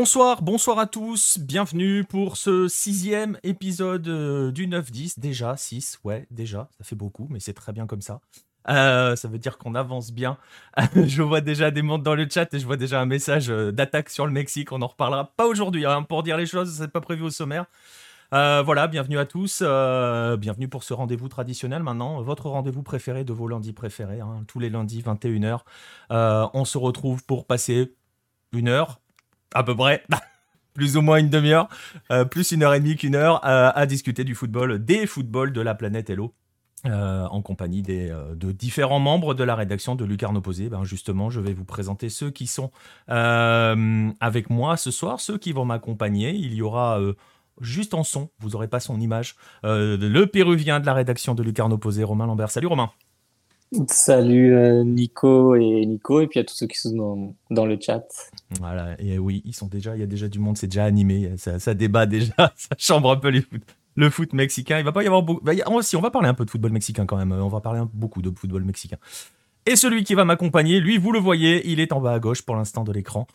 Bonsoir, 0.00 0.42
bonsoir 0.42 0.78
à 0.78 0.86
tous, 0.86 1.40
bienvenue 1.40 2.04
pour 2.04 2.36
ce 2.36 2.68
sixième 2.68 3.36
épisode 3.42 4.06
euh, 4.06 4.52
du 4.52 4.68
9-10, 4.68 5.18
déjà 5.18 5.56
6, 5.56 5.98
ouais, 6.04 6.28
déjà, 6.30 6.68
ça 6.78 6.84
fait 6.84 6.94
beaucoup, 6.94 7.26
mais 7.30 7.40
c'est 7.40 7.52
très 7.52 7.72
bien 7.72 7.88
comme 7.88 8.00
ça. 8.00 8.20
Euh, 8.68 9.16
ça 9.16 9.26
veut 9.26 9.40
dire 9.40 9.58
qu'on 9.58 9.74
avance 9.74 10.12
bien. 10.12 10.38
je 10.94 11.20
vois 11.20 11.40
déjà 11.40 11.72
des 11.72 11.82
mondes 11.82 12.04
dans 12.04 12.14
le 12.14 12.28
chat 12.30 12.54
et 12.54 12.60
je 12.60 12.64
vois 12.64 12.76
déjà 12.76 13.00
un 13.00 13.06
message 13.06 13.50
euh, 13.50 13.72
d'attaque 13.72 14.08
sur 14.08 14.24
le 14.24 14.30
Mexique, 14.30 14.70
on 14.70 14.82
en 14.82 14.86
reparlera 14.86 15.32
pas 15.36 15.48
aujourd'hui, 15.48 15.84
hein, 15.84 16.04
pour 16.04 16.22
dire 16.22 16.36
les 16.36 16.46
choses, 16.46 16.72
c'est 16.78 16.92
pas 16.92 17.00
prévu 17.00 17.24
au 17.24 17.30
sommaire. 17.30 17.64
voilà, 18.30 18.86
bienvenue 18.86 19.18
à 19.18 19.26
tous, 19.26 19.62
bienvenue 19.62 20.68
pour 20.68 20.84
ce 20.84 20.94
rendez-vous 20.94 21.28
traditionnel 21.28 21.82
maintenant, 21.82 22.22
votre 22.22 22.48
rendez-vous 22.48 22.84
préféré 22.84 23.24
de 23.24 23.32
vos 23.32 23.48
lundis 23.48 23.72
préférés, 23.72 24.20
hein, 24.20 24.44
tous 24.46 24.60
les 24.60 24.70
lundis 24.70 25.02
21h. 25.02 25.62
on 26.08 26.64
se 26.64 26.78
retrouve 26.78 27.24
pour 27.24 27.46
passer 27.46 27.96
une 28.52 28.68
heure, 28.68 29.00
à 29.54 29.62
peu 29.62 29.74
près, 29.74 30.02
plus 30.74 30.96
ou 30.96 31.02
moins 31.02 31.18
une 31.18 31.30
demi-heure, 31.30 31.68
euh, 32.10 32.24
plus 32.24 32.52
une 32.52 32.62
heure 32.62 32.74
et 32.74 32.80
demie 32.80 32.96
qu'une 32.96 33.14
heure, 33.14 33.44
euh, 33.44 33.70
à 33.74 33.86
discuter 33.86 34.24
du 34.24 34.34
football, 34.34 34.84
des 34.84 35.06
footballs 35.06 35.52
de 35.52 35.60
la 35.60 35.74
planète 35.74 36.10
Hello. 36.10 36.34
Euh, 36.86 37.26
en 37.26 37.42
compagnie 37.42 37.82
des, 37.82 38.08
de 38.36 38.52
différents 38.52 39.00
membres 39.00 39.34
de 39.34 39.42
la 39.42 39.56
rédaction 39.56 39.96
de 39.96 40.04
Lucarne 40.04 40.36
Opposé. 40.36 40.68
Ben 40.68 40.84
justement, 40.84 41.28
je 41.28 41.40
vais 41.40 41.52
vous 41.52 41.64
présenter 41.64 42.08
ceux 42.08 42.30
qui 42.30 42.46
sont 42.46 42.70
avec 43.08 44.48
moi 44.48 44.76
ce 44.76 44.92
soir, 44.92 45.18
ceux 45.18 45.38
qui 45.38 45.50
vont 45.50 45.64
m'accompagner. 45.64 46.30
Il 46.30 46.54
y 46.54 46.62
aura 46.62 47.00
juste 47.60 47.94
en 47.94 48.04
son, 48.04 48.30
vous 48.38 48.50
n'aurez 48.50 48.68
pas 48.68 48.78
son 48.78 49.00
image, 49.00 49.34
le 49.64 50.24
péruvien 50.26 50.78
de 50.78 50.86
la 50.86 50.94
rédaction 50.94 51.34
de 51.34 51.42
Lucarne 51.42 51.72
Opposé, 51.72 52.04
Romain 52.04 52.26
Lambert. 52.26 52.52
Salut 52.52 52.68
Romain 52.68 52.92
Salut 53.88 54.54
euh, 54.54 54.82
Nico 54.82 55.54
et 55.54 55.84
Nico, 55.84 56.22
et 56.22 56.26
puis 56.26 56.40
à 56.40 56.44
tous 56.44 56.54
ceux 56.54 56.66
qui 56.66 56.78
sont 56.78 57.34
dans, 57.50 57.66
le 57.66 57.78
chat. 57.78 58.02
Voilà, 58.58 58.98
et 58.98 59.18
oui, 59.18 59.42
ils 59.44 59.54
sont 59.54 59.66
déjà, 59.66 59.94
il 59.94 60.00
y 60.00 60.02
a 60.02 60.06
déjà 60.06 60.28
du 60.28 60.38
monde, 60.38 60.56
c'est 60.56 60.68
déjà 60.68 60.84
animé, 60.84 61.32
ça, 61.36 61.74
débat 61.74 62.06
déjà, 62.06 62.32
ça 62.56 62.74
chambre 62.78 63.10
un 63.10 63.16
peu 63.16 63.28
les 63.28 63.42
foot, 63.42 63.60
le 63.94 64.08
foot 64.08 64.32
mexicain. 64.32 64.78
Il 64.78 64.84
va 64.84 64.92
pas 64.92 65.02
y 65.02 65.06
avoir 65.06 65.22
beaucoup. 65.22 65.44
Bah, 65.44 65.52
si, 65.82 65.96
on 65.96 66.00
va 66.00 66.10
parler 66.10 66.28
un 66.28 66.34
peu 66.34 66.46
de 66.46 66.50
football 66.50 66.72
mexicain 66.72 67.04
quand 67.04 67.18
même, 67.18 67.30
on 67.32 67.48
va 67.48 67.60
parler 67.60 67.82
beaucoup 67.92 68.22
de 68.22 68.30
football 68.30 68.64
mexicain. 68.64 68.96
Et 69.66 69.76
celui 69.76 70.02
qui 70.02 70.14
va 70.14 70.24
m'accompagner, 70.24 70.80
lui, 70.80 70.96
vous 70.96 71.12
le 71.12 71.18
voyez, 71.18 71.68
il 71.70 71.78
est 71.78 71.92
en 71.92 72.00
bas 72.00 72.14
à 72.14 72.18
gauche 72.20 72.40
pour 72.40 72.56
l'instant 72.56 72.84
de 72.84 72.92
l'écran. 72.92 73.26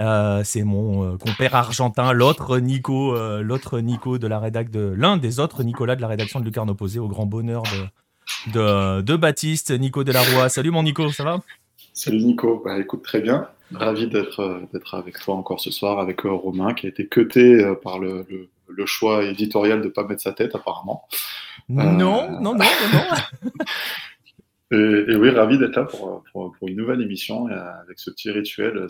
Euh, 0.00 0.42
c'est 0.42 0.62
mon 0.62 1.04
euh, 1.04 1.16
compère 1.18 1.54
argentin, 1.54 2.14
l'autre 2.14 2.58
Nico, 2.60 3.14
l'autre 3.42 3.78
Nico 3.80 4.16
de 4.16 4.26
la 4.26 4.40
rédac 4.40 4.70
de 4.70 4.94
l'un 4.96 5.18
des 5.18 5.38
autres 5.38 5.62
Nicolas 5.64 5.96
de 5.96 6.00
la 6.00 6.08
rédaction 6.08 6.40
de 6.40 6.46
Lucarne 6.46 6.70
Opposé, 6.70 6.98
au 6.98 7.08
grand 7.08 7.26
bonheur 7.26 7.62
de, 7.64 7.86
de, 8.48 9.16
Baptiste, 9.16 9.70
Nico 9.70 10.04
Delaroi. 10.04 10.48
Salut 10.48 10.70
mon 10.70 10.82
Nico, 10.82 11.10
ça 11.10 11.24
va? 11.24 11.40
Salut 11.92 12.18
Nico, 12.18 12.62
bah, 12.64 12.78
écoute 12.78 13.02
très 13.02 13.20
bien. 13.20 13.48
Ravi 13.74 14.06
d'être 14.06 14.40
euh, 14.40 14.60
d'être 14.72 14.94
avec 14.94 15.18
toi 15.18 15.34
encore 15.34 15.60
ce 15.60 15.70
soir, 15.70 15.98
avec 15.98 16.26
euh, 16.26 16.30
Romain 16.30 16.74
qui 16.74 16.86
a 16.86 16.88
été 16.90 17.06
cuté 17.06 17.62
euh, 17.62 17.74
par 17.74 17.98
le, 17.98 18.26
le, 18.68 18.86
choix 18.86 19.24
éditorial 19.24 19.80
de 19.80 19.86
ne 19.86 19.90
pas 19.90 20.04
mettre 20.04 20.22
sa 20.22 20.32
tête 20.32 20.54
apparemment. 20.54 21.06
Non, 21.68 21.92
non, 21.92 22.40
non, 22.40 22.54
non, 22.54 22.64
et, 24.72 25.16
oui, 25.16 25.30
ravi 25.30 25.58
d'être 25.58 25.76
là 25.76 25.84
pour, 25.84 26.22
pour, 26.32 26.54
une 26.66 26.76
nouvelle 26.76 27.00
émission 27.00 27.46
avec 27.46 27.98
ce 27.98 28.10
petit 28.10 28.30
rituel. 28.30 28.86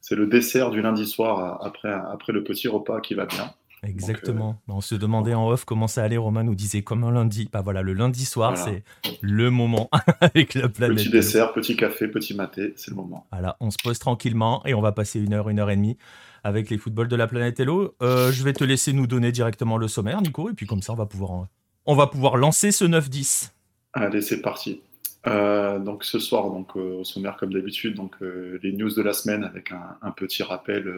C'est 0.00 0.16
le 0.16 0.26
dessert 0.26 0.70
du 0.70 0.80
lundi 0.80 1.06
soir 1.06 1.64
après, 1.64 1.92
après 1.92 2.32
le 2.32 2.42
petit 2.42 2.68
repas 2.68 3.00
qui 3.00 3.14
va 3.14 3.26
bien. 3.26 3.52
Exactement. 3.82 4.60
Euh, 4.68 4.72
on 4.74 4.80
se 4.80 4.94
demandait 4.94 5.34
en 5.34 5.48
off 5.48 5.64
comment 5.64 5.86
ça 5.86 6.02
allait. 6.02 6.16
Romain 6.16 6.42
nous 6.42 6.54
disait 6.54 6.82
comme 6.82 7.04
un 7.04 7.12
lundi. 7.12 7.48
Bah 7.52 7.60
voilà, 7.62 7.82
le 7.82 7.92
lundi 7.92 8.24
soir, 8.24 8.56
c'est 8.56 8.82
le 9.20 9.50
moment 9.50 9.88
avec 10.20 10.54
la 10.54 10.68
planète. 10.68 10.98
Petit 10.98 11.10
dessert, 11.10 11.52
petit 11.52 11.76
café, 11.76 12.08
petit 12.08 12.34
maté, 12.34 12.74
c'est 12.76 12.90
le 12.90 12.96
moment. 12.96 13.26
Voilà, 13.30 13.56
on 13.60 13.70
se 13.70 13.76
pose 13.82 13.98
tranquillement 13.98 14.64
et 14.66 14.74
on 14.74 14.80
va 14.80 14.92
passer 14.92 15.20
une 15.20 15.32
heure, 15.32 15.48
une 15.48 15.60
heure 15.60 15.70
et 15.70 15.76
demie 15.76 15.96
avec 16.44 16.70
les 16.70 16.78
footballs 16.78 17.08
de 17.08 17.16
la 17.16 17.26
planète 17.26 17.58
Hello. 17.60 17.94
Euh, 18.02 18.32
je 18.32 18.42
vais 18.42 18.52
te 18.52 18.64
laisser 18.64 18.92
nous 18.92 19.06
donner 19.06 19.32
directement 19.32 19.76
le 19.76 19.88
sommaire, 19.88 20.22
Nico, 20.22 20.50
et 20.50 20.54
puis 20.54 20.66
comme 20.66 20.82
ça, 20.82 20.92
on 20.92 20.96
va 20.96 21.06
pouvoir, 21.06 21.46
on 21.86 21.94
va 21.94 22.06
pouvoir 22.06 22.36
lancer 22.36 22.70
ce 22.72 22.84
9-10. 22.84 23.50
Allez, 23.92 24.22
c'est 24.22 24.40
parti. 24.40 24.80
Euh, 25.26 25.78
donc 25.78 26.04
ce 26.04 26.18
soir, 26.18 26.50
donc 26.50 26.76
au 26.76 27.04
sommaire 27.04 27.36
comme 27.36 27.52
d'habitude, 27.52 27.94
donc 27.94 28.16
les 28.20 28.72
news 28.72 28.90
de 28.90 29.02
la 29.02 29.12
semaine 29.12 29.44
avec 29.44 29.72
un, 29.72 30.10
petit 30.12 30.42
rappel 30.42 30.92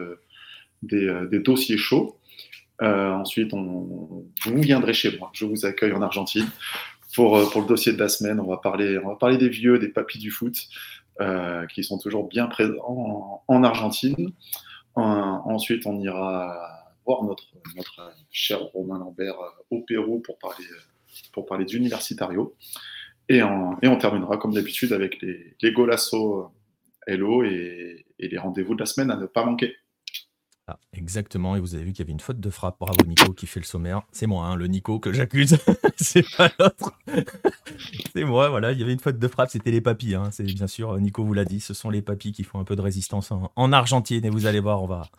des, 0.83 1.25
des, 1.29 1.39
dossiers 1.39 1.77
chauds. 1.77 2.17
Euh, 2.81 3.11
ensuite, 3.11 3.53
on, 3.53 4.25
vous 4.45 4.61
viendrez 4.61 4.93
chez 4.93 5.17
moi. 5.17 5.29
Je 5.33 5.45
vous 5.45 5.65
accueille 5.65 5.93
en 5.93 6.01
Argentine. 6.01 6.47
Pour, 7.13 7.37
euh, 7.37 7.45
pour 7.49 7.61
le 7.61 7.67
dossier 7.67 7.93
de 7.93 7.99
la 7.99 8.07
semaine, 8.07 8.39
on 8.39 8.47
va 8.47 8.57
parler, 8.57 8.97
on 9.03 9.09
va 9.09 9.15
parler 9.15 9.37
des 9.37 9.49
vieux, 9.49 9.77
des 9.79 9.89
papis 9.89 10.17
du 10.17 10.31
foot, 10.31 10.55
euh, 11.19 11.65
qui 11.67 11.83
sont 11.83 11.97
toujours 11.97 12.27
bien 12.27 12.47
présents 12.47 13.43
en, 13.47 13.63
Argentine. 13.63 14.31
ensuite, 14.95 15.85
on 15.85 15.99
ira 15.99 16.57
voir 17.05 17.23
notre, 17.23 17.43
notre 17.75 18.13
cher 18.31 18.61
Romain 18.61 18.97
Lambert 18.97 19.35
au 19.69 19.81
Pérou 19.81 20.19
pour 20.19 20.37
parler, 20.37 20.65
pour 21.33 21.45
parler 21.45 21.65
d'Universitario. 21.65 22.55
Et, 23.27 23.37
et, 23.37 23.43
on 23.43 23.97
terminera 23.97 24.37
comme 24.37 24.53
d'habitude 24.53 24.93
avec 24.93 25.21
les, 25.21 25.55
les 25.61 25.71
Golasso 25.73 26.51
Hello 27.07 27.43
et 27.43 28.05
les 28.19 28.37
rendez-vous 28.37 28.75
de 28.75 28.79
la 28.79 28.85
semaine 28.85 29.11
à 29.11 29.17
ne 29.17 29.25
pas 29.25 29.43
manquer. 29.43 29.75
Ah, 30.71 30.79
exactement, 30.93 31.57
et 31.57 31.59
vous 31.59 31.75
avez 31.75 31.83
vu 31.83 31.91
qu'il 31.91 31.99
y 31.99 32.05
avait 32.05 32.13
une 32.13 32.21
faute 32.21 32.39
de 32.39 32.49
frappe. 32.49 32.77
Bravo 32.79 33.03
Nico 33.05 33.33
qui 33.33 33.45
fait 33.45 33.59
le 33.59 33.65
sommaire. 33.65 34.03
C'est 34.13 34.25
moi, 34.25 34.45
hein, 34.45 34.55
le 34.55 34.67
Nico 34.67 34.99
que 34.99 35.11
j'accuse. 35.11 35.57
c'est 35.97 36.23
pas 36.37 36.49
l'autre. 36.57 36.93
c'est 38.13 38.23
moi, 38.23 38.47
voilà. 38.47 38.71
Il 38.71 38.79
y 38.79 38.83
avait 38.83 38.93
une 38.93 38.99
faute 38.99 39.19
de 39.19 39.27
frappe, 39.27 39.49
c'était 39.49 39.71
les 39.71 39.81
papis. 39.81 40.15
Hein. 40.15 40.29
C'est 40.31 40.43
bien 40.43 40.67
sûr, 40.67 40.97
Nico 40.97 41.25
vous 41.25 41.33
l'a 41.33 41.43
dit, 41.43 41.59
ce 41.59 41.73
sont 41.73 41.89
les 41.89 42.01
papis 42.01 42.31
qui 42.31 42.45
font 42.45 42.59
un 42.59 42.63
peu 42.63 42.77
de 42.77 42.81
résistance 42.81 43.31
en, 43.31 43.51
en 43.53 43.73
Argentine. 43.73 44.23
Et 44.23 44.29
vous 44.29 44.45
allez 44.45 44.61
voir, 44.61 44.81
on 44.81 44.87
va, 44.87 45.09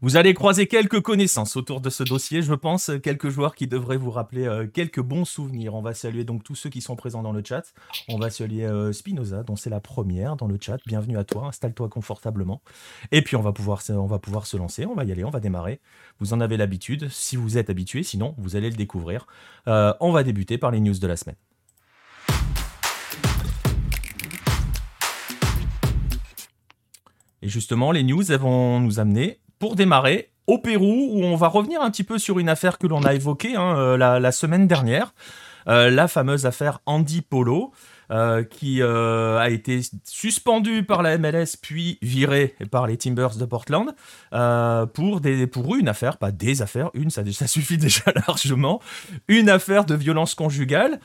vous 0.00 0.16
allez 0.16 0.32
croiser 0.32 0.68
quelques 0.68 1.00
connaissances 1.00 1.56
autour 1.56 1.80
de 1.80 1.90
ce 1.90 2.04
dossier, 2.04 2.40
je 2.42 2.54
pense, 2.54 2.92
quelques 3.02 3.30
joueurs 3.30 3.56
qui 3.56 3.66
devraient 3.66 3.96
vous 3.96 4.12
rappeler 4.12 4.46
euh, 4.46 4.66
quelques 4.66 5.00
bons 5.00 5.24
souvenirs. 5.24 5.74
On 5.74 5.82
va 5.82 5.92
saluer 5.92 6.22
donc 6.22 6.44
tous 6.44 6.54
ceux 6.54 6.70
qui 6.70 6.80
sont 6.80 6.94
présents 6.94 7.22
dans 7.22 7.32
le 7.32 7.42
chat. 7.44 7.72
On 8.08 8.16
va 8.16 8.30
saluer 8.30 8.64
euh, 8.64 8.92
Spinoza, 8.92 9.42
dont 9.42 9.56
c'est 9.56 9.70
la 9.70 9.80
première 9.80 10.36
dans 10.36 10.46
le 10.46 10.56
chat. 10.60 10.78
Bienvenue 10.86 11.18
à 11.18 11.24
toi, 11.24 11.46
installe-toi 11.46 11.88
confortablement. 11.88 12.62
Et 13.10 13.22
puis 13.22 13.34
on 13.34 13.42
va, 13.42 13.52
pouvoir, 13.52 13.82
se 13.82 14.56
lancer, 14.56 14.86
on 14.86 14.94
va 14.94 15.04
y 15.04 15.10
aller, 15.10 15.24
on 15.24 15.30
va 15.30 15.40
démarrer. 15.40 15.80
Vous 16.20 16.32
en 16.32 16.40
avez 16.40 16.56
l'habitude, 16.56 17.08
si 17.10 17.34
vous 17.34 17.58
êtes 17.58 17.68
habitué, 17.68 18.04
sinon 18.04 18.36
vous 18.38 18.54
allez 18.54 18.70
le 18.70 18.76
découvrir. 18.76 19.26
Euh, 19.66 19.92
on 19.98 20.12
va 20.12 20.22
débuter 20.22 20.58
par 20.58 20.70
les 20.70 20.78
news 20.78 20.96
de 20.96 21.06
la 21.08 21.16
semaine. 21.16 21.36
Et 27.42 27.48
justement, 27.48 27.90
les 27.90 28.04
news 28.04 28.24
vont 28.38 28.78
nous 28.78 29.00
amener 29.00 29.40
pour 29.58 29.76
démarrer, 29.76 30.30
au 30.46 30.58
Pérou, 30.58 31.10
où 31.12 31.24
on 31.24 31.36
va 31.36 31.48
revenir 31.48 31.82
un 31.82 31.90
petit 31.90 32.04
peu 32.04 32.18
sur 32.18 32.38
une 32.38 32.48
affaire 32.48 32.78
que 32.78 32.86
l'on 32.86 33.02
a 33.02 33.14
évoquée 33.14 33.54
hein, 33.54 33.76
euh, 33.76 33.96
la, 33.96 34.32
semaine 34.32 34.66
dernière, 34.66 35.12
euh, 35.68 35.90
la 35.90 36.08
fameuse 36.08 36.46
affaire 36.46 36.80
Andy 36.86 37.22
Polo. 37.22 37.72
Euh, 38.10 38.42
qui 38.42 38.82
a 38.82 39.50
été 39.50 39.82
suspendu 40.02 40.82
par 40.82 41.02
la 41.02 41.18
MLS 41.18 41.58
puis 41.60 41.98
viré 42.00 42.54
par 42.70 42.86
les 42.86 42.96
Timbers 42.96 43.36
de 43.36 43.44
Portland 43.44 43.94
pour, 44.94 45.20
des, 45.20 45.46
pour 45.46 45.76
une 45.76 45.88
affaire, 45.88 46.16
pas 46.16 46.32
des 46.32 46.62
affaires, 46.62 46.88
une, 46.94 47.10
ça, 47.10 47.22
ça 47.30 47.46
suffit 47.46 47.76
déjà 47.76 48.10
largement, 48.26 48.80
une 49.28 49.50
affaire 49.50 49.84
de 49.84 49.94
violence 49.94 50.34
conjugale. 50.34 51.00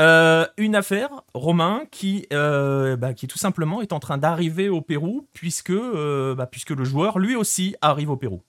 Euh, 0.00 0.46
une 0.56 0.76
affaire, 0.76 1.10
Romain, 1.34 1.82
qui, 1.90 2.26
euh, 2.32 2.96
bah, 2.96 3.14
qui 3.14 3.26
tout 3.26 3.38
simplement 3.38 3.82
est 3.82 3.92
en 3.92 3.98
train 3.98 4.16
d'arriver 4.16 4.68
au 4.68 4.80
Pérou, 4.80 5.26
puisque, 5.32 5.70
euh, 5.70 6.36
bah, 6.36 6.46
puisque 6.46 6.70
le 6.70 6.84
joueur, 6.84 7.18
lui 7.18 7.34
aussi, 7.34 7.74
arrive 7.80 8.10
au 8.10 8.16
Pérou. 8.16 8.42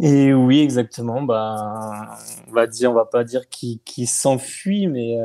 Et 0.00 0.32
oui, 0.32 0.60
exactement. 0.60 1.22
Bah, 1.22 2.16
on 2.48 2.52
va 2.52 2.66
dire, 2.66 2.90
on 2.90 2.94
va 2.94 3.04
pas 3.04 3.24
dire 3.24 3.48
qu'il 3.50 4.08
s'enfuit, 4.08 4.86
mais 4.86 5.18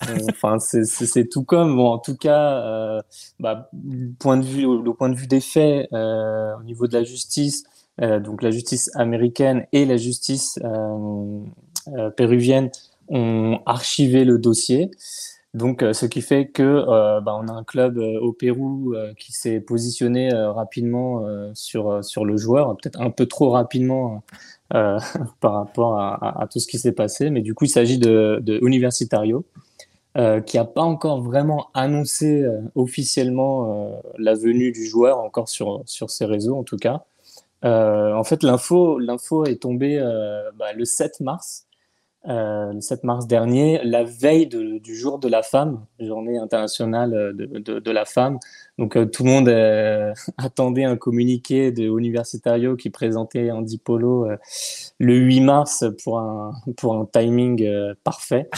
enfin, 0.30 0.58
c'est 0.58 1.28
tout 1.28 1.44
comme. 1.44 1.76
Bon, 1.76 1.92
en 1.92 1.98
tout 1.98 2.16
cas, 2.16 3.02
bah, 3.38 3.70
point 4.18 4.38
de 4.38 4.46
vue, 4.46 4.62
le 4.62 4.94
point 4.94 5.10
de 5.10 5.16
vue 5.16 5.26
des 5.26 5.42
faits, 5.42 5.86
au 5.92 6.62
niveau 6.64 6.86
de 6.86 6.94
la 6.94 7.04
justice, 7.04 7.64
donc 7.98 8.42
la 8.42 8.50
justice 8.50 8.90
américaine 8.96 9.66
et 9.72 9.84
la 9.84 9.98
justice 9.98 10.58
péruvienne 12.16 12.70
ont 13.10 13.60
archivé 13.66 14.24
le 14.24 14.38
dossier. 14.38 14.90
Donc, 15.52 15.82
euh, 15.82 15.92
ce 15.92 16.06
qui 16.06 16.22
fait 16.22 16.46
que 16.46 16.62
euh, 16.62 17.20
bah, 17.20 17.36
on 17.40 17.48
a 17.48 17.52
un 17.52 17.64
club 17.64 17.98
euh, 17.98 18.20
au 18.20 18.32
Pérou 18.32 18.94
qui 19.18 19.32
s'est 19.32 19.60
positionné 19.60 20.32
rapidement 20.32 21.24
sur 21.54 22.04
sur 22.04 22.24
le 22.24 22.36
joueur, 22.36 22.76
peut-être 22.76 23.00
un 23.00 23.10
peu 23.10 23.26
trop 23.26 23.50
rapidement 23.50 24.22
par 24.70 25.52
rapport 25.52 25.98
à, 25.98 26.46
tout 26.50 26.60
ce 26.60 26.68
qui 26.68 26.78
s'est 26.78 26.92
passé. 26.92 27.30
Mais 27.30 27.40
du 27.40 27.54
coup, 27.54 27.64
il 27.64 27.70
s'agit 27.70 27.98
de, 27.98 28.40
Universitario, 28.62 29.44
qui 30.46 30.56
n'a 30.56 30.64
pas 30.64 30.82
encore 30.82 31.20
vraiment 31.22 31.68
annoncé 31.74 32.46
officiellement 32.76 34.00
la 34.18 34.34
venue 34.34 34.70
du 34.72 34.86
joueur, 34.86 35.18
encore 35.18 35.48
sur 35.48 35.82
sur 35.86 36.10
ses 36.10 36.24
réseaux 36.24 36.56
en 36.56 36.62
tout 36.62 36.76
cas. 36.76 37.04
en 37.64 38.24
fait, 38.24 38.42
l'info 38.44 38.98
l'info 38.98 39.44
est 39.44 39.62
tombée 39.62 39.98
bah, 40.56 40.72
le 40.72 40.84
7 40.84 41.20
mars. 41.20 41.66
Le 42.24 42.80
7 42.80 43.04
mars 43.04 43.26
dernier, 43.26 43.80
la 43.82 44.04
veille 44.04 44.46
du 44.46 44.96
jour 44.96 45.18
de 45.18 45.28
la 45.28 45.42
femme, 45.42 45.84
journée 45.98 46.38
internationale 46.38 47.32
de, 47.34 47.78
de, 47.78 47.90
la 47.90 48.04
femme. 48.04 48.38
Donc 48.78 48.96
tout 49.10 49.24
le 49.24 49.30
monde 49.30 49.48
attendait 50.38 50.84
un 50.84 50.96
communiqué 50.96 51.72
de 51.72 51.84
Universitario 51.84 52.76
qui 52.76 52.90
présentait 52.90 53.50
Andy 53.50 53.78
Polo 53.78 54.28
le 54.98 55.14
8 55.14 55.40
mars 55.40 55.84
pour 56.04 56.18
un, 56.18 56.52
pour 56.76 56.94
un 56.94 57.06
timing 57.06 57.66
parfait. 58.04 58.48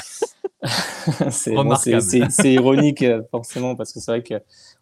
c'est 1.30 2.52
ironique 2.52 3.04
forcément 3.30 3.74
parce 3.74 3.92
que 3.92 4.00
c'est 4.00 4.10
vrai 4.10 4.22
que 4.22 4.34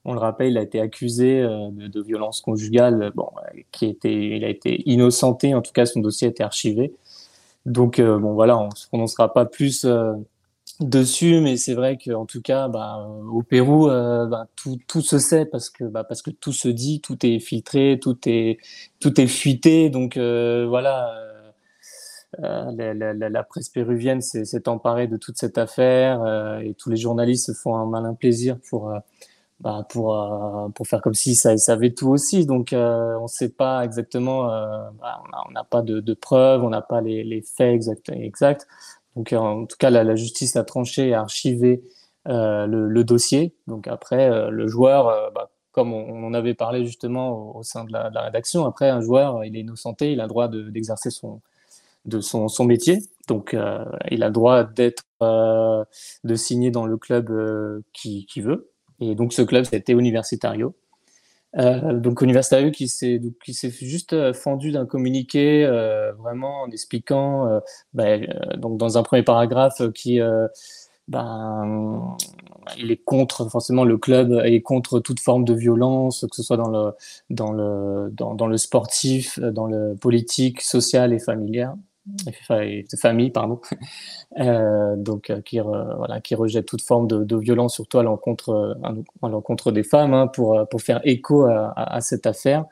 on 0.05 0.15
le 0.15 0.19
rappelle, 0.19 0.51
il 0.51 0.59
a 0.59 0.63
été 0.63 0.81
accusé 0.81 1.41
euh, 1.41 1.71
de, 1.71 2.03
violence 2.03 2.41
conjugale, 2.41 3.13
bon, 3.15 3.29
qui 3.71 3.87
était, 3.87 4.13
il 4.13 4.45
a 4.45 4.49
été 4.49 4.83
innocenté, 4.89 5.55
en 5.55 5.61
tout 5.61 5.73
cas 5.73 5.87
son 5.87 6.01
dossier 6.01 6.29
a 6.29 6.31
été 6.31 6.43
archivé. 6.43 6.95
Donc 7.67 7.99
euh, 7.99 8.19
bon 8.19 8.35
voilà, 8.35 8.59
on 8.59 8.71
se 8.71 8.89
prononcera 8.89 9.33
pas 9.33 9.45
plus 9.45 9.85
euh, 9.85 10.15
dessus, 10.81 11.41
mais 11.41 11.57
c'est 11.57 11.75
vrai 11.75 11.99
qu'en 11.99 12.27
tout 12.27 12.41
cas, 12.43 12.69
bah, 12.69 13.07
au 13.31 13.43
Pérou, 13.43 13.89
bah, 13.89 14.47
tout, 14.57 14.79
tout, 14.87 15.03
se 15.03 15.19
sait 15.19 15.45
parce 15.45 15.71
que, 15.71 15.85
bah, 15.85 16.05
parce 16.05 16.23
que 16.23 16.31
tout 16.31 16.53
se 16.53 16.69
dit, 16.69 17.01
tout 17.01 17.25
est 17.27 17.39
filtré, 17.39 17.99
tout 18.01 18.19
est, 18.27 18.59
tout 19.01 19.21
est 19.21 19.27
fuité. 19.27 19.91
Donc 19.91 20.17
voilà, 20.17 21.13
la, 22.39 22.95
la, 22.95 23.13
la, 23.13 23.43
presse 23.43 23.69
péruvienne 23.69 24.23
s'est 24.23 24.69
emparée 24.69 25.07
de 25.07 25.17
toute 25.17 25.37
cette 25.39 25.59
affaire 25.59 26.25
et 26.63 26.75
tous 26.75 26.89
les 26.91 26.97
journalistes 26.97 27.47
se 27.47 27.53
font 27.53 27.77
un 27.77 27.87
malin 27.87 28.15
plaisir 28.15 28.57
pour 28.71 28.93
bah, 29.61 29.87
pour, 29.91 30.17
euh, 30.17 30.69
pour 30.71 30.87
faire 30.87 31.03
comme 31.03 31.15
si 31.15 31.35
ça 31.35 31.57
savait 31.59 31.91
tout 31.91 32.09
aussi. 32.09 32.47
Donc, 32.47 32.73
euh, 32.73 33.15
on 33.19 33.25
ne 33.25 33.29
sait 33.29 33.51
pas 33.51 33.85
exactement, 33.85 34.51
euh, 34.51 34.89
bah, 35.01 35.23
on 35.49 35.53
n'a 35.53 35.65
pas 35.65 35.83
de, 35.83 36.01
de, 36.01 36.15
preuves, 36.15 36.65
on 36.65 36.71
n'a 36.71 36.81
pas 36.81 37.03
les, 37.03 37.25
les, 37.25 37.43
faits 37.43 37.75
exacts. 37.75 38.09
exacts. 38.11 38.67
Donc, 39.17 39.33
en 39.35 39.67
tout 39.67 39.77
cas, 39.79 39.91
la, 39.91 40.03
la 40.03 40.17
justice 40.17 40.57
a 40.57 40.65
tranché 40.65 41.09
et 41.09 41.15
archivé 41.15 41.83
le, 42.27 42.87
le, 42.89 43.05
dossier. 43.05 43.55
Donc, 43.67 43.87
après, 43.89 44.51
le 44.51 44.67
joueur, 44.69 45.31
bah, 45.35 45.51
comme 45.73 45.93
on, 45.93 46.25
en 46.25 46.33
avait 46.35 46.55
parlé 46.55 46.87
justement 46.87 47.57
au, 47.57 47.63
sein 47.63 47.85
de 47.85 47.93
la, 47.93 48.09
de 48.11 48.15
la, 48.15 48.23
rédaction, 48.23 48.65
après, 48.67 48.89
un 48.89 49.01
joueur, 49.01 49.45
il 49.45 49.57
est 49.57 49.61
innocenté, 49.61 50.13
il 50.13 50.21
a 50.21 50.25
le 50.25 50.29
droit 50.29 50.49
d'exercer 50.49 51.11
son, 51.11 51.41
de 52.07 52.21
son, 52.21 52.49
son 52.49 52.65
métier. 52.65 53.01
Donc, 53.29 53.57
il 54.11 54.23
a 54.23 54.27
le 54.29 54.33
droit 54.33 54.65
d'être, 54.65 55.05
de 55.21 56.35
signer 56.35 56.71
dans 56.71 56.87
le 56.87 56.97
club 56.97 57.83
qui, 57.93 58.27
qui 58.27 58.41
veut. 58.41 58.70
Et 59.01 59.15
donc 59.15 59.33
ce 59.33 59.43
club, 59.43 59.65
c'était 59.65 59.93
Universitario. 59.93 60.75
Euh, 61.57 61.99
donc 61.99 62.23
Universitario 62.23 62.71
qui 62.71 62.87
s'est 62.87 63.21
qui 63.45 63.55
s'est 63.55 63.71
juste 63.71 64.13
euh, 64.13 64.33
fendu 64.33 64.71
d'un 64.71 64.87
communiqué 64.87 65.65
euh, 65.65 66.13
vraiment 66.13 66.63
en 66.63 66.71
expliquant 66.71 67.61
euh, 67.97 68.19
donc 68.57 68.79
dans 68.79 68.99
un 68.99 69.03
premier 69.03 69.25
paragraphe 69.25 69.83
qui 69.93 70.21
ben, 71.09 72.17
il 72.79 72.93
est 72.93 73.03
contre 73.03 73.51
forcément 73.51 73.83
le 73.83 73.99
club 73.99 74.41
est 74.45 74.63
contre 74.63 75.01
toute 75.01 75.19
forme 75.19 75.45
de 75.45 75.55
violence 75.55 76.25
que 76.31 76.37
ce 76.37 76.45
soit 76.45 76.57
dans 76.57 76.69
le 76.69 76.93
dans 77.31 77.51
le 77.51 78.11
dans, 78.13 78.37
dans 78.37 78.47
le 78.47 78.57
sportif 78.57 79.41
dans 79.41 79.67
le 79.67 79.97
politique 79.97 80.61
social 80.61 81.13
et 81.13 81.19
familial 81.19 81.75
famille, 82.97 83.31
pardon, 83.31 83.61
euh, 84.41 84.97
donc 84.97 85.31
euh, 85.31 85.41
qui, 85.43 85.59
voilà, 85.61 86.21
qui 86.21 86.35
rejette 86.35 86.67
toute 86.67 86.83
forme 86.83 87.07
de, 87.07 87.25
de 87.25 87.37
violence, 87.37 87.75
surtout 87.75 87.99
à 87.99 88.03
l'encontre, 88.03 88.79
à 89.23 89.29
l'encontre 89.29 89.73
des 89.73 89.83
femmes, 89.83 90.15
hein, 90.15 90.27
pour, 90.27 90.67
pour 90.69 90.83
faire 90.83 91.01
écho 91.05 91.45
à, 91.45 92.01
cette 92.01 92.27
affaire. 92.27 92.67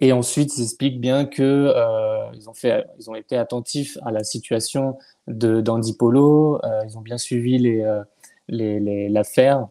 Et 0.00 0.12
ensuite, 0.12 0.56
ils 0.56 0.62
expliquent 0.62 1.00
bien 1.00 1.24
que 1.24 1.42
euh, 1.42 2.30
ils 2.34 2.48
ont 2.48 2.54
fait, 2.54 2.86
ils 3.00 3.10
ont 3.10 3.14
été 3.16 3.36
attentifs 3.36 3.98
à 4.04 4.12
la 4.12 4.22
situation 4.22 4.96
de 5.26 5.60
d'Andy 5.60 5.96
Polo. 5.96 6.60
Euh, 6.64 6.82
ils 6.86 6.96
ont 6.96 7.00
bien 7.00 7.18
suivi 7.18 7.58
les 7.58 7.82
euh, 7.82 8.02
les 8.48 9.08
l'affaire 9.08 9.68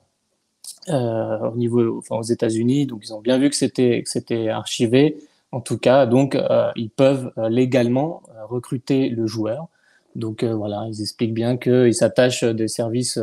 au 0.89 1.55
niveau, 1.55 1.97
enfin 1.97 2.17
aux 2.17 2.23
États-Unis. 2.23 2.85
Donc, 2.88 3.01
ils 3.05 3.13
ont 3.13 3.21
bien 3.21 3.38
vu 3.38 3.49
que 3.49 3.55
c'était 3.55 4.03
que 4.03 4.09
c'était 4.09 4.49
archivé. 4.49 5.17
En 5.51 5.61
tout 5.61 5.77
cas, 5.77 6.05
donc, 6.05 6.35
euh, 6.35 6.71
ils 6.75 6.89
peuvent 6.89 7.31
euh, 7.38 7.49
légalement 7.49 8.21
euh, 8.29 8.45
recruter 8.45 9.09
le 9.09 9.27
joueur. 9.27 9.67
Donc 10.15 10.44
voilà, 10.44 10.85
ils 10.88 11.01
expliquent 11.01 11.33
bien 11.33 11.57
qu'ils 11.57 11.94
s'attachent 11.94 12.44
des 12.44 12.67
services, 12.67 13.19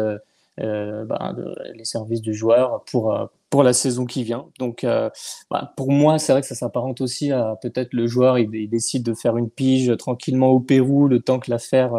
bah, 0.56 1.35
les 1.75 1.85
services 1.85 2.21
du 2.21 2.35
joueur 2.35 2.85
pour 2.85 3.31
pour 3.50 3.65
la 3.65 3.73
saison 3.73 4.05
qui 4.06 4.23
vient. 4.23 4.47
Donc, 4.61 4.87
bah, 5.50 5.73
pour 5.76 5.91
moi, 5.91 6.21
c'est 6.21 6.31
vrai 6.31 6.41
que 6.41 6.47
ça 6.47 6.55
s'apparente 6.55 7.00
aussi 7.00 7.32
à 7.32 7.59
peut-être 7.61 7.94
le 7.94 8.06
joueur, 8.06 8.38
il, 8.38 8.69
décide 8.71 9.03
de 9.03 9.12
faire 9.12 9.37
une 9.37 9.50
pige 9.50 9.97
tranquillement 9.97 10.50
au 10.50 10.61
Pérou, 10.61 11.09
le 11.09 11.19
temps 11.19 11.41
que 11.41 11.50
l'affaire 11.50 11.94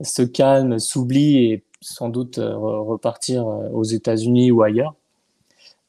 se 0.00 0.22
calme, 0.22 0.80
s'oublie 0.80 1.52
et 1.52 1.64
sans 1.80 2.08
doute 2.08 2.40
repartir 2.42 3.46
aux 3.46 3.84
États-Unis 3.84 4.50
ou 4.50 4.62
ailleurs. 4.62 4.96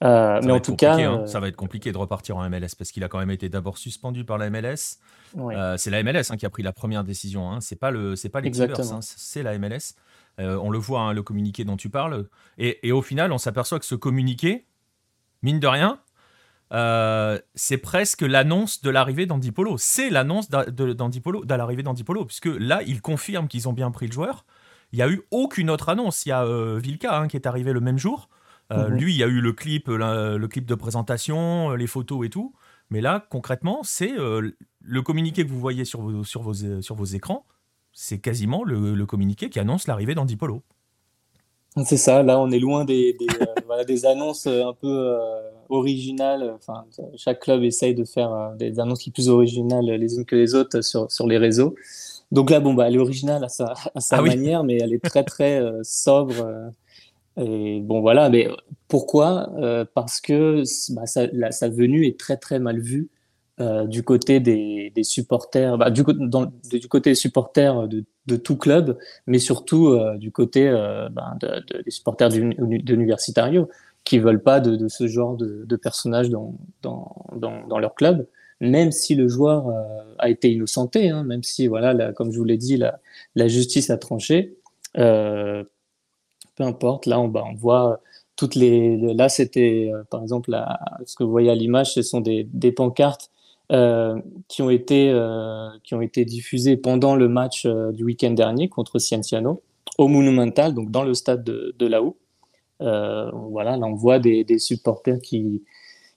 Euh, 0.03 0.39
mais 0.43 0.53
en 0.53 0.59
tout 0.59 0.75
cas, 0.75 0.95
hein. 0.95 1.23
euh, 1.23 1.25
ça 1.27 1.39
va 1.39 1.49
être 1.49 1.57
compliqué 1.57 1.91
de 1.91 1.97
repartir 1.97 2.37
en 2.37 2.49
MLS 2.49 2.69
parce 2.77 2.91
qu'il 2.91 3.03
a 3.03 3.09
quand 3.09 3.19
même 3.19 3.31
été 3.31 3.49
d'abord 3.49 3.77
suspendu 3.77 4.23
par 4.23 4.37
la 4.37 4.49
MLS. 4.49 4.97
Euh, 5.37 5.75
c'est 5.77 5.89
la 5.89 6.01
MLS 6.03 6.31
hein, 6.31 6.37
qui 6.37 6.45
a 6.45 6.49
pris 6.49 6.63
la 6.63 6.71
première 6.71 7.03
décision. 7.03 7.51
Hein. 7.51 7.59
C'est 7.59 7.75
pas 7.75 7.91
le, 7.91 8.15
c'est 8.15 8.29
pas 8.29 8.39
les 8.39 8.51
c'est 9.01 9.43
la 9.43 9.57
MLS. 9.59 9.95
on 10.37 10.69
le 10.69 10.77
voit, 10.77 11.13
le 11.13 11.21
communiqué 11.21 11.65
dont 11.65 11.75
tu 11.75 11.89
parles. 11.89 12.27
Et, 12.57 12.87
et 12.87 12.91
au 12.91 13.01
final, 13.01 13.33
on 13.33 13.37
s'aperçoit 13.37 13.79
que 13.79 13.85
ce 13.85 13.95
communiqué, 13.95 14.65
mine 15.41 15.59
de 15.59 15.67
rien, 15.67 15.99
c'est 17.55 17.77
presque 17.77 18.21
l'annonce 18.21 18.81
de 18.81 18.89
l'arrivée 18.89 19.25
d'Andipolo. 19.25 19.77
C'est 19.77 20.09
l'annonce 20.09 20.49
de 20.49 21.53
l'arrivée 21.53 21.83
d'Andipolo, 21.83 22.23
puisque 22.23 22.45
là, 22.45 22.81
il 22.87 23.01
confirme 23.01 23.49
qu'ils 23.49 23.67
ont 23.67 23.73
bien 23.73 23.91
pris 23.91 24.07
le 24.07 24.13
joueur. 24.13 24.45
Il 24.93 24.95
n'y 24.95 25.03
a 25.03 25.09
eu 25.09 25.21
aucune 25.29 25.69
autre 25.69 25.89
annonce. 25.89 26.25
Il 26.25 26.29
y 26.29 26.31
a 26.31 26.45
Vilka 26.77 27.27
qui 27.27 27.35
est 27.35 27.47
arrivé 27.47 27.73
le 27.73 27.81
même 27.81 27.97
jour. 27.97 28.29
Euh, 28.71 28.89
mhm. 28.89 28.97
Lui, 28.97 29.13
il 29.13 29.17
y 29.17 29.23
a 29.23 29.27
eu 29.27 29.41
le 29.41 29.53
clip, 29.53 29.87
le 29.87 30.45
clip 30.47 30.65
de 30.65 30.75
présentation, 30.75 31.71
euh, 31.71 31.75
les 31.75 31.87
photos 31.87 32.25
et 32.25 32.29
tout. 32.29 32.53
Mais 32.89 33.01
là, 33.01 33.25
concrètement, 33.29 33.81
c'est 33.83 34.17
euh, 34.17 34.51
le 34.81 35.01
communiqué 35.01 35.43
que 35.43 35.49
vous 35.49 35.59
voyez 35.59 35.85
sur 35.85 36.01
vos, 36.01 36.23
sur 36.23 36.41
vos, 36.41 36.53
sur 36.53 36.95
vos 36.95 37.05
écrans. 37.05 37.45
C'est 37.93 38.19
quasiment 38.19 38.63
le, 38.63 39.05
communiqué 39.05 39.49
qui 39.49 39.59
annonce 39.59 39.87
l'arrivée 39.87 40.15
d'Andy 40.15 40.35
Polo. 40.35 40.63
C'est 41.85 41.97
ça, 41.97 42.23
là 42.23 42.39
on 42.39 42.49
est 42.49 42.59
loin 42.59 42.83
des, 42.83 43.15
des, 43.87 44.05
annonces 44.05 44.47
un 44.47 44.73
peu 44.73 45.17
originales. 45.69 46.55
Enfin, 46.55 46.85
chaque 47.15 47.41
club 47.41 47.63
essaye 47.63 47.93
de 47.93 48.05
faire 48.05 48.53
des 48.57 48.79
annonces 48.79 48.99
qui 48.99 49.09
sont 49.09 49.13
plus 49.13 49.29
originales 49.29 49.85
les 49.85 50.15
unes 50.15 50.25
que 50.25 50.35
les 50.35 50.55
autres 50.55 50.81
sur, 50.81 51.11
sur 51.11 51.27
les 51.27 51.37
réseaux. 51.37 51.75
Donc 52.31 52.49
là, 52.49 52.59
bon, 52.59 52.73
bah, 52.73 52.87
elle 52.87 52.95
est 52.95 52.99
originale 52.99 53.43
à 53.43 53.49
sa, 53.49 53.73
à 53.93 53.99
sa 53.99 54.17
ah 54.17 54.21
manière, 54.21 54.63
mais 54.63 54.77
elle 54.77 54.93
est 54.93 55.03
très 55.03 55.23
très 55.23 55.61
sobre. 55.83 56.71
Et 57.37 57.79
bon, 57.81 58.01
voilà, 58.01 58.29
mais 58.29 58.47
pourquoi? 58.87 59.51
Euh, 59.57 59.85
Parce 59.93 60.19
que 60.19 60.63
bah, 60.93 61.05
sa 61.05 61.69
venue 61.69 62.05
est 62.05 62.19
très 62.19 62.37
très 62.37 62.59
mal 62.59 62.79
vue 62.79 63.09
euh, 63.61 63.85
du 63.85 64.03
côté 64.03 64.39
des, 64.39 64.91
supporters, 65.03 65.77
bah, 65.77 65.89
du, 65.91 66.03
côté 66.03 67.11
des 67.11 67.15
supporters 67.15 67.87
de, 67.87 68.03
de, 68.25 68.35
tout 68.35 68.57
club, 68.57 68.97
mais 69.27 69.39
surtout 69.39 69.87
euh, 69.87 70.17
du 70.17 70.31
côté 70.31 70.69
bah, 71.11 71.35
de, 71.39 71.81
des 71.83 71.91
supporters 71.91 72.29
d'Universitario 72.29 73.69
qui 74.05 74.17
veulent 74.19 74.41
pas 74.41 74.59
de, 74.59 74.87
ce 74.87 75.07
genre 75.07 75.37
de, 75.37 75.65
de 75.65 75.75
personnages 75.75 76.29
dans, 76.29 76.55
leur 77.79 77.95
club, 77.95 78.27
même 78.59 78.91
si 78.91 79.13
le 79.15 79.27
joueur 79.27 79.67
a 80.17 80.29
été 80.29 80.51
innocenté, 80.51 81.09
hein, 81.09 81.23
même 81.23 81.43
si, 81.43 81.67
voilà, 81.67 82.11
comme 82.13 82.31
je 82.31 82.39
vous 82.39 82.45
l'ai 82.45 82.57
dit, 82.57 82.77
la, 82.77 83.47
justice 83.47 83.89
a 83.89 83.97
tranché. 83.97 84.57
Peu 86.59 86.65
importe. 86.65 87.05
Là, 87.05 87.19
on, 87.19 87.27
bah, 87.27 87.43
on 87.49 87.55
voit 87.55 88.01
toutes 88.35 88.55
les. 88.55 88.97
Là, 88.97 89.29
c'était, 89.29 89.89
euh, 89.91 90.03
par 90.09 90.21
exemple, 90.21 90.55
ce 91.05 91.15
que 91.15 91.23
vous 91.23 91.31
voyez 91.31 91.49
à 91.49 91.55
l'image, 91.55 91.93
ce 91.93 92.01
sont 92.01 92.21
des, 92.21 92.47
des 92.53 92.71
pancartes 92.71 93.31
euh, 93.71 94.19
qui, 94.47 94.61
ont 94.61 94.69
été, 94.69 95.09
euh, 95.11 95.69
qui 95.83 95.93
ont 95.93 96.01
été 96.01 96.25
diffusées 96.25 96.75
pendant 96.75 97.15
le 97.15 97.29
match 97.29 97.65
euh, 97.65 97.91
du 97.91 98.03
week-end 98.03 98.31
dernier 98.31 98.67
contre 98.67 98.99
Cienciano, 98.99 99.61
au 99.97 100.07
Monumental, 100.07 100.73
donc 100.73 100.91
dans 100.91 101.03
le 101.03 101.13
stade 101.13 101.43
de, 101.43 101.75
de 101.77 101.85
là-haut. 101.87 102.17
voilà, 102.79 103.77
là, 103.77 103.85
on 103.85 103.93
voit 103.93 104.19
des, 104.19 104.43
des, 104.43 104.59
supporters 104.59 105.19
qui, 105.19 105.63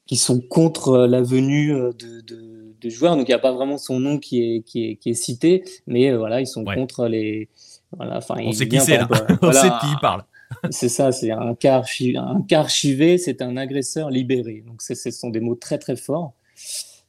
qui 0.07 0.17
sont 0.17 0.41
contre 0.41 1.07
la 1.07 1.23
venue 1.23 1.73
de, 1.73 2.21
de, 2.23 2.75
de 2.81 2.89
joueurs. 2.89 3.17
Donc, 3.17 3.29
il 3.29 3.33
n'y 3.33 3.35
a 3.35 3.39
pas 3.39 3.53
vraiment 3.53 3.79
son 3.79 4.01
nom 4.01 4.19
qui 4.19 4.43
est, 4.43 4.63
qui 4.63 4.87
est, 4.87 4.97
qui 4.97 5.11
est 5.11 5.15
cité, 5.15 5.63
mais 5.87 6.13
voilà, 6.15 6.41
ils 6.41 6.47
sont 6.47 6.65
contre 6.65 7.07
les. 7.07 7.49
Voilà, 7.95 8.21
on 8.31 8.53
sait 8.53 8.67
qui 8.67 8.81
c'est 8.81 8.97
là. 8.97 9.09
on 9.43 9.53
sait 9.53 9.69
de 9.69 9.81
qui 9.81 9.93
il 9.93 9.99
parle 10.01 10.25
c'est 10.71 10.89
ça, 10.89 11.13
c'est 11.13 11.31
un 11.31 11.55
cas, 11.55 11.83
un 12.17 12.45
archivé, 12.53 13.19
c'est 13.19 13.43
un 13.43 13.57
agresseur 13.57 14.11
libéré. 14.11 14.63
Donc, 14.67 14.83
ce 14.83 14.95
sont 15.11 15.31
des 15.31 15.41
mots 15.41 15.55
très 15.55 15.79
très 15.79 15.97
forts. 15.97 16.35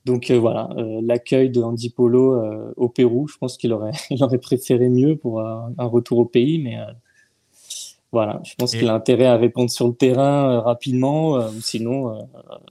Donc 0.05 0.31
euh, 0.31 0.37
voilà, 0.37 0.69
euh, 0.77 0.99
l'accueil 1.01 1.49
de 1.49 1.61
Andy 1.61 1.89
Polo 1.89 2.33
euh, 2.33 2.73
au 2.75 2.89
Pérou, 2.89 3.27
je 3.27 3.37
pense 3.37 3.57
qu'il 3.57 3.71
aurait, 3.71 3.91
aurait 4.19 4.37
préféré 4.37 4.89
mieux 4.89 5.15
pour 5.15 5.41
un 5.41 5.85
retour 5.85 6.19
au 6.19 6.25
pays, 6.25 6.59
mais 6.59 6.77
Voilà, 8.13 8.39
je 8.43 8.53
pense 8.53 8.73
qu'il 8.73 8.87
a 8.89 8.93
intérêt 8.93 9.25
à 9.25 9.37
répondre 9.37 9.71
sur 9.71 9.87
le 9.87 9.95
terrain 9.95 10.47
euh, 10.47 10.59
rapidement, 10.59 11.35
euh, 11.35 11.49
sinon, 11.61 12.15
euh, 12.15 12.21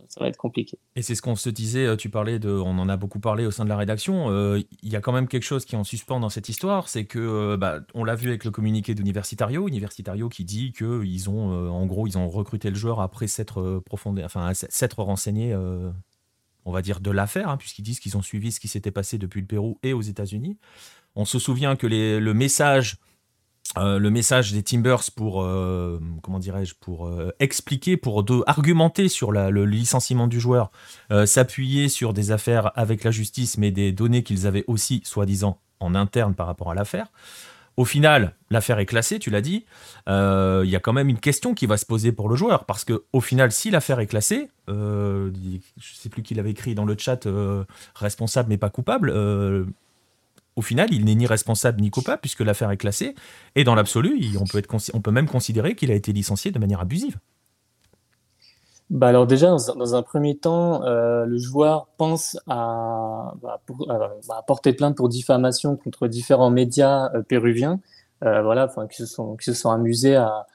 ça 0.07 0.21
va 0.21 0.29
être 0.29 0.37
compliqué. 0.37 0.79
Et 0.95 1.03
c'est 1.03 1.17
ce 1.17 1.21
qu'on 1.21 1.35
se 1.35 1.51
disait, 1.51 1.97
tu 1.97 2.11
parlais 2.11 2.39
de, 2.39 2.49
on 2.49 2.79
en 2.79 2.89
a 2.89 2.97
beaucoup 2.97 3.19
parlé 3.19 3.45
au 3.45 3.51
sein 3.51 3.65
de 3.65 3.69
la 3.69 3.77
rédaction, 3.77 4.31
il 4.57 4.89
y 4.89 4.95
a 4.95 5.01
quand 5.01 5.11
même 5.11 5.27
quelque 5.27 5.43
chose 5.43 5.65
qui 5.65 5.75
est 5.75 5.79
en 5.79 5.83
suspens 5.83 6.21
dans 6.21 6.29
cette 6.29 6.49
histoire, 6.49 6.89
c'est 6.89 7.07
que, 7.07 7.57
bah, 7.57 7.81
on 7.93 8.05
l'a 8.05 8.15
vu 8.15 8.29
avec 8.29 8.45
le 8.45 8.53
communiqué 8.53 8.95
d'Universitario, 8.95 9.67
Universitario 9.67 10.29
qui 10.29 10.45
dit 10.45 10.73
qu'ils 10.73 11.29
ont, 11.29 11.51
en 11.71 11.87
gros, 11.87 12.07
ils 12.07 12.17
ont 12.17 12.29
recruté 12.29 12.71
le 12.71 12.77
joueur 12.77 13.01
après 13.01 13.27
s'être 13.27 13.83
profondé, 13.85 14.23
enfin, 14.23 14.53
s'être 14.55 15.03
renseigné, 15.03 15.57
on 16.65 16.71
va 16.71 16.83
dire, 16.83 17.01
de 17.01 17.11
l'affaire, 17.11 17.49
hein, 17.49 17.57
puisqu'ils 17.57 17.83
disent 17.83 17.99
qu'ils 17.99 18.17
ont 18.17 18.23
suivi 18.23 18.53
ce 18.53 18.61
qui 18.61 18.69
s'était 18.69 18.93
passé 18.93 19.19
depuis 19.19 19.41
le 19.41 19.49
Pérou 19.49 19.77
et 19.83 19.93
aux 19.93 20.03
États-Unis. 20.03 20.57
On 21.17 21.25
se 21.25 21.41
souvient 21.41 21.75
que 21.75 21.89
les, 21.89 22.21
le 22.21 22.33
message 22.33 22.99
euh, 23.79 23.99
le 23.99 24.11
message 24.11 24.53
des 24.53 24.63
Timbers 24.63 25.11
pour 25.17 25.43
euh, 25.43 25.99
comment 26.23 26.39
dirais-je 26.39 26.75
pour 26.79 27.07
euh, 27.07 27.35
expliquer 27.41 27.97
pour 27.97 28.23
argumenter 28.47 29.09
sur 29.09 29.33
le 29.33 29.65
licenciement 29.65 30.27
du 30.27 30.41
joueur 30.41 30.71
s'appuyer 31.25 31.89
sur 31.89 32.13
des 32.13 32.33
affaires 32.33 32.73
avec 32.75 33.05
la 33.05 33.11
justice 33.11 33.57
mais 33.57 33.71
des 33.71 33.93
données 33.93 34.23
qu'ils 34.23 34.47
avaient 34.47 34.65
aussi 34.67 35.01
soi-disant 35.05 35.59
en 35.81 35.95
interne 35.95 36.35
par 36.35 36.47
rapport 36.47 36.71
à 36.71 36.75
l'affaire. 36.75 37.07
Au 37.79 37.87
final 37.87 38.35
l'affaire 38.51 38.79
est 38.79 38.87
classée 38.87 39.19
tu 39.19 39.31
l'as 39.31 39.41
dit. 39.41 39.65
Il 40.07 40.69
y 40.69 40.77
a 40.77 40.81
quand 40.81 40.93
même 40.93 41.09
une 41.09 41.21
question 41.21 41.55
qui 41.55 41.65
va 41.65 41.79
se 41.79 41.87
poser 41.87 42.13
pour 42.13 42.29
le 42.29 42.37
joueur 42.37 42.67
parce 42.67 42.85
que 42.85 43.05
au 43.13 43.23
final 43.23 43.53
si 43.53 43.71
l'affaire 43.71 44.01
est 44.01 44.07
classée 44.07 44.51
je 44.69 45.61
sais 45.95 46.11
plus 46.11 46.23
qui 46.23 46.35
l'avait 46.35 46.51
écrit 46.51 46.75
dans 46.75 46.85
le 46.85 46.97
chat 46.99 47.27
responsable 47.95 48.51
mais 48.51 48.59
pas 48.59 48.71
coupable 48.71 49.11
au 50.57 50.63
final, 50.63 50.93
il 50.93 51.05
n'est 51.05 51.15
ni 51.15 51.27
responsable 51.27 51.81
ni 51.81 51.91
coupable 51.91 52.21
puisque 52.21 52.41
l'affaire 52.41 52.71
est 52.71 52.77
classée. 52.77 53.15
Et 53.55 53.65
dans 53.65 53.75
l'absolu, 53.75 54.37
on 54.39 54.45
peut, 54.45 54.63
on 54.95 55.01
peut 55.01 55.11
même 55.11 55.29
considérer 55.29 55.75
qu'il 55.75 55.91
a 55.91 55.95
été 55.95 56.13
licencié 56.13 56.51
de 56.51 56.59
manière 56.59 56.81
abusive. 56.81 57.19
Bah 58.91 59.09
alors 59.09 59.27
déjà, 59.27 59.49
dans, 59.49 59.95
un 59.95 60.03
premier 60.03 60.37
temps, 60.37 60.85
euh, 60.85 61.25
le 61.25 61.39
joueur 61.39 61.89
pense 61.97 62.39
à, 62.47 63.33
bah, 63.41 63.59
bah, 64.29 64.45
porter 64.47 64.75
plainte 64.75 64.99
pour 64.99 65.09
diffamation 65.09 65.77
contre 65.77 66.09
différents 66.09 66.51
médias 66.51 67.11
euh, 67.15 67.23
péruviens, 67.23 67.81
euh, 68.23 68.43
voilà, 68.43 68.69
qui 68.91 68.99
se 68.99 69.07
sont 69.07 69.37
qui 69.37 69.47
se 69.47 69.55
sont 69.55 69.71
amusés 69.71 70.17
à, 70.17 70.47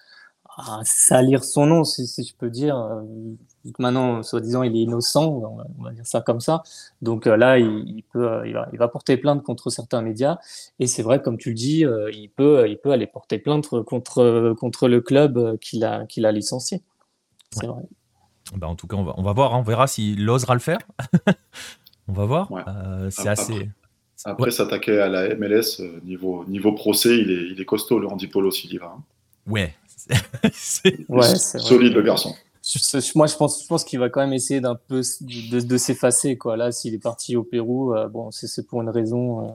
à 0.55 0.81
salir 0.83 1.43
son 1.43 1.65
nom, 1.65 1.83
si, 1.83 2.05
si, 2.05 2.23
je 2.25 2.35
peux 2.35 2.51
dire, 2.51 2.75
maintenant, 3.79 4.23
soi-disant, 4.23 4.63
il 4.63 4.75
est 4.75 4.81
innocent, 4.81 5.63
on 5.77 5.83
va 5.83 5.91
dire 5.91 6.05
ça 6.05 6.21
comme 6.21 6.39
ça. 6.39 6.63
Donc 7.01 7.27
euh, 7.27 7.35
là, 7.35 7.59
il, 7.59 8.03
peut, 8.11 8.29
euh, 8.29 8.47
il 8.47 8.53
va, 8.53 8.67
il 8.71 8.79
va, 8.79 8.87
porter 8.87 9.17
plainte 9.17 9.43
contre 9.43 9.69
certains 9.69 10.01
médias. 10.01 10.37
Et 10.79 10.87
c'est 10.87 11.03
vrai, 11.03 11.21
comme 11.21 11.37
tu 11.37 11.49
le 11.49 11.55
dis, 11.55 11.85
euh, 11.85 12.09
il, 12.11 12.29
peut, 12.29 12.67
il 12.69 12.77
peut 12.77 12.91
aller 12.91 13.07
porter 13.07 13.39
plainte 13.39 13.67
contre, 13.67 14.53
contre 14.57 14.87
le 14.87 15.01
club 15.01 15.57
qu'il 15.59 15.83
a, 15.83 16.05
qu'il 16.05 16.25
a 16.25 16.31
licencié. 16.31 16.81
C'est 17.51 17.67
vrai. 17.67 17.83
Bah 18.55 18.67
en 18.67 18.75
tout 18.75 18.87
cas, 18.87 18.95
on 18.95 19.03
va, 19.03 19.13
on 19.17 19.23
va 19.23 19.33
voir, 19.33 19.53
hein. 19.53 19.59
on 19.59 19.63
verra 19.63 19.87
s'il 19.87 20.29
osera 20.29 20.53
le 20.53 20.61
faire. 20.61 20.79
on 22.07 22.13
va 22.13 22.25
voir. 22.25 22.49
c'est 23.09 23.27
assez. 23.27 23.69
Après, 24.25 24.49
s'attaquer 24.51 24.99
à 24.99 25.09
la 25.09 25.35
MLS, 25.35 25.81
niveau, 26.03 26.43
niveau 26.45 26.71
procès, 26.71 27.17
il 27.19 27.29
est, 27.29 27.51
il 27.51 27.61
est 27.61 27.65
costaud, 27.65 27.99
le 27.99 28.07
Andy 28.07 28.27
Polo, 28.27 28.49
s'il 28.49 28.73
y 28.73 28.77
va. 28.77 28.95
Hein. 28.97 29.03
Ouais. 29.45 29.75
c'est 30.53 31.05
solide, 31.05 31.93
le 31.93 32.01
garçon 32.01 32.33
moi, 33.15 33.27
je 33.27 33.35
pense, 33.35 33.83
qu'il 33.85 33.99
va 33.99 34.09
quand 34.09 34.21
même 34.21 34.33
essayer 34.33 34.59
d'un 34.59 34.75
peu 34.75 35.01
de, 35.21 35.77
s'effacer. 35.77 36.37
Là, 36.45 36.71
s'il 36.71 36.93
est 36.93 37.01
parti 37.01 37.35
au 37.35 37.43
Pérou, 37.43 37.93
euh, 37.93 38.07
bon, 38.07 38.29
c'est 38.31 38.67
pour 38.67 38.81
une 38.81 38.89
raison. 38.89 39.47
Euh, 39.47 39.51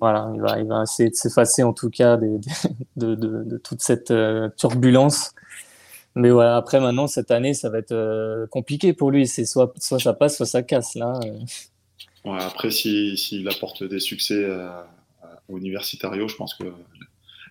voilà, 0.00 0.30
il 0.34 0.68
va, 0.68 0.82
essayer 0.82 1.10
de 1.10 1.14
s'effacer 1.14 1.62
en 1.64 1.72
tout 1.72 1.90
cas 1.90 2.16
de, 2.16 3.58
toute 3.58 3.82
cette 3.82 4.10
euh, 4.10 4.48
turbulence. 4.56 5.32
Mais 6.14 6.30
après 6.30 6.80
maintenant, 6.80 7.06
cette 7.06 7.30
année, 7.30 7.54
ça 7.54 7.68
va 7.68 7.78
être 7.78 8.46
compliqué 8.50 8.92
pour 8.92 9.10
lui. 9.10 9.26
C'est 9.26 9.44
soit, 9.44 9.72
ça 9.78 10.12
passe, 10.14 10.36
soit 10.36 10.46
ça 10.46 10.62
casse. 10.62 10.94
Là. 10.94 11.18
Après, 12.24 12.70
s'il 12.70 13.16
si, 13.18 13.46
apporte 13.48 13.84
des 13.84 14.00
succès 14.00 14.46
au 15.48 15.58
Universitario, 15.58 16.26
je 16.26 16.36
pense 16.36 16.54
que 16.54 16.64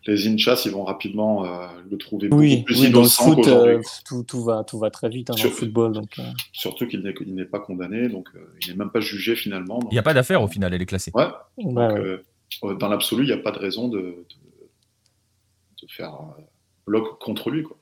les 0.07 0.27
Inchas, 0.27 0.63
ils 0.65 0.71
vont 0.71 0.83
rapidement 0.83 1.45
euh, 1.45 1.67
le 1.89 1.97
trouver 1.97 2.29
beaucoup 2.29 2.41
oui, 2.41 2.63
plus 2.63 2.81
oui, 2.81 2.89
dans 2.89 3.01
le 3.01 3.07
foot, 3.07 3.47
euh, 3.47 3.81
tout, 4.05 4.23
tout, 4.23 4.43
va, 4.43 4.63
tout 4.63 4.79
va 4.79 4.89
très 4.89 5.09
vite 5.09 5.29
hein, 5.29 5.35
dans 5.37 5.43
le 5.43 5.49
football. 5.49 5.91
Donc, 5.93 6.17
euh. 6.19 6.23
Surtout 6.53 6.87
qu'il 6.87 7.01
n'est 7.01 7.45
pas 7.45 7.59
condamné, 7.59 8.09
donc 8.09 8.29
il 8.61 8.69
n'est 8.69 8.77
même 8.77 8.91
pas 8.91 8.99
jugé 8.99 9.35
finalement. 9.35 9.79
Il 9.91 9.93
n'y 9.93 9.99
a 9.99 10.03
pas 10.03 10.13
d'affaire 10.13 10.41
au 10.41 10.47
final, 10.47 10.73
elle 10.73 10.81
est 10.81 10.85
classée. 10.85 11.11
Ouais. 11.13 11.27
Donc, 11.57 12.79
dans 12.79 12.87
l'absolu, 12.87 13.23
il 13.23 13.27
n'y 13.27 13.33
a 13.33 13.37
pas 13.37 13.51
de 13.51 13.59
raison 13.59 13.89
de, 13.89 13.97
de, 13.97 14.23
de 15.81 15.91
faire 15.91 16.17
bloc 16.85 17.19
contre 17.19 17.49
lui. 17.49 17.63
Quoi. 17.63 17.77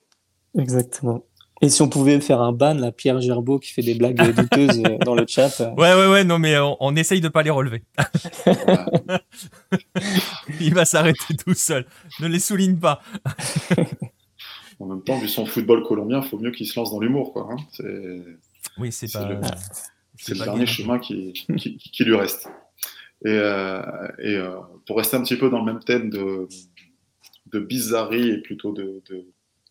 Exactement. 0.57 1.23
Et 1.61 1.69
si 1.69 1.81
on 1.81 1.87
pouvait 1.87 2.19
faire 2.19 2.41
un 2.41 2.51
ban, 2.51 2.73
la 2.73 2.91
Pierre 2.91 3.21
Gerbeau 3.21 3.59
qui 3.59 3.71
fait 3.71 3.81
des 3.81 3.95
blagues 3.95 4.35
douteuses 4.35 4.83
euh, 4.85 4.97
dans 5.05 5.15
le 5.15 5.25
chat. 5.27 5.61
Euh. 5.61 5.73
Ouais, 5.75 5.93
ouais, 5.93 6.11
ouais, 6.11 6.23
non, 6.25 6.37
mais 6.37 6.57
on, 6.59 6.95
essaye 6.95 7.21
de 7.21 7.29
pas 7.29 7.43
les 7.43 7.49
relever. 7.49 7.83
Il 10.59 10.73
va 10.73 10.83
s'arrêter 10.83 11.35
tout 11.37 11.53
seul. 11.53 11.85
Ne 12.19 12.27
les 12.27 12.39
souligne 12.39 12.77
pas. 12.77 13.01
en 14.79 14.85
même 14.85 15.03
temps, 15.03 15.17
vu 15.17 15.29
son 15.29 15.45
football 15.45 15.83
colombien, 15.83 16.21
il 16.21 16.27
faut 16.27 16.37
mieux 16.37 16.51
qu'il 16.51 16.67
se 16.67 16.77
lance 16.77 16.91
dans 16.91 16.99
l'humour, 16.99 17.31
quoi. 17.31 17.47
Hein. 17.49 17.55
Oui, 18.77 18.91
c'est 18.91 19.11
pas. 19.11 19.39
C'est 20.17 20.33
le, 20.33 20.43
dernier 20.43 20.65
chemin 20.65 20.99
qui, 20.99 21.33
qui, 21.33 22.03
lui 22.03 22.15
reste. 22.15 22.47
Et, 23.23 23.29
euh, 23.29 23.81
et 24.19 24.37
pour 24.85 24.97
rester 24.97 25.17
un 25.17 25.23
petit 25.23 25.37
peu 25.37 25.49
dans 25.49 25.59
le 25.59 25.73
même 25.73 25.83
thème 25.83 26.09
de, 26.09 26.47
de 27.47 27.59
bizarrerie 27.59 28.29
et 28.29 28.41
plutôt 28.41 28.73
de 28.73 29.01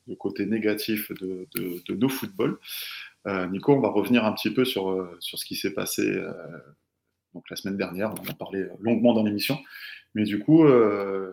le 0.07 0.17
côté 0.17 0.47
négatif 0.47 1.11
de, 1.21 1.47
de, 1.55 1.95
nos 1.95 2.09
footballs. 2.09 2.57
Euh, 3.27 3.47
Nico, 3.49 3.75
on 3.75 3.81
va 3.81 3.89
revenir 3.89 4.25
un 4.25 4.33
petit 4.33 4.51
peu 4.51 4.65
sur, 4.65 4.91
euh, 4.91 5.17
sur 5.21 5.39
ce 5.39 5.45
qui 5.45 5.57
s'est 5.57 5.73
passé 5.73 6.03
euh, 6.03 6.33
donc 7.33 7.45
la 7.51 7.57
semaine 7.57 7.77
dernière. 7.77 8.13
On 8.13 8.27
en 8.27 8.31
a 8.31 8.35
parlé 8.35 8.67
longuement 8.81 9.15
dans 9.15 9.25
l'émission. 9.25 9.59
Mais 10.17 10.23
du 10.23 10.39
coup, 10.39 10.65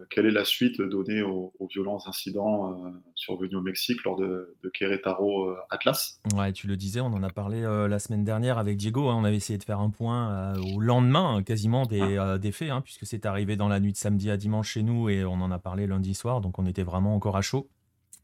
quelle 0.09 0.25
est 0.25 0.31
la 0.31 0.43
suite 0.43 0.81
donnée 0.81 1.21
aux, 1.21 1.53
violents 1.69 1.99
incidents 2.07 2.83
survenus 3.13 3.53
au 3.53 3.61
Mexique 3.61 4.03
lors 4.03 4.15
de, 4.15 4.55
de 4.63 4.69
Querétaro 4.69 5.55
Atlas? 5.69 6.19
Ouais, 6.35 6.51
tu 6.51 6.65
le 6.65 6.75
disais, 6.75 6.99
on 6.99 7.13
en 7.13 7.21
a 7.21 7.29
parlé 7.29 7.61
la 7.61 7.99
semaine 7.99 8.23
dernière 8.23 8.57
avec 8.57 8.77
Diego. 8.77 9.07
Hein. 9.07 9.17
on 9.19 9.23
avait 9.23 9.35
essayé 9.35 9.59
de 9.59 9.63
faire 9.63 9.81
un 9.81 9.91
point 9.91 10.55
au 10.73 10.79
lendemain 10.79 11.43
quasiment 11.43 11.85
des, 11.85 12.17
ah. 12.17 12.39
des 12.39 12.51
faits, 12.51 12.71
hein, 12.71 12.81
puisque 12.81 13.05
c'est 13.05 13.27
arrivé 13.27 13.55
dans 13.55 13.67
la 13.67 13.79
nuit 13.79 13.91
de 13.91 13.97
samedi 13.97 14.31
à 14.31 14.37
dimanche 14.37 14.71
chez 14.71 14.81
nous 14.81 15.09
et 15.09 15.23
on 15.25 15.33
en 15.33 15.51
a 15.51 15.59
parlé 15.59 15.85
lundi 15.85 16.15
soir. 16.15 16.41
Donc 16.41 16.57
on 16.57 16.65
était 16.65 16.81
vraiment 16.81 17.13
encore 17.13 17.37
à 17.37 17.43
chaud. 17.43 17.69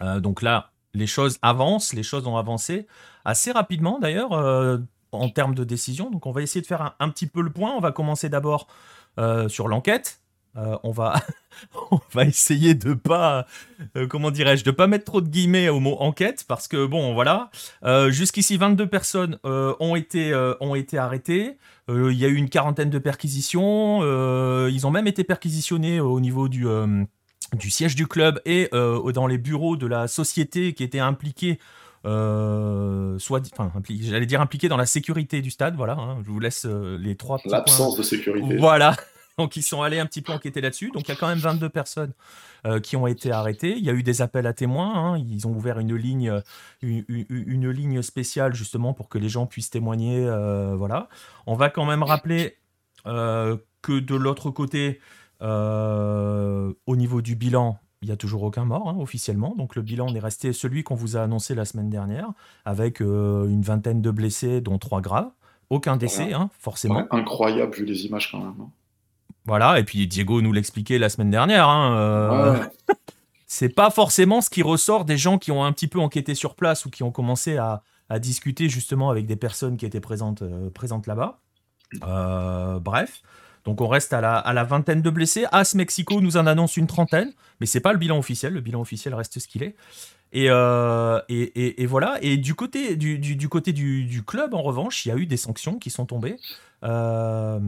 Euh, 0.02 0.20
donc 0.20 0.42
là, 0.42 0.72
les 0.94 1.08
choses 1.08 1.38
avancent, 1.42 1.94
les 1.94 2.04
choses 2.04 2.28
ont 2.28 2.38
avancé 2.38 2.88
assez 3.26 3.52
rapidement 3.52 4.00
d'ailleurs 4.00 4.34
euh, 4.34 4.78
en 5.12 5.30
termes 5.30 5.56
de 5.56 5.64
décision. 5.64 6.10
Donc 6.10 6.26
on 6.26 6.32
va 6.32 6.42
essayer 6.42 6.62
de 6.62 6.68
faire 6.68 6.96
un, 7.00 7.10
petit 7.10 7.28
peu 7.28 7.42
le 7.42 7.52
point. 7.52 7.74
On 7.76 7.80
va 7.80 7.92
commencer 7.92 8.30
d'abord 8.30 8.68
euh, 9.20 9.48
sur 9.50 9.68
l'enquête. 9.68 10.22
on, 10.56 10.92
va 10.92 11.22
on 11.92 12.00
va 12.14 12.26
essayer 12.26 12.74
de 12.74 12.96
pas, 12.96 13.46
comment 14.10 14.32
dirais-je, 14.32 14.64
de 14.64 14.72
pas 14.72 14.88
mettre 14.88 15.06
trop 15.06 15.22
de 15.22 15.30
guillemets 15.30 15.70
au 15.70 15.80
mot 15.80 15.98
enquête 16.00 16.46
parce 16.48 16.68
que 16.68 16.86
bon, 16.88 17.14
voilà. 17.14 17.52
Jusqu'ici, 18.10 18.58
22 18.58 18.88
personnes 18.88 19.38
ont 19.44 19.96
été 19.96 20.34
ont 20.60 20.74
été 20.74 20.98
arrêtées. 20.98 21.58
Il 21.90 22.14
y 22.14 22.26
a 22.26 22.28
eu 22.28 22.36
une 22.36 22.50
quarantaine 22.50 22.90
de 22.90 23.00
perquisitions. 23.00 24.02
ils 24.68 24.88
ont 24.88 24.92
même 24.92 25.08
été 25.08 25.24
perquisitionnés 25.24 26.00
au 26.00 26.20
niveau 26.20 26.48
du 26.48 26.66
du 27.56 27.70
siège 27.70 27.96
du 27.96 28.08
club 28.08 28.42
et 28.46 28.70
euh, 28.74 29.12
dans 29.12 29.28
les 29.28 29.38
bureaux 29.38 29.78
de 29.78 29.88
la 29.88 30.08
société 30.08 30.74
qui 30.74 30.84
était 30.84 31.00
impliquée 31.00 31.60
euh, 32.06 33.18
soit, 33.20 33.42
enfin, 33.58 33.72
j'allais 33.90 34.26
dire 34.26 34.40
impliqué 34.40 34.70
dans 34.70 34.78
la 34.78 34.86
sécurité 34.86 35.42
du 35.42 35.52
stade, 35.52 35.76
voilà. 35.76 35.94
Hein, 35.94 36.20
je 36.24 36.30
vous 36.30 36.40
laisse 36.40 36.66
euh, 36.66 36.98
les 36.98 37.16
trois. 37.16 37.40
L'absence 37.46 37.98
de 37.98 38.04
sécurité. 38.04 38.56
Voilà. 38.58 38.96
Donc 39.38 39.56
ils 39.56 39.62
sont 39.62 39.82
allés 39.84 40.00
un 40.00 40.06
petit 40.06 40.22
peu 40.22 40.32
enquêter 40.32 40.62
là-dessus. 40.62 40.90
Donc 40.92 41.08
il 41.08 41.10
y 41.10 41.12
a 41.12 41.16
quand 41.16 41.28
même 41.28 41.38
22 41.38 41.70
personnes 41.70 42.12
qui 42.82 42.96
ont 42.96 43.06
été 43.06 43.32
arrêtées. 43.32 43.78
Il 43.78 43.86
y 43.86 43.90
a 43.90 43.94
eu 43.94 44.02
des 44.02 44.24
appels 44.24 44.48
à 44.48 44.54
témoins. 44.54 44.96
Hein. 44.96 45.24
Ils 45.30 45.46
ont 45.46 45.52
ouvert 45.52 45.78
une 45.78 45.96
ligne, 45.96 46.42
une, 46.82 47.06
une, 47.08 47.70
ligne 47.70 48.02
spéciale 48.02 48.56
justement 48.56 48.94
pour 48.94 49.10
que 49.10 49.20
les 49.20 49.30
gens 49.30 49.46
puissent 49.46 49.70
témoigner. 49.70 50.26
voilà. 50.76 51.08
On 51.46 51.54
va 51.54 51.70
quand 51.70 51.86
même 51.86 52.02
rappeler 52.02 52.58
que 53.06 54.00
de 54.00 54.16
l'autre 54.16 54.50
côté, 54.50 55.00
au 55.42 56.96
niveau 56.96 57.22
du 57.22 57.36
bilan, 57.36 57.80
il 58.02 58.08
n'y 58.08 58.12
a 58.14 58.18
toujours 58.18 58.44
aucun 58.44 58.66
mort 58.66 58.90
hein, 58.90 58.98
officiellement. 59.00 59.56
Donc 59.58 59.76
le 59.76 59.82
bilan 59.82 60.14
est 60.14 60.20
resté 60.20 60.54
celui 60.54 60.84
qu'on 60.84 60.96
vous 60.96 61.18
a 61.18 61.22
annoncé 61.22 61.56
la 61.56 61.66
semaine 61.66 61.90
dernière, 61.90 62.32
avec 62.66 63.02
euh, 63.02 63.48
une 63.48 63.62
vingtaine 63.62 64.02
de 64.02 64.12
blessés, 64.12 64.62
dont 64.62 64.78
trois 64.78 65.02
graves. 65.02 65.32
Aucun 65.70 65.98
décès, 65.98 66.32
hein, 66.32 66.50
forcément. 66.60 67.06
incroyable 67.12 67.76
vu 67.76 67.86
les 67.86 68.06
images 68.06 68.32
quand 68.32 68.40
même. 68.40 68.54
Hein. 68.62 68.70
Voilà, 69.46 69.80
et 69.80 69.84
puis 69.84 70.08
Diego 70.08 70.42
nous 70.42 70.54
l'expliquait 70.54 70.98
la 70.98 71.10
semaine 71.10 71.30
dernière. 71.30 71.70
Euh, 71.70 72.58
c'est 73.48 73.70
pas 73.70 73.90
forcément 73.90 74.42
ce 74.42 74.50
qui 74.50 74.62
ressort 74.62 75.04
des 75.04 75.18
gens 75.18 75.38
qui 75.38 75.52
ont 75.52 75.66
un 75.66 75.72
petit 75.74 75.88
peu 75.88 76.00
enquêté 76.00 76.36
sur 76.36 76.56
place 76.56 76.86
ou 76.86 76.90
qui 76.90 77.04
ont 77.04 77.12
commencé 77.12 77.58
à, 77.58 77.82
discuter 78.20 78.70
justement 78.70 79.10
avec 79.10 79.26
des 79.26 79.36
personnes 79.36 79.76
qui 79.76 79.86
étaient 79.86 80.00
présentes, 80.00 80.42
présentes 80.74 81.08
là-bas. 81.08 81.42
bref. 82.80 83.22
Donc 83.68 83.82
on 83.82 83.88
reste 83.90 84.14
à 84.14 84.22
la, 84.22 84.38
à 84.38 84.54
la 84.54 84.64
vingtaine 84.64 85.02
de 85.02 85.10
blessés. 85.10 85.46
As 85.52 85.76
Mexico 85.76 86.22
nous 86.22 86.38
en 86.38 86.48
annonce 86.48 86.78
une 86.78 86.88
trentaine, 86.88 87.34
mais 87.60 87.66
c'est 87.66 87.82
pas 87.82 87.92
le 87.92 88.00
bilan 88.00 88.18
officiel. 88.18 88.54
Le 88.54 88.62
bilan 88.62 88.80
officiel 88.80 89.14
reste 89.14 89.40
ce 89.40 89.48
qu'il 89.50 89.62
est. 89.62 89.76
Et, 90.32 90.46
euh, 90.50 91.20
et, 91.28 91.84
et, 91.84 91.86
voilà. 91.86 92.18
Et 92.22 92.38
du 92.38 92.56
côté 92.56 92.96
du, 92.96 93.20
du, 93.20 93.50
côté 93.50 93.74
du, 93.74 94.06
du, 94.06 94.24
club, 94.24 94.54
en 94.54 94.62
revanche, 94.62 95.06
il 95.06 95.10
y 95.10 95.12
a 95.12 95.18
eu 95.18 95.26
des 95.26 95.36
sanctions 95.36 95.80
qui 95.80 95.90
sont 95.90 96.06
tombées. 96.06 96.38
Euh, 96.86 97.60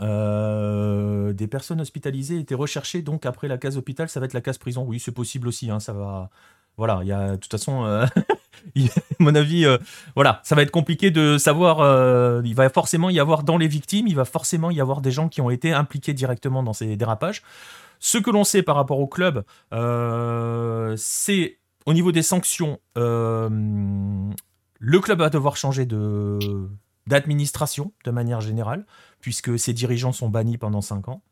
euh, 0.00 1.34
des 1.34 1.46
personnes 1.46 1.82
hospitalisées 1.82 2.38
étaient 2.38 2.54
recherchées, 2.54 3.02
donc 3.02 3.26
après 3.26 3.48
la 3.48 3.58
case 3.58 3.76
hôpital, 3.76 4.08
ça 4.08 4.18
va 4.18 4.24
être 4.24 4.32
la 4.32 4.40
case 4.40 4.56
prison. 4.56 4.86
Oui, 4.88 4.98
c'est 4.98 5.12
possible 5.12 5.46
aussi. 5.48 5.70
Hein, 5.70 5.80
ça 5.80 5.92
va. 5.92 6.30
Voilà, 6.80 7.00
il 7.02 7.08
y 7.08 7.12
a 7.12 7.32
de 7.32 7.36
toute 7.36 7.50
façon, 7.50 7.84
à 7.84 8.08
mon 9.18 9.34
avis, 9.34 9.66
voilà, 10.14 10.40
ça 10.44 10.54
va 10.54 10.62
être 10.62 10.70
compliqué 10.70 11.10
de 11.10 11.36
savoir. 11.36 11.78
il 12.42 12.54
va 12.54 12.68
forcément 12.70 13.10
y 13.10 13.20
avoir 13.20 13.42
dans 13.42 13.58
les 13.58 13.68
victimes, 13.68 14.08
il 14.08 14.16
va 14.16 14.24
forcément 14.24 14.70
y 14.70 14.80
avoir 14.80 15.02
des 15.02 15.10
gens 15.10 15.28
qui 15.28 15.40
ont 15.40 15.50
été 15.50 15.72
impliqués 15.72 16.14
directement 16.14 16.62
dans 16.62 16.72
ces 16.72 16.96
dérapages. 16.96 17.42
Ce 18.00 18.16
que 18.16 18.30
l'on 18.30 18.44
sait 18.44 18.62
par 18.62 18.76
rapport 18.76 18.98
au 18.98 19.06
club, 19.06 19.44
euh, 19.74 20.94
c'est 20.96 21.58
au 21.84 21.92
niveau 21.92 22.12
des 22.12 22.22
sanctions, 22.22 22.80
euh, 22.96 23.48
le 24.78 25.00
club 25.00 25.18
va 25.18 25.28
devoir 25.28 25.56
changer 25.56 25.84
de 25.84 26.38
d'administration 27.06 27.92
de 28.04 28.10
manière 28.10 28.40
générale, 28.40 28.86
puisque 29.20 29.58
ses 29.58 29.72
dirigeants 29.72 30.12
sont 30.12 30.28
bannis 30.28 30.58
pendant 30.58 30.80
5 30.80 31.08
ans. 31.08 31.22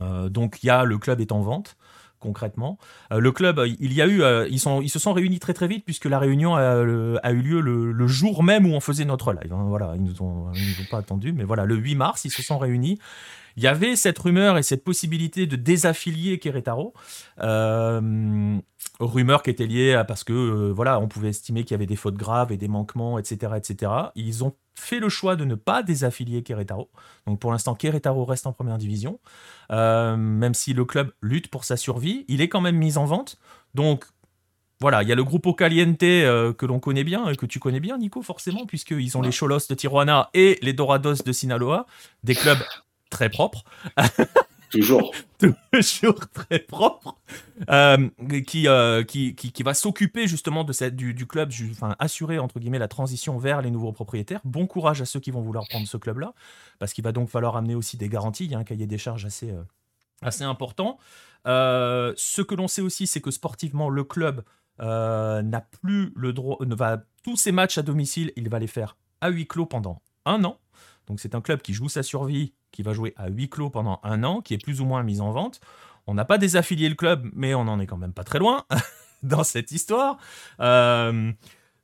Euh, 0.00 0.28
donc 0.28 0.62
il 0.62 0.66
y 0.66 0.70
a 0.70 0.84
le 0.84 0.98
club 0.98 1.20
est 1.20 1.32
en 1.32 1.40
vente 1.40 1.76
concrètement. 2.24 2.78
le 3.10 3.30
club, 3.30 3.62
il 3.80 3.92
y 3.92 4.02
a 4.02 4.06
eu, 4.06 4.22
ils, 4.50 4.58
sont, 4.58 4.80
ils 4.80 4.88
se 4.88 4.98
sont 4.98 5.12
réunis 5.12 5.38
très 5.38 5.54
très 5.54 5.68
vite 5.68 5.84
puisque 5.84 6.06
la 6.06 6.18
réunion 6.18 6.56
a, 6.56 6.80
eu 6.80 7.42
lieu 7.42 7.60
le, 7.60 8.06
jour 8.06 8.42
même 8.42 8.66
où 8.66 8.74
on 8.74 8.80
faisait 8.80 9.04
notre 9.04 9.32
live. 9.32 9.52
Hein. 9.52 9.64
voilà, 9.68 9.92
ils 9.96 10.02
nous 10.02 10.22
ont, 10.22 10.46
nous 10.48 10.80
ont 10.82 10.88
pas 10.90 10.98
attendu, 10.98 11.32
mais 11.32 11.44
voilà, 11.44 11.64
le 11.64 11.76
8 11.76 11.94
mars, 11.94 12.24
ils 12.24 12.30
se 12.30 12.42
sont 12.42 12.58
réunis 12.58 12.98
il 13.56 13.62
y 13.62 13.66
avait 13.66 13.96
cette 13.96 14.18
rumeur 14.18 14.58
et 14.58 14.62
cette 14.62 14.84
possibilité 14.84 15.46
de 15.46 15.56
désaffilier 15.56 16.38
Querétaro. 16.38 16.92
Euh, 17.40 18.58
rumeur 19.00 19.42
qui 19.42 19.50
était 19.50 19.66
liée 19.66 19.94
à 19.94 20.04
parce 20.04 20.24
que 20.24 20.32
euh, 20.32 20.72
voilà, 20.72 20.98
on 21.00 21.08
pouvait 21.08 21.30
estimer 21.30 21.64
qu'il 21.64 21.72
y 21.72 21.76
avait 21.76 21.86
des 21.86 21.96
fautes 21.96 22.16
graves 22.16 22.52
et 22.52 22.56
des 22.56 22.68
manquements, 22.68 23.18
etc., 23.18 23.52
etc. 23.56 23.92
Ils 24.14 24.44
ont 24.44 24.54
fait 24.74 25.00
le 25.00 25.08
choix 25.08 25.36
de 25.36 25.44
ne 25.44 25.54
pas 25.54 25.82
désaffilier 25.82 26.42
Querétaro. 26.42 26.90
Donc 27.26 27.40
pour 27.40 27.52
l'instant, 27.52 27.74
Querétaro 27.74 28.24
reste 28.24 28.46
en 28.46 28.52
première 28.52 28.78
division. 28.78 29.20
Euh, 29.70 30.16
même 30.16 30.54
si 30.54 30.72
le 30.72 30.84
club 30.84 31.12
lutte 31.22 31.48
pour 31.48 31.64
sa 31.64 31.76
survie, 31.76 32.24
il 32.28 32.40
est 32.40 32.48
quand 32.48 32.60
même 32.60 32.76
mis 32.76 32.98
en 32.98 33.04
vente. 33.04 33.38
Donc 33.74 34.04
voilà, 34.80 35.02
il 35.02 35.08
y 35.08 35.12
a 35.12 35.14
le 35.14 35.24
groupe 35.24 35.56
Caliente 35.56 35.98
que 35.98 36.66
l'on 36.66 36.80
connaît 36.80 37.04
bien, 37.04 37.28
et 37.28 37.36
que 37.36 37.46
tu 37.46 37.58
connais 37.58 37.80
bien, 37.80 37.96
Nico, 37.96 38.20
forcément, 38.22 38.66
puisqu'ils 38.66 39.16
ont 39.16 39.22
les 39.22 39.30
Cholos 39.30 39.60
de 39.70 39.74
Tijuana 39.74 40.28
et 40.34 40.58
les 40.60 40.72
Dorados 40.72 41.22
de 41.24 41.32
Sinaloa, 41.32 41.86
des 42.22 42.34
clubs 42.34 42.62
très 43.08 43.30
propre. 43.30 43.64
Toujours. 44.70 45.12
Toujours 45.72 46.28
très 46.32 46.58
propre. 46.58 47.16
Euh, 47.70 48.08
qui, 48.46 48.66
euh, 48.66 49.04
qui, 49.04 49.34
qui, 49.34 49.52
qui, 49.52 49.62
va 49.62 49.74
s'occuper 49.74 50.26
justement 50.26 50.64
de 50.64 50.72
cette, 50.72 50.96
du, 50.96 51.26
club, 51.26 51.50
enfin, 51.70 51.94
assurer 51.98 52.38
entre 52.38 52.58
guillemets 52.58 52.78
la 52.78 52.88
transition 52.88 53.38
vers 53.38 53.62
les 53.62 53.70
nouveaux 53.70 53.92
propriétaires. 53.92 54.40
Bon 54.44 54.66
courage 54.66 55.00
à 55.00 55.04
ceux 55.04 55.20
qui 55.20 55.30
vont 55.30 55.40
vouloir 55.40 55.64
prendre 55.68 55.86
ce 55.86 55.96
club-là, 55.96 56.34
parce 56.78 56.92
qu'il 56.92 57.04
va 57.04 57.12
donc 57.12 57.28
falloir 57.28 57.56
amener 57.56 57.74
aussi 57.74 57.96
des 57.96 58.08
garanties. 58.08 58.44
Il 58.44 58.50
y 58.50 58.54
a 58.54 58.58
un 58.58 58.64
cahier 58.64 58.86
des 58.86 58.98
charges 58.98 59.24
assez, 59.24 59.50
euh, 59.50 59.62
assez 60.22 60.44
important. 60.44 60.98
ce 61.44 62.42
que 62.42 62.54
l'on 62.54 62.68
sait 62.68 62.82
aussi, 62.82 63.06
c'est 63.06 63.20
que 63.20 63.30
sportivement, 63.30 63.88
le 63.88 64.04
club 64.04 64.42
n'a 64.78 65.60
plus 65.82 66.12
le 66.16 66.32
droit, 66.32 66.58
ne 66.64 66.74
va 66.74 67.04
tous 67.22 67.36
ses 67.36 67.52
matchs 67.52 67.78
à 67.78 67.82
domicile, 67.82 68.32
il 68.36 68.48
va 68.48 68.58
les 68.58 68.66
faire 68.66 68.96
à 69.20 69.30
huis 69.30 69.46
clos 69.46 69.66
pendant 69.66 70.02
un 70.24 70.44
an. 70.44 70.58
Donc 71.06 71.20
c'est 71.20 71.34
un 71.34 71.40
club 71.40 71.62
qui 71.62 71.72
joue 71.72 71.88
sa 71.88 72.02
survie 72.02 72.52
qui 72.74 72.82
va 72.82 72.92
jouer 72.92 73.14
à 73.16 73.28
huis 73.28 73.48
clos 73.48 73.70
pendant 73.70 74.00
un 74.02 74.24
an, 74.24 74.40
qui 74.40 74.52
est 74.52 74.58
plus 74.58 74.80
ou 74.80 74.84
moins 74.84 75.02
mis 75.04 75.20
en 75.20 75.30
vente. 75.30 75.60
On 76.06 76.14
n'a 76.14 76.24
pas 76.24 76.38
désaffilié 76.38 76.88
le 76.88 76.96
club, 76.96 77.30
mais 77.32 77.54
on 77.54 77.64
n'en 77.64 77.78
est 77.78 77.86
quand 77.86 77.96
même 77.96 78.12
pas 78.12 78.24
très 78.24 78.40
loin 78.40 78.64
dans 79.22 79.44
cette 79.44 79.70
histoire. 79.70 80.18
Euh, 80.60 81.32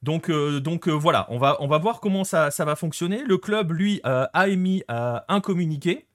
donc, 0.03 0.29
euh, 0.31 0.61
euh, 0.61 0.91
voilà, 0.91 1.27
on 1.31 1.39
va, 1.39 1.79
voir 1.79 2.01
comment 2.01 2.25
ça, 2.25 2.51
va 2.59 2.75
fonctionner. 2.75 3.23
Le 3.25 3.39
club, 3.39 3.71
lui, 3.71 4.01
a 4.05 4.49
émis 4.49 4.83
un 4.89 5.41
communiqué. 5.41 6.07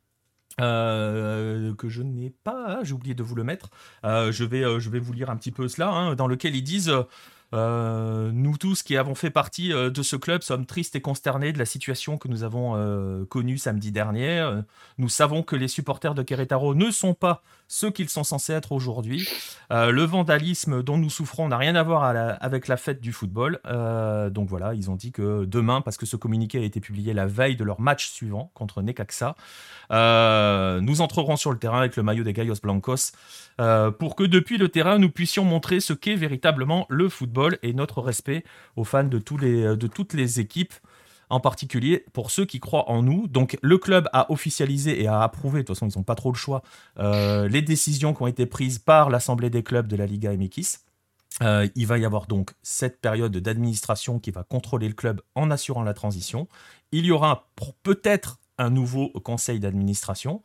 que 0.58 1.75
je 1.88 2.01
n'ai 2.03 2.29
pas, 2.29 2.84
j'ai 2.84 2.94
oublié 2.94 3.15
de 3.15 3.24
vous 3.24 3.36
le 3.36 3.46
mettre. 3.46 3.70
je, 4.03 4.44
vais, 4.44 4.79
je 4.79 4.89
vais 4.89 5.00
vous 5.00 5.14
lire 5.14 5.29
un 5.29 5.38
petit 5.38 5.51
peu 5.51 5.70
cela, 5.70 5.90
hein, 5.90 6.16
dans 6.16 6.27
lequel 6.27 6.53
ils 6.55 6.64
disent 6.64 6.94
euh, 7.53 8.31
nous 8.34 8.58
tous 8.58 8.84
qui 8.84 8.98
avons 8.98 9.16
fait 9.16 9.29
partie 9.29 9.72
euh, 9.72 9.90
de 9.90 10.01
ce 10.01 10.16
club 10.16 10.42
sommes 10.42 10.66
tristes 10.66 10.96
et 10.96 11.01
consternés 11.01 11.53
de 11.53 11.60
la 11.60 11.66
situation 11.66 12.18
que 12.18 12.27
nous 12.27 12.44
avons 12.44 12.75
euh, 12.75 13.25
connue 13.25 13.58
samedi 13.58 13.92
dernier. 13.92 14.62
nous 14.98 15.10
savons 15.10 15.44
que 15.44 15.55
les 15.55 15.68
supporters 15.68 16.16
de 16.16 16.24
Querétaro 16.24 16.75
ne 16.75 16.92
sont 16.92 17.14
pas 17.14 17.44
ceux 17.67 17.91
qu'ils 17.91 18.09
sont 18.09 18.23
censés 18.23 18.53
être 18.53 18.71
aujourd'hui. 18.71 19.27
le 19.69 20.03
vandalisme 20.03 20.83
dont 20.83 20.97
nous 20.97 21.09
souffrons 21.09 21.47
n'a 21.47 21.57
rien 21.57 21.75
à 21.75 21.83
voir 21.83 22.03
avec 22.39 22.67
la 22.67 22.77
fête 22.77 23.01
du 23.01 23.11
football. 23.11 23.59
donc 24.31 24.49
voilà, 24.49 24.73
ils 24.73 24.89
ont 24.89 24.95
dit 24.95 25.11
que 25.11 25.45
demain, 25.45 25.81
parce 25.81 25.97
que 25.97 26.05
ce 26.05 26.15
communiqué 26.15 26.59
a 26.59 26.63
été 26.63 26.79
publié 26.79 27.13
la 27.13 27.25
veille 27.25 27.55
de 27.55 27.63
leur 27.63 27.81
match 27.81 28.09
suivant 28.09 28.51
contre 28.53 28.81
Necaxa, 28.81 29.35
nous 29.89 31.01
entrerons 31.01 31.35
sur 31.35 31.51
le 31.51 31.57
terrain 31.57 31.79
avec 31.79 31.95
le 31.95 32.03
maillot 32.03 32.23
des 32.23 32.33
Gallos 32.33 32.55
Blancos 32.61 33.11
pour 33.57 34.15
que 34.15 34.23
depuis 34.23 34.57
le 34.57 34.69
terrain, 34.69 34.97
nous 34.99 35.09
puissions 35.09 35.43
montrer 35.43 35.79
ce 35.79 35.93
qu'est 35.93 36.15
véritablement 36.15 36.85
le 36.89 37.09
football 37.09 37.57
et 37.63 37.73
notre 37.73 38.01
respect 38.01 38.43
aux 38.75 38.83
fans 38.83 39.09
euh, 39.11 39.75
de 39.75 39.87
toutes 39.87 40.13
les 40.13 40.39
équipes 40.39 40.73
en 41.29 41.40
particulier 41.40 42.05
pour 42.14 42.31
ceux 42.31 42.46
qui 42.46 42.59
croient 42.59 42.90
en 42.90 43.01
nous. 43.01 43.27
Donc 43.27 43.57
le 43.61 43.77
club 43.77 44.09
a 44.14 44.31
officialisé 44.31 45.01
et 45.01 45.07
a 45.07 45.22
approuvé, 45.22 45.61
de 45.61 45.68
toute 45.68 45.75
façon 45.75 45.88
ils 45.88 45.98
n'ont 45.98 46.03
pas 46.03 46.16
trop 46.16 46.31
le 46.31 46.38
choix, 46.38 46.61
euh, 47.00 47.48
les 47.48 47.61
décisions 47.61 48.14
qui 48.14 48.22
ont 48.22 48.27
été 48.27 48.46
prises 48.46 48.79
par 48.79 49.09
l'Assemblée 49.09 49.50
des 49.50 49.64
clubs 49.64 49.88
de 49.88 49.96
la 49.96 50.05
Liga 50.05 50.31
MX. 50.35 50.79
Euh, 51.42 51.68
il 51.75 51.85
va 51.85 51.98
y 51.98 52.05
avoir 52.05 52.27
donc 52.27 52.53
cette 52.64 53.01
période 53.01 53.35
d'administration 53.35 54.20
qui 54.20 54.31
va 54.31 54.44
contrôler 54.44 54.88
le 54.88 54.94
club 54.94 55.22
en 55.35 55.51
assurant 55.51 55.83
la 55.83 55.94
transition. 55.94 56.48
Il 56.92 57.05
y 57.05 57.11
aura 57.11 57.50
peut-être 57.83 58.40
un 58.57 58.70
nouveau 58.70 59.09
conseil 59.09 59.59
d'administration. 59.59 60.42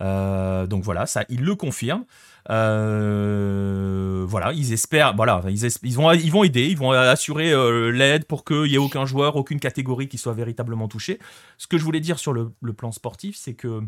donc 0.00 0.82
voilà, 0.82 1.06
ça, 1.06 1.24
il 1.30 1.42
le 1.42 1.54
confirme. 1.54 2.04
Euh, 2.50 4.24
voilà, 4.26 4.52
ils 4.52 4.72
espèrent, 4.72 5.14
voilà, 5.16 5.42
ils, 5.48 5.64
ils, 5.64 5.94
vont, 5.94 6.12
ils 6.12 6.30
vont 6.30 6.44
aider, 6.44 6.66
ils 6.66 6.76
vont 6.76 6.92
assurer 6.92 7.52
euh, 7.52 7.90
l'aide 7.90 8.24
pour 8.24 8.44
qu'il 8.44 8.62
n'y 8.62 8.74
ait 8.74 8.78
aucun 8.78 9.06
joueur, 9.06 9.36
aucune 9.36 9.60
catégorie 9.60 10.08
qui 10.08 10.18
soit 10.18 10.34
véritablement 10.34 10.88
touchée. 10.88 11.18
Ce 11.58 11.66
que 11.66 11.78
je 11.78 11.84
voulais 11.84 12.00
dire 12.00 12.18
sur 12.18 12.32
le, 12.32 12.52
plan 12.76 12.92
sportif, 12.92 13.36
c'est 13.36 13.54
que 13.54 13.82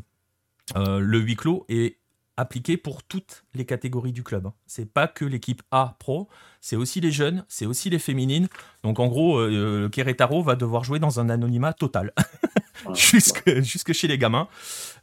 euh, 0.77 0.99
le 0.99 1.19
huis 1.19 1.37
clos 1.37 1.65
est 1.69 1.99
appliqué 2.37 2.77
pour 2.77 3.03
toutes 3.03 3.45
les 3.55 3.65
catégories 3.65 4.13
du 4.13 4.23
club. 4.23 4.47
Hein. 4.47 4.55
C'est 4.67 4.93
pas 4.93 5.09
que 5.09 5.25
l'équipe 5.25 5.63
A 5.73 5.97
pro, 5.99 6.29
c'est 6.61 6.77
aussi 6.77 7.01
les 7.01 7.11
jeunes, 7.11 7.45
c'est 7.49 7.67
aussi 7.67 7.91
les 7.91 7.99
féminines. 7.99 8.49
Donc 8.85 9.01
en 9.01 9.09
gros, 9.09 9.39
euh, 9.39 9.89
Querétaro 9.91 10.43
va 10.43 10.55
devoir 10.55 10.85
jouer 10.85 11.01
dans 11.01 11.19
un 11.19 11.31
anonymat 11.31 11.73
total, 11.73 12.13
jusque, 12.95 13.61
jusque 13.61 13.93
chez 13.93 14.07
les 14.09 14.19
gamins. 14.19 14.49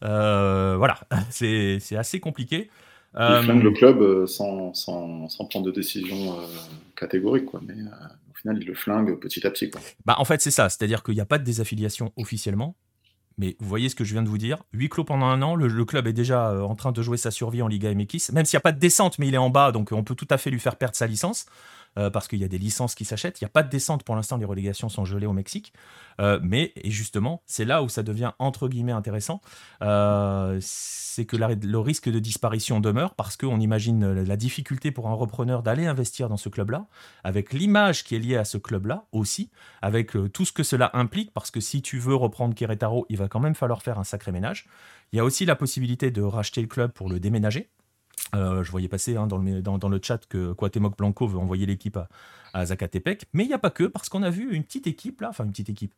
voilà, 0.01 0.99
c'est 1.29 1.95
assez 1.95 2.19
compliqué. 2.19 2.69
Il 3.17 3.21
euh, 3.21 3.41
flingue 3.43 3.63
le 3.63 3.71
club 3.71 4.01
euh, 4.01 4.27
sans, 4.27 4.73
sans, 4.73 5.29
sans, 5.29 5.45
prendre 5.45 5.65
de 5.65 5.71
décision 5.71 6.33
euh, 6.33 6.45
catégorique, 6.97 7.45
quoi. 7.45 7.61
mais 7.65 7.73
au 7.73 8.33
final, 8.33 8.57
il 8.59 8.67
le 8.67 8.73
flingue 8.73 9.17
petit 9.19 9.47
à 9.47 9.51
petit. 9.51 9.69
Quoi. 9.69 9.79
Bah, 10.05 10.15
en 10.17 10.25
fait, 10.25 10.41
c'est 10.41 10.51
ça, 10.51 10.67
c'est-à-dire 10.67 11.01
qu'il 11.01 11.13
n'y 11.13 11.21
a 11.21 11.25
pas 11.25 11.37
de 11.37 11.45
désaffiliation 11.45 12.11
officiellement, 12.17 12.75
mais 13.37 13.55
vous 13.59 13.69
voyez 13.69 13.87
ce 13.87 13.95
que 13.95 14.03
je 14.03 14.11
viens 14.11 14.23
de 14.23 14.27
vous 14.27 14.37
dire. 14.37 14.63
Huit 14.73 14.89
clos 14.89 15.05
pendant 15.05 15.27
un 15.27 15.41
an, 15.41 15.55
le, 15.55 15.85
club 15.85 16.07
est 16.07 16.13
déjà 16.13 16.61
en 16.61 16.75
train 16.75 16.91
de 16.91 17.01
jouer 17.01 17.15
sa 17.15 17.31
survie 17.31 17.61
en 17.61 17.69
Liga 17.69 17.93
MX, 17.93 18.33
même 18.33 18.43
s'il 18.43 18.57
n'y 18.57 18.61
a 18.61 18.61
pas 18.61 18.73
de 18.73 18.79
descente, 18.79 19.17
mais 19.17 19.29
il 19.29 19.33
est 19.33 19.37
en 19.37 19.49
bas, 19.49 19.71
donc 19.71 19.93
on 19.93 20.03
peut 20.03 20.15
tout 20.15 20.27
à 20.29 20.37
fait 20.37 20.49
lui 20.49 20.59
faire 20.59 20.75
perdre 20.75 20.95
sa 20.95 21.07
licence. 21.07 21.45
Euh, 21.97 22.09
parce 22.09 22.27
qu'il 22.27 22.39
y 22.39 22.43
a 22.43 22.49
des 22.49 22.57
licences 22.57 22.93
qui 22.93 23.05
s'achètent. 23.05 23.39
Il 23.39 23.45
n'y 23.45 23.47
a 23.47 23.49
pas 23.49 23.63
de 23.63 23.69
descente 23.69 24.03
pour 24.03 24.15
l'instant, 24.15 24.35
les 24.35 24.45
relégations 24.45 24.89
sont 24.89 25.05
gelées 25.05 25.27
au 25.27 25.33
Mexique. 25.33 25.71
Euh, 26.19 26.39
mais, 26.43 26.73
et 26.75 26.91
justement, 26.91 27.41
c'est 27.45 27.63
là 27.63 27.83
où 27.83 27.89
ça 27.89 28.03
devient 28.03 28.31
entre 28.37 28.67
guillemets 28.67 28.91
intéressant, 28.91 29.41
euh, 29.81 30.57
c'est 30.61 31.25
que 31.25 31.37
le 31.37 31.79
risque 31.79 32.09
de 32.09 32.19
disparition 32.19 32.81
demeure 32.81 33.15
parce 33.15 33.37
qu'on 33.37 33.61
imagine 33.61 34.11
la 34.11 34.35
difficulté 34.35 34.91
pour 34.91 35.07
un 35.07 35.13
repreneur 35.13 35.63
d'aller 35.63 35.85
investir 35.85 36.27
dans 36.27 36.35
ce 36.35 36.49
club-là, 36.49 36.87
avec 37.23 37.53
l'image 37.53 38.03
qui 38.03 38.15
est 38.15 38.19
liée 38.19 38.35
à 38.35 38.43
ce 38.43 38.57
club-là 38.57 39.05
aussi, 39.13 39.49
avec 39.81 40.11
tout 40.33 40.43
ce 40.43 40.51
que 40.51 40.63
cela 40.63 40.91
implique, 40.93 41.33
parce 41.33 41.51
que 41.51 41.61
si 41.61 41.81
tu 41.81 41.97
veux 41.99 42.15
reprendre 42.15 42.53
Querétaro, 42.53 43.05
il 43.09 43.17
va 43.17 43.29
quand 43.29 43.39
même 43.39 43.55
falloir 43.55 43.81
faire 43.81 43.97
un 43.99 44.03
sacré 44.03 44.33
ménage. 44.33 44.67
Il 45.13 45.17
y 45.17 45.19
a 45.19 45.23
aussi 45.23 45.45
la 45.45 45.55
possibilité 45.55 46.11
de 46.11 46.21
racheter 46.21 46.61
le 46.61 46.67
club 46.67 46.91
pour 46.91 47.09
le 47.09 47.21
déménager. 47.21 47.69
Euh, 48.35 48.63
je 48.63 48.71
voyais 48.71 48.87
passer 48.87 49.15
hein, 49.15 49.27
dans, 49.27 49.37
le, 49.37 49.61
dans, 49.61 49.89
le 49.89 49.99
chat 50.01 50.25
que 50.27 50.53
Quatemoc 50.53 50.97
Blanco 50.97 51.27
veut 51.27 51.37
envoyer 51.37 51.65
l'équipe 51.65 51.97
à, 52.53 52.65
Zacatepec. 52.65 53.25
Mais 53.33 53.43
il 53.43 53.47
n'y 53.47 53.53
a 53.53 53.59
pas 53.59 53.69
que, 53.69 53.85
parce 53.85 54.09
qu'on 54.09 54.23
a 54.23 54.29
vu 54.29 54.53
une 54.53 54.63
petite 54.63 54.87
équipe 54.87 55.21
là, 55.21 55.29
enfin 55.29 55.45
une 55.45 55.51
petite 55.51 55.69
équipe, 55.69 55.93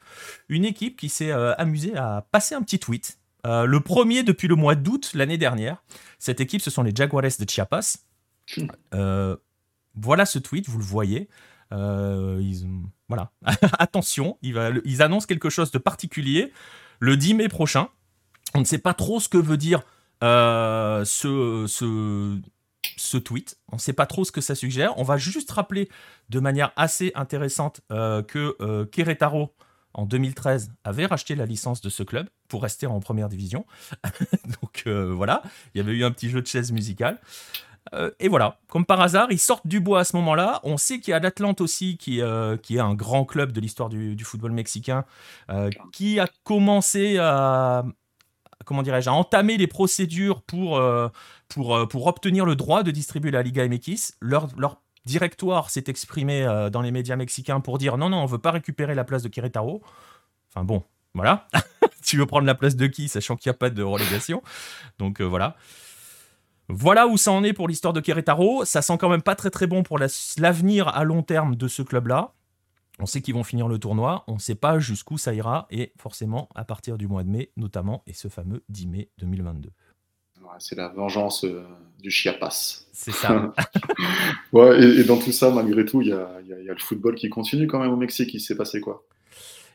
une 0.49 0.65
équipe 0.65 0.97
qui 0.97 1.09
s'est 1.09 1.31
euh, 1.31 1.53
amusée 1.55 1.95
à 1.95 2.25
passer 2.31 2.55
un 2.55 2.61
petit 2.61 2.79
tweet. 2.79 3.19
Euh, 3.45 3.65
le 3.65 3.79
premier 3.79 4.23
depuis 4.23 4.47
le 4.47 4.55
mois 4.55 4.75
d'août 4.75 5.11
l'année 5.13 5.37
dernière. 5.37 5.83
Cette 6.19 6.41
équipe, 6.41 6.61
ce 6.61 6.69
sont 6.69 6.83
les 6.83 6.95
Jaguares 6.95 7.23
de 7.39 7.49
Chiapas. 7.49 7.97
voilà 9.95 10.25
ce 10.25 10.39
tweet, 10.39 10.67
vous 10.69 10.77
le 10.77 10.83
voyez. 10.83 11.29
voilà, 11.71 13.31
attention, 13.79 14.37
ils 14.41 15.01
annoncent 15.01 15.27
quelque 15.27 15.49
chose 15.49 15.71
de 15.71 15.77
particulier 15.77 16.51
le 16.99 17.17
10 17.17 17.35
mai 17.35 17.47
prochain. 17.47 17.89
On 18.53 18.59
ne 18.59 18.65
sait 18.65 18.77
pas 18.77 18.93
trop 18.93 19.19
ce 19.19 19.29
que 19.29 19.37
veut 19.37 19.57
dire 19.57 19.83
ce, 20.21 21.65
ce, 21.67 22.39
ce 22.97 23.17
tweet. 23.17 23.57
On 23.71 23.75
ne 23.75 23.81
sait 23.81 23.93
pas 23.93 24.05
trop 24.05 24.25
ce 24.25 24.31
que 24.31 24.41
ça 24.41 24.55
suggère. 24.55 24.97
On 24.97 25.03
va 25.03 25.17
juste 25.17 25.51
rappeler 25.51 25.89
de 26.29 26.39
manière 26.39 26.71
assez 26.75 27.11
intéressante 27.15 27.81
que 27.89 28.55
euh, 28.61 28.85
Querétaro, 28.85 29.53
en 29.93 30.05
2013, 30.05 30.71
avait 30.83 31.05
racheté 31.05 31.35
la 31.35 31.45
licence 31.45 31.81
de 31.81 31.89
ce 31.89 32.03
club 32.03 32.27
pour 32.47 32.61
rester 32.61 32.87
en 32.87 32.99
première 32.99 33.29
division. 33.29 33.65
Donc 34.61 34.87
voilà, 34.87 35.41
il 35.73 35.79
y 35.79 35.81
avait 35.81 35.93
eu 35.93 36.03
un 36.03 36.11
petit 36.11 36.29
jeu 36.29 36.41
de 36.41 36.47
chaise 36.47 36.71
musicale. 36.71 37.19
Euh, 37.93 38.11
et 38.19 38.27
voilà, 38.27 38.59
comme 38.67 38.85
par 38.85 39.01
hasard, 39.01 39.27
ils 39.31 39.39
sortent 39.39 39.67
du 39.67 39.79
bois 39.79 40.01
à 40.01 40.03
ce 40.03 40.15
moment-là. 40.17 40.59
On 40.63 40.77
sait 40.77 40.99
qu'il 40.99 41.11
y 41.11 41.13
a 41.13 41.19
l'Atlante 41.19 41.61
aussi, 41.61 41.97
qui, 41.97 42.21
euh, 42.21 42.57
qui 42.57 42.77
est 42.77 42.81
un 42.81 42.93
grand 42.93 43.25
club 43.25 43.51
de 43.51 43.61
l'histoire 43.61 43.89
du, 43.89 44.17
football 44.23 44.51
mexicain, 44.51 45.05
euh, 45.49 45.69
qui 45.91 46.19
a 46.19 46.27
commencé 46.43 47.17
à, 47.19 47.85
comment 48.65 48.83
dirais-je, 48.83 49.09
à 49.09 49.13
entamer 49.13 49.57
les 49.57 49.67
procédures 49.67 50.41
pour, 50.41 50.81
pour, 51.47 51.87
pour 51.87 52.07
obtenir 52.07 52.45
le 52.45 52.55
droit 52.55 52.83
de 52.83 52.91
distribuer 52.91 53.31
la 53.31 53.43
Liga 53.43 53.67
MX. 53.67 54.13
Leur, 54.19 54.47
leur 54.57 54.81
directoire 55.05 55.69
s'est 55.69 55.85
exprimé 55.87 56.45
dans 56.71 56.81
les 56.81 56.91
médias 56.91 57.15
mexicains 57.15 57.59
pour 57.59 57.77
dire 57.77 57.97
non, 57.97 58.09
non, 58.09 58.17
on 58.17 58.25
veut 58.25 58.39
pas 58.39 58.51
récupérer 58.51 58.95
la 58.95 59.03
place 59.03 59.23
de 59.23 59.29
Querétaro. 59.29 59.81
Enfin 60.49 60.65
bon, 60.65 60.83
voilà. 61.13 61.47
tu 62.03 62.17
veux 62.17 62.25
prendre 62.25 62.45
la 62.45 62.55
place 62.55 62.75
de 62.75 62.87
qui, 62.87 63.07
sachant 63.07 63.35
qu'il 63.35 63.49
n'y 63.49 63.55
a 63.55 63.57
pas 63.57 63.69
de 63.69 63.83
relégation. 63.83 64.41
Donc 64.99 65.21
voilà. 65.21 65.55
Voilà 66.69 67.07
où 67.07 67.17
ça 67.17 67.31
en 67.31 67.43
est 67.43 67.53
pour 67.53 67.67
l'histoire 67.67 67.93
de 67.93 68.01
Querétaro. 68.01 68.65
Ça 68.65 68.81
sent 68.81 68.97
quand 68.97 69.09
même 69.09 69.21
pas 69.21 69.35
très 69.35 69.49
très 69.49 69.67
bon 69.67 69.83
pour 69.83 69.99
l'avenir 69.99 70.89
à 70.89 71.03
long 71.03 71.23
terme 71.23 71.55
de 71.55 71.67
ce 71.67 71.81
club-là. 71.81 72.33
On 72.99 73.05
sait 73.05 73.21
qu'ils 73.21 73.35
vont 73.35 73.43
finir 73.43 73.67
le 73.67 73.77
tournoi, 73.77 74.23
on 74.27 74.35
ne 74.35 74.39
sait 74.39 74.55
pas 74.55 74.79
jusqu'où 74.79 75.17
ça 75.17 75.33
ira, 75.33 75.67
et 75.69 75.93
forcément 75.97 76.49
à 76.55 76.65
partir 76.65 76.97
du 76.97 77.07
mois 77.07 77.23
de 77.23 77.29
mai 77.29 77.51
notamment, 77.55 78.03
et 78.07 78.13
ce 78.13 78.27
fameux 78.27 78.63
10 78.69 78.87
mai 78.87 79.09
2022. 79.19 79.69
c'est 80.59 80.75
la 80.75 80.89
vengeance 80.89 81.43
euh, 81.43 81.63
du 81.99 82.09
Chiapas. 82.09 82.87
C'est 82.91 83.11
ça. 83.11 83.53
ouais, 84.53 84.81
et, 84.81 85.03
dans 85.03 85.17
tout 85.17 85.31
ça, 85.31 85.51
malgré 85.51 85.85
tout, 85.85 86.01
il 86.01 86.07
y 86.07 86.13
a, 86.13 86.39
le 86.41 86.79
football 86.79 87.15
qui 87.15 87.29
continue 87.29 87.67
quand 87.67 87.79
même 87.79 87.91
au 87.91 87.97
Mexique. 87.97 88.33
Il 88.33 88.39
s'est 88.39 88.57
passé 88.57 88.81
quoi? 88.81 89.03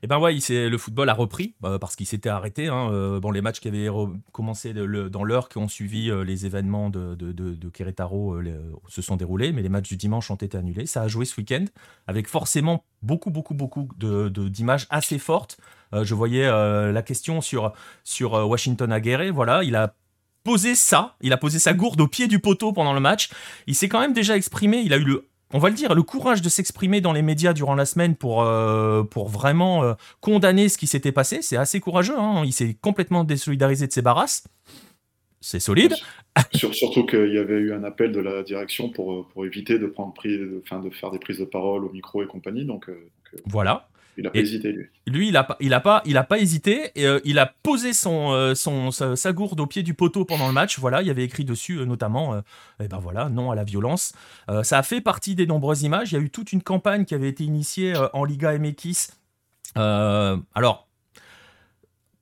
Et 0.03 0.07
eh 0.07 0.09
ben 0.09 0.19
ouais, 0.19 0.37
le 0.49 0.79
football 0.79 1.09
a 1.11 1.15
repris 1.15 1.55
bah, 1.61 1.79
parce 1.81 1.95
qu'il 1.95 2.07
s'était 2.07 2.29
arrêté. 2.29 2.67
Hein, 2.67 2.91
euh, 2.91 3.21
bon, 3.21 3.31
les 3.31 3.41
matchs 3.41 3.61
qui 3.61 3.69
avaient 3.69 3.87
commencé 4.33 4.75
dans 4.75 5.23
l'heure 5.23 5.49
qui 5.49 5.59
ont 5.59 5.69
suivi 5.69 6.11
euh, 6.11 6.25
les 6.25 6.45
événements 6.45 6.91
de, 6.91 7.15
de, 7.15 7.31
de, 7.31 7.69
Querétaro 7.69 8.35
euh, 8.35 8.73
se 8.89 9.01
sont 9.01 9.15
déroulés, 9.15 9.53
mais 9.53 9.63
les 9.63 9.69
matchs 9.69 9.89
du 9.89 9.97
dimanche 9.97 10.29
ont 10.33 10.35
été 10.35 10.59
annulés. 10.59 10.87
Ça 10.87 11.03
a 11.03 11.09
joué 11.09 11.25
ce 11.25 11.41
week-end 11.41 11.67
avec 12.09 12.27
forcément 12.27 12.85
beaucoup, 13.03 13.31
beaucoup, 13.31 13.55
beaucoup 13.55 13.89
d'images 13.97 14.89
assez 14.91 15.21
fortes. 15.21 15.57
je 15.93 16.15
voyais 16.17 16.51
la 16.51 17.03
question 17.03 17.41
sur, 17.41 17.73
sur 18.03 18.33
Washington 18.33 18.91
Aguirre. 18.91 19.33
Voilà, 19.33 19.63
il 19.63 19.77
a 19.77 19.95
posé 20.43 20.75
ça, 20.75 21.15
il 21.21 21.33
a 21.33 21.37
posé 21.37 21.61
sa 21.61 21.75
gourde 21.75 22.01
au 22.01 22.09
pied 22.09 22.27
du 22.27 22.41
poteau 22.41 22.73
pendant 22.73 22.93
le 22.93 22.99
match. 23.01 23.31
Il 23.69 23.77
s'est 23.77 23.89
quand 23.89 24.01
même 24.01 24.15
déjà 24.15 24.37
exprimé, 24.37 24.79
il 24.79 24.93
a 24.93 24.97
eu 24.97 25.05
le 25.05 25.29
on 25.53 25.59
va 25.59 25.69
le 25.69 25.75
dire, 25.75 25.95
le 25.95 26.03
courage 26.03 26.43
de 26.43 26.49
s'exprimer 26.49 27.01
dans 27.01 27.13
les 27.13 27.23
médias 27.23 27.53
durant 27.53 27.75
la 27.75 27.85
semaine 27.85 28.17
pour, 28.17 28.43
euh, 28.43 29.03
pour 29.03 29.29
vraiment 29.29 29.85
euh, 29.85 29.95
condamner 30.21 30.69
ce 30.69 30.79
qui 30.79 30.87
s'était 30.87 31.13
passé, 31.13 31.43
c'est 31.43 31.57
assez 31.57 31.81
courageux. 31.81 32.19
Hein. 32.19 32.43
Il 32.45 32.53
s'est 32.53 32.77
complètement 32.81 33.25
désolidarisé 33.25 33.87
de 33.87 33.93
ses 33.93 34.03
barrasses. 34.03 34.45
C'est 35.41 35.61
solide. 35.61 35.95
surtout 36.53 37.05
qu'il 37.05 37.33
y 37.33 37.39
avait 37.39 37.59
eu 37.59 37.73
un 37.73 37.85
appel 37.85 38.13
de 38.13 38.21
la 38.21 38.43
direction 38.43 38.91
pour, 38.91 39.13
euh, 39.13 39.27
pour 39.33 39.45
éviter 39.45 39.79
de, 39.79 39.87
prendre 39.87 40.15
de, 40.25 40.63
de 40.89 40.95
faire 40.95 41.11
des 41.11 41.19
prises 41.19 41.39
de 41.39 41.45
parole 41.45 41.85
au 41.85 41.91
micro 41.91 42.23
et 42.23 42.27
compagnie. 42.27 42.65
Donc, 42.65 42.89
voilà. 43.47 43.89
Il 44.19 44.25
n'a 44.25 44.31
pas 44.31 44.39
hésité, 44.41 44.73
lui. 44.73 44.87
Lui, 45.07 45.29
il 45.29 45.33
n'a 45.33 45.45
pas, 45.45 45.57
il 45.61 45.73
a 45.73 45.81
pas, 45.81 46.03
il 46.05 46.17
a 46.17 46.25
pas 46.25 46.39
hésité. 46.39 46.91
Et, 46.97 47.07
euh, 47.07 47.21
il 47.25 47.39
a 47.39 47.47
posé 47.47 47.93
son, 47.93 48.33
euh, 48.33 48.55
son, 48.55 48.91
sa, 48.91 49.33
gourde 49.33 49.61
au 49.61 49.67
pied 49.67 49.83
du 49.83 49.95
poteau 49.95 50.25
pendant 50.25 50.47
le 50.47 50.53
match. 50.53 50.79
Voilà, 50.79 51.01
il 51.01 51.09
y 51.09 51.11
avait 51.11 51.25
écrit 51.25 51.45
dessus, 51.45 51.79
euh, 51.79 51.87
notamment, 51.87 52.43
eh 52.81 52.89
ben 52.89 52.99
voilà, 52.99 53.29
non 53.29 53.51
à 53.51 53.55
la 53.55 53.65
violence. 53.65 54.13
ça 54.63 54.79
a 54.79 54.83
fait 54.83 55.01
partie 55.01 55.35
des 55.35 55.47
nombreuses 55.47 55.83
images. 55.83 56.13
Il 56.13 56.15
y 56.17 56.19
a 56.19 56.21
eu 56.21 56.31
toute 56.31 56.53
une 56.53 56.63
campagne 56.63 57.05
qui 57.05 57.15
avait 57.15 57.29
été 57.29 57.45
initiée 57.45 57.95
en 58.13 58.25
Liga 58.25 58.57
MX. 58.59 59.13
alors, 59.75 60.89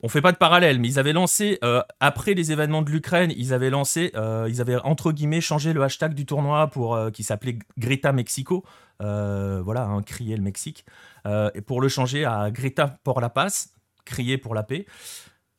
on 0.03 0.09
fait 0.09 0.23
pas 0.23 0.33
de 0.33 0.39
parallèle, 0.39 0.79
mais 0.79 0.89
ils 0.89 0.99
avaient 0.99 1.13
lancé, 1.13 1.59
après 1.99 2.35
les 2.35 2.53
événements 2.53 2.83
de 2.83 2.91
l'Ukraine, 2.91 3.33
ils 3.37 3.53
avaient 3.53 3.71
lancé, 3.71 4.13
ils 4.49 4.61
avaient 4.61 4.77
entre 4.77 5.13
guillemets 5.13 5.41
changé 5.41 5.73
le 5.73 5.83
hashtag 5.83 6.15
du 6.15 6.27
tournoi 6.27 6.69
pour 6.69 6.99
qui 7.13 7.25
s'appelait 7.25 7.59
Greta 7.79 8.13
Mexico. 8.13 8.65
voilà, 9.01 9.85
hein, 9.85 10.03
crier 10.03 10.37
le 10.37 10.43
Mexique. 10.43 10.85
Euh, 11.27 11.51
et 11.55 11.61
pour 11.61 11.81
le 11.81 11.89
changer 11.89 12.25
à 12.25 12.51
Greta 12.51 12.99
pour 13.05 13.21
la 13.21 13.31
passe, 13.31 13.75
crier 14.05 14.39
pour 14.39 14.55
la 14.55 14.63
paix. 14.63 14.87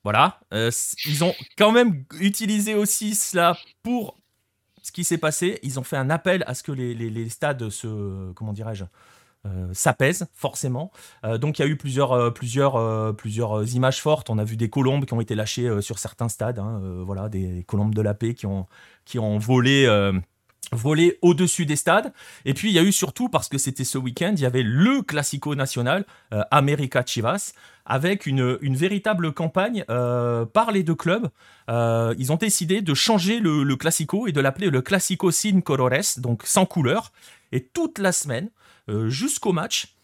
Voilà, 0.03 0.39
euh, 0.51 0.71
ils 1.05 1.23
ont 1.23 1.33
quand 1.57 1.71
même 1.71 2.05
utilisé 2.19 2.73
aussi 2.73 3.13
cela 3.13 3.55
pour 3.83 4.17
ce 4.81 4.91
qui 4.91 5.03
s'est 5.03 5.19
passé. 5.19 5.59
Ils 5.61 5.79
ont 5.79 5.83
fait 5.83 5.97
un 5.97 6.09
appel 6.09 6.43
à 6.47 6.55
ce 6.55 6.63
que 6.63 6.71
les, 6.71 7.29
stades 7.29 7.69
se, 7.69 8.31
comment 8.33 8.51
dirais-je, 8.51 8.85
euh, 9.45 9.69
s'apaisent 9.73 10.27
forcément. 10.33 10.91
donc 11.39 11.59
il 11.59 11.61
y 11.61 11.65
a 11.65 11.67
eu 11.67 11.77
plusieurs, 11.77 12.33
plusieurs, 12.33 13.15
plusieurs 13.15 13.75
images 13.75 14.01
fortes. 14.01 14.31
On 14.31 14.39
a 14.39 14.43
vu 14.43 14.57
des 14.57 14.71
colombes 14.71 15.05
qui 15.05 15.13
ont 15.13 15.21
été 15.21 15.35
lâchées 15.35 15.81
sur 15.81 15.99
certains 15.99 16.29
stades. 16.29 16.57
Hein, 16.57 16.81
voilà, 17.05 17.29
des 17.29 17.63
colombes 17.67 17.93
de 17.93 18.01
la 18.01 18.15
paix 18.15 18.33
qui 18.33 18.47
ont, 18.47 18.65
qui 19.05 19.19
ont 19.19 19.37
volé 19.37 19.85
volé 20.71 21.17
au-dessus 21.21 21.65
des 21.65 21.75
stades. 21.75 22.13
Et 22.45 22.53
puis 22.53 22.69
il 22.69 22.73
y 22.73 22.79
a 22.79 22.83
eu 22.83 22.91
surtout, 22.91 23.29
parce 23.29 23.49
que 23.49 23.57
c'était 23.57 23.83
ce 23.83 23.97
week-end, 23.97 24.33
il 24.35 24.41
y 24.41 24.45
avait 24.45 24.63
le 24.63 25.01
Classico 25.01 25.55
national, 25.55 26.05
euh, 26.33 26.43
America 26.51 27.03
Chivas, 27.05 27.53
avec 27.85 28.25
une, 28.25 28.57
une 28.61 28.75
véritable 28.75 29.33
campagne 29.33 29.83
euh, 29.89 30.45
par 30.45 30.71
les 30.71 30.83
deux 30.83 30.95
clubs. 30.95 31.29
Euh, 31.69 32.15
ils 32.17 32.31
ont 32.31 32.37
décidé 32.37 32.81
de 32.81 32.93
changer 32.93 33.39
le, 33.39 33.63
le 33.63 33.75
Classico 33.75 34.27
et 34.27 34.31
de 34.31 34.39
l'appeler 34.39 34.69
le 34.69 34.81
Classico 34.81 35.31
Sin 35.31 35.61
Colores, 35.61 36.17
donc 36.17 36.43
sans 36.45 36.65
couleur. 36.65 37.11
Et 37.51 37.63
toute 37.63 37.99
la 37.99 38.13
semaine, 38.13 38.49
jusqu'au 39.07 39.51
match, 39.51 39.95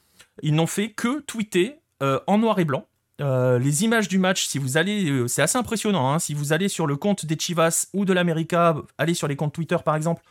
ils 0.41 0.53
n'ont 0.53 0.67
fait 0.67 0.91
que 0.91 1.21
tweeter 1.21 1.79
en 2.01 2.37
noir 2.37 2.59
et 2.59 2.65
blanc. 2.65 2.85
les 3.19 3.83
images 3.85 4.09
du 4.09 4.17
match, 4.17 4.47
si 4.47 4.57
vous 4.57 4.75
allez, 4.75 5.23
c'est 5.29 5.41
assez 5.41 5.57
impressionnant. 5.57 6.11
Hein, 6.11 6.19
si 6.19 6.33
vous 6.33 6.51
allez 6.51 6.67
sur 6.67 6.87
le 6.87 6.97
compte 6.97 7.25
des 7.25 7.37
Chivas 7.39 7.87
ou 7.93 8.03
de 8.03 8.11
l'America, 8.11 8.75
allez 8.97 9.13
sur 9.13 9.29
les 9.29 9.37
comptes 9.37 9.53
Twitter 9.53 9.77
par 9.85 9.95
exemple, 9.95 10.21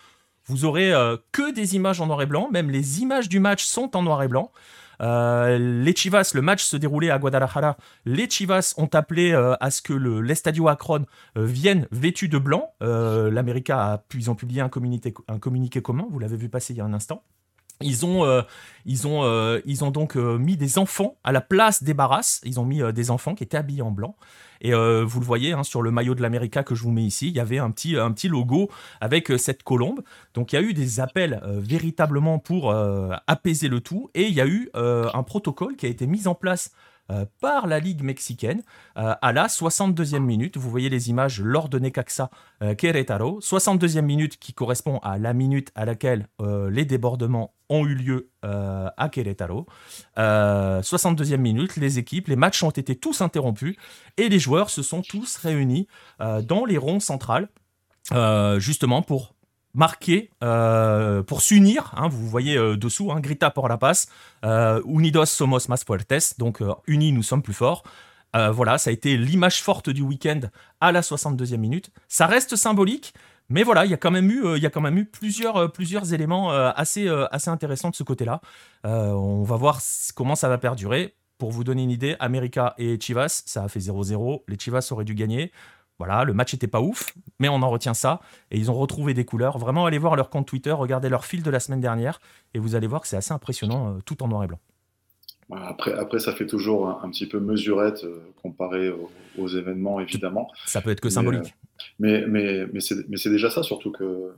vous 0.49 0.65
aurez 0.65 0.93
euh, 0.93 1.17
que 1.33 1.53
des 1.53 1.75
images 1.75 2.01
en 2.01 2.07
noir 2.07 2.23
et 2.23 2.27
blanc, 2.27 2.49
même 2.51 2.71
les 2.71 3.01
images 3.01 3.29
du 3.29 3.41
match 3.41 3.65
sont 3.65 3.97
en 3.97 4.03
noir 4.03 4.23
et 4.23 4.29
blanc. 4.29 4.53
Euh, 5.03 5.59
les 5.59 5.95
Chivas, 5.95 6.33
le 6.35 6.41
match 6.41 6.63
se 6.63 6.77
déroulait 6.77 7.11
à 7.11 7.19
Guadalajara. 7.19 7.77
Les 8.07 8.31
Chivas 8.31 8.75
ont 8.77 8.89
appelé 8.93 9.33
euh, 9.33 9.55
à 9.61 9.71
ce 9.71 9.83
que 9.83 9.93
l'Estadio 9.93 10.69
Akron 10.69 11.05
vienne 11.35 11.87
vêtu 11.91 12.29
de 12.29 12.39
blanc. 12.39 12.73
L'América 12.81 13.93
a, 13.93 14.03
ils 14.15 14.31
ont 14.31 14.35
publié 14.35 14.61
un 14.61 14.69
communiqué, 14.69 15.13
un 15.29 15.39
communiqué 15.39 15.83
commun, 15.83 16.07
vous 16.11 16.19
l'avez 16.19 16.37
vu 16.37 16.49
passer 16.49 16.73
il 16.73 16.79
y 16.79 16.81
a 16.81 16.85
un 16.85 16.95
instant. 16.95 17.23
Ils 17.83 18.07
ont, 18.07 18.43
ils 18.87 19.07
ont, 19.07 19.61
ils 19.67 19.85
ont 19.85 19.91
donc 19.91 20.17
mis 20.17 20.57
des 20.57 20.79
enfants 20.79 21.17
à 21.25 21.33
la 21.33 21.43
place 21.43 21.83
des 21.83 21.93
barras. 21.93 22.41
Ils 22.45 22.59
ont 22.59 22.65
mis 22.65 22.81
des 22.95 23.11
enfants 23.11 23.35
qui 23.35 23.45
étaient 23.45 23.59
habillés 23.59 23.83
en 23.83 23.91
blanc. 23.91 24.17
Et 24.61 24.75
euh, 24.75 25.05
vous 25.07 25.21
le 25.21 25.27
voyez 25.27 25.53
hein, 25.53 25.63
sur 25.63 25.83
le 25.83 25.91
maillot 25.91 26.15
de 26.15 26.23
l'América 26.23 26.63
que 26.63 26.75
je 26.75 26.83
vous 26.83 26.91
mets 26.91 27.05
ici, 27.05 27.29
il 27.29 27.35
y 27.35 27.41
avait 27.41 27.59
un 27.59 27.71
petit, 27.71 27.97
un 27.97 28.13
petit 28.13 28.29
logo 28.29 28.71
avec 29.01 29.31
euh, 29.31 29.39
cette 29.39 29.63
colombe. 29.63 30.03
Donc 30.35 30.53
il 30.53 30.57
y 30.57 30.59
a 30.59 30.63
eu 30.63 30.75
des 30.75 31.01
appels 31.01 31.41
euh, 31.45 31.61
véritablement 31.61 32.39
pour 32.39 32.75
apaiser 33.27 33.69
le 33.69 33.81
tout. 33.81 34.11
Et 34.15 34.25
il 34.25 34.35
y 34.35 34.41
a 34.41 34.47
eu 34.47 34.71
un 34.75 35.23
protocole 35.23 35.77
qui 35.77 35.87
a 35.87 35.89
été 35.89 36.07
mis 36.07 36.27
en 36.27 36.35
place 36.35 36.73
par 37.41 37.67
la 37.67 37.79
Ligue 37.79 38.03
mexicaine 38.03 38.63
euh, 38.97 39.15
à 39.21 39.33
la 39.33 39.47
62e 39.47 40.19
minute. 40.19 40.57
Vous 40.57 40.71
voyez 40.71 40.89
les 40.89 41.11
images 41.11 41.41
lors 41.41 41.69
de 41.69 41.79
Necaxa 41.79 42.31
euh, 42.63 42.75
Querétaro. 42.75 43.41
62e 43.41 44.03
minute 44.03 44.39
qui 44.39 44.53
correspond 44.53 44.99
à 44.99 45.19
la 45.19 45.33
minute 45.33 45.71
à 45.75 45.85
laquelle 45.85 46.29
les 46.41 46.85
débordements 46.85 47.55
ont 47.69 47.85
eu 47.85 47.95
lieu 47.95 48.31
à 48.43 49.09
Querétaro. 49.11 49.67
62e 50.17 51.37
minute, 51.37 51.77
les 51.77 51.99
équipes, 51.99 52.29
les 52.29 52.37
matchs 52.37 52.63
ont 52.63 52.71
été 52.71 52.97
tous 52.97 53.21
interrompus 53.21 53.77
et 54.17 54.29
les 54.29 54.39
joueurs 54.39 54.71
se 54.71 54.83
sont 54.83 55.03
tous 55.03 55.37
réunis 55.37 55.87
dans 56.19 56.65
les 56.65 56.79
ronds 56.79 57.01
centrales 57.01 57.49
justement 58.59 59.03
pour 59.03 59.36
marqué 59.77 60.31
euh, 60.43 61.23
pour 61.23 61.43
s'unir. 61.43 61.93
Hein, 61.97 62.09
vous 62.09 62.27
voyez 62.27 62.57
euh, 62.57 62.77
dessous, 62.77 63.13
hein, 63.13 63.21
Grita 63.21 63.51
por 63.51 63.69
la 63.69 63.79
paz, 63.79 64.09
euh, 64.45 64.81
Unidos 64.87 65.27
somos 65.27 65.69
más 65.69 65.85
fuertes, 65.85 66.39
donc 66.39 66.63
unis 66.87 67.13
nous 67.13 67.23
sommes 67.23 67.43
plus 67.43 67.55
forts. 67.55 67.85
voilà, 68.35 68.77
ça 68.77 68.91
a 68.91 68.93
été 68.93 69.17
l'image 69.17 69.63
forte 69.63 69.89
du 69.89 70.03
week-end 70.03 70.41
à 70.81 70.93
la 70.93 71.01
62e 71.01 71.57
minute. 71.57 71.91
Ça 72.09 72.27
reste 72.27 72.57
symbolique, 72.57 73.15
mais 73.49 73.63
voilà, 73.63 73.87
il 73.87 73.91
y 73.91 73.95
a 73.95 73.97
quand 73.97 74.11
même 74.11 74.31
eu, 74.31 75.07
plusieurs, 75.07 76.13
éléments 76.13 76.51
assez, 76.51 77.09
intéressants 77.47 77.91
de 77.91 77.97
ce 77.97 78.03
côté-là. 78.03 78.41
on 78.85 79.43
va 79.43 79.57
voir 79.57 79.81
comment 80.15 80.35
ça 80.35 80.49
va 80.49 80.59
perdurer. 80.59 81.15
Pour 81.39 81.51
vous 81.51 81.65
donner 81.65 81.83
une 81.83 81.91
idée, 81.91 82.17
America 82.19 82.75
et 82.79 82.99
Chivas, 82.99 83.43
ça 83.45 83.65
a 83.65 83.69
fait 83.69 83.81
0-0. 83.81 84.43
Les 84.49 84.59
Chivas 84.59 84.89
auraient 84.91 85.05
dû 85.05 85.15
gagner. 85.15 85.53
Voilà, 85.99 86.25
le 86.25 86.35
match 86.35 86.53
n'était 86.53 86.67
pas 86.67 86.81
ouf, 86.81 87.15
mais 87.39 87.49
on 87.49 87.63
en 87.63 87.71
retient 87.71 87.95
ça. 87.95 88.21
Et 88.51 88.59
ils 88.59 88.71
ont 88.71 88.75
retrouvé 88.75 89.15
des 89.15 89.25
couleurs. 89.25 89.59
Vraiment, 89.59 89.87
allez 89.87 89.99
voir 89.99 90.17
leur 90.17 90.29
compte 90.29 90.47
Twitter, 90.47 90.73
regardez 90.73 91.09
leur 91.09 91.25
fil 91.25 91.43
de 91.43 91.51
la 91.51 91.61
semaine 91.61 91.81
dernière, 91.81 92.21
et 92.55 92.59
vous 92.59 92.75
allez 92.75 92.87
voir 92.87 93.01
que 93.01 93.09
c'est 93.09 93.17
assez 93.17 93.33
impressionnant, 93.33 93.95
euh, 93.95 94.01
tout 94.05 94.23
en 94.23 94.29
noir 94.29 94.45
et 94.45 94.47
blanc. 94.47 94.61
Après, 95.53 95.93
après, 95.93 96.19
ça 96.19 96.33
fait 96.33 96.47
toujours 96.47 96.89
un, 96.89 97.09
petit 97.09 97.27
peu 97.27 97.39
mesurette 97.39 98.05
comparé 98.43 98.93
aux, 99.39 99.47
événements, 99.47 100.01
évidemment. 100.01 100.51
Ça 100.65 100.81
peut 100.81 100.91
être 100.91 101.01
que 101.01 101.09
symbolique. 101.09 101.55
Mais, 102.01 102.27
mais, 102.27 102.67
mais, 102.73 102.81
c'est 102.81 103.31
déjà 103.31 103.49
ça, 103.49 103.63
surtout 103.63 103.93
que 103.93 104.33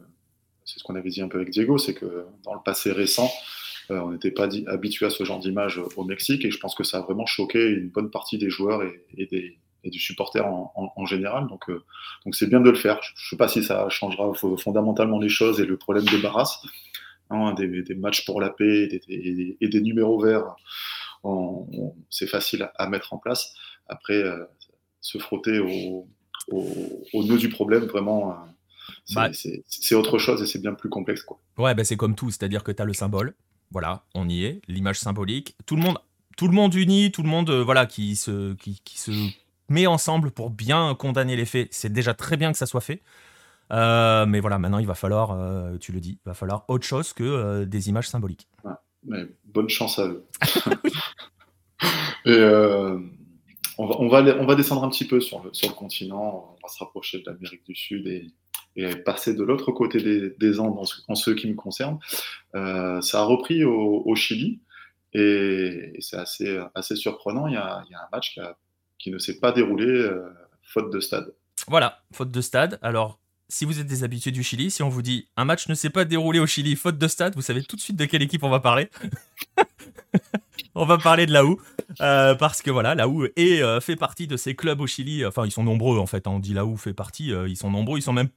c'est 0.66 0.78
ce 0.78 0.84
qu'on 0.84 0.96
avait 0.96 1.08
dit 1.08 1.22
un 1.22 1.28
peu 1.28 1.38
avec 1.38 1.48
Diego, 1.48 1.78
c'est 1.78 1.94
que 1.94 2.26
dans 2.44 2.52
le 2.52 2.60
passé 2.62 2.92
récent, 2.92 3.30
on 3.88 4.10
n'était 4.10 4.30
pas 4.30 4.48
habitué 4.66 5.06
à 5.06 5.10
ce 5.10 5.24
genre 5.24 5.38
d'image 5.38 5.80
au 5.96 6.04
Mexique 6.04 6.44
et 6.44 6.50
je 6.50 6.58
pense 6.58 6.74
que 6.74 6.84
ça 6.84 6.98
a 6.98 7.00
vraiment 7.00 7.24
choqué 7.24 7.70
une 7.70 7.88
bonne 7.88 8.10
partie 8.10 8.36
des 8.36 8.50
joueurs 8.50 8.82
et 8.82 9.26
des, 9.26 9.56
et 9.84 9.90
du 9.90 9.98
supporter 9.98 10.44
en, 10.44 11.06
général. 11.06 11.46
Donc, 11.48 11.70
euh, 11.70 11.84
donc 12.24 12.34
c'est 12.34 12.46
bien 12.46 12.60
de 12.60 12.70
le 12.70 12.76
faire. 12.76 12.98
Je 13.02 13.12
ne 13.12 13.28
sais 13.30 13.36
pas 13.36 13.48
si 13.48 13.62
ça 13.62 13.88
changera 13.88 14.32
fondamentalement 14.56 15.18
les 15.18 15.28
choses 15.28 15.60
et 15.60 15.66
le 15.66 15.76
problème 15.76 16.04
débarrasse. 16.04 16.60
Hein, 17.30 17.52
des, 17.52 17.82
des, 17.82 17.94
matchs 17.94 18.24
pour 18.24 18.40
la 18.40 18.48
paix 18.48 18.88
et 19.08 19.68
des, 19.68 19.80
numéros 19.82 20.18
verts, 20.18 20.56
c'est 22.08 22.26
facile 22.26 22.70
à, 22.74 22.88
mettre 22.88 23.12
en 23.12 23.18
place. 23.18 23.54
Après, 23.86 24.14
euh, 24.14 24.44
se 25.02 25.18
frotter 25.18 25.58
au, 25.58 26.08
au, 26.50 27.24
nœud 27.24 27.36
du 27.36 27.50
problème, 27.50 27.84
vraiment, 27.84 28.30
euh, 28.30 28.34
bah 29.14 29.30
c'est 29.32 29.94
autre 29.94 30.18
chose 30.18 30.42
et 30.42 30.46
c'est 30.46 30.60
bien 30.60 30.72
plus 30.72 30.88
complexe. 30.88 31.22
Quoi. 31.22 31.38
Ouais, 31.58 31.74
bah 31.74 31.84
c'est 31.84 31.98
comme 31.98 32.14
tout, 32.14 32.30
c'est-à-dire 32.30 32.64
que 32.64 32.72
tu 32.72 32.80
as 32.80 32.86
le 32.86 32.94
symbole. 32.94 33.34
Voilà, 33.70 34.04
on 34.14 34.26
y 34.28 34.44
est, 34.44 34.62
l'image 34.66 34.98
symbolique. 34.98 35.54
Tout 35.66 35.76
le 35.76 35.82
monde, 35.82 35.98
tout 36.38 36.48
le 36.48 36.54
monde 36.54 36.74
uni, 36.74 37.12
tout 37.12 37.22
le 37.22 37.28
monde, 37.28 37.50
voilà, 37.50 37.84
qui 37.84 38.16
se, 38.16 38.54
qui, 38.54 38.80
qui 38.82 38.98
se 38.98 39.10
met 39.68 39.86
ensemble 39.86 40.30
pour 40.30 40.50
bien 40.50 40.94
condamner 40.94 41.36
les 41.36 41.44
faits. 41.44 41.68
C'est 41.70 41.92
déjà 41.92 42.14
très 42.14 42.36
bien 42.36 42.52
que 42.52 42.58
ça 42.58 42.66
soit 42.66 42.80
fait. 42.80 43.02
Euh, 43.72 44.26
mais 44.26 44.40
voilà, 44.40 44.58
maintenant 44.58 44.78
il 44.78 44.86
va 44.86 44.94
falloir, 44.94 45.32
euh, 45.32 45.76
tu 45.78 45.92
le 45.92 46.00
dis, 46.00 46.18
il 46.24 46.28
va 46.28 46.34
falloir 46.34 46.64
autre 46.68 46.86
chose 46.86 47.12
que 47.12 47.22
euh, 47.22 47.64
des 47.66 47.88
images 47.88 48.08
symboliques. 48.08 48.48
mais 49.04 49.26
bonne 49.44 49.68
chance 49.68 49.98
à 49.98 50.06
eux. 50.06 50.24
Et 52.26 52.42
on, 53.78 53.86
va, 53.86 53.94
on, 54.00 54.08
va, 54.08 54.22
on, 54.40 54.46
va, 54.46 54.54
descendre 54.56 54.82
un 54.82 54.88
petit 54.88 55.06
peu 55.06 55.20
sur 55.20 55.42
le, 55.44 55.50
sur 55.52 55.68
le 55.68 55.74
continent, 55.74 56.56
on 56.56 56.66
va 56.66 56.72
se 56.72 56.78
rapprocher 56.80 57.20
de 57.20 57.24
l'Amérique 57.26 57.64
du 57.64 57.76
Sud 57.76 58.06
et, 58.08 58.26
et 58.74 58.96
passer 58.96 59.34
de 59.34 59.44
l'autre 59.44 59.70
côté 59.70 60.02
des, 60.02 60.30
des 60.30 60.58
Andes 60.58 60.76
en, 61.06 61.14
ce 61.14 61.30
qui 61.30 61.46
me 61.46 61.54
concerne. 61.54 61.98
ça 62.52 63.20
a 63.20 63.22
repris 63.22 63.64
au, 63.64 64.02
au 64.04 64.14
Chili 64.16 64.60
et, 65.12 65.92
c'est 66.00 66.16
assez, 66.16 66.60
assez 66.74 66.96
surprenant. 66.96 67.46
Il 67.46 67.54
y, 67.54 67.56
a, 67.56 67.84
il 67.88 67.92
y 67.92 67.94
a 67.94 68.00
un 68.00 68.08
match 68.12 68.34
qui 68.34 68.40
a 68.40 68.56
qui 68.98 69.10
ne 69.10 69.18
s'est 69.18 69.38
pas 69.38 69.52
déroulé 69.52 69.86
euh, 69.86 70.28
faute 70.62 70.92
de 70.92 71.00
stade. 71.00 71.32
Voilà, 71.68 72.02
faute 72.12 72.30
de 72.30 72.40
stade. 72.40 72.78
Alors, 72.82 73.18
si 73.48 73.64
vous 73.64 73.80
êtes 73.80 73.86
des 73.86 74.04
habitués 74.04 74.30
du 74.30 74.42
Chili, 74.42 74.70
si 74.70 74.82
on 74.82 74.88
vous 74.88 75.02
dit 75.02 75.28
un 75.36 75.44
match 75.44 75.68
ne 75.68 75.74
s'est 75.74 75.90
pas 75.90 76.04
déroulé 76.04 76.38
au 76.38 76.46
Chili 76.46 76.76
faute 76.76 76.98
de 76.98 77.08
stade, 77.08 77.34
vous 77.34 77.42
savez 77.42 77.62
tout 77.62 77.76
de 77.76 77.80
suite 77.80 77.96
de 77.96 78.04
quelle 78.04 78.22
équipe 78.22 78.42
on 78.42 78.50
va 78.50 78.60
parler. 78.60 78.90
on 80.74 80.84
va 80.84 80.98
parler 80.98 81.26
de 81.26 81.32
la 81.32 81.44
OU. 81.44 81.58
Euh, 82.00 82.34
parce 82.34 82.60
que 82.62 82.70
voilà, 82.70 82.94
la 82.94 83.08
OU 83.08 83.28
est, 83.36 83.62
euh, 83.62 83.80
fait 83.80 83.96
partie 83.96 84.26
de 84.26 84.36
ces 84.36 84.54
clubs 84.54 84.80
au 84.80 84.86
Chili. 84.86 85.24
Enfin, 85.24 85.46
ils 85.46 85.50
sont 85.50 85.64
nombreux 85.64 85.98
en 85.98 86.06
fait. 86.06 86.26
Hein. 86.26 86.32
On 86.32 86.38
dit 86.38 86.54
la 86.54 86.66
OU 86.66 86.76
fait 86.76 86.94
partie. 86.94 87.28
ils 87.28 87.56
sont 87.56 87.70
nombreux. 87.70 87.98
Ils 87.98 88.02
sont 88.02 88.12
même 88.12 88.28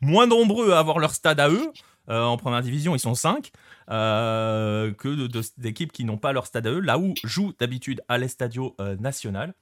moins 0.00 0.26
nombreux 0.26 0.72
à 0.72 0.78
avoir 0.78 0.98
leur 0.98 1.14
stade 1.14 1.40
à 1.40 1.50
eux. 1.50 1.72
en 2.08 2.36
première 2.36 2.62
division, 2.62 2.94
ils 2.94 3.00
sont 3.00 3.14
5 3.14 3.50
que 3.88 5.60
d'équipes 5.60 5.92
qui 5.92 6.04
n'ont 6.04 6.18
pas 6.18 6.32
leur 6.32 6.46
stade 6.46 6.66
à 6.66 6.70
eux. 6.70 6.80
La 6.80 6.98
OU 6.98 7.14
joue 7.24 7.52
d'habitude 7.58 8.02
à 8.08 8.18
l'Estadio 8.18 8.74
National. 9.00 9.54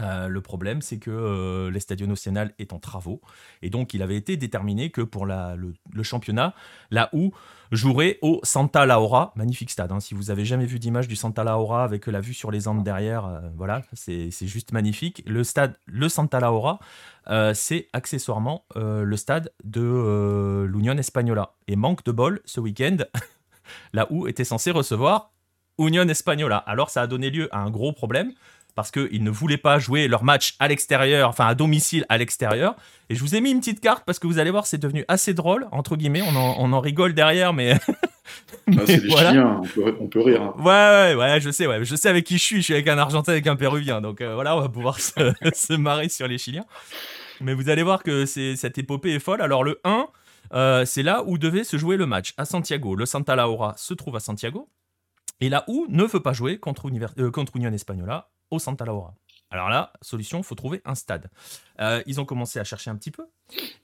Euh, 0.00 0.28
le 0.28 0.40
problème, 0.40 0.82
c'est 0.82 0.98
que 0.98 1.10
euh, 1.10 1.70
l'Estadio 1.70 2.06
Nacional 2.06 2.52
est 2.58 2.72
en 2.72 2.78
travaux 2.78 3.20
et 3.62 3.70
donc 3.70 3.94
il 3.94 4.02
avait 4.02 4.16
été 4.16 4.36
déterminé 4.36 4.90
que 4.90 5.00
pour 5.00 5.26
le, 5.26 5.72
championnat, 6.02 6.54
la 6.90 7.10
OU 7.14 7.32
jouerait 7.70 8.18
au 8.20 8.40
Santa 8.42 8.86
Laura, 8.86 9.32
magnifique 9.36 9.70
stade. 9.70 9.92
Hein. 9.92 10.00
Si 10.00 10.14
vous 10.14 10.30
avez 10.30 10.44
jamais 10.44 10.66
vu 10.66 10.78
d'image 10.78 11.08
du 11.08 11.16
Santa 11.16 11.44
Laura 11.44 11.84
avec 11.84 12.06
la 12.06 12.20
vue 12.20 12.34
sur 12.34 12.50
les 12.50 12.66
Andes 12.66 12.82
derrière, 12.82 13.26
euh, 13.26 13.40
voilà, 13.56 13.82
c'est 13.92 14.30
juste 14.42 14.72
magnifique. 14.72 15.22
Le 15.26 15.44
stade, 15.44 15.76
le 15.86 16.08
Santa 16.08 16.40
Laura, 16.40 16.80
c'est 17.54 17.88
accessoirement 17.92 18.66
le 18.76 19.16
stade 19.16 19.50
de 19.64 20.66
l'Union 20.68 20.96
Espagnola. 20.98 21.54
Et 21.68 21.76
manque 21.76 22.04
de 22.04 22.12
bol, 22.12 22.40
ce 22.44 22.60
week-end, 22.60 22.98
la 23.92 24.12
OU 24.12 24.28
était 24.28 24.44
censée 24.44 24.70
recevoir 24.70 25.32
Union 25.78 26.08
Espagnola. 26.08 26.58
Alors 26.58 26.90
ça 26.90 27.02
a 27.02 27.06
donné 27.06 27.30
lieu 27.30 27.48
à 27.54 27.60
un 27.60 27.70
gros 27.70 27.92
problème 27.92 28.32
parce 28.74 28.90
qu'ils 28.90 29.22
ne 29.22 29.30
voulaient 29.30 29.56
pas 29.56 29.78
jouer 29.78 30.08
leur 30.08 30.24
match 30.24 30.54
à 30.58 30.68
l'extérieur, 30.68 31.28
enfin 31.28 31.46
à 31.46 31.54
domicile 31.54 32.04
à 32.08 32.18
l'extérieur. 32.18 32.74
Et 33.08 33.14
je 33.14 33.20
vous 33.20 33.34
ai 33.34 33.40
mis 33.40 33.50
une 33.50 33.60
petite 33.60 33.80
carte 33.80 34.04
parce 34.04 34.18
que 34.18 34.26
vous 34.26 34.38
allez 34.38 34.50
voir, 34.50 34.66
c'est 34.66 34.78
devenu 34.78 35.04
assez 35.08 35.34
drôle, 35.34 35.66
entre 35.70 35.96
guillemets. 35.96 36.22
On 36.22 36.72
en, 36.72 36.80
rigole 36.80 37.14
derrière, 37.14 37.52
mais. 37.52 37.74
Ah, 38.66 38.82
c'est 38.86 39.02
des 39.02 39.10
chiens, 39.16 39.60
on 39.98 40.06
peut, 40.08 40.20
rire. 40.20 40.42
Hein. 40.42 40.54
Ouais, 40.58 41.14
ouais, 41.14 41.20
ouais, 41.20 41.40
je 41.40 41.50
sais, 41.50 41.66
ouais. 41.66 41.84
Je 41.84 41.94
sais 41.94 42.08
avec 42.08 42.24
qui 42.24 42.38
je 42.38 42.42
suis. 42.42 42.56
Je 42.56 42.62
suis 42.62 42.74
avec 42.74 42.88
un 42.88 42.98
Argentin, 42.98 43.32
avec 43.32 43.46
un 43.46 43.56
Péruvien. 43.56 44.00
Donc 44.00 44.20
euh, 44.20 44.34
voilà, 44.34 44.56
on 44.56 44.60
va 44.60 44.68
pouvoir 44.68 44.98
se, 44.98 45.76
marrer 45.76 46.08
sur 46.08 46.26
les 46.26 46.38
Chiliens. 46.38 46.64
Mais 47.40 47.54
vous 47.54 47.68
allez 47.68 47.82
voir 47.82 48.02
que 48.02 48.24
cette 48.26 48.78
épopée 48.78 49.14
est 49.14 49.18
folle. 49.18 49.42
Alors 49.42 49.64
le 49.64 49.80
1, 49.84 50.06
euh, 50.54 50.84
c'est 50.84 51.02
là 51.02 51.22
où 51.26 51.38
devait 51.38 51.64
se 51.64 51.76
jouer 51.76 51.96
le 51.96 52.06
match, 52.06 52.32
à 52.36 52.44
Santiago. 52.44 52.96
Le 52.96 53.06
Santa 53.06 53.36
Laura 53.36 53.74
se 53.76 53.94
trouve 53.94 54.16
à 54.16 54.20
Santiago. 54.20 54.68
Et 55.40 55.48
là 55.48 55.64
où 55.68 55.86
ne 55.88 56.04
veut 56.04 56.20
pas 56.20 56.32
jouer 56.32 56.58
contre, 56.58 56.90
euh, 57.18 57.30
contre 57.30 57.56
Union 57.56 57.72
Espagnola 57.72 58.30
au 58.50 58.58
Santa 58.58 58.84
Laura. 58.84 59.14
Alors 59.50 59.68
là, 59.68 59.92
solution, 60.02 60.42
faut 60.42 60.54
trouver 60.54 60.82
un 60.84 60.94
stade. 60.94 61.30
Euh, 61.80 62.02
ils 62.06 62.20
ont 62.20 62.24
commencé 62.24 62.58
à 62.58 62.64
chercher 62.64 62.90
un 62.90 62.96
petit 62.96 63.10
peu. 63.10 63.24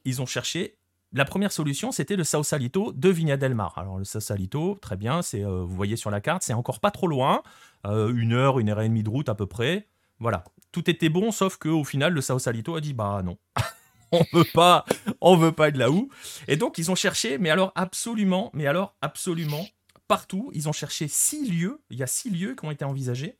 Ils 0.04 0.20
ont 0.20 0.26
cherché. 0.26 0.76
La 1.12 1.24
première 1.24 1.52
solution, 1.52 1.92
c'était 1.92 2.16
le 2.16 2.24
Sausalito 2.24 2.92
de 2.92 3.08
Vigna 3.08 3.36
del 3.36 3.54
Mar. 3.54 3.76
Alors 3.78 3.98
le 3.98 4.04
Sausalito, 4.04 4.78
très 4.80 4.96
bien, 4.96 5.22
c'est 5.22 5.44
euh, 5.44 5.62
vous 5.62 5.74
voyez 5.74 5.96
sur 5.96 6.10
la 6.10 6.20
carte, 6.20 6.42
c'est 6.42 6.54
encore 6.54 6.80
pas 6.80 6.90
trop 6.90 7.08
loin, 7.08 7.42
euh, 7.86 8.12
une 8.14 8.32
heure, 8.32 8.60
une 8.60 8.68
heure 8.68 8.80
et 8.80 8.88
demie 8.88 9.02
de 9.02 9.10
route 9.10 9.28
à 9.28 9.34
peu 9.34 9.46
près. 9.46 9.86
Voilà, 10.20 10.44
tout 10.70 10.88
était 10.88 11.08
bon, 11.08 11.32
sauf 11.32 11.56
qu'au 11.56 11.82
final, 11.82 12.12
le 12.12 12.20
Sausalito 12.20 12.76
a 12.76 12.80
dit 12.80 12.92
bah 12.92 13.22
non. 13.24 13.38
on 14.12 14.24
veut 14.32 14.46
pas, 14.52 14.84
on 15.20 15.36
veut 15.36 15.52
pas 15.52 15.70
de 15.70 15.78
là 15.78 15.90
où. 15.90 16.10
Et 16.48 16.56
donc 16.56 16.78
ils 16.78 16.90
ont 16.90 16.96
cherché, 16.96 17.38
mais 17.38 17.50
alors 17.50 17.72
absolument, 17.74 18.50
mais 18.54 18.66
alors 18.66 18.94
absolument 19.02 19.66
partout. 20.08 20.50
Ils 20.54 20.68
ont 20.68 20.72
cherché 20.72 21.06
six 21.06 21.48
lieux. 21.48 21.80
Il 21.90 21.98
y 21.98 22.02
a 22.02 22.06
six 22.08 22.30
lieux 22.30 22.54
qui 22.54 22.64
ont 22.66 22.70
été 22.70 22.84
envisagés. 22.84 23.36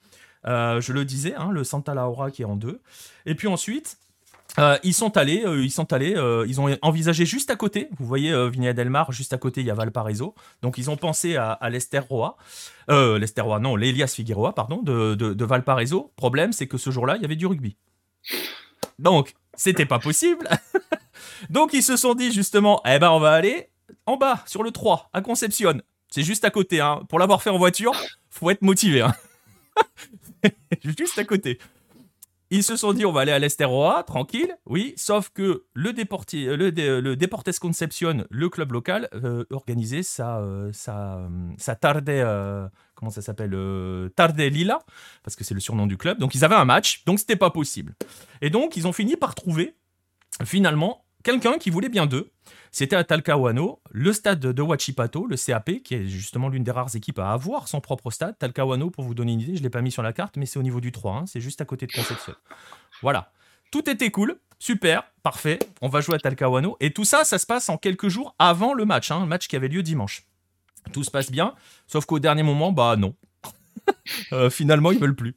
Euh, 0.46 0.80
je 0.80 0.92
le 0.92 1.04
disais, 1.04 1.34
hein, 1.34 1.50
le 1.50 1.64
Santa 1.64 1.94
Laura 1.94 2.30
qui 2.30 2.42
est 2.42 2.46
en 2.46 2.56
deux. 2.56 2.80
Et 3.26 3.34
puis 3.34 3.48
ensuite, 3.48 3.98
euh, 4.58 4.78
ils 4.82 4.94
sont 4.94 5.16
allés, 5.16 5.44
euh, 5.44 5.62
ils 5.62 5.70
sont 5.70 5.92
allés, 5.92 6.16
ils 6.46 6.60
ont 6.60 6.76
envisagé 6.82 7.24
juste 7.24 7.50
à 7.50 7.56
côté. 7.56 7.88
Vous 7.98 8.06
voyez 8.06 8.48
Vigna 8.50 8.72
del 8.72 8.90
Mar, 8.90 9.12
juste 9.12 9.32
à 9.32 9.38
côté, 9.38 9.60
il 9.60 9.66
y 9.66 9.70
a 9.70 9.74
Valparaiso. 9.74 10.34
Donc 10.62 10.78
ils 10.78 10.90
ont 10.90 10.96
pensé 10.96 11.36
à, 11.36 11.52
à 11.52 11.70
l'Ester 11.70 12.00
Roa, 12.00 12.36
Roa, 12.88 13.58
non, 13.60 13.76
l'Elias 13.76 14.12
Figueroa, 14.14 14.54
pardon, 14.54 14.82
de, 14.82 15.14
de, 15.14 15.44
Valparaiso. 15.44 16.12
Problème, 16.16 16.52
c'est 16.52 16.66
que 16.66 16.78
ce 16.78 16.90
jour-là, 16.90 17.16
il 17.16 17.22
y 17.22 17.24
avait 17.24 17.36
du 17.36 17.46
rugby. 17.46 17.76
Donc, 18.98 19.34
c'était 19.54 19.86
pas 19.86 19.98
possible. 19.98 20.48
Donc 21.50 21.72
ils 21.72 21.82
se 21.82 21.96
sont 21.96 22.14
dit 22.14 22.32
justement, 22.32 22.82
eh 22.86 22.98
ben 22.98 23.10
on 23.10 23.20
va 23.20 23.32
aller 23.32 23.70
en 24.06 24.16
bas 24.16 24.42
sur 24.46 24.62
le 24.62 24.70
3 24.70 25.10
à 25.12 25.20
Concepcion. 25.20 25.80
C'est 26.08 26.22
juste 26.22 26.44
à 26.44 26.50
côté. 26.50 26.80
Hein. 26.80 27.02
Pour 27.08 27.18
l'avoir 27.18 27.42
fait 27.42 27.50
en 27.50 27.58
voiture, 27.58 27.92
faut 28.30 28.50
être 28.50 28.62
motivé. 28.62 29.02
Hein. 29.02 29.14
juste 30.84 31.18
à 31.18 31.24
côté. 31.24 31.58
Ils 32.52 32.64
se 32.64 32.74
sont 32.74 32.92
dit, 32.92 33.06
on 33.06 33.12
va 33.12 33.20
aller 33.20 33.30
à 33.30 33.38
l'Esteroa, 33.38 34.02
tranquille, 34.02 34.56
oui, 34.66 34.92
sauf 34.96 35.28
que 35.28 35.66
le, 35.72 35.92
Deporti, 35.92 36.46
le, 36.46 36.70
le 36.70 37.16
Deportes 37.16 37.56
Concepción, 37.60 38.26
le 38.28 38.48
club 38.48 38.72
local, 38.72 39.08
euh, 39.14 39.44
organisait 39.52 40.02
sa, 40.02 40.38
euh, 40.40 40.72
sa, 40.72 41.76
tarde, 41.76 42.08
euh, 42.08 42.68
comment 42.96 43.12
ça 43.12 43.22
s'appelle, 43.22 43.56
tarde 44.16 44.40
lila, 44.40 44.80
parce 45.22 45.36
que 45.36 45.44
c'est 45.44 45.54
le 45.54 45.60
surnom 45.60 45.86
du 45.86 45.96
club. 45.96 46.18
Donc 46.18 46.34
ils 46.34 46.44
avaient 46.44 46.56
un 46.56 46.64
match, 46.64 47.04
donc 47.04 47.20
c'était 47.20 47.36
pas 47.36 47.50
possible. 47.50 47.94
Et 48.40 48.50
donc 48.50 48.76
ils 48.76 48.88
ont 48.88 48.92
fini 48.92 49.14
par 49.14 49.36
trouver, 49.36 49.76
finalement, 50.44 51.04
quelqu'un 51.22 51.56
qui 51.56 51.70
voulait 51.70 51.88
bien 51.88 52.06
d'eux. 52.06 52.32
C'était 52.72 52.96
à 52.96 53.02
Talcahuano, 53.02 53.80
le 53.90 54.12
stade 54.12 54.40
de 54.40 54.62
Huachipato, 54.62 55.26
le 55.26 55.36
CAP, 55.36 55.82
qui 55.82 55.94
est 55.94 56.06
justement 56.06 56.48
l'une 56.48 56.62
des 56.62 56.70
rares 56.70 56.94
équipes 56.94 57.18
à 57.18 57.32
avoir 57.32 57.66
son 57.66 57.80
propre 57.80 58.10
stade. 58.10 58.38
Talcahuano, 58.38 58.90
pour 58.90 59.04
vous 59.04 59.14
donner 59.14 59.32
une 59.32 59.40
idée, 59.40 59.54
je 59.54 59.60
ne 59.60 59.64
l'ai 59.64 59.70
pas 59.70 59.82
mis 59.82 59.90
sur 59.90 60.02
la 60.02 60.12
carte, 60.12 60.36
mais 60.36 60.46
c'est 60.46 60.58
au 60.58 60.62
niveau 60.62 60.80
du 60.80 60.92
3, 60.92 61.12
hein. 61.12 61.24
c'est 61.26 61.40
juste 61.40 61.60
à 61.60 61.64
côté 61.64 61.86
de 61.86 61.92
Concepción. 61.92 62.34
Voilà. 63.02 63.32
Tout 63.72 63.88
était 63.88 64.10
cool, 64.10 64.36
super, 64.58 65.04
parfait, 65.22 65.58
on 65.80 65.88
va 65.88 66.00
jouer 66.00 66.16
à 66.16 66.18
Talcahuano. 66.18 66.76
Et 66.80 66.92
tout 66.92 67.04
ça, 67.04 67.24
ça 67.24 67.38
se 67.38 67.46
passe 67.46 67.68
en 67.68 67.76
quelques 67.76 68.08
jours 68.08 68.34
avant 68.38 68.72
le 68.74 68.84
match, 68.84 69.10
hein, 69.10 69.20
le 69.20 69.26
match 69.26 69.48
qui 69.48 69.56
avait 69.56 69.68
lieu 69.68 69.82
dimanche. 69.82 70.26
Tout 70.92 71.04
se 71.04 71.10
passe 71.10 71.30
bien, 71.30 71.54
sauf 71.86 72.04
qu'au 72.04 72.18
dernier 72.18 72.42
moment, 72.42 72.72
bah 72.72 72.96
non, 72.96 73.14
euh, 74.32 74.50
finalement, 74.50 74.92
ils 74.92 74.98
veulent 74.98 75.14
plus. 75.14 75.34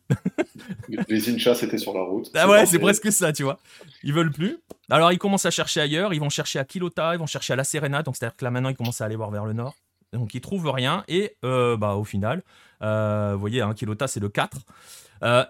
les 1.07 1.29
Inchas 1.29 1.59
étaient 1.61 1.77
sur 1.77 1.93
la 1.93 2.01
route. 2.01 2.29
Ah 2.35 2.49
ouais, 2.49 2.65
c'est 2.65 2.79
presque 2.79 3.11
ça, 3.11 3.33
tu 3.33 3.43
vois. 3.43 3.59
Ils 4.03 4.13
veulent 4.13 4.31
plus. 4.31 4.57
Alors, 4.89 5.11
ils 5.11 5.17
commencent 5.17 5.45
à 5.45 5.51
chercher 5.51 5.81
ailleurs. 5.81 6.13
Ils 6.13 6.19
vont 6.19 6.29
chercher 6.29 6.59
à 6.59 6.65
Quilota, 6.65 7.15
ils 7.15 7.19
vont 7.19 7.25
chercher 7.25 7.53
à 7.53 7.55
La 7.55 7.63
Serena. 7.63 8.03
Donc, 8.03 8.15
c'est-à-dire 8.15 8.35
que 8.35 8.45
là, 8.45 8.51
maintenant, 8.51 8.69
ils 8.69 8.75
commencent 8.75 9.01
à 9.01 9.05
aller 9.05 9.15
voir 9.15 9.31
vers 9.31 9.45
le 9.45 9.53
nord. 9.53 9.75
Donc, 10.11 10.33
ils 10.33 10.41
trouvent 10.41 10.69
rien. 10.69 11.03
Et 11.07 11.35
euh, 11.43 11.77
bah, 11.77 11.95
au 11.95 12.03
final, 12.03 12.43
euh, 12.81 13.31
vous 13.33 13.39
voyez, 13.39 13.61
hein, 13.61 13.73
Quilota, 13.73 14.07
c'est 14.07 14.19
le 14.19 14.29
4. 14.29 14.57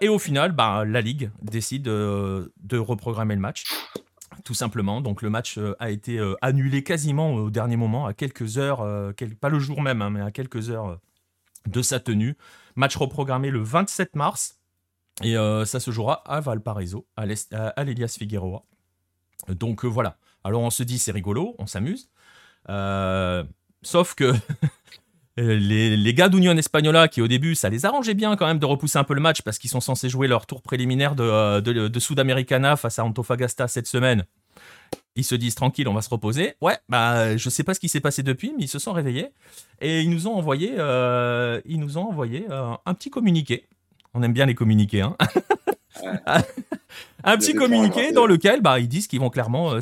et 0.00 0.08
au 0.08 0.18
final, 0.18 0.52
bah, 0.52 0.84
la 0.86 1.00
Ligue 1.00 1.30
décide 1.42 1.84
de 1.84 2.78
reprogrammer 2.78 3.34
le 3.34 3.40
match 3.40 3.64
tout 4.44 4.54
simplement. 4.54 5.00
Donc 5.00 5.22
le 5.22 5.30
match 5.30 5.58
a 5.78 5.90
été 5.90 6.20
annulé 6.42 6.82
quasiment 6.82 7.34
au 7.34 7.50
dernier 7.50 7.76
moment, 7.76 8.04
à 8.04 8.14
quelques 8.14 8.58
heures, 8.58 8.84
pas 9.40 9.48
le 9.48 9.58
jour 9.60 9.80
même, 9.80 10.02
hein, 10.02 10.10
mais 10.10 10.20
à 10.20 10.32
quelques 10.32 10.70
heures 10.70 10.98
de 11.68 11.82
sa 11.82 12.00
tenue. 12.00 12.36
Match 12.76 12.96
reprogrammé 12.96 13.50
le 13.50 13.62
27 13.62 14.16
mars. 14.16 14.58
Et 15.22 15.36
euh, 15.36 15.64
ça 15.64 15.78
se 15.78 15.90
jouera 15.92 16.22
à 16.26 16.40
Valparaiso, 16.40 17.06
à 17.16 17.24
l'Elias 17.24 18.16
Figueroa. 18.18 18.64
Donc 19.48 19.84
voilà. 19.84 20.16
Alors 20.42 20.62
on 20.62 20.70
se 20.70 20.82
dit 20.82 20.98
c'est 20.98 21.12
rigolo, 21.12 21.54
on 21.58 21.66
s'amuse. 21.66 22.10
sauf 23.82 24.14
que 24.14 24.34
les, 25.36 26.14
gars 26.14 26.28
d'Union 26.28 26.56
Espagnola, 26.56 27.08
qui 27.08 27.20
au 27.20 27.28
début, 27.28 27.54
ça 27.54 27.68
les 27.68 27.84
arrangeait 27.84 28.14
bien 28.14 28.36
quand 28.36 28.46
même 28.46 28.58
de 28.58 28.66
repousser 28.66 28.98
un 28.98 29.04
peu 29.04 29.14
le 29.14 29.20
match 29.20 29.42
parce 29.42 29.58
qu'ils 29.58 29.70
sont 29.70 29.80
censés 29.80 30.08
jouer 30.08 30.28
leur 30.28 30.46
tour 30.46 30.62
préliminaire 30.62 31.14
de, 31.14 31.24
euh, 31.24 31.60
de, 31.60 32.00
Sudamericana 32.00 32.76
face 32.76 32.98
à 32.98 33.04
Antofagasta 33.04 33.68
cette 33.68 33.86
semaine. 33.86 34.24
Ils 35.16 35.24
se 35.24 35.34
disent 35.34 35.54
tranquille, 35.54 35.86
on 35.88 35.94
va 35.94 36.02
se 36.02 36.10
reposer. 36.10 36.54
Ouais, 36.60 36.76
bah 36.88 37.36
je 37.36 37.48
sais 37.48 37.62
pas 37.62 37.74
ce 37.74 37.80
qui 37.80 37.88
s'est 37.88 38.00
passé 38.00 38.22
depuis, 38.22 38.52
mais 38.56 38.64
ils 38.64 38.68
se 38.68 38.78
sont 38.78 38.92
réveillés 38.92 39.28
et 39.80 40.00
ils 40.00 40.10
nous 40.10 40.26
ont 40.26 40.34
envoyé, 40.34 40.74
euh, 40.78 41.60
ils 41.64 41.78
nous 41.78 41.98
ont 41.98 42.08
envoyé 42.08 42.46
euh, 42.50 42.72
un 42.84 42.94
petit 42.94 43.10
communiqué. 43.10 43.66
On 44.12 44.22
aime 44.22 44.32
bien 44.32 44.46
les 44.46 44.54
communiqués, 44.54 45.02
hein. 45.02 45.16
un 47.24 47.36
petit 47.36 47.54
communiqué 47.54 48.12
dans 48.12 48.26
lequel 48.26 48.60
bah, 48.60 48.80
ils 48.80 48.88
disent 48.88 49.06
qu'ils 49.06 49.20
vont 49.20 49.30
clairement 49.30 49.80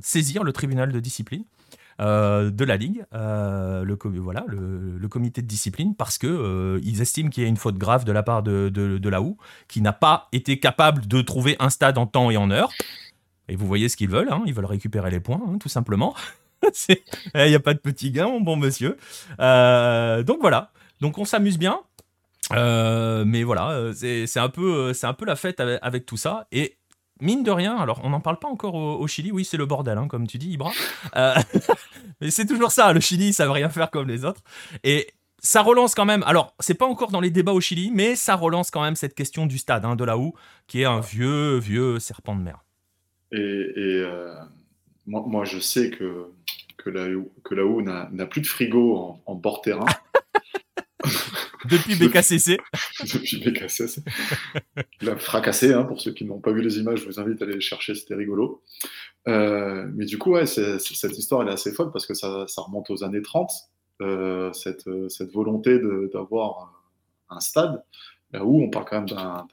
saisir 0.00 0.44
le 0.44 0.52
tribunal 0.52 0.92
de 0.92 1.00
discipline 1.00 1.44
euh, 2.00 2.50
de 2.50 2.64
la 2.64 2.76
Ligue, 2.76 3.04
euh, 3.14 3.84
le, 3.84 3.96
voilà, 4.18 4.44
le, 4.48 5.06
comité 5.08 5.42
de 5.42 5.46
discipline, 5.46 5.94
parce 5.94 6.18
qu'ils 6.18 6.28
euh, 6.28 6.80
estiment 7.00 7.30
qu'il 7.30 7.44
y 7.44 7.46
a 7.46 7.48
une 7.48 7.56
faute 7.56 7.78
grave 7.78 8.04
de 8.04 8.10
la 8.10 8.24
part 8.24 8.42
de, 8.42 8.68
de, 8.68 9.08
la 9.08 9.22
OU, 9.22 9.36
qui 9.68 9.80
n'a 9.80 9.92
pas 9.92 10.26
été 10.32 10.58
capable 10.58 11.06
de 11.06 11.22
trouver 11.22 11.54
un 11.60 11.70
stade 11.70 11.96
en 11.96 12.06
temps 12.06 12.32
et 12.32 12.36
en 12.36 12.50
heure. 12.50 12.72
Et 13.48 13.56
vous 13.56 13.66
voyez 13.66 13.88
ce 13.88 13.96
qu'ils 13.96 14.08
veulent, 14.08 14.32
hein, 14.32 14.42
ils 14.46 14.54
veulent 14.54 14.64
récupérer 14.64 15.10
les 15.10 15.20
points, 15.20 15.40
hein, 15.46 15.58
tout 15.58 15.68
simplement. 15.68 16.14
Il 16.88 17.48
n'y 17.48 17.54
a 17.54 17.60
pas 17.60 17.74
de 17.74 17.78
petit 17.78 18.10
gain, 18.10 18.28
mon 18.28 18.40
bon 18.40 18.56
monsieur. 18.56 18.96
donc 19.38 20.38
voilà, 20.40 20.72
donc 21.00 21.18
on 21.18 21.24
s'amuse 21.24 21.58
bien. 21.58 21.80
mais 22.50 23.42
voilà, 23.42 23.90
c'est 23.94 24.38
un, 24.38 24.48
peu, 24.48 24.92
un 25.02 25.12
peu 25.12 25.24
la 25.26 25.36
fête 25.36 25.60
avec 25.60 26.06
tout 26.06 26.16
ça. 26.16 26.46
Et 26.52 26.78
mine 27.20 27.42
de 27.42 27.50
rien, 27.50 27.76
alors 27.76 28.00
on 28.02 28.10
n'en 28.10 28.20
parle 28.20 28.38
pas 28.38 28.48
encore 28.48 28.74
au, 28.74 29.06
Chili, 29.06 29.32
oui 29.32 29.44
c'est 29.44 29.56
le 29.56 29.66
bordel, 29.66 29.98
hein, 29.98 30.08
comme 30.08 30.26
tu 30.26 30.38
dis 30.38 30.50
Ibra, 30.50 30.72
euh, 31.16 31.34
mais 32.20 32.30
c'est 32.30 32.46
toujours 32.46 32.72
ça, 32.72 32.92
le 32.92 33.00
Chili 33.00 33.32
ça 33.32 33.46
veut 33.46 33.52
rien 33.52 33.68
faire 33.68 33.90
comme 33.90 34.08
les 34.08 34.24
autres, 34.24 34.40
et 34.82 35.12
ça 35.38 35.62
relance 35.62 35.94
quand 35.94 36.04
même, 36.04 36.22
alors 36.24 36.54
c'est 36.60 36.74
pas 36.74 36.86
encore 36.86 37.10
dans 37.10 37.20
les 37.20 37.30
débats 37.30 37.52
au 37.52 37.60
Chili, 37.60 37.90
mais 37.92 38.16
ça 38.16 38.34
relance 38.34 38.70
quand 38.70 38.82
même 38.82 38.96
cette 38.96 39.14
question 39.14 39.46
du 39.46 39.58
stade 39.58 39.84
hein, 39.84 39.96
de 39.96 40.04
la 40.04 40.18
OU, 40.18 40.34
qui 40.66 40.82
est 40.82 40.86
un 40.86 41.00
vieux, 41.00 41.58
vieux 41.58 41.98
serpent 41.98 42.34
de 42.34 42.42
mer. 42.42 42.63
Et, 43.34 44.00
euh, 44.00 44.32
moi, 45.06 45.44
je 45.44 45.58
sais 45.58 45.90
que, 45.90 46.26
que 46.78 47.60
OU 47.60 47.82
n'a 47.82 48.26
plus 48.26 48.40
de 48.40 48.46
frigo 48.46 48.96
en, 48.96 49.22
en 49.26 49.34
bord 49.34 49.60
terrain. 49.60 49.86
Depuis 51.64 51.96
BKCC. 51.96 52.58
Depuis 53.00 53.40
BKCC. 53.40 54.02
Il 55.00 55.08
a 55.08 55.16
fracassé, 55.16 55.72
hein, 55.72 55.84
pour 55.84 56.00
ceux 56.00 56.12
qui 56.12 56.24
n'ont 56.24 56.40
pas 56.40 56.52
vu 56.52 56.60
les 56.60 56.78
images, 56.78 57.00
je 57.00 57.06
vous 57.06 57.18
invite 57.18 57.40
à 57.40 57.46
aller 57.46 57.54
les 57.54 57.60
chercher, 57.60 57.94
c'était 57.94 58.14
rigolo. 58.14 58.62
Euh, 59.28 59.86
mais 59.94 60.04
du 60.04 60.18
coup, 60.18 60.32
ouais, 60.32 60.46
cette 60.46 61.18
histoire, 61.18 61.42
elle 61.42 61.48
est 61.48 61.52
assez 61.52 61.72
folle 61.72 61.90
parce 61.90 62.06
que 62.06 62.14
ça, 62.14 62.46
remonte 62.56 62.90
aux 62.90 63.02
années 63.02 63.22
30, 63.22 63.50
euh, 64.02 64.52
cette, 64.52 64.88
cette, 65.08 65.32
volonté 65.32 65.80
d'avoir 66.12 66.82
un 67.30 67.40
stade, 67.40 67.82
là 68.32 68.44
où 68.44 68.62
on 68.62 68.68
parle 68.68 68.84
quand 68.84 68.96
même 68.96 69.08
d'un 69.08 69.46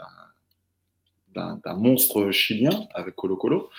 monstre 1.76 2.32
chilien 2.32 2.88
avec 2.94 3.16
Colo 3.16 3.36
Colo. 3.36 3.70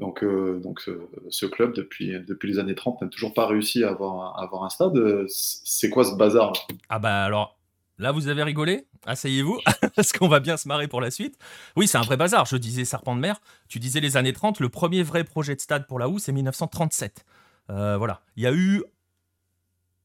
Donc, 0.00 0.24
euh, 0.24 0.60
donc 0.62 0.88
ce 1.30 1.46
club, 1.46 1.74
depuis, 1.74 2.18
depuis 2.26 2.48
les 2.48 2.58
années 2.58 2.74
30, 2.74 3.02
n'a 3.02 3.08
toujours 3.08 3.32
pas 3.32 3.46
réussi 3.46 3.84
à 3.84 3.90
avoir, 3.90 4.40
avoir 4.40 4.64
un 4.64 4.70
stade. 4.70 4.98
C'est 5.28 5.88
quoi 5.88 6.04
ce 6.04 6.16
bazar 6.16 6.52
Ah 6.88 6.98
bah 6.98 7.24
alors, 7.24 7.56
là 7.98 8.10
vous 8.10 8.28
avez 8.28 8.42
rigolé 8.42 8.86
Asseyez-vous, 9.06 9.60
parce 9.96 10.12
qu'on 10.12 10.28
va 10.28 10.40
bien 10.40 10.56
se 10.56 10.66
marrer 10.68 10.88
pour 10.88 11.00
la 11.00 11.10
suite. 11.10 11.38
Oui, 11.76 11.86
c'est 11.86 11.98
un 11.98 12.02
vrai 12.02 12.16
bazar. 12.16 12.46
Je 12.46 12.56
disais 12.56 12.84
Serpent 12.84 13.14
de 13.14 13.20
mer, 13.20 13.40
tu 13.68 13.78
disais 13.78 14.00
les 14.00 14.16
années 14.16 14.32
30. 14.32 14.60
Le 14.60 14.68
premier 14.68 15.02
vrai 15.02 15.24
projet 15.24 15.54
de 15.54 15.60
stade 15.60 15.86
pour 15.86 15.98
la 15.98 16.08
OU, 16.08 16.18
c'est 16.18 16.32
1937. 16.32 17.24
Euh, 17.70 17.96
voilà. 17.96 18.22
Il 18.36 18.42
y 18.42 18.46
a 18.46 18.52
eu... 18.52 18.82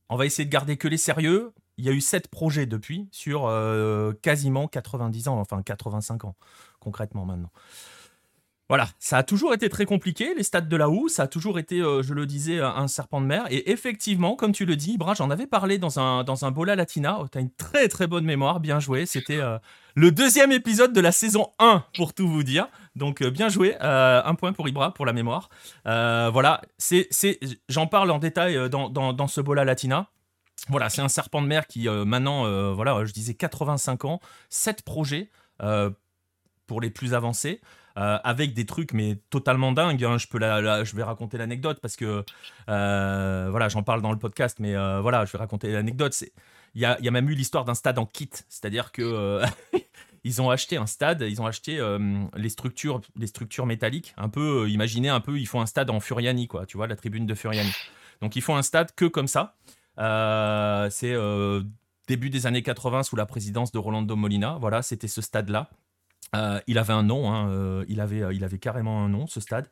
On 0.09 0.17
va 0.17 0.25
essayer 0.25 0.45
de 0.45 0.51
garder 0.51 0.75
que 0.75 0.87
les 0.87 0.97
sérieux. 0.97 1.51
Il 1.79 1.85
y 1.85 1.89
a 1.89 1.93
eu 1.93 2.01
sept 2.01 2.27
projets 2.27 2.65
depuis, 2.65 3.07
sur 3.11 3.47
euh, 3.47 4.13
quasiment 4.21 4.67
90 4.67 5.29
ans, 5.29 5.39
enfin 5.39 5.61
85 5.61 6.25
ans, 6.25 6.35
concrètement 6.79 7.25
maintenant. 7.25 7.51
Voilà, 8.69 8.87
ça 8.99 9.17
a 9.17 9.23
toujours 9.23 9.55
été 9.55 9.67
très 9.67 9.85
compliqué, 9.85 10.35
les 10.35 10.43
stades 10.43 10.69
de 10.69 10.77
la 10.77 10.91
OU, 10.91 11.09
ça 11.09 11.23
a 11.23 11.27
toujours 11.27 11.57
été, 11.57 11.81
euh, 11.81 12.03
je 12.03 12.13
le 12.13 12.27
disais, 12.27 12.59
un 12.59 12.87
serpent 12.87 13.19
de 13.19 13.25
mer. 13.25 13.47
Et 13.49 13.71
effectivement, 13.71 14.35
comme 14.35 14.51
tu 14.51 14.65
le 14.65 14.75
dis, 14.75 14.91
Ibra, 14.91 15.15
j'en 15.15 15.31
avais 15.31 15.47
parlé 15.47 15.79
dans 15.79 15.99
un, 15.99 16.23
dans 16.23 16.45
un 16.45 16.51
Bola 16.51 16.75
Latina. 16.75 17.17
Oh, 17.19 17.27
tu 17.27 17.39
as 17.39 17.41
une 17.41 17.49
très 17.49 17.87
très 17.87 18.05
bonne 18.05 18.25
mémoire, 18.25 18.59
bien 18.59 18.79
joué. 18.79 19.07
C'était 19.07 19.39
euh, 19.39 19.57
le 19.95 20.11
deuxième 20.11 20.51
épisode 20.51 20.93
de 20.93 21.01
la 21.01 21.11
saison 21.11 21.47
1, 21.57 21.83
pour 21.95 22.13
tout 22.13 22.27
vous 22.27 22.43
dire. 22.43 22.67
Donc 22.95 23.23
euh, 23.23 23.31
bien 23.31 23.49
joué, 23.49 23.75
un 23.81 24.35
point 24.35 24.53
pour 24.53 24.69
Ibra, 24.69 24.93
pour 24.93 25.07
la 25.07 25.13
mémoire. 25.13 25.49
voilà, 25.85 26.61
c'est, 26.77 27.09
j'en 27.69 27.87
parle 27.87 28.11
en 28.11 28.19
détail 28.19 28.69
dans, 28.69 28.89
dans, 28.89 29.13
dans 29.13 29.27
ce 29.27 29.41
Bola 29.41 29.65
Latina. 29.65 30.11
Voilà, 30.67 30.89
c'est 30.89 31.01
un 31.01 31.09
serpent 31.09 31.41
de 31.41 31.47
mer 31.47 31.67
qui 31.67 31.87
maintenant, 31.87 32.73
voilà, 32.73 33.05
je 33.05 33.13
disais 33.13 33.33
85 33.33 34.05
ans, 34.05 34.19
7 34.49 34.83
projets 34.83 35.29
pour 36.67 36.81
les 36.81 36.89
plus 36.89 37.13
avancés. 37.13 37.61
Euh, 37.99 38.17
avec 38.23 38.53
des 38.53 38.65
trucs 38.65 38.93
mais 38.93 39.17
totalement 39.29 39.73
dingues. 39.73 40.03
Hein. 40.05 40.17
Je 40.17 40.27
peux 40.27 40.39
je 40.39 40.95
vais 40.95 41.03
raconter 41.03 41.37
l'anecdote 41.37 41.79
parce 41.81 41.97
que 41.97 42.23
euh, 42.69 43.47
voilà, 43.49 43.67
j'en 43.67 43.83
parle 43.83 44.01
dans 44.01 44.11
le 44.11 44.17
podcast, 44.17 44.59
mais 44.59 44.73
euh, 44.73 45.01
voilà, 45.01 45.25
je 45.25 45.31
vais 45.33 45.37
raconter 45.37 45.71
l'anecdote. 45.71 46.15
Il 46.75 46.81
y 46.81 46.85
a, 46.85 46.97
y 47.01 47.07
a, 47.09 47.11
même 47.11 47.29
eu 47.29 47.33
l'histoire 47.33 47.65
d'un 47.65 47.73
stade 47.73 47.99
en 47.99 48.05
kit, 48.05 48.29
c'est-à-dire 48.47 48.93
que 48.93 49.41
ils 50.23 50.41
ont 50.41 50.49
acheté 50.49 50.77
un 50.77 50.85
stade, 50.85 51.25
ils 51.27 51.41
ont 51.41 51.45
acheté 51.45 51.81
les 52.35 52.49
structures, 52.49 53.01
les 53.17 53.27
structures 53.27 53.65
métalliques. 53.65 54.13
Un 54.17 54.29
peu, 54.29 54.69
imaginez 54.69 55.09
un 55.09 55.19
peu, 55.19 55.37
ils 55.37 55.47
font 55.47 55.59
un 55.59 55.65
stade 55.65 55.89
en 55.89 55.99
Furiani, 55.99 56.47
quoi. 56.47 56.65
Tu 56.65 56.77
vois, 56.77 56.87
la 56.87 56.95
tribune 56.95 57.25
de 57.25 57.35
Furiani. 57.35 57.73
Donc 58.21 58.35
ils 58.35 58.41
font 58.41 58.55
un 58.55 58.61
stade 58.61 58.93
que 58.95 59.05
comme 59.05 59.27
ça. 59.27 59.55
C'est 59.99 61.15
début 62.07 62.29
des 62.29 62.47
années 62.47 62.63
80 62.63 63.03
sous 63.03 63.15
la 63.15 63.25
présidence 63.25 63.71
de 63.71 63.77
Rolando 63.77 64.15
Molina. 64.15 64.57
Voilà, 64.59 64.81
c'était 64.81 65.07
ce 65.07 65.21
stade-là. 65.21 65.69
Euh, 66.35 66.59
il 66.67 66.77
avait 66.77 66.93
un 66.93 67.03
nom, 67.03 67.31
hein, 67.31 67.49
euh, 67.49 67.85
il, 67.87 68.01
avait, 68.01 68.21
euh, 68.21 68.33
il 68.33 68.43
avait 68.43 68.59
carrément 68.59 69.03
un 69.03 69.09
nom, 69.09 69.27
ce 69.27 69.39
stade. 69.39 69.67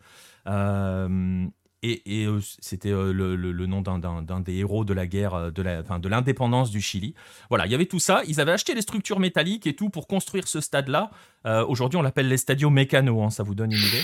Et, 1.84 2.28
c'était 2.60 2.92
le, 2.92 3.66
nom 3.66 3.82
d'un 3.82 4.40
des 4.40 4.56
héros 4.56 4.86
de 4.86 4.94
la 4.94 5.08
guerre, 5.08 5.52
de 5.52 6.08
l'indépendance 6.08 6.72
du 6.72 6.82
Chili. 6.82 7.14
Voilà, 7.50 7.66
il 7.66 7.72
y 7.72 7.76
avait 7.76 7.86
tout 7.86 8.00
ça. 8.00 8.22
Ils 8.28 8.42
avaient 8.42 8.52
acheté 8.52 8.74
les 8.74 8.82
structures 8.82 9.20
métalliques 9.20 9.68
et 9.68 9.76
tout 9.76 9.90
pour 9.90 10.08
construire 10.08 10.48
ce 10.48 10.62
stade-là. 10.62 11.12
Aujourd'hui, 11.68 11.98
on 11.98 12.02
l'appelle 12.02 12.28
les 12.28 12.38
Stadio 12.38 12.70
Mécano, 12.70 13.22
hein, 13.22 13.30
ça 13.30 13.44
vous 13.44 13.56
donne 13.56 13.72
une 13.72 13.80
idée. 13.80 14.04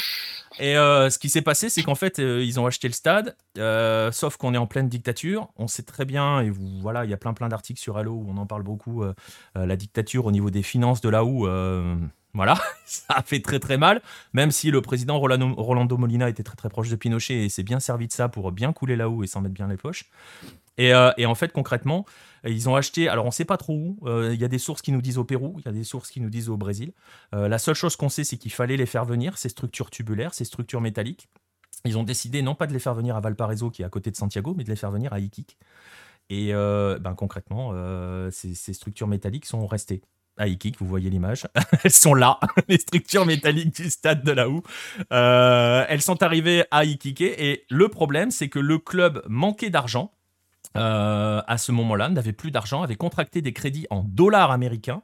Et 0.60 0.76
ce 0.76 1.18
qui 1.18 1.30
s'est 1.30 1.42
passé, 1.42 1.70
c'est 1.70 1.82
qu'en 1.82 1.96
fait, 1.96 2.20
ils 2.20 2.60
ont 2.60 2.68
acheté 2.68 2.88
le 2.88 2.94
stade, 2.94 3.36
sauf 4.14 4.38
qu'on 4.38 4.54
est 4.54 4.58
en 4.58 4.68
pleine 4.68 4.88
dictature. 4.88 5.50
On 5.58 5.68
sait 5.68 5.84
très 5.84 6.06
bien, 6.06 6.42
et 6.42 6.52
voilà, 6.82 7.06
il 7.06 7.12
y 7.12 7.14
a 7.14 7.18
plein 7.18 7.34
plein 7.34 7.50
d'articles 7.50 7.82
sur 7.82 7.98
Halo 7.98 8.12
où 8.14 8.26
on 8.30 8.38
en 8.38 8.46
parle 8.46 8.64
beaucoup, 8.64 9.04
la 9.56 9.76
dictature 9.76 10.26
au 10.26 10.32
niveau 10.32 10.52
des 10.52 10.64
finances 10.64 11.02
de 11.02 11.10
là 11.10 11.26
où 11.26 11.48
voilà, 12.34 12.60
ça 12.86 13.06
a 13.10 13.22
fait 13.22 13.42
très 13.42 13.60
très 13.60 13.78
mal, 13.78 14.02
même 14.34 14.52
si 14.52 14.72
le 14.72 14.82
président 14.82 15.20
Rolando, 15.20 15.98
Molina 15.98 16.30
était 16.30 16.44
très 16.44 16.56
très 16.56 16.70
proche 16.70 16.90
de 16.90 16.96
Pinochet 16.96 17.46
et 17.46 17.50
s'est 17.50 17.64
bien 17.64 17.80
servi 17.80 18.08
de 18.08 18.12
ça 18.12 18.30
pour 18.30 18.52
bien 18.52 18.74
couler 18.74 18.96
là-haut 18.96 19.24
et 19.24 19.28
s'en 19.28 19.42
mettre 19.42 19.54
bien 19.54 19.68
les 19.68 19.78
poches. 19.78 20.06
Euh, 20.80 21.14
et, 21.18 21.26
en 21.26 21.36
fait, 21.36 21.52
concrètement, 21.52 22.06
ils 22.44 22.68
ont 22.70 22.76
acheté, 22.76 23.08
alors 23.08 23.26
on 23.26 23.30
ne 23.30 23.34
sait 23.34 23.46
pas 23.46 23.58
trop 23.58 23.74
où, 23.74 23.98
euh, 24.08 24.32
il 24.34 24.42
y 24.42 24.44
a 24.44 24.48
des 24.48 24.58
sources 24.58 24.82
qui 24.82 24.92
nous 24.92 25.02
disent 25.02 25.18
au 25.18 25.24
Pérou, 25.24 25.56
il 25.60 25.66
y 25.66 25.70
a 25.70 25.72
des 25.72 25.84
sources 25.84 26.10
qui 26.10 26.20
nous 26.20 26.30
disent 26.30 26.50
au 26.50 26.58
Brésil. 26.58 26.94
Euh, 27.34 27.48
la 27.48 27.58
seule 27.60 27.76
chose 27.76 27.96
qu'on 27.96 28.10
sait, 28.10 28.24
c'est 28.24 28.38
qu'il 28.38 28.52
fallait 28.52 28.78
les 28.78 28.86
faire 28.86 29.06
venir, 29.06 29.38
ces 29.38 29.50
structures 29.50 29.90
tubulaires, 29.90 30.34
ces 30.34 30.46
structures 30.46 30.82
métalliques. 30.82 31.30
Ils 31.86 31.98
ont 31.98 32.04
décidé 32.04 32.42
non 32.42 32.56
pas 32.56 32.66
de 32.66 32.74
les 32.74 32.80
faire 32.80 32.96
venir 32.96 33.16
à 33.16 33.20
Valparaiso, 33.20 33.70
qui 33.70 33.82
est 33.82 33.86
à 33.86 33.90
côté 33.90 34.10
de 34.10 34.16
Santiago, 34.16 34.56
mais 34.58 34.64
de 34.64 34.70
les 34.70 34.76
faire 34.76 34.92
venir 34.92 35.14
à 35.14 35.20
Iquique. 35.20 35.58
Et 36.30 36.54
ben, 36.54 37.14
concrètement, 37.16 37.74
ces 38.32 38.74
structures 38.74 39.08
métalliques 39.08 39.46
sont 39.46 39.68
restées 39.68 40.02
à 40.38 40.48
Iquique, 40.48 40.80
vous 40.80 40.88
voyez 40.88 41.10
l'image. 41.10 41.48
elles 41.84 41.92
sont 41.92 42.14
là, 42.14 42.40
les 42.68 42.78
structures 42.78 43.26
métalliques 43.26 43.76
du 43.76 43.90
stade 43.90 44.24
de 44.24 44.32
la 44.32 44.50
Houe. 44.50 44.64
Euh, 45.12 45.86
elles 45.88 46.02
sont 46.02 46.22
arrivées 46.24 46.64
à 46.72 46.86
Iquique 46.86 47.22
et 47.22 47.66
le 47.70 47.88
problème, 47.90 48.32
c'est 48.32 48.50
que 48.50 48.60
le 48.60 48.78
club 48.78 49.24
manquait 49.28 49.70
d'argent. 49.70 50.14
Euh, 50.76 51.42
à 51.46 51.58
ce 51.60 51.72
moment-là, 51.72 52.10
n'avait 52.10 52.34
plus 52.34 52.50
d'argent, 52.50 52.82
avait 52.82 52.96
contracté 52.96 53.42
des 53.42 53.54
crédits 53.54 53.86
en 53.92 54.04
dollars 54.04 54.52
américains. 54.52 55.04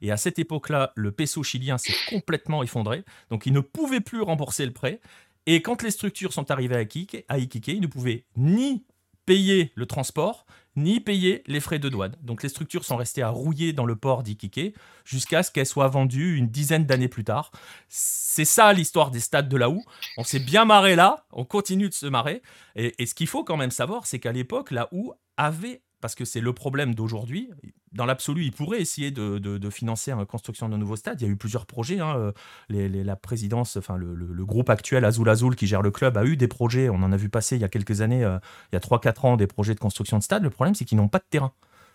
Et 0.00 0.10
à 0.10 0.16
cette 0.16 0.38
époque-là, 0.38 0.92
le 0.96 1.12
peso 1.12 1.42
chilien 1.42 1.76
s'est 1.76 1.94
complètement 2.08 2.62
effondré. 2.62 3.04
Donc, 3.30 3.44
il 3.44 3.52
ne 3.52 3.60
pouvait 3.60 4.00
plus 4.00 4.22
rembourser 4.22 4.64
le 4.64 4.72
prêt. 4.72 5.00
Et 5.44 5.60
quand 5.60 5.82
les 5.82 5.90
structures 5.90 6.32
sont 6.32 6.50
arrivées 6.50 6.76
à 6.76 6.82
Iquique, 6.82 7.24
à 7.28 7.38
Iquique 7.38 7.68
ils 7.68 7.80
ne 7.80 7.86
pouvaient 7.86 8.24
ni 8.36 8.84
payer 9.26 9.72
le 9.74 9.86
transport, 9.86 10.46
ni 10.76 11.00
payer 11.00 11.42
les 11.46 11.60
frais 11.60 11.78
de 11.78 11.88
douane. 11.88 12.16
Donc 12.22 12.42
les 12.42 12.48
structures 12.48 12.84
sont 12.84 12.96
restées 12.96 13.22
à 13.22 13.28
rouiller 13.28 13.72
dans 13.72 13.84
le 13.84 13.96
port 13.96 14.22
d'Iquique 14.22 14.74
jusqu'à 15.04 15.42
ce 15.42 15.50
qu'elles 15.50 15.66
soient 15.66 15.88
vendues 15.88 16.36
une 16.36 16.48
dizaine 16.48 16.86
d'années 16.86 17.08
plus 17.08 17.24
tard. 17.24 17.50
C'est 17.88 18.44
ça 18.44 18.72
l'histoire 18.72 19.10
des 19.10 19.20
stades 19.20 19.48
de 19.48 19.56
la 19.56 19.68
Houe. 19.68 19.84
On 20.16 20.24
s'est 20.24 20.38
bien 20.38 20.64
marré 20.64 20.96
là, 20.96 21.26
on 21.32 21.44
continue 21.44 21.88
de 21.88 21.94
se 21.94 22.06
marrer. 22.06 22.42
Et, 22.76 23.06
ce 23.06 23.14
qu'il 23.14 23.26
faut 23.26 23.44
quand 23.44 23.56
même 23.56 23.70
savoir, 23.70 24.06
c'est 24.06 24.20
qu'à 24.20 24.32
l'époque, 24.32 24.70
la 24.70 24.88
Houe 24.92 25.12
avait 25.36 25.82
parce 26.00 26.14
que 26.14 26.24
c'est 26.24 26.40
le 26.40 26.52
problème 26.52 26.94
d'aujourd'hui. 26.94 27.50
Dans 27.92 28.06
l'absolu, 28.06 28.44
ils 28.44 28.52
pourraient 28.52 28.80
essayer 28.80 29.10
de, 29.10 29.70
financer 29.70 30.10
la 30.12 30.24
construction 30.24 30.68
d'un 30.68 30.78
nouveau 30.78 30.96
stade. 30.96 31.20
Il 31.20 31.26
y 31.26 31.28
a 31.28 31.32
eu 31.32 31.36
plusieurs 31.36 31.66
projets. 31.66 32.00
Hein. 32.00 32.32
la 32.68 33.16
présidence, 33.16 33.76
enfin 33.76 33.96
le, 33.96 34.44
groupe 34.44 34.70
actuel 34.70 35.04
Azul 35.04 35.28
Azul 35.28 35.54
qui 35.56 35.66
gère 35.66 35.82
le 35.82 35.90
club 35.90 36.16
a 36.16 36.24
eu 36.24 36.36
des 36.36 36.48
projets. 36.48 36.88
On 36.88 37.02
en 37.02 37.12
a 37.12 37.16
vu 37.16 37.28
passer 37.28 37.56
il 37.56 37.62
y 37.62 37.64
a 37.64 37.68
quelques 37.68 38.00
années, 38.00 38.20
il 38.20 38.74
y 38.74 38.76
a 38.76 38.80
3-4 38.80 39.26
ans, 39.26 39.36
des 39.36 39.46
projets 39.46 39.74
de 39.74 39.80
construction 39.80 40.18
de 40.18 40.22
stade. 40.22 40.42
Le 40.42 40.50
problème, 40.50 40.74
c'est 40.74 40.84
qu'ils 40.84 40.98
n'ont 40.98 41.08
pas 41.08 41.18
de 41.18 41.26
terrain 41.28 41.52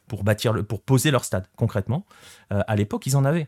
pour 0.07 0.23
bâtir, 0.23 0.53
le, 0.53 0.63
pour 0.63 0.81
poser 0.81 1.11
leur 1.11 1.25
stade 1.25 1.47
concrètement. 1.55 2.05
à 2.49 2.75
l'époque, 2.75 3.05
ils 3.07 3.17
en 3.17 3.25
avaient. 3.25 3.47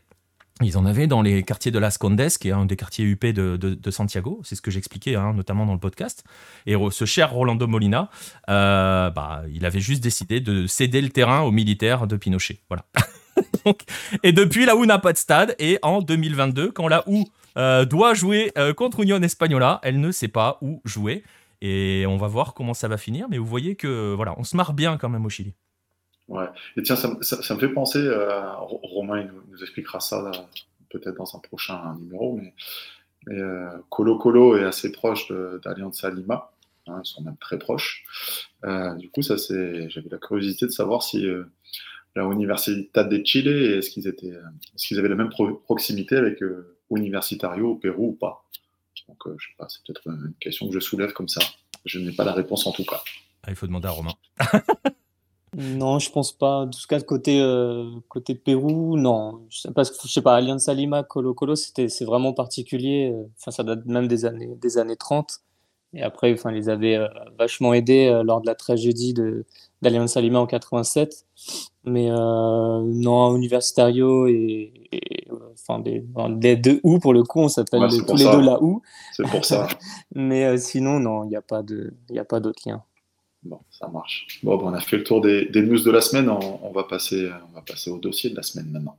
Ils 0.62 0.76
en 0.76 0.86
avaient 0.86 1.06
dans 1.06 1.22
les 1.22 1.44
quartiers 1.44 1.70
de 1.70 1.78
Las 1.78 1.98
Condes, 1.98 2.28
qui 2.40 2.48
est 2.48 2.52
un 2.52 2.66
des 2.66 2.76
quartiers 2.76 3.04
UP 3.04 3.24
de, 3.26 3.90
Santiago. 3.90 4.40
C'est 4.42 4.56
ce 4.56 4.62
que 4.62 4.70
j'expliquais, 4.70 5.14
hein, 5.14 5.32
notamment 5.32 5.66
dans 5.66 5.72
le 5.72 5.78
podcast. 5.78 6.24
Et 6.66 6.74
ce 6.90 7.04
cher 7.04 7.30
Rolando 7.30 7.66
Molina, 7.66 8.10
euh, 8.50 9.10
bah, 9.10 9.42
il 9.52 9.64
avait 9.64 9.80
juste 9.80 10.02
décidé 10.02 10.40
de 10.40 10.66
céder 10.66 11.00
le 11.00 11.10
terrain 11.10 11.42
aux 11.42 11.52
militaires 11.52 12.06
de 12.06 12.16
Pinochet. 12.16 12.58
Voilà. 12.68 12.84
et 14.24 14.32
depuis, 14.32 14.66
la 14.66 14.76
OU 14.76 14.86
n'a 14.86 14.98
pas 14.98 15.12
de 15.12 15.18
stade. 15.18 15.54
Et 15.60 15.78
en 15.82 16.02
2022, 16.02 16.72
quand 16.72 16.88
la 16.88 17.08
OU 17.08 17.24
euh, 17.56 17.84
doit 17.84 18.14
jouer 18.14 18.50
euh, 18.58 18.74
contre 18.74 19.00
Union 19.00 19.22
Espagnola, 19.22 19.78
elle 19.84 20.00
ne 20.00 20.10
sait 20.10 20.28
pas 20.28 20.58
où 20.60 20.80
jouer. 20.84 21.22
Et 21.60 22.04
on 22.08 22.16
va 22.16 22.26
voir 22.26 22.54
comment 22.54 22.74
ça 22.74 22.88
va 22.88 22.96
finir. 22.96 23.26
Mais 23.30 23.38
vous 23.38 23.46
voyez 23.46 23.76
que 23.76 24.12
voilà, 24.14 24.34
on 24.38 24.44
se 24.44 24.56
marre 24.56 24.72
bien 24.72 24.96
quand 24.96 25.08
même 25.08 25.24
au 25.24 25.30
Chili. 25.30 25.54
Ouais. 26.28 26.46
Et 26.76 26.82
tiens, 26.82 26.96
ça, 26.96 27.10
ça, 27.22 27.54
me 27.54 27.58
fait 27.58 27.70
penser, 27.70 28.00
euh, 28.00 28.52
Romain 28.58 29.20
il 29.22 29.30
nous, 29.50 29.62
expliquera 29.62 29.98
ça 29.98 30.30
peut-être 30.90 31.16
dans 31.16 31.36
un 31.36 31.38
prochain 31.38 31.94
numéro, 31.98 32.36
mais, 32.36 32.54
mais 33.26 33.40
euh, 33.40 33.70
Colo 33.88 34.18
Colo 34.18 34.56
est 34.56 34.64
assez 34.64 34.92
proche 34.92 35.32
d'Alianza 35.64 36.10
Lima, 36.10 36.52
hein, 36.86 37.00
ils 37.02 37.08
sont 37.08 37.22
même 37.22 37.36
très 37.38 37.58
proches. 37.58 38.04
Euh, 38.64 38.94
du 38.94 39.10
coup, 39.10 39.22
ça 39.22 39.38
c'est, 39.38 39.88
j'avais 39.88 40.08
la 40.10 40.18
curiosité 40.18 40.66
de 40.66 40.70
savoir 40.70 41.02
si 41.02 41.26
euh, 41.26 41.44
la 42.14 42.24
Universidad 42.24 43.08
de 43.08 43.22
Chile, 43.24 43.48
est-ce 43.48 43.90
qu'ils 43.90 44.06
étaient, 44.06 44.28
est-ce 44.28 44.88
qu'ils 44.88 44.98
avaient 44.98 45.08
la 45.08 45.14
même 45.14 45.30
proximité 45.64 46.16
avec 46.16 46.42
Universitario 46.90 47.70
au 47.70 47.74
Pérou 47.76 48.08
ou 48.08 48.12
pas? 48.12 48.44
Donc, 49.08 49.22
je 49.38 49.46
sais 49.46 49.54
pas, 49.56 49.66
c'est 49.68 49.82
peut-être 49.86 50.06
une 50.06 50.34
question 50.38 50.68
que 50.68 50.74
je 50.74 50.80
soulève 50.80 51.12
comme 51.12 51.28
ça. 51.28 51.40
Je 51.86 51.98
n'ai 51.98 52.12
pas 52.12 52.24
la 52.24 52.32
réponse 52.32 52.66
en 52.66 52.72
tout 52.72 52.84
cas. 52.84 53.00
Ah, 53.44 53.50
il 53.50 53.56
faut 53.56 53.66
demander 53.66 53.86
à 53.86 53.92
Romain. 53.92 54.14
Non, 55.60 55.98
je 55.98 56.08
pense 56.12 56.30
pas. 56.30 56.60
En 56.60 56.68
tout 56.68 56.78
cas, 56.88 57.00
côté, 57.00 57.40
euh, 57.40 57.90
côté 58.08 58.36
Pérou, 58.36 58.96
non. 58.96 59.40
Parce 59.74 59.90
que 59.90 59.96
je 60.06 60.12
sais 60.12 60.22
pas, 60.22 60.36
Alianza 60.36 60.72
Lima, 60.72 61.02
Colo 61.02 61.34
Colo, 61.34 61.56
c'était, 61.56 61.88
c'est 61.88 62.04
vraiment 62.04 62.32
particulier. 62.32 63.12
Enfin, 63.40 63.50
ça 63.50 63.64
date 63.64 63.84
même 63.84 64.06
des 64.06 64.24
années, 64.24 64.54
des 64.60 64.78
années 64.78 64.94
30. 64.94 65.40
Et 65.94 66.02
après, 66.02 66.32
enfin, 66.32 66.52
ils 66.52 66.70
avaient 66.70 66.94
euh, 66.94 67.08
vachement 67.36 67.74
aidés 67.74 68.06
euh, 68.06 68.22
lors 68.22 68.40
de 68.40 68.46
la 68.46 68.54
tragédie 68.54 69.14
d'Alianza 69.82 70.20
Lima 70.20 70.38
en 70.38 70.46
87. 70.46 71.26
Mais 71.82 72.08
non, 72.08 73.34
Universitario 73.34 74.28
et, 74.28 74.72
enfin, 75.54 75.80
des, 75.80 76.04
des 76.36 76.56
deux 76.56 76.80
OU, 76.84 77.00
pour 77.00 77.14
le 77.14 77.24
coup, 77.24 77.40
on 77.40 77.48
s'appelle 77.48 77.80
tous 78.06 78.14
les 78.14 78.24
deux 78.24 78.42
la 78.42 78.62
OU. 78.62 78.80
C'est 79.12 79.26
pour 79.26 79.44
ça. 79.44 79.66
Mais 80.14 80.56
sinon, 80.58 81.00
non, 81.00 81.24
il 81.24 81.30
n'y 81.30 81.36
a 81.36 81.42
pas 81.42 81.64
de, 81.64 81.94
il 82.10 82.18
a 82.18 82.24
pas 82.24 82.38
d'autre 82.38 82.62
lien. 82.64 82.84
Bon, 83.48 83.60
ça 83.70 83.88
marche. 83.88 84.26
Bon, 84.42 84.60
on 84.62 84.74
a 84.74 84.80
fait 84.80 84.98
le 84.98 85.04
tour 85.04 85.22
des, 85.22 85.48
news 85.54 85.80
de 85.80 85.90
la 85.90 86.02
semaine. 86.02 86.28
On, 86.28 86.70
va 86.70 86.84
passer, 86.84 87.30
on 87.48 87.54
va 87.54 87.62
passer 87.62 87.88
au 87.88 87.96
dossier 87.96 88.28
de 88.28 88.36
la 88.36 88.42
semaine 88.42 88.70
maintenant. 88.70 88.98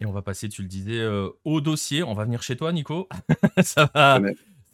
Et 0.00 0.04
on 0.04 0.12
va 0.12 0.20
passer, 0.20 0.50
tu 0.50 0.60
le 0.60 0.68
disais, 0.68 0.98
euh, 0.98 1.30
au 1.46 1.62
dossier. 1.62 2.02
On 2.02 2.12
va 2.12 2.24
venir 2.24 2.42
chez 2.42 2.58
toi, 2.58 2.74
Nico. 2.74 3.08
ça, 3.62 3.90
va, 3.94 4.20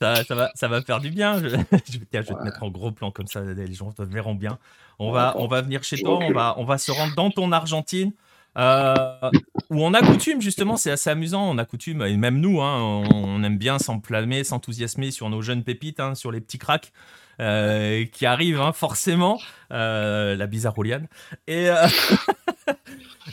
ça, 0.01 0.35
va, 0.35 0.51
ça 0.57 0.67
va 0.67 0.83
faire 0.83 0.99
du 0.99 1.11
bien. 1.11 1.39
Je, 1.39 1.49
je, 1.89 1.99
vais 2.01 2.25
te 2.25 2.43
mettre 2.43 2.65
en 2.65 2.71
gros 2.71 2.91
plan 2.91 3.13
comme 3.13 3.29
ça, 3.29 3.43
les 3.43 3.73
gens 3.73 3.93
te 3.93 4.03
verront 4.03 4.35
bien. 4.35 4.59
On, 4.99 5.13
va, 5.13 5.35
on 5.39 5.47
va 5.47 5.63
venir 5.63 5.85
chez 5.85 6.03
toi. 6.03 6.19
On 6.21 6.33
va, 6.33 6.57
on 6.59 6.65
va 6.65 6.79
se 6.79 6.91
rendre 6.91 7.15
dans 7.15 7.31
ton 7.31 7.53
Argentine. 7.53 8.13
Euh, 8.59 9.31
où 9.71 9.83
on 9.83 9.95
a 9.95 10.03
coutume, 10.03 10.41
justement, 10.41 10.77
c'est 10.77 10.91
assez 10.91 11.11
amusant, 11.11 11.49
on 11.49 11.59
a 11.59 11.65
coutume, 11.65 12.03
et 12.03 12.17
même 12.17 12.39
nous, 12.39 12.61
hein, 12.61 13.03
on, 13.13 13.43
aime 13.43 13.59
bien 13.59 13.79
s'enflammer, 13.79 14.45
s'enthousiasmer 14.45 15.11
sur 15.11 15.31
nos 15.31 15.43
jeunes 15.43 15.65
pépites, 15.65 16.01
hein, 16.01 16.15
sur 16.15 16.33
les 16.33 16.41
petits 16.41 16.59
cracks. 16.59 16.93
Euh, 17.41 18.05
qui 18.05 18.27
arrivent 18.27 18.61
hein, 18.61 18.73
forcément, 18.73 19.41
euh, 19.73 20.37
la 20.37 20.47
bizarre 20.47 20.75
Et, 21.47 21.67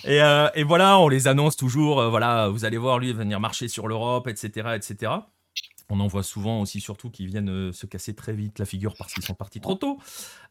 et, 0.05 0.21
et, 0.55 0.63
voilà, 0.63 0.97
on 0.99 1.09
les 1.09 1.27
annonce 1.27 1.57
toujours. 1.57 2.09
voilà, 2.09 2.47
vous 2.47 2.63
allez 2.63 2.77
voir, 2.77 2.97
lui 2.97 3.11
venir 3.11 3.41
marcher 3.41 3.67
sur 3.67 3.87
l'Europe, 3.87 4.27
etc., 4.27 4.69
etc. 4.75 5.11
On 5.89 5.99
en 5.99 6.07
voit 6.07 6.23
souvent 6.23 6.61
aussi, 6.61 6.79
surtout, 6.79 7.09
qui 7.09 7.25
viennent 7.25 7.49
euh, 7.49 7.71
se 7.71 7.87
casser 7.87 8.13
très 8.13 8.33
vite 8.33 8.59
la 8.59 8.65
figure 8.65 8.93
parce 8.95 9.13
qu'ils 9.13 9.23
sont 9.23 9.33
partis 9.33 9.59
trop 9.59 9.73
tôt. 9.73 9.97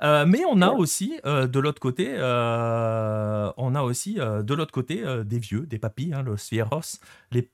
Euh, 0.03 0.27
mais 0.27 0.43
on 0.51 0.61
a 0.61 0.71
aussi, 0.71 1.21
euh, 1.25 1.47
de 1.47 1.61
l'autre 1.61 1.81
côté, 1.81 2.17
on 2.19 3.75
a 3.75 3.83
aussi 3.83 4.15
de 4.15 4.55
l'autre 4.55 4.73
côté 4.73 5.05
des 5.25 5.39
vieux, 5.39 5.67
des 5.67 5.79
papis, 5.79 6.13
hein, 6.13 6.23
los 6.23 6.37
fieros. 6.37 6.99
Les... 7.31 7.49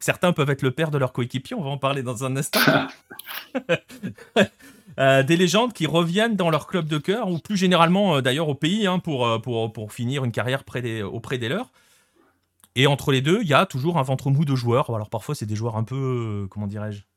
Certains 0.00 0.32
peuvent 0.32 0.50
être 0.50 0.62
le 0.62 0.70
père 0.70 0.90
de 0.90 0.98
leur 0.98 1.12
coéquipier, 1.12 1.56
on 1.56 1.62
va 1.62 1.70
en 1.70 1.78
parler 1.78 2.02
dans 2.02 2.24
un 2.24 2.36
instant. 2.36 2.60
des 4.96 5.36
légendes 5.36 5.72
qui 5.72 5.86
reviennent 5.86 6.36
dans 6.36 6.50
leur 6.50 6.66
club 6.66 6.86
de 6.86 6.98
cœur, 6.98 7.28
ou 7.30 7.38
plus 7.38 7.56
généralement 7.56 8.20
d'ailleurs 8.20 8.48
au 8.48 8.54
pays, 8.54 8.86
hein, 8.86 8.98
pour, 8.98 9.40
pour, 9.42 9.72
pour, 9.72 9.92
finir 9.92 10.24
une 10.24 10.32
carrière 10.32 10.64
près 10.64 10.82
des, 10.82 11.02
auprès 11.02 11.38
des 11.38 11.48
leurs. 11.48 11.70
Et 12.74 12.86
entre 12.86 13.10
les 13.10 13.22
deux, 13.22 13.40
il 13.42 13.48
y 13.48 13.54
a 13.54 13.66
toujours 13.66 13.98
un 13.98 14.02
ventre 14.02 14.30
mou 14.30 14.44
de 14.44 14.54
joueurs. 14.54 14.90
Alors 14.94 15.10
parfois, 15.10 15.34
c'est 15.34 15.46
des 15.46 15.56
joueurs 15.56 15.76
un 15.76 15.84
peu, 15.84 16.46
comment 16.50 16.68
dirais-je. 16.68 17.07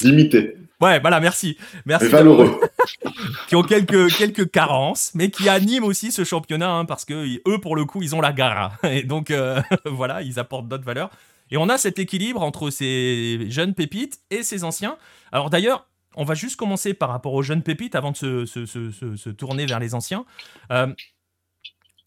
Limité. 0.00 0.56
Ouais, 0.80 0.98
voilà, 0.98 1.20
merci. 1.20 1.56
Merci. 1.86 2.08
Valeureux. 2.08 2.60
qui 3.48 3.54
ont 3.54 3.62
quelques, 3.62 4.12
quelques 4.16 4.50
carences, 4.50 5.12
mais 5.14 5.30
qui 5.30 5.48
animent 5.48 5.84
aussi 5.84 6.10
ce 6.10 6.24
championnat, 6.24 6.70
hein, 6.70 6.84
parce 6.84 7.04
que 7.04 7.38
eux, 7.48 7.58
pour 7.60 7.76
le 7.76 7.84
coup, 7.84 8.02
ils 8.02 8.16
ont 8.16 8.20
la 8.20 8.32
gare. 8.32 8.76
Et 8.84 9.04
donc, 9.04 9.30
euh, 9.30 9.62
voilà, 9.84 10.22
ils 10.22 10.40
apportent 10.40 10.66
d'autres 10.66 10.84
valeurs. 10.84 11.10
Et 11.52 11.56
on 11.56 11.68
a 11.68 11.78
cet 11.78 11.98
équilibre 11.98 12.42
entre 12.42 12.70
ces 12.70 13.46
jeunes 13.50 13.74
pépites 13.74 14.20
et 14.30 14.42
ces 14.42 14.64
anciens. 14.64 14.96
Alors 15.32 15.50
d'ailleurs, 15.50 15.86
on 16.16 16.24
va 16.24 16.34
juste 16.34 16.56
commencer 16.56 16.94
par 16.94 17.10
rapport 17.10 17.34
aux 17.34 17.42
jeunes 17.42 17.62
pépites 17.62 17.94
avant 17.94 18.10
de 18.10 18.16
se, 18.16 18.46
se, 18.46 18.64
se, 18.64 18.90
se 18.90 19.30
tourner 19.30 19.66
vers 19.66 19.78
les 19.78 19.94
anciens. 19.94 20.24
Euh, 20.70 20.86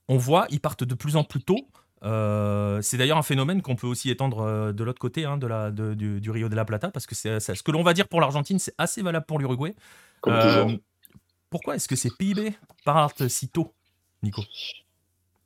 on 0.08 0.18
voit, 0.18 0.48
ils 0.50 0.60
partent 0.60 0.84
de 0.84 0.96
plus 0.96 1.16
en 1.16 1.24
plus 1.24 1.42
tôt. 1.42 1.68
Euh, 2.04 2.82
c'est 2.82 2.98
d'ailleurs 2.98 3.18
un 3.18 3.24
phénomène 3.24 3.62
qu'on 3.62 3.76
peut 3.76 3.88
aussi 3.88 4.10
étendre 4.10 4.42
euh, 4.42 4.74
de 4.74 4.84
l'autre 4.84 5.00
côté 5.00 5.26
hein, 5.26 5.38
de 5.38 5.48
la, 5.48 5.72
du, 5.72 6.30
Rio 6.30 6.50
de 6.50 6.56
la 6.56 6.66
Plata, 6.66 6.92
parce 6.92 7.08
que 7.08 7.16
c'est, 7.16 7.40
ce 7.40 7.64
que 7.64 7.72
l'on 7.72 7.84
va 7.84 7.94
dire 7.94 8.08
pour 8.08 8.22
l'Argentine, 8.22 8.60
c'est 8.60 8.76
assez 8.78 9.02
valable 9.02 9.26
pour 9.26 9.40
l'Uruguay. 9.40 9.76
Euh, 10.28 10.78
pourquoi 11.50 11.76
est-ce 11.76 11.88
que 11.88 11.96
ces 11.96 12.10
PIB 12.12 12.54
partent 12.84 13.28
si 13.28 13.50
tôt, 13.50 13.74
Nico? 14.24 14.44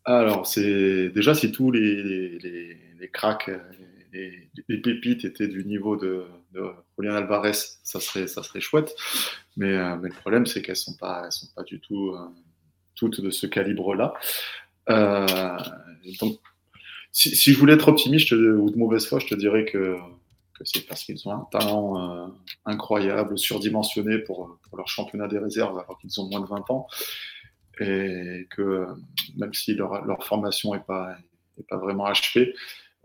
Alors, 0.06 0.47
c'est 0.47 1.10
déjà 1.10 1.36
si 1.36 1.52
tous 1.52 1.72
les, 1.72 2.39
les, 2.39 2.78
les, 3.00 3.10
cracks, 3.10 3.52
les, 4.12 4.50
pépites 4.68 5.24
étaient 5.26 5.47
du 5.47 5.66
niveau 5.66 5.97
de, 5.97 6.26
de 6.54 6.64
Julian 6.97 7.16
Alvarez, 7.16 7.54
ça 7.54 8.00
serait, 8.00 8.28
ça 8.28 8.41
serait 8.41 8.62
chouette. 8.62 8.95
Mais, 9.56 9.78
mais 9.97 10.10
le 10.10 10.16
problème, 10.16 10.45
c'est 10.45 10.62
qu'elles 10.62 10.74
ne 10.74 10.76
sont, 10.78 10.95
pas, 10.95 11.24
elles 11.26 11.32
sont 11.32 11.47
pas 11.56 11.64
du 11.64 11.80
tout 11.80 12.16
toutes 12.95 13.22
de 13.22 13.30
ce 13.30 13.45
calibre-là. 13.45 14.14
Donc, 16.20 16.39
si, 17.12 17.53
je 17.53 17.57
voulais 17.57 17.74
être 17.74 17.88
optimiste 17.88 18.32
ou 18.32 18.70
de 18.70 18.78
mauvaise 18.78 19.07
foi, 19.07 19.20
je 19.20 19.28
te 19.28 19.36
dirais 19.36 19.66
que, 19.66 19.97
c'est 20.64 20.86
parce 20.86 21.03
qu'ils 21.03 21.28
ont 21.28 21.32
un 21.32 21.47
talent 21.51 21.99
euh, 21.99 22.28
incroyable, 22.66 23.38
surdimensionné 23.38 24.20
pour, 24.20 24.60
leur 24.76 24.88
championnat 24.88 25.28
des 25.28 25.39
réserves 25.39 25.78
alors 25.78 25.97
qu'ils 25.99 26.20
ont 26.20 26.30
moins 26.30 26.41
de 26.41 26.45
20 26.45 26.70
ans. 26.70 26.88
Et 27.80 28.45
que 28.49 28.88
même 29.38 29.53
si 29.53 29.74
leur, 29.74 30.24
formation 30.26 30.74
n'est 30.74 30.82
pas, 30.82 31.18
vraiment 31.72 32.05
achevée, 32.05 32.53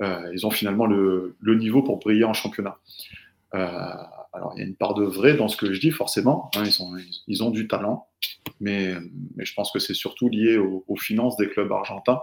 euh, 0.02 0.30
ils 0.34 0.46
ont 0.46 0.50
finalement 0.50 0.86
le, 0.86 1.36
niveau 1.44 1.82
pour 1.82 1.98
briller 1.98 2.24
en 2.24 2.34
championnat. 2.34 2.78
Euh, 3.54 3.68
alors 4.32 4.52
il 4.56 4.58
y 4.58 4.62
a 4.62 4.66
une 4.66 4.74
part 4.74 4.94
de 4.94 5.04
vrai 5.04 5.34
dans 5.34 5.46
ce 5.46 5.56
que 5.56 5.72
je 5.72 5.78
dis, 5.78 5.92
forcément. 5.92 6.50
Hein, 6.56 6.64
ils, 7.28 7.42
ont, 7.44 7.50
du 7.50 7.68
talent, 7.68 8.08
mais 8.60 8.94
je 9.38 9.54
pense 9.54 9.70
que 9.70 9.78
c'est 9.78 9.94
surtout 9.94 10.28
lié 10.28 10.58
aux 10.58 10.96
finances 10.96 11.36
des 11.36 11.48
clubs 11.48 11.70
argentins 11.70 12.20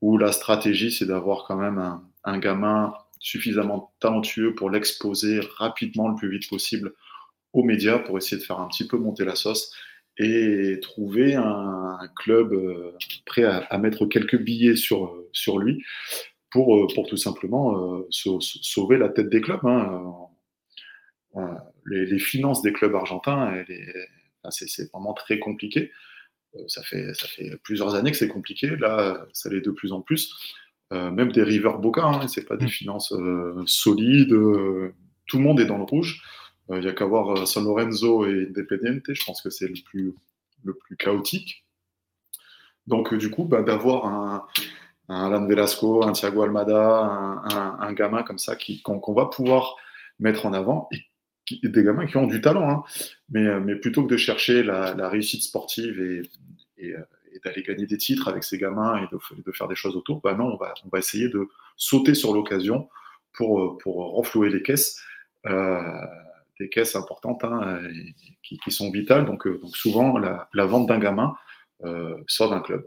où 0.00 0.18
la 0.18 0.32
stratégie, 0.32 0.90
c'est 0.90 1.06
d'avoir 1.06 1.44
quand 1.44 1.56
même 1.56 2.00
un, 2.24 2.38
gamin 2.38 2.94
suffisamment 3.18 3.92
talentueux 4.00 4.54
pour 4.54 4.70
l'exposer 4.70 5.40
rapidement 5.58 6.08
le 6.08 6.16
plus 6.16 6.30
vite 6.30 6.48
possible 6.48 6.94
aux 7.52 7.62
médias 7.62 7.98
pour 7.98 8.16
essayer 8.16 8.40
de 8.40 8.46
faire 8.46 8.60
un 8.60 8.68
petit 8.68 8.86
peu 8.86 8.96
monter 8.96 9.24
la 9.24 9.34
sauce 9.34 9.74
et 10.16 10.78
trouver 10.80 11.34
un, 11.34 11.98
club 12.16 12.52
euh, 12.52 12.96
prêt 13.26 13.44
à, 13.44 13.78
mettre 13.78 14.06
quelques 14.06 14.38
billets 14.38 14.76
sur, 14.76 15.26
lui 15.58 15.84
pour, 16.50 16.76
euh, 16.76 16.86
pour 16.94 17.06
tout 17.06 17.16
simplement 17.16 17.96
euh, 17.98 18.08
sauver 18.10 18.96
la 18.96 19.08
tête 19.08 19.28
des 19.28 19.40
clubs. 19.40 19.64
Hein. 19.64 20.02
Les, 21.86 22.18
finances 22.18 22.62
des 22.62 22.72
clubs 22.72 22.94
argentins, 22.94 23.64
c'est 24.50 24.90
vraiment 24.92 25.14
très 25.14 25.38
compliqué. 25.38 25.90
Euh, 26.56 26.64
ça 26.68 26.82
fait, 26.82 27.14
ça 27.14 27.26
fait 27.28 27.56
plusieurs 27.62 27.94
années 27.94 28.10
que 28.10 28.16
c'est 28.16 28.28
compliqué. 28.28 28.76
Là, 28.76 29.26
ça 29.32 29.48
l'est 29.50 29.60
de 29.60 29.70
plus 29.70 29.92
en 29.92 30.00
plus. 30.00 30.34
Euh, 30.92 31.10
même 31.10 31.30
des 31.32 31.42
River 31.42 31.72
Boca, 31.80 32.04
hein, 32.04 32.26
c'est 32.28 32.46
pas 32.46 32.56
des 32.56 32.66
mm. 32.66 32.70
finances 32.70 33.12
euh, 33.12 33.62
solides. 33.66 34.30
tout 35.26 35.38
le 35.38 35.42
monde 35.42 35.60
est 35.60 35.66
dans 35.66 35.78
le 35.78 35.84
rouge. 35.84 36.22
Il 36.70 36.80
n'y 36.80 36.88
a 36.88 36.92
qu'à 36.92 37.04
voir 37.04 37.48
San 37.48 37.64
Lorenzo 37.64 38.26
et 38.26 38.46
Independiente, 38.48 39.12
je 39.12 39.24
pense 39.24 39.42
que 39.42 39.50
c'est 39.50 39.66
le 39.66 39.74
plus, 39.84 40.14
le 40.62 40.74
plus 40.74 40.96
chaotique. 40.96 41.64
Donc, 42.86 43.12
du 43.12 43.28
coup, 43.28 43.44
bah, 43.44 43.62
d'avoir 43.62 44.06
un, 44.06 44.46
un 45.10 45.26
Alan 45.26 45.46
Velasco, 45.46 46.04
un 46.04 46.12
Thiago 46.12 46.42
Almada, 46.42 47.42
un, 47.80 47.92
gamin 47.92 48.22
comme 48.22 48.38
ça 48.38 48.56
qu'on 48.84 49.12
va 49.12 49.26
pouvoir 49.26 49.74
mettre 50.20 50.46
en 50.46 50.52
avant, 50.52 50.88
et 50.92 51.02
des 51.62 51.84
gamins 51.84 52.06
qui 52.06 52.16
ont 52.16 52.26
du 52.26 52.40
talent, 52.40 52.68
hein. 52.68 52.82
mais, 53.30 53.60
mais, 53.60 53.76
plutôt 53.76 54.04
que 54.04 54.10
de 54.12 54.16
chercher 54.16 54.62
la, 54.62 55.08
réussite 55.08 55.42
sportive 55.42 56.00
et, 56.00 56.22
et, 56.78 56.94
d'aller 57.44 57.62
gagner 57.62 57.86
des 57.86 57.96
titres 57.96 58.28
avec 58.28 58.44
ces 58.44 58.58
gamins 58.58 59.02
et 59.02 59.08
de, 59.12 59.52
faire 59.52 59.68
des 59.68 59.74
choses 59.74 59.96
autour, 59.96 60.20
bah 60.20 60.34
non, 60.34 60.56
on 60.56 60.56
va, 60.56 60.98
essayer 60.98 61.28
de 61.28 61.48
sauter 61.76 62.14
sur 62.14 62.34
l'occasion 62.34 62.88
pour, 63.32 63.78
pour 63.78 63.96
renflouer 64.14 64.50
les 64.50 64.62
caisses, 64.62 65.00
euh, 65.46 65.80
des 66.58 66.68
caisses 66.68 66.96
importantes 66.96 67.42
hein, 67.44 67.80
qui, 68.42 68.70
sont 68.70 68.90
vitales. 68.90 69.24
Donc, 69.24 69.46
euh, 69.46 69.60
souvent, 69.72 70.18
la, 70.18 70.66
vente 70.66 70.86
d'un 70.86 70.98
gamin 70.98 71.34
euh, 71.84 72.16
sort 72.26 72.50
d'un 72.50 72.60
club. 72.60 72.86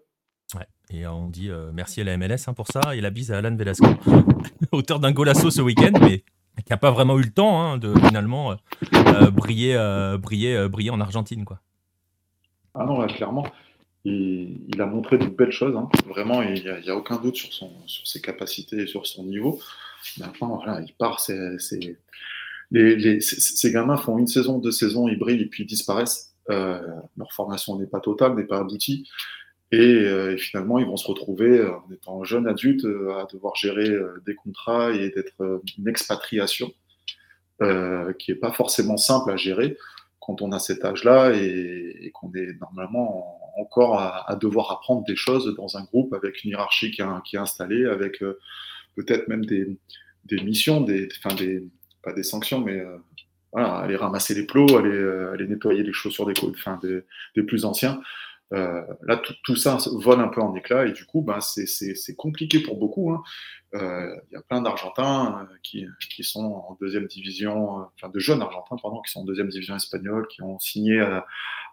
Et 0.89 1.07
on 1.07 1.27
dit 1.27 1.49
euh, 1.49 1.71
merci 1.73 2.01
à 2.01 2.03
la 2.03 2.17
MLS 2.17 2.47
hein, 2.47 2.53
pour 2.53 2.67
ça 2.67 2.95
et 2.95 3.01
la 3.01 3.09
bise 3.09 3.31
à 3.31 3.39
Alan 3.39 3.55
Velasco, 3.55 3.87
auteur 4.71 4.99
d'un 4.99 5.11
golasso 5.11 5.49
ce 5.49 5.61
week-end, 5.61 5.91
mais 5.99 6.23
qui 6.61 6.71
n'a 6.71 6.77
pas 6.77 6.91
vraiment 6.91 7.17
eu 7.17 7.23
le 7.23 7.31
temps 7.31 7.61
hein, 7.61 7.77
de 7.77 7.93
finalement 8.07 8.51
euh, 8.51 8.55
euh, 8.93 9.31
briller, 9.31 9.77
briller, 10.19 10.67
briller 10.69 10.91
en 10.91 11.01
Argentine. 11.01 11.45
Quoi. 11.45 11.59
Ah 12.75 12.85
non, 12.85 13.05
clairement, 13.07 13.45
il, 14.05 14.79
a 14.79 14.85
montré 14.85 15.17
de 15.17 15.25
belles 15.25 15.51
choses. 15.51 15.75
Hein. 15.75 15.89
Vraiment, 16.07 16.41
il 16.41 16.63
n'y 16.63 16.89
a, 16.89 16.95
aucun 16.95 17.17
doute 17.17 17.35
sur, 17.35 17.51
son, 17.53 17.71
sur 17.87 18.05
ses 18.07 18.21
capacités 18.21 18.83
et 18.83 18.87
sur 18.87 19.07
son 19.07 19.23
niveau. 19.23 19.59
Maintenant, 20.19 20.57
voilà, 20.57 20.81
il 20.81 20.93
part. 20.93 21.19
C'est, 21.19 21.57
les, 22.71 23.21
ces 23.21 23.71
gamins 23.71 23.97
font 23.97 24.17
une 24.17 24.27
saison, 24.27 24.59
deux 24.59 24.71
saisons, 24.71 25.07
ils 25.07 25.17
brillent 25.17 25.41
et 25.41 25.47
puis 25.47 25.63
ils 25.63 25.67
disparaissent. 25.67 26.35
leur 26.49 27.31
formation 27.33 27.77
n'est 27.77 27.87
pas 27.87 27.99
totale, 27.99 28.35
n'est 28.35 28.45
pas 28.45 28.59
aboutie. 28.59 29.07
Euh, 29.73 30.33
et, 30.33 30.37
finalement, 30.37 30.79
ils 30.79 30.85
vont 30.85 30.97
se 30.97 31.07
retrouver, 31.07 31.59
euh, 31.59 31.71
en 31.71 31.91
étant 31.91 32.23
jeunes 32.23 32.47
adultes, 32.47 32.85
euh, 32.85 33.15
à 33.17 33.25
devoir 33.31 33.55
gérer 33.55 33.89
des 34.25 34.35
contrats 34.35 34.91
et 34.91 35.09
d'être 35.09 35.61
une 35.77 35.87
expatriation 35.87 36.71
qui 38.19 38.31
n'est 38.31 38.37
pas 38.37 38.51
forcément 38.51 38.97
simple 38.97 39.31
à 39.31 39.37
gérer 39.37 39.77
quand 40.19 40.41
on 40.41 40.51
a 40.51 40.59
cet 40.59 40.83
âge-là 40.83 41.31
et, 41.33 42.11
qu'on 42.13 42.33
est 42.33 42.59
normalement 42.59 43.39
encore 43.57 44.01
à, 44.01 44.35
devoir 44.35 44.69
apprendre 44.71 45.05
des 45.05 45.15
choses 45.15 45.55
dans 45.55 45.77
un 45.77 45.83
groupe 45.83 46.13
avec 46.13 46.43
une 46.43 46.49
hiérarchie 46.51 46.91
qui, 46.91 47.01
est 47.01 47.37
installée, 47.37 47.85
avec 47.85 48.19
peut-être 48.95 49.29
même 49.29 49.45
des, 49.45 49.77
missions, 50.43 50.81
des, 50.81 51.07
enfin 51.17 51.35
des, 51.35 51.63
pas 52.01 52.11
des 52.11 52.23
sanctions, 52.23 52.59
mais 52.59 52.83
voilà, 53.53 53.75
aller 53.75 53.95
ramasser 53.95 54.35
les 54.35 54.45
plots, 54.45 54.75
aller, 54.75 55.29
aller 55.31 55.47
nettoyer 55.47 55.83
les 55.83 55.93
chaussures 55.93 56.25
des, 56.25 57.43
plus 57.43 57.63
anciens. 57.63 58.01
Euh, 58.53 58.83
là, 59.01 59.19
tout, 59.43 59.55
ça 59.55 59.77
vole 59.93 60.19
un 60.19 60.27
peu 60.27 60.41
en 60.41 60.53
éclat 60.55 60.85
et 60.85 60.91
du 60.91 61.05
coup, 61.05 61.21
ben, 61.21 61.39
c'est 61.41 62.15
compliqué 62.15 62.59
pour 62.59 62.77
beaucoup. 62.77 63.11
Hein. 63.11 63.23
Euh, 63.73 64.15
il 64.29 64.35
y 64.35 64.37
a 64.37 64.41
plein 64.41 64.61
d'Argentins 64.61 65.47
euh, 65.49 65.55
qui, 65.63 65.87
qui, 66.11 66.23
sont 66.23 66.63
en 66.67 66.77
deuxième 66.79 67.07
division, 67.07 67.87
enfin 67.95 68.09
de 68.09 68.19
jeunes 68.19 68.41
Argentins, 68.43 68.75
pardon, 68.81 69.01
qui 69.01 69.11
sont 69.11 69.21
en 69.21 69.25
deuxième 69.25 69.49
division 69.49 69.75
espagnole, 69.75 70.27
qui 70.27 70.43
ont 70.43 70.59
signé 70.59 70.99
à, 70.99 71.25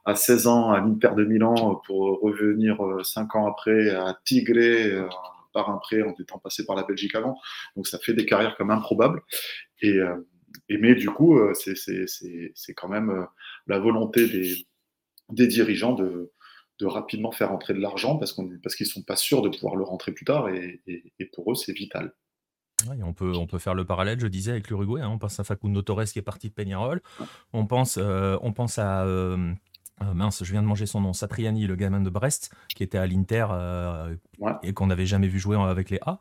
à 0.07 0.15
16 0.15 0.47
ans 0.47 0.71
à 0.71 0.81
l'Inter 0.81 1.11
de 1.15 1.25
Milan 1.25 1.83
pour 1.87 2.21
revenir 2.23 2.79
5 3.05 3.37
ans 3.37 3.47
après 3.47 3.91
à 3.91 4.19
Tigre 4.25 5.09
par 5.53 5.69
un 5.69 5.79
prêt 5.79 6.01
en 6.01 6.15
étant 6.19 6.39
passé 6.39 6.65
par 6.65 6.77
la 6.77 6.85
Belgique 6.85 7.15
avant. 7.15 7.39
Donc 7.77 7.87
ça 7.87 7.99
fait 7.99 8.15
des 8.15 8.25
carrières 8.25 8.57
comme 8.57 8.71
improbables. 8.71 9.21
Et, 9.83 9.99
et 10.71 10.79
mais 10.79 10.95
du 10.95 11.11
coup, 11.11 11.39
c'est 11.53 12.75
quand 12.75 12.89
même 12.89 13.27
la 13.67 13.79
volonté 13.79 14.27
des, 14.27 14.67
des 15.29 15.47
dirigeants 15.47 15.93
de, 15.93 16.33
de 16.81 16.87
rapidement 16.87 17.31
faire 17.31 17.53
entrer 17.53 17.75
de 17.75 17.79
l'argent 17.79 18.17
parce 18.17 18.33
qu'ils 18.33 18.61
parce 18.63 18.75
qu'ils 18.75 18.87
ne 18.87 18.91
sont 18.91 19.03
pas 19.03 19.17
sûrs 19.17 19.43
de 19.43 19.49
pouvoir 19.49 19.77
le 19.77 19.85
rentrer 19.85 20.13
plus 20.13 20.25
tard 20.25 20.49
et, 20.49 20.81
pour 21.33 21.53
eux, 21.53 21.55
c'est 21.55 21.73
vital. 21.73 22.13
on, 23.03 23.13
peut, 23.13 23.33
on 23.37 23.47
peut 23.47 23.59
faire 23.59 23.75
le 23.75 23.85
parallèle, 23.85 24.19
je 24.21 24.27
disais, 24.27 24.53
avec 24.53 24.69
l'Uruguay. 24.69 25.03
Hein. 25.03 25.11
on 25.11 25.19
pense 25.19 25.39
à 25.39 25.45
Facundo 25.45 25.83
Torres 25.83 26.05
qui 26.05 26.19
est 26.19 26.23
parti 26.23 26.49
de 26.49 26.55
Peñarol. 26.55 27.03
On 27.53 27.67
pense, 27.67 27.99
euh, 28.01 28.39
on 28.43 28.53
pense 28.53 28.79
à. 28.79 29.05
Euh, 29.05 29.53
euh, 30.03 30.15
mince, 30.15 30.43
je 30.43 30.51
viens 30.51 30.63
de 30.63 30.67
manger 30.67 30.87
son 30.87 31.03
nom. 31.03 31.13
Satriani, 31.13 31.67
le 31.67 31.77
gamin 31.77 32.01
de 32.01 32.09
Brest, 32.09 32.55
qui 32.75 32.83
était 32.83 32.97
à 32.97 33.07
l'Inter 33.07 33.47
et 34.63 34.73
qu'on 34.73 34.87
n'avait 34.87 35.05
jamais 35.05 35.29
vu 35.29 35.39
jouer 35.39 35.57
avec 35.57 35.91
les 35.91 35.99
A. 36.07 36.19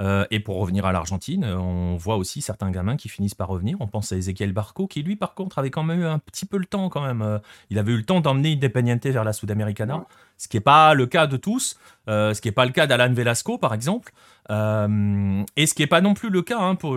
Euh, 0.00 0.24
et 0.30 0.40
pour 0.40 0.58
revenir 0.58 0.86
à 0.86 0.92
l'Argentine, 0.92 1.44
on 1.44 1.96
voit 1.96 2.16
aussi 2.16 2.40
certains 2.40 2.70
gamins 2.70 2.96
qui 2.96 3.08
finissent 3.08 3.34
par 3.34 3.48
revenir. 3.48 3.76
On 3.80 3.86
pense 3.86 4.12
à 4.12 4.16
Ezequiel 4.16 4.52
Barco, 4.52 4.86
qui 4.86 5.02
lui, 5.02 5.16
par 5.16 5.34
contre, 5.34 5.58
avait 5.58 5.70
quand 5.70 5.82
même 5.82 6.00
eu 6.00 6.06
un 6.06 6.18
petit 6.18 6.46
peu 6.46 6.56
le 6.56 6.64
temps, 6.64 6.88
quand 6.88 7.02
même. 7.02 7.22
Euh, 7.22 7.38
il 7.68 7.78
avait 7.78 7.92
eu 7.92 7.96
le 7.96 8.04
temps 8.04 8.20
d'emmener 8.20 8.52
Independiente 8.52 9.06
vers 9.06 9.24
la 9.24 9.32
Sudamericana, 9.32 10.06
ce 10.38 10.48
qui 10.48 10.56
n'est 10.56 10.62
pas 10.62 10.94
le 10.94 11.06
cas 11.06 11.26
de 11.26 11.36
tous, 11.36 11.76
euh, 12.08 12.32
ce 12.32 12.40
qui 12.40 12.48
n'est 12.48 12.52
pas 12.52 12.64
le 12.64 12.72
cas 12.72 12.86
d'Alan 12.86 13.12
Velasco, 13.12 13.58
par 13.58 13.74
exemple, 13.74 14.12
et 14.48 15.66
ce 15.66 15.74
qui 15.74 15.82
n'est 15.82 15.86
pas 15.86 16.00
non 16.00 16.14
plus 16.14 16.28
le 16.28 16.42
cas, 16.42 16.58
hein, 16.58 16.74
pour, 16.74 16.96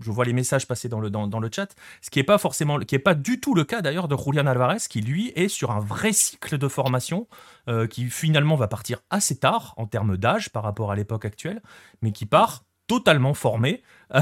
je 0.00 0.10
vois 0.10 0.24
les 0.24 0.32
messages 0.32 0.66
passer 0.66 0.88
dans 0.88 1.00
le, 1.00 1.10
dans, 1.10 1.40
le 1.40 1.50
chat, 1.52 1.74
ce 2.00 2.10
qui 2.10 2.18
n'est 2.18 2.24
pas 2.24 2.38
forcément, 2.38 2.78
qui 2.80 2.94
est 2.94 3.00
pas 3.00 3.14
du 3.14 3.40
tout 3.40 3.54
le 3.54 3.64
cas 3.64 3.82
d'ailleurs 3.82 4.08
de 4.08 4.16
Julian 4.16 4.46
Alvarez, 4.46 4.78
qui 4.88 5.00
lui 5.00 5.32
est 5.36 5.48
sur 5.48 5.70
un 5.70 5.80
vrai 5.80 6.12
cycle 6.12 6.58
de 6.58 6.68
formation, 6.68 7.28
euh, 7.68 7.86
qui 7.86 8.10
finalement 8.10 8.56
va 8.56 8.68
partir 8.68 9.00
assez 9.10 9.38
tard 9.38 9.74
en 9.76 9.86
termes 9.86 10.16
d'âge 10.16 10.50
par 10.50 10.62
rapport 10.62 10.90
à 10.90 10.96
l'époque 10.96 11.24
actuelle, 11.24 11.62
mais 12.02 12.12
qui 12.12 12.26
part 12.26 12.64
totalement 12.86 13.34
formé, 13.34 13.82
euh, 14.14 14.20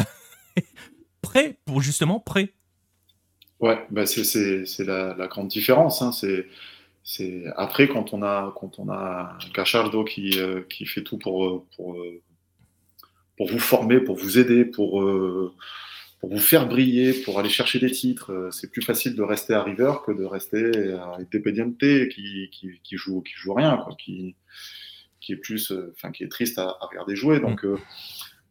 prêt 1.22 1.58
pour 1.64 1.80
justement 1.80 2.20
prêt. 2.20 2.52
Ouais, 3.60 3.86
bah 3.90 4.06
c'est 4.06 4.64
la, 4.80 5.26
grande 5.28 5.48
différence. 5.48 6.02
Hein. 6.02 6.10
C'est 7.04 7.44
après 7.56 7.88
quand 7.88 8.12
on 8.12 8.22
a 8.22 8.52
quand 8.56 8.78
on 8.78 8.88
a 8.90 9.36
Cachardo 9.54 10.04
qui, 10.04 10.38
euh, 10.38 10.62
qui 10.68 10.86
fait 10.86 11.02
tout 11.02 11.18
pour, 11.18 11.64
pour 11.76 11.96
pour 13.42 13.50
vous 13.50 13.58
former, 13.58 13.98
pour 13.98 14.14
vous 14.14 14.38
aider, 14.38 14.64
pour, 14.64 15.02
euh, 15.02 15.52
pour 16.20 16.30
vous 16.30 16.38
faire 16.38 16.68
briller, 16.68 17.12
pour 17.12 17.40
aller 17.40 17.48
chercher 17.48 17.80
des 17.80 17.90
titres. 17.90 18.30
Euh, 18.30 18.50
c'est 18.52 18.70
plus 18.70 18.82
facile 18.82 19.16
de 19.16 19.22
rester 19.22 19.52
à 19.52 19.64
River 19.64 19.94
que 20.06 20.12
de 20.12 20.22
rester 20.22 20.92
à 20.92 21.16
Independiente 21.18 21.76
qui, 21.76 22.50
qui, 22.52 22.80
qui, 22.84 22.96
joue, 22.96 23.20
qui 23.20 23.32
joue 23.34 23.52
rien, 23.52 23.78
quoi, 23.78 23.96
qui, 23.98 24.36
qui 25.20 25.32
est 25.32 25.36
plus, 25.36 25.72
euh, 25.72 25.92
enfin, 25.96 26.12
qui 26.12 26.22
est 26.22 26.28
triste 26.28 26.56
à, 26.60 26.78
regarder 26.82 27.16
jouer. 27.16 27.40
Donc, 27.40 27.66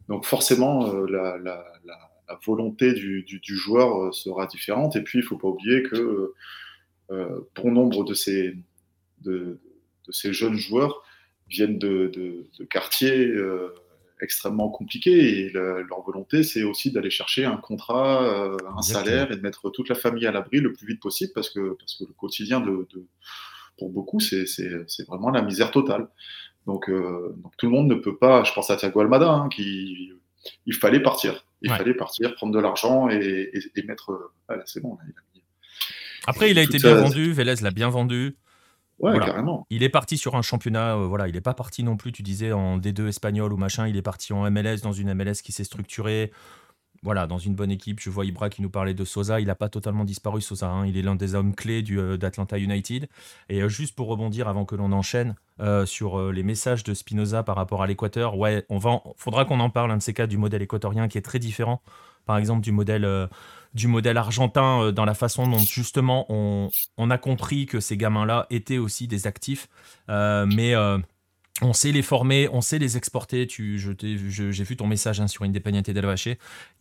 donc 0.09 0.25
forcément, 0.25 0.91
la, 0.91 1.37
la, 1.37 1.63
la, 1.85 2.39
volonté 2.45 2.91
du, 2.93 3.23
du, 3.23 3.39
du, 3.39 3.55
joueur 3.55 4.13
sera 4.13 4.45
différente. 4.45 4.97
Et 4.97 5.01
puis, 5.01 5.19
il 5.19 5.21
ne 5.21 5.27
faut 5.27 5.37
pas 5.37 5.47
oublier 5.47 5.83
que 5.83 6.33
bon 7.09 7.71
nombre 7.71 8.03
de 8.03 8.13
ces, 8.13 8.57
de, 9.21 9.59
de, 10.05 10.11
ces 10.11 10.33
jeunes 10.33 10.57
joueurs 10.57 11.01
viennent 11.49 11.79
de, 11.79 12.11
de, 12.13 12.45
de 12.57 12.63
quartiers 12.65 13.33
extrêmement 14.21 14.69
compliqué 14.69 15.39
et 15.39 15.49
leur 15.49 16.01
volonté, 16.05 16.43
c'est 16.43 16.63
aussi 16.63 16.91
d'aller 16.91 17.09
chercher 17.09 17.45
un 17.45 17.57
contrat, 17.57 18.23
euh, 18.23 18.57
un 18.77 18.81
salaire 18.81 19.31
et 19.31 19.35
de 19.35 19.41
mettre 19.41 19.69
toute 19.69 19.89
la 19.89 19.95
famille 19.95 20.27
à 20.27 20.31
l'abri 20.31 20.59
le 20.59 20.73
plus 20.73 20.87
vite 20.87 21.01
possible 21.01 21.31
parce 21.33 21.49
que, 21.49 21.75
parce 21.79 21.95
que 21.95 22.03
le 22.03 22.13
quotidien, 22.13 22.61
de, 22.61 22.87
pour 23.77 23.89
beaucoup, 23.89 24.19
c'est 24.19 24.45
vraiment 25.07 25.31
la 25.31 25.41
misère 25.41 25.71
totale. 25.71 26.07
Donc, 26.67 26.89
euh, 26.89 27.35
donc, 27.37 27.57
tout 27.57 27.65
le 27.65 27.71
monde 27.71 27.87
ne 27.87 27.95
peut 27.95 28.17
pas, 28.17 28.43
je 28.43 28.53
pense 28.53 28.69
à 28.69 28.75
Thiago 28.75 28.99
Almada, 28.99 29.29
hein, 29.29 29.49
qui, 29.49 30.11
il 30.65 30.75
fallait 30.75 31.01
partir. 31.01 31.45
Il 31.63 31.69
fallait 31.69 31.93
partir, 31.93 32.33
prendre 32.35 32.53
de 32.53 32.59
l'argent 32.59 33.09
et, 33.09 33.51
et, 33.75 33.83
mettre. 33.83 34.11
Euh, 34.49 34.57
c'est 34.65 34.81
bon. 34.81 34.97
Après, 36.25 36.49
il 36.49 36.57
a 36.57 36.63
été 36.63 36.77
bien 36.77 36.95
vendu, 36.95 37.33
Vélez 37.33 37.55
l'a 37.61 37.71
bien 37.71 37.89
vendu. 37.89 38.35
Ouais, 39.01 39.19
carrément. 39.19 39.65
Il 39.69 39.83
est 39.83 39.89
parti 39.89 40.17
sur 40.17 40.35
un 40.35 40.41
championnat, 40.41 40.95
euh, 40.95 41.07
voilà, 41.07 41.27
il 41.27 41.33
n'est 41.33 41.41
pas 41.41 41.53
parti 41.53 41.83
non 41.83 41.97
plus, 41.97 42.11
tu 42.11 42.21
disais, 42.21 42.51
en 42.51 42.77
D2 42.77 43.07
espagnol 43.07 43.51
ou 43.51 43.57
machin, 43.57 43.87
il 43.87 43.97
est 43.97 44.01
parti 44.01 44.31
en 44.33 44.49
MLS, 44.49 44.77
dans 44.83 44.91
une 44.91 45.13
MLS 45.13 45.41
qui 45.43 45.51
s'est 45.51 45.63
structurée, 45.63 46.31
voilà, 47.01 47.25
dans 47.25 47.39
une 47.39 47.55
bonne 47.55 47.71
équipe. 47.71 47.99
Je 47.99 48.11
vois 48.11 48.25
Ibra 48.25 48.49
qui 48.49 48.61
nous 48.61 48.69
parlait 48.69 48.93
de 48.93 49.03
Sosa, 49.03 49.39
il 49.39 49.47
n'a 49.47 49.55
pas 49.55 49.69
totalement 49.69 50.05
disparu, 50.05 50.39
Sosa, 50.39 50.67
hein. 50.67 50.85
il 50.85 50.97
est 50.97 51.01
l'un 51.01 51.15
des 51.15 51.33
hommes 51.33 51.55
clés 51.55 51.83
euh, 51.91 52.17
d'Atlanta 52.17 52.59
United. 52.59 53.09
Et 53.49 53.61
euh, 53.61 53.69
juste 53.69 53.95
pour 53.95 54.07
rebondir 54.07 54.47
avant 54.47 54.65
que 54.65 54.75
l'on 54.75 54.91
enchaîne 54.91 55.35
sur 55.85 56.31
les 56.31 56.41
messages 56.41 56.83
de 56.83 56.95
Spinoza 56.95 57.43
par 57.43 57.55
rapport 57.55 57.83
à 57.83 57.87
l'Équateur, 57.87 58.35
ouais, 58.35 58.65
on 58.69 58.79
va 58.79 59.03
faudra 59.15 59.45
qu'on 59.45 59.59
en 59.59 59.69
parle, 59.69 59.91
un 59.91 59.97
de 59.97 60.01
ces 60.01 60.11
cas, 60.11 60.25
du 60.25 60.39
modèle 60.39 60.63
équatorien 60.63 61.07
qui 61.07 61.19
est 61.19 61.21
très 61.21 61.37
différent, 61.37 61.83
par 62.25 62.37
exemple, 62.37 62.61
du 62.61 62.71
modèle 62.71 63.29
du 63.73 63.87
modèle 63.87 64.17
argentin 64.17 64.81
euh, 64.81 64.91
dans 64.91 65.05
la 65.05 65.13
façon 65.13 65.47
dont 65.47 65.59
justement 65.59 66.25
on, 66.29 67.09
a 67.09 67.17
compris 67.17 67.65
que 67.65 67.79
ces 67.79 67.97
gamins-là 67.97 68.47
étaient 68.49 68.77
aussi 68.77 69.07
des 69.07 69.27
actifs. 69.27 69.67
Euh, 70.09 70.45
mais 70.45 70.75
euh, 70.75 70.97
on 71.61 71.73
sait 71.73 71.91
les 71.91 72.01
former, 72.01 72.49
on 72.51 72.61
sait 72.61 72.79
les 72.79 72.97
exporter. 72.97 73.47
Tu, 73.47 73.77
j'ai 73.77 74.63
vu 74.63 74.75
ton 74.75 74.87
message 74.87 75.19
hein, 75.19 75.27
sur 75.27 75.43
Independiente 75.43 75.89
del 75.89 76.05
Valle. 76.05 76.17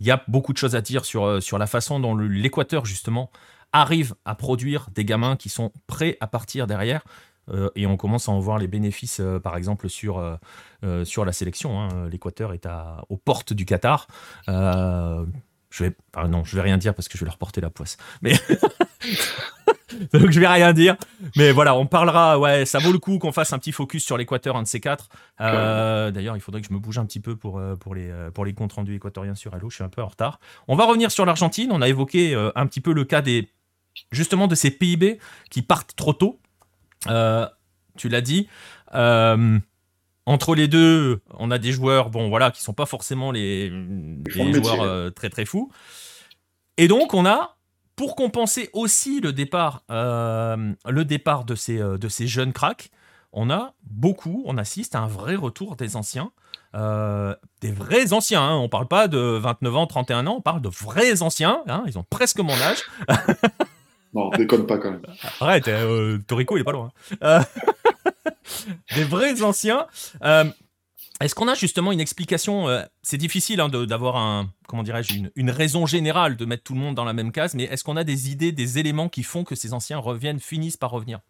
Il 0.00 0.06
y 0.06 0.10
a 0.10 0.22
beaucoup 0.28 0.52
de 0.52 0.58
choses 0.58 0.74
à 0.74 0.80
dire 0.80 1.04
sur, 1.04 1.42
sur 1.42 1.58
la 1.58 1.66
façon 1.66 2.00
dont 2.00 2.16
l'Équateur, 2.16 2.86
justement, 2.86 3.30
arrive 3.72 4.14
à 4.24 4.34
produire 4.34 4.88
des 4.94 5.04
gamins 5.04 5.36
qui 5.36 5.48
sont 5.48 5.72
prêts 5.86 6.16
à 6.20 6.26
partir 6.26 6.66
derrière. 6.66 7.02
et 7.74 7.86
on 7.86 7.96
commence 7.96 8.28
à 8.28 8.32
en 8.32 8.38
voir 8.38 8.58
les 8.58 8.68
bénéfices, 8.68 9.20
par 9.42 9.56
exemple, 9.56 9.88
sur, 9.88 10.38
sur 11.04 11.24
la 11.24 11.32
sélection. 11.32 11.80
Hein. 11.80 12.08
L'Équateur 12.08 12.52
est 12.52 12.64
à, 12.64 13.04
aux 13.08 13.16
portes 13.16 13.52
du 13.52 13.66
Qatar 13.66 14.06
je 15.70 15.84
vais, 15.84 15.96
non, 16.28 16.44
je 16.44 16.56
vais 16.56 16.62
rien 16.62 16.76
dire 16.78 16.94
parce 16.94 17.08
que 17.08 17.16
je 17.16 17.24
vais 17.24 17.26
leur 17.26 17.38
porter 17.38 17.60
la 17.60 17.70
poisse. 17.70 17.96
Mais 18.22 18.32
donc 20.12 20.30
je 20.30 20.40
vais 20.40 20.46
rien 20.48 20.72
dire. 20.72 20.96
Mais 21.36 21.52
voilà, 21.52 21.76
on 21.76 21.86
parlera. 21.86 22.38
Ouais, 22.38 22.64
ça 22.66 22.78
vaut 22.80 22.92
le 22.92 22.98
coup 22.98 23.18
qu'on 23.18 23.30
fasse 23.30 23.52
un 23.52 23.58
petit 23.58 23.70
focus 23.72 24.04
sur 24.04 24.18
l'Équateur, 24.18 24.56
un 24.56 24.62
de 24.62 24.66
ces 24.66 24.80
quatre. 24.80 25.08
Euh, 25.40 26.10
d'ailleurs, 26.10 26.36
il 26.36 26.40
faudrait 26.40 26.60
que 26.60 26.66
je 26.66 26.72
me 26.72 26.78
bouge 26.78 26.98
un 26.98 27.06
petit 27.06 27.20
peu 27.20 27.36
pour 27.36 27.58
euh, 27.58 27.76
pour 27.76 27.94
les 27.94 28.10
euh, 28.10 28.30
pour 28.30 28.44
les 28.44 28.52
comptes 28.52 28.72
rendus 28.72 28.94
équatoriens 28.94 29.36
sur 29.36 29.54
Hello. 29.54 29.70
Je 29.70 29.76
suis 29.76 29.84
un 29.84 29.88
peu 29.88 30.02
en 30.02 30.08
retard. 30.08 30.40
On 30.66 30.74
va 30.74 30.84
revenir 30.84 31.12
sur 31.12 31.24
l'Argentine. 31.24 31.70
On 31.72 31.82
a 31.82 31.88
évoqué 31.88 32.34
un 32.54 32.66
petit 32.66 32.80
peu 32.80 32.92
le 32.92 33.04
cas 33.04 33.22
des 33.22 33.48
justement 34.10 34.48
de 34.48 34.56
ces 34.56 34.70
PIB 34.70 35.18
qui 35.50 35.62
partent 35.62 35.94
trop 35.94 36.12
tôt. 36.12 36.40
tu 37.96 38.08
l'as 38.08 38.20
dit. 38.20 38.48
Entre 40.26 40.54
les 40.54 40.68
deux, 40.68 41.20
on 41.38 41.50
a 41.50 41.58
des 41.58 41.72
joueurs, 41.72 42.10
bon 42.10 42.28
voilà, 42.28 42.50
qui 42.50 42.62
sont 42.62 42.74
pas 42.74 42.86
forcément 42.86 43.32
les, 43.32 43.70
les 43.70 44.54
joueurs 44.54 45.12
très 45.14 45.30
très 45.30 45.44
fous. 45.44 45.70
Et 46.76 46.88
donc 46.88 47.14
on 47.14 47.26
a 47.26 47.56
pour 48.00 48.16
compenser 48.16 48.70
aussi 48.72 49.20
le 49.20 49.34
départ, 49.34 49.82
euh, 49.90 50.72
le 50.88 51.04
départ 51.04 51.44
de, 51.44 51.54
ces, 51.54 51.78
euh, 51.78 51.98
de 51.98 52.08
ces 52.08 52.26
jeunes 52.26 52.54
cracks, 52.54 52.90
on 53.30 53.50
a 53.50 53.74
beaucoup, 53.82 54.42
on 54.46 54.56
assiste 54.56 54.94
à 54.94 55.00
un 55.00 55.06
vrai 55.06 55.34
retour 55.34 55.76
des 55.76 55.96
anciens. 55.96 56.32
Euh, 56.74 57.34
des 57.60 57.70
vrais 57.70 58.14
anciens, 58.14 58.40
hein. 58.40 58.56
on 58.56 58.70
parle 58.70 58.88
pas 58.88 59.06
de 59.06 59.18
29 59.18 59.76
ans, 59.76 59.86
31 59.86 60.26
ans, 60.28 60.36
on 60.38 60.40
parle 60.40 60.62
de 60.62 60.70
vrais 60.70 61.20
anciens, 61.20 61.62
hein. 61.68 61.82
ils 61.86 61.98
ont 61.98 62.04
presque 62.08 62.40
mon 62.40 62.54
âge. 62.54 62.78
non, 64.14 64.30
déconne 64.30 64.66
pas 64.66 64.78
quand 64.78 64.92
même. 64.92 65.02
Arrête, 65.38 65.68
Torico 66.26 66.56
il 66.56 66.60
est 66.60 66.64
pas 66.64 66.72
loin. 66.72 66.92
des 68.94 69.04
vrais 69.04 69.42
anciens. 69.42 69.86
Est-ce 71.20 71.34
qu'on 71.34 71.48
a 71.48 71.54
justement 71.54 71.92
une 71.92 72.00
explication 72.00 72.68
euh, 72.68 72.82
C'est 73.02 73.18
difficile 73.18 73.60
hein, 73.60 73.68
d'avoir 73.68 74.16
un, 74.16 74.48
comment 74.66 74.82
dirais-je, 74.82 75.20
une, 75.36 75.50
raison 75.50 75.84
générale 75.84 76.36
de 76.36 76.46
mettre 76.46 76.62
tout 76.62 76.72
le 76.72 76.80
monde 76.80 76.94
dans 76.94 77.04
la 77.04 77.12
même 77.12 77.30
case, 77.30 77.54
mais 77.54 77.64
est-ce 77.64 77.84
qu'on 77.84 77.98
a 77.98 78.04
des 78.04 78.30
idées, 78.30 78.52
des 78.52 78.78
éléments 78.78 79.10
qui 79.10 79.22
font 79.22 79.44
que 79.44 79.54
ces 79.54 79.74
anciens 79.74 79.98
reviennent, 79.98 80.40
finissent 80.40 80.78
par 80.78 80.90
revenir? 80.90 81.20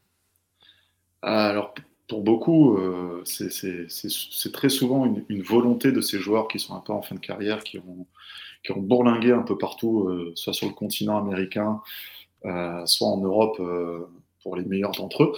Alors, 1.23 1.75
pour 2.07 2.23
beaucoup, 2.23 2.77
euh, 2.77 3.23
c'est 3.25 4.53
très 4.53 4.69
souvent 4.69 5.13
une, 5.29 5.43
volonté 5.43 5.91
de 5.91 6.01
ces 6.01 6.21
joueurs 6.21 6.47
qui 6.47 6.61
sont 6.61 6.77
un 6.77 6.81
peu 6.81 6.93
en 6.93 7.03
fin 7.03 7.17
de 7.17 7.21
carrière, 7.21 7.65
qui 7.65 7.79
ont, 7.79 8.07
qui 8.63 8.71
ont 8.71 8.81
bourlingué 8.81 9.33
un 9.33 9.43
peu 9.43 9.59
partout, 9.59 10.07
euh, 10.09 10.33
soit 10.37 10.53
sur 10.53 10.69
le 10.69 10.75
continent 10.75 11.19
américain, 11.19 11.81
soit 12.87 13.09
en 13.09 13.21
Europe 13.21 13.61
pour 14.43 14.57
les 14.57 14.65
meilleurs 14.65 14.93
d'entre 14.93 15.25
eux. 15.25 15.33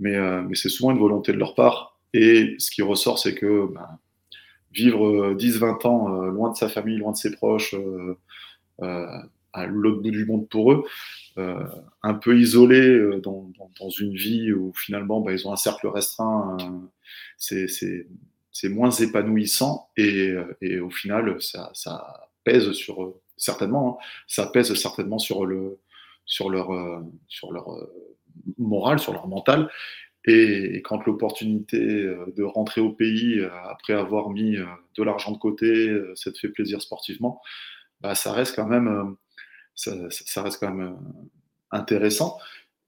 Mais, 0.00 0.18
mais 0.42 0.54
c'est 0.54 0.68
souvent 0.68 0.90
une 0.90 0.98
volonté 0.98 1.32
de 1.32 1.38
leur 1.38 1.54
part. 1.54 1.98
Et 2.14 2.54
ce 2.58 2.70
qui 2.70 2.82
ressort, 2.82 3.18
c'est 3.18 3.34
que 3.34 3.66
ben, 3.72 3.98
vivre 4.74 5.34
10-20 5.34 5.64
euh, 5.64 5.88
ans 5.88 6.14
euh, 6.22 6.30
loin 6.30 6.50
de 6.50 6.56
sa 6.56 6.68
famille, 6.68 6.96
loin 6.96 7.12
de 7.12 7.16
ses 7.16 7.32
proches, 7.32 7.74
euh, 7.74 9.18
à 9.52 9.66
l'autre 9.66 10.02
bout 10.02 10.10
du 10.10 10.24
monde 10.24 10.48
pour 10.48 10.72
eux, 10.72 10.84
un 11.36 12.14
peu 12.14 12.38
isolé 12.38 13.20
dans, 13.22 13.52
une 14.00 14.14
vie 14.14 14.52
où 14.52 14.72
finalement 14.74 15.20
ben, 15.20 15.32
ils 15.32 15.46
ont 15.46 15.52
un 15.52 15.56
cercle 15.56 15.86
restreint, 15.86 16.56
c'est 17.38 18.68
moins 18.68 18.90
épanouissant 18.90 19.90
et, 19.96 20.34
au 20.80 20.90
final 20.90 21.40
ça, 21.40 22.30
pèse 22.42 22.72
sur 22.72 23.14
certainement, 23.36 23.98
hein, 24.00 24.04
ça 24.26 24.46
pèse 24.46 24.74
certainement 24.74 25.18
sur 25.18 25.46
le 25.46 25.78
sur 26.26 26.50
leur 26.50 27.02
sur 27.28 27.52
leur 27.52 27.68
morale, 28.58 28.98
sur 28.98 29.12
leur 29.12 29.28
mental 29.28 29.68
et, 30.26 30.80
quand 30.82 31.04
l'opportunité 31.06 31.78
euh, 31.78 32.32
de 32.36 32.42
rentrer 32.42 32.80
au 32.80 32.90
pays 32.90 33.40
euh, 33.40 33.50
après 33.68 33.92
avoir 33.92 34.30
mis 34.30 34.56
euh, 34.56 34.64
de 34.96 35.02
l'argent 35.02 35.32
de 35.32 35.38
côté, 35.38 35.94
ça 36.14 36.32
te 36.32 36.38
fait 36.38 36.48
plaisir 36.48 36.80
sportivement, 36.80 37.40
bah, 38.00 38.14
ça 38.14 38.32
reste 38.32 38.56
quand 38.56 38.66
même, 38.66 39.16
ça, 39.74 40.42
reste 40.42 40.60
quand 40.60 40.72
même 40.72 40.96
intéressant. 41.70 42.38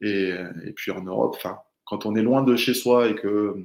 Et, 0.01 0.33
puis 0.77 0.91
en 0.91 1.03
Europe, 1.03 1.37
quand 1.85 2.07
on 2.07 2.15
est 2.17 2.23
loin 2.23 2.43
de 2.43 2.57
chez 2.57 2.75
soi 2.75 3.09
et 3.09 3.15
que, 3.15 3.57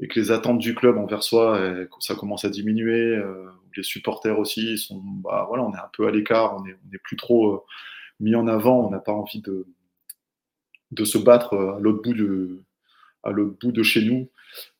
les 0.00 0.30
attentes 0.30 0.58
du 0.58 0.74
club 0.74 0.96
envers 0.96 1.22
soi, 1.22 1.60
ça 2.00 2.14
commence 2.14 2.44
à 2.44 2.50
diminuer, 2.50 3.20
les 3.76 3.82
supporters 3.82 4.38
aussi 4.38 4.78
sont, 4.78 5.00
bah, 5.00 5.44
voilà, 5.48 5.64
on 5.64 5.72
est 5.72 5.78
un 5.78 5.90
peu 5.92 6.06
à 6.06 6.10
l'écart, 6.10 6.56
on 6.56 6.64
n'est 6.64 6.98
plus 7.02 7.16
trop 7.16 7.64
mis 8.20 8.34
en 8.34 8.48
avant, 8.48 8.86
on 8.86 8.90
n'a 8.90 9.00
pas 9.00 9.12
envie 9.12 9.40
de, 9.40 9.66
de 10.90 11.04
se 11.04 11.18
battre 11.18 11.54
à 11.54 11.80
l'autre 11.80 12.02
bout 12.02 12.14
de, 12.14 12.62
à 13.22 13.30
l'autre 13.30 13.56
bout 13.60 13.72
de 13.72 13.82
chez 13.82 14.02
nous 14.02 14.28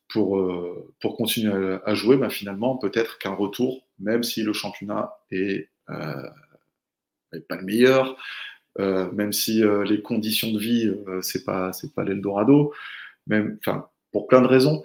pour, 0.09 0.39
euh, 0.39 0.93
pour 1.01 1.17
continuer 1.17 1.79
à, 1.85 1.95
jouer, 1.95 2.17
bah, 2.17 2.31
finalement, 2.31 2.77
peut-être 2.77 3.19
qu'un 3.19 3.35
retour, 3.35 3.87
même 3.99 4.23
si 4.23 4.43
le 4.43 4.53
championnat 4.53 5.13
est, 5.31 5.69
euh, 5.91 6.29
pas 7.49 7.57
le 7.57 7.65
meilleur, 7.65 8.17
euh, 8.79 9.11
même 9.13 9.33
si 9.33 9.63
les 9.87 10.03
conditions 10.03 10.51
de 10.53 10.59
vie, 10.59 10.91
c'est 11.21 11.45
pas, 11.45 11.73
c'est 11.73 11.95
pas 11.95 12.05
l'Eldorado, 12.05 12.73
même, 13.27 13.59
pour 14.13 14.27
plein 14.27 14.41
de 14.41 14.47
raisons, 14.47 14.83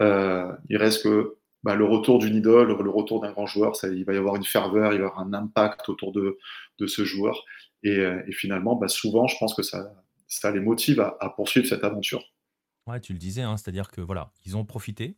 il 0.00 0.76
reste 0.76 1.02
que 1.02 1.36
bah, 1.62 1.74
le 1.74 1.84
retour 1.84 2.18
d'une 2.18 2.34
idole, 2.34 2.68
le 2.68 2.90
retour 2.90 3.20
d'un 3.20 3.30
grand 3.30 3.46
joueur, 3.46 3.74
il 3.84 4.04
va 4.04 4.14
y 4.14 4.16
avoir 4.16 4.36
une 4.36 4.44
ferveur, 4.44 4.92
il 4.92 4.98
va 4.98 5.04
y 5.04 5.06
avoir 5.06 5.20
un 5.20 5.32
impact 5.34 5.88
autour 5.88 6.12
de, 6.12 6.38
de 6.78 6.86
ce 6.86 7.04
joueur. 7.04 7.44
Et, 7.84 7.98
et 7.98 8.32
finalement, 8.32 8.74
bah, 8.74 8.88
souvent, 8.88 9.26
je 9.26 9.36
pense 9.38 9.54
que 9.54 9.62
ça, 9.62 9.92
ça 10.32 10.50
les 10.50 10.60
motive 10.60 11.00
à, 11.00 11.16
à 11.20 11.28
poursuivre 11.30 11.66
cette 11.66 11.84
aventure. 11.84 12.24
Ouais, 12.86 13.00
tu 13.00 13.12
le 13.12 13.18
disais, 13.18 13.42
hein, 13.42 13.56
c'est-à-dire 13.56 13.90
que 13.90 14.00
voilà, 14.00 14.32
ils 14.44 14.56
ont 14.56 14.64
profité 14.64 15.16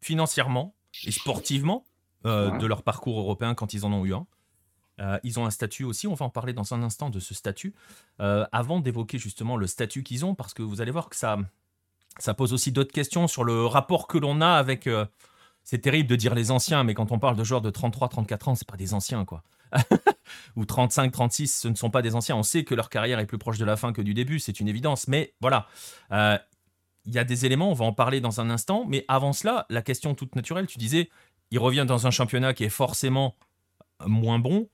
financièrement 0.00 0.74
et 1.04 1.10
sportivement 1.10 1.84
euh, 2.24 2.56
de 2.58 2.66
leur 2.66 2.82
parcours 2.82 3.18
européen 3.18 3.54
quand 3.54 3.74
ils 3.74 3.84
en 3.84 3.92
ont 3.92 4.04
eu 4.04 4.14
un. 4.14 4.26
Euh, 4.98 5.18
ils 5.22 5.38
ont 5.38 5.44
un 5.44 5.50
statut 5.50 5.84
aussi, 5.84 6.06
on 6.06 6.14
va 6.14 6.24
en 6.24 6.30
parler 6.30 6.54
dans 6.54 6.72
un 6.72 6.82
instant 6.82 7.10
de 7.10 7.20
ce 7.20 7.34
statut. 7.34 7.74
Euh, 8.20 8.46
avant 8.52 8.80
d'évoquer 8.80 9.18
justement 9.18 9.56
le 9.56 9.66
statut 9.66 10.02
qu'ils 10.02 10.24
ont, 10.24 10.34
parce 10.34 10.54
que 10.54 10.62
vous 10.62 10.80
allez 10.80 10.90
voir 10.90 11.10
que 11.10 11.16
ça, 11.16 11.38
ça 12.18 12.32
pose 12.32 12.54
aussi 12.54 12.72
d'autres 12.72 12.92
questions 12.92 13.28
sur 13.28 13.44
le 13.44 13.66
rapport 13.66 14.08
que 14.08 14.16
l'on 14.16 14.40
a 14.40 14.48
avec. 14.48 14.88
c'est 15.62 15.78
terrible 15.78 16.08
de 16.08 16.16
dire 16.16 16.34
les 16.34 16.50
anciens, 16.50 16.82
mais 16.84 16.94
quand 16.94 17.12
on 17.12 17.18
parle 17.18 17.36
de 17.36 17.44
joueurs 17.44 17.60
de 17.60 17.70
33, 17.70 18.08
34 18.08 18.48
ans, 18.48 18.54
c'est 18.54 18.66
pas 18.66 18.78
des 18.78 18.94
anciens, 18.94 19.24
quoi. 19.26 19.42
Ou 20.56 20.64
35, 20.64 21.12
36, 21.12 21.60
ce 21.60 21.68
ne 21.68 21.74
sont 21.74 21.90
pas 21.90 22.02
des 22.02 22.14
anciens. 22.14 22.36
On 22.36 22.42
sait 22.42 22.64
que 22.64 22.74
leur 22.74 22.88
carrière 22.88 23.18
est 23.18 23.26
plus 23.26 23.38
proche 23.38 23.58
de 23.58 23.64
la 23.64 23.76
fin 23.76 23.92
que 23.92 24.02
du 24.02 24.14
début, 24.14 24.38
c'est 24.38 24.60
une 24.60 24.68
évidence. 24.68 25.08
Mais 25.08 25.34
voilà, 25.40 25.68
il 26.10 27.14
y 27.14 27.18
a 27.18 27.24
des 27.24 27.46
éléments, 27.46 27.70
on 27.70 27.74
va 27.74 27.84
en 27.84 27.92
parler 27.92 28.20
dans 28.20 28.40
un 28.40 28.50
instant, 28.50 28.84
mais 28.88 29.04
avant 29.08 29.32
cela, 29.32 29.66
la 29.70 29.82
question 29.82 30.14
toute 30.14 30.34
naturelle, 30.34 30.66
tu 30.66 30.78
disais, 30.78 31.10
il 31.50 31.58
revient 31.58 31.84
dans 31.86 32.06
un 32.06 32.10
championnat 32.10 32.54
qui 32.54 32.64
est 32.64 32.68
forcément 32.68 33.36
moins 34.04 34.38
bon, 34.38 34.68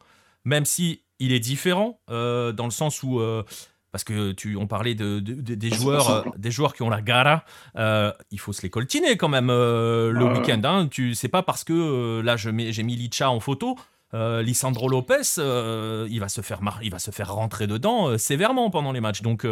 même 0.44 0.64
si 0.64 1.02
il 1.18 1.32
est 1.32 1.40
différent 1.40 2.00
euh, 2.10 2.52
dans 2.52 2.64
le 2.64 2.70
sens 2.70 3.02
où 3.02 3.20
euh, 3.20 3.44
parce 3.92 4.04
que 4.04 4.32
tu 4.32 4.56
on 4.56 4.66
parlait 4.66 4.94
de, 4.94 5.20
des 5.20 5.70
joueurs 5.70 6.10
euh, 6.10 6.22
des 6.36 6.50
joueurs 6.50 6.74
qui 6.74 6.82
ont 6.82 6.90
la 6.90 7.02
gara 7.02 7.44
il 7.76 8.40
faut 8.40 8.52
se 8.52 8.62
les 8.62 8.70
coltiner 8.70 9.16
quand 9.16 9.28
même 9.28 9.48
le 9.48 10.32
week-end 10.32 10.60
hein. 10.64 10.88
tu 10.90 11.14
sais 11.14 11.28
pas 11.28 11.42
parce 11.42 11.62
que 11.62 12.20
là 12.20 12.36
j'ai 12.36 12.52
mis 12.52 12.96
Licha 12.96 13.30
en 13.30 13.38
photo 13.38 13.76
Lisandro 14.12 14.88
Lopez 14.88 15.38
il 15.38 16.18
va 16.20 16.28
se 16.28 16.40
faire 16.40 16.60
il 16.82 16.90
va 16.90 16.98
se 16.98 17.10
faire 17.10 17.34
rentrer 17.34 17.66
dedans 17.66 18.18
sévèrement 18.18 18.70
pendant 18.70 18.92
les 18.92 19.00
matchs 19.00 19.22
donc 19.22 19.46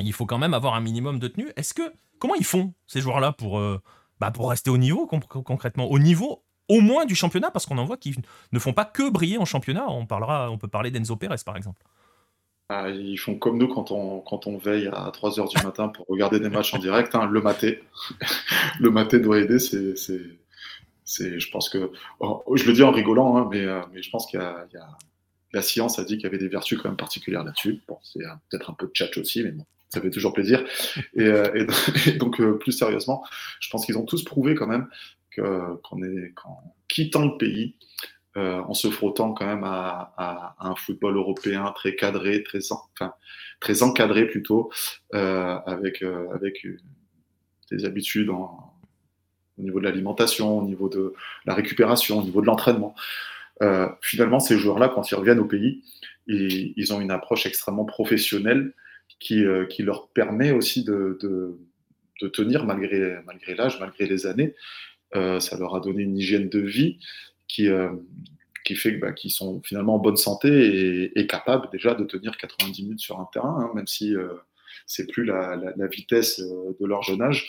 il 0.00 0.12
faut 0.12 0.26
quand 0.26 0.38
même 0.38 0.54
avoir 0.54 0.74
un 0.74 0.80
minimum 0.80 1.18
de 1.18 1.28
tenue. 1.28 1.50
Est-ce 1.56 1.74
que 1.74 1.82
comment 2.18 2.34
ils 2.34 2.44
font 2.44 2.72
ces 2.86 3.00
joueurs-là 3.00 3.32
pour 3.32 3.58
euh, 3.58 3.80
bah, 4.20 4.30
pour 4.30 4.50
rester 4.50 4.70
au 4.70 4.78
niveau 4.78 5.06
concrètement, 5.06 5.90
au 5.90 5.98
niveau 5.98 6.42
au 6.68 6.80
moins 6.80 7.04
du 7.04 7.14
championnat? 7.14 7.50
Parce 7.50 7.66
qu'on 7.66 7.78
en 7.78 7.84
voit 7.84 7.96
qui 7.96 8.16
ne 8.52 8.58
font 8.58 8.72
pas 8.72 8.84
que 8.84 9.10
briller 9.10 9.38
en 9.38 9.44
championnat. 9.44 9.86
On 9.88 10.06
parlera, 10.06 10.50
on 10.50 10.58
peut 10.58 10.68
parler 10.68 10.90
d'Enzo 10.90 11.16
Pérez 11.16 11.36
par 11.44 11.56
exemple. 11.56 11.82
Ah, 12.70 12.90
ils 12.90 13.16
font 13.16 13.36
comme 13.36 13.56
nous 13.56 13.68
quand 13.68 13.92
on, 13.92 14.20
quand 14.20 14.46
on 14.46 14.58
veille 14.58 14.88
à 14.88 15.10
3h 15.10 15.48
du 15.48 15.64
matin 15.64 15.88
pour 15.88 16.04
regarder 16.06 16.38
des 16.38 16.50
matchs 16.50 16.74
en 16.74 16.78
direct. 16.78 17.14
Hein, 17.14 17.26
le 17.26 17.40
maté, 17.40 17.82
le 18.80 18.90
maté 18.90 19.20
doit 19.20 19.38
aider. 19.38 19.58
C'est, 19.58 20.20
c'est, 21.08 21.40
je 21.40 21.50
pense 21.50 21.70
que, 21.70 21.90
oh, 22.20 22.44
je 22.54 22.64
le 22.66 22.74
dis 22.74 22.82
en 22.82 22.90
rigolant, 22.90 23.36
hein, 23.38 23.48
mais, 23.50 23.64
euh, 23.64 23.80
mais 23.92 24.02
je 24.02 24.10
pense 24.10 24.26
qu'il 24.26 24.38
y 24.38 24.42
a, 24.42 24.66
la 25.52 25.62
science 25.62 25.98
a 25.98 26.04
dit 26.04 26.16
qu'il 26.16 26.24
y 26.24 26.26
avait 26.26 26.38
des 26.38 26.48
vertus 26.48 26.78
quand 26.78 26.88
même 26.88 26.98
particulières 26.98 27.44
là-dessus. 27.44 27.80
Bon, 27.88 27.98
c'est 28.02 28.20
peut-être 28.50 28.70
un 28.70 28.74
peu 28.74 28.86
de 28.86 28.92
tchatch 28.92 29.16
aussi, 29.16 29.42
mais 29.42 29.52
bon, 29.52 29.64
ça 29.88 30.02
fait 30.02 30.10
toujours 30.10 30.34
plaisir. 30.34 30.62
Et, 31.14 31.22
euh, 31.22 31.66
donc, 32.18 32.40
euh, 32.40 32.58
plus 32.58 32.72
sérieusement, 32.72 33.24
je 33.58 33.70
pense 33.70 33.86
qu'ils 33.86 33.96
ont 33.96 34.04
tous 34.04 34.22
prouvé 34.22 34.54
quand 34.54 34.66
même 34.66 34.88
qu'en 35.34 36.02
est, 36.02 36.34
quittant 36.88 37.24
le 37.24 37.38
pays, 37.38 37.76
euh, 38.36 38.60
en 38.60 38.74
se 38.74 38.90
frottant 38.90 39.32
quand 39.32 39.46
même 39.46 39.64
à, 39.64 40.56
un 40.58 40.74
football 40.74 41.16
européen 41.16 41.72
très 41.74 41.94
cadré, 41.94 42.42
très, 42.42 42.58
enfin, 42.72 43.14
très 43.60 43.82
encadré 43.82 44.26
plutôt, 44.26 44.70
avec, 45.12 46.02
avec 46.02 46.66
des 47.70 47.84
habitudes 47.84 48.30
au 49.58 49.62
niveau 49.62 49.80
de 49.80 49.84
l'alimentation, 49.84 50.58
au 50.58 50.64
niveau 50.64 50.88
de 50.88 51.14
la 51.46 51.54
récupération, 51.54 52.18
au 52.18 52.22
niveau 52.22 52.40
de 52.40 52.46
l'entraînement. 52.46 52.94
finalement, 54.00 54.40
ces 54.40 54.56
joueurs-là, 54.56 54.88
quand 54.88 55.10
ils 55.10 55.14
reviennent 55.16 55.40
au 55.40 55.44
pays, 55.44 55.82
ils, 56.28 56.92
ont 56.92 57.00
une 57.00 57.10
approche 57.10 57.46
extrêmement 57.46 57.84
professionnelle 57.84 58.72
qui, 59.18 59.44
euh, 59.44 59.66
leur 59.80 60.08
permet 60.08 60.52
aussi 60.52 60.84
de, 60.84 61.18
tenir 62.32 62.64
malgré, 62.66 63.22
l'âge, 63.56 63.78
malgré 63.80 64.06
les 64.06 64.26
années. 64.26 64.54
Euh, 65.16 65.40
ça 65.40 65.56
leur 65.56 65.74
a 65.74 65.80
donné 65.80 66.02
une 66.02 66.16
hygiène 66.16 66.48
de 66.48 66.60
vie 66.60 66.98
qui, 67.46 67.68
euh, 67.68 67.90
fait 68.74 68.92
bah, 68.92 69.12
qu'ils 69.12 69.30
sont 69.30 69.62
finalement 69.62 69.94
en 69.94 69.98
bonne 69.98 70.18
santé 70.18 71.10
et, 71.18 71.26
capables 71.26 71.70
déjà 71.72 71.94
de 71.94 72.04
tenir 72.04 72.36
90 72.36 72.82
minutes 72.82 73.00
sur 73.00 73.18
un 73.18 73.26
terrain, 73.32 73.56
hein, 73.58 73.70
même 73.74 73.86
si 73.86 74.14
c'est 74.84 75.06
plus 75.06 75.24
la, 75.24 75.58
vitesse 75.90 76.38
de 76.38 76.86
leur 76.86 77.02
jeune 77.02 77.22
âge. 77.22 77.48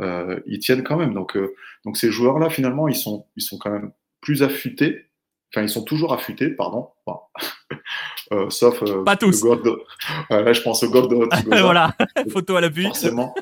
Ils 0.00 0.58
tiennent 0.60 0.84
quand 0.84 0.96
même. 0.96 1.14
Donc, 1.14 1.36
donc 1.84 1.96
ces 1.96 2.10
joueurs-là, 2.10 2.50
finalement, 2.50 2.88
ils 2.88 2.96
sont, 2.96 3.26
ils 3.36 3.42
sont 3.42 3.58
quand 3.58 3.70
même 3.70 3.92
plus 4.20 4.42
affûtés. 4.42 5.06
Enfin, 5.52 5.62
ils 5.62 5.68
sont 5.68 5.82
toujours 5.82 6.12
affûtés, 6.12 6.50
pardon. 6.50 6.90
Euh, 8.30 8.50
sauf 8.50 8.82
euh, 8.82 9.04
pas 9.04 9.16
tous. 9.16 9.42
là, 9.42 10.52
je 10.52 10.60
pense 10.60 10.82
au 10.82 10.90
God 10.90 11.10
Voilà, 11.46 11.96
photo 12.30 12.56
à 12.56 12.60
l'appui. 12.60 12.84
Forcément. 12.84 13.34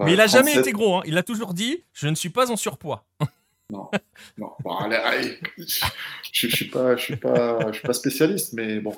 Mais 0.00 0.14
il 0.14 0.20
a 0.20 0.26
jamais 0.26 0.56
été 0.56 0.72
gros. 0.72 0.96
Hein. 0.96 1.02
Il 1.06 1.16
a 1.16 1.22
toujours 1.22 1.54
dit 1.54 1.84
Je 1.92 2.08
ne 2.08 2.16
suis 2.16 2.30
pas 2.30 2.50
en 2.50 2.56
surpoids. 2.56 3.04
non, 3.70 3.88
non. 4.36 4.50
je, 6.32 6.46
ne 6.46 6.50
suis 6.50 6.64
pas, 6.64 6.96
je 6.96 7.02
suis 7.02 7.16
pas, 7.16 7.68
je 7.68 7.78
suis 7.78 7.86
pas 7.86 7.92
spécialiste, 7.92 8.54
mais 8.54 8.80
bon, 8.80 8.96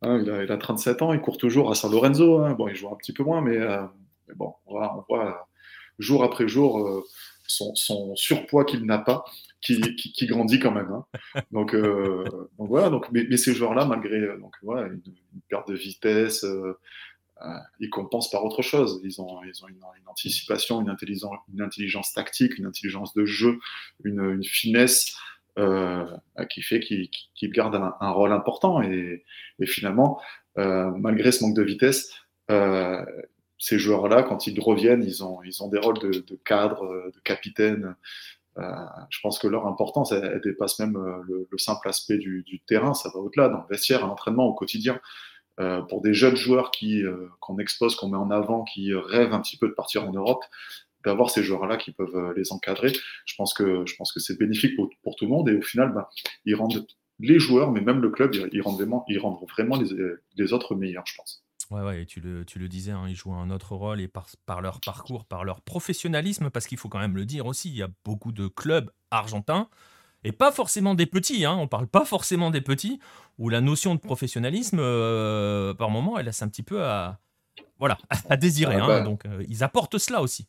hein, 0.00 0.22
il, 0.24 0.50
a, 0.50 0.56
37 0.56 1.02
ans, 1.02 1.12
il 1.12 1.20
court 1.20 1.36
toujours 1.36 1.70
à 1.70 1.74
San 1.74 1.92
Lorenzo. 1.92 2.38
Hein. 2.38 2.54
Bon, 2.54 2.66
il 2.68 2.74
joue 2.74 2.88
un 2.88 2.96
petit 2.96 3.12
peu 3.12 3.22
moins, 3.22 3.42
mais, 3.42 3.58
euh, 3.58 3.82
bon, 4.34 4.54
on 4.66 5.04
voit, 5.08 5.48
jour 5.98 6.24
après 6.24 6.48
jour 6.48 7.04
son, 7.46 7.74
son 7.74 8.16
surpoids 8.16 8.64
qu'il 8.64 8.84
n'a 8.84 8.98
pas 8.98 9.24
qui, 9.64 10.26
grandit 10.26 10.58
quand 10.58 10.72
même. 10.72 10.90
Hein. 10.90 11.04
Donc, 11.50 11.74
euh, 11.74 12.24
donc, 12.58 12.68
voilà. 12.68 12.90
Donc, 12.90 13.06
mais, 13.10 13.36
ces 13.36 13.54
joueurs-là, 13.54 13.84
malgré 13.84 14.16
euh, 14.16 14.38
donc, 14.38 14.54
voilà, 14.62 14.88
une, 14.88 15.00
perte 15.48 15.68
de 15.68 15.74
vitesse, 15.74 16.44
euh, 16.44 16.78
ils 17.80 17.90
compensent 17.90 18.30
par 18.30 18.44
autre 18.44 18.62
chose. 18.62 19.00
Ils 19.04 19.20
ont, 19.20 19.42
ils 19.44 19.64
ont 19.64 19.68
une, 19.68 19.82
anticipation, 20.06 20.80
une 20.80 20.90
intelligence, 20.90 22.12
tactique, 22.12 22.58
une 22.58 22.66
intelligence 22.66 23.14
de 23.14 23.24
jeu, 23.24 23.58
une, 24.04 24.42
finesse 24.44 25.16
qui 26.50 26.62
fait 26.62 26.80
qu'ils 26.80 27.50
gardent 27.52 27.92
un, 28.00 28.10
rôle 28.10 28.32
important. 28.32 28.82
Et, 28.82 29.24
finalement, 29.64 30.20
malgré 30.56 31.32
ce 31.32 31.44
manque 31.44 31.56
de 31.56 31.62
vitesse, 31.62 32.12
ces 33.58 33.78
joueurs-là, 33.78 34.22
quand 34.22 34.46
ils 34.46 34.60
reviennent, 34.60 35.02
ils 35.02 35.24
ont, 35.24 35.42
ils 35.42 35.62
ont 35.62 35.68
des 35.68 35.78
rôles 35.78 35.98
de, 35.98 36.10
de 36.10 36.38
cadre, 36.44 37.10
de 37.14 37.20
capitaine, 37.20 37.94
euh, 38.58 38.62
je 39.10 39.18
pense 39.20 39.38
que 39.38 39.48
leur 39.48 39.66
importance, 39.66 40.12
elle, 40.12 40.40
dépasse 40.42 40.78
même 40.78 40.96
euh, 40.96 41.46
le, 41.50 41.58
simple 41.58 41.88
aspect 41.88 42.18
du, 42.18 42.62
terrain, 42.66 42.94
ça 42.94 43.10
va 43.12 43.20
au-delà, 43.20 43.48
dans 43.48 43.58
le 43.58 43.68
vestiaire, 43.68 44.04
à 44.04 44.06
l'entraînement, 44.06 44.46
au 44.46 44.54
quotidien. 44.54 45.00
Euh, 45.60 45.82
pour 45.82 46.02
des 46.02 46.14
jeunes 46.14 46.36
joueurs 46.36 46.72
qui 46.72 47.04
qu'on 47.40 47.58
expose, 47.58 47.94
qu'on 47.96 48.08
met 48.08 48.18
en 48.18 48.30
avant, 48.30 48.64
qui 48.64 48.92
rêvent 48.92 49.32
un 49.32 49.40
petit 49.40 49.56
peu 49.56 49.68
de 49.68 49.74
partir 49.74 50.08
en 50.08 50.12
Europe, 50.12 50.44
d'avoir 51.04 51.30
ces 51.30 51.42
joueurs-là 51.42 51.76
qui 51.76 51.92
peuvent 51.92 52.32
les 52.36 52.52
encadrer, 52.52 52.92
je 53.24 53.34
pense 53.36 53.54
que 53.54 53.84
que 53.84 54.20
c'est 54.20 54.38
bénéfique 54.38 54.74
pour, 54.76 55.16
tout 55.16 55.24
le 55.24 55.30
monde 55.30 55.48
et 55.48 55.56
au 55.56 55.62
final, 55.62 55.92
ben, 55.94 56.06
ils 56.44 56.54
rendent 56.54 56.86
les 57.20 57.38
joueurs, 57.38 57.70
mais 57.70 57.80
même 57.80 58.00
le 58.00 58.10
club, 58.10 58.34
ils 58.52 58.62
rendent 58.62 58.76
vraiment, 58.76 59.04
ils 59.08 59.18
rendent 59.18 59.38
vraiment 59.48 59.78
les 60.36 60.52
autres 60.52 60.74
meilleurs, 60.74 61.06
je 61.06 61.16
pense. 61.16 61.43
Ouais, 61.70 61.80
ouais, 61.80 62.02
et 62.02 62.06
tu 62.06 62.20
le, 62.20 62.44
tu 62.44 62.58
le 62.58 62.68
disais, 62.68 62.92
hein, 62.92 63.06
ils 63.08 63.16
jouent 63.16 63.34
un 63.34 63.50
autre 63.50 63.74
rôle 63.74 64.00
et 64.00 64.08
par, 64.08 64.26
par 64.46 64.60
leur 64.60 64.80
parcours, 64.80 65.24
par 65.24 65.44
leur 65.44 65.60
professionnalisme, 65.62 66.50
parce 66.50 66.66
qu'il 66.66 66.78
faut 66.78 66.88
quand 66.88 66.98
même 66.98 67.16
le 67.16 67.24
dire 67.24 67.46
aussi, 67.46 67.70
il 67.70 67.76
y 67.76 67.82
a 67.82 67.88
beaucoup 68.04 68.32
de 68.32 68.48
clubs 68.48 68.90
argentins, 69.10 69.68
et 70.24 70.32
pas 70.32 70.52
forcément 70.52 70.94
des 70.94 71.06
petits, 71.06 71.44
hein, 71.44 71.56
on 71.58 71.68
parle 71.68 71.86
pas 71.86 72.04
forcément 72.04 72.50
des 72.50 72.60
petits, 72.60 72.98
où 73.38 73.48
la 73.48 73.60
notion 73.60 73.94
de 73.94 74.00
professionnalisme, 74.00 74.78
euh, 74.80 75.74
par 75.74 75.90
moment, 75.90 76.18
elle 76.18 76.26
laisse 76.26 76.42
un 76.42 76.48
petit 76.48 76.62
peu 76.62 76.82
à, 76.82 77.18
voilà, 77.78 77.98
à 78.28 78.36
désirer. 78.36 78.76
Ah, 78.76 78.84
hein, 78.84 78.88
bah. 78.88 79.00
donc 79.00 79.26
euh, 79.26 79.44
ils 79.48 79.62
apportent 79.62 79.98
cela 79.98 80.22
aussi. 80.22 80.46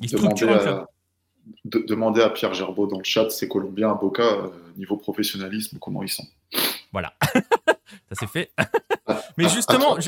Ils 0.00 0.08
structurent 0.08 0.52
un 0.52 0.58
club. 0.58 0.86
De, 1.64 1.78
demander 1.78 2.20
à 2.20 2.28
Pierre 2.28 2.52
Gerbeau 2.52 2.86
dans 2.86 2.98
le 2.98 3.04
chat, 3.04 3.30
c'est 3.30 3.48
Colombien, 3.48 3.94
Boca, 3.94 4.22
euh, 4.22 4.50
niveau 4.76 4.96
professionnalisme, 4.96 5.78
comment 5.78 6.02
ils 6.02 6.10
sont? 6.10 6.26
Voilà, 6.92 7.14
ça 7.24 8.14
c'est 8.18 8.26
fait. 8.26 8.52
Mais 9.36 9.48
justement, 9.48 9.98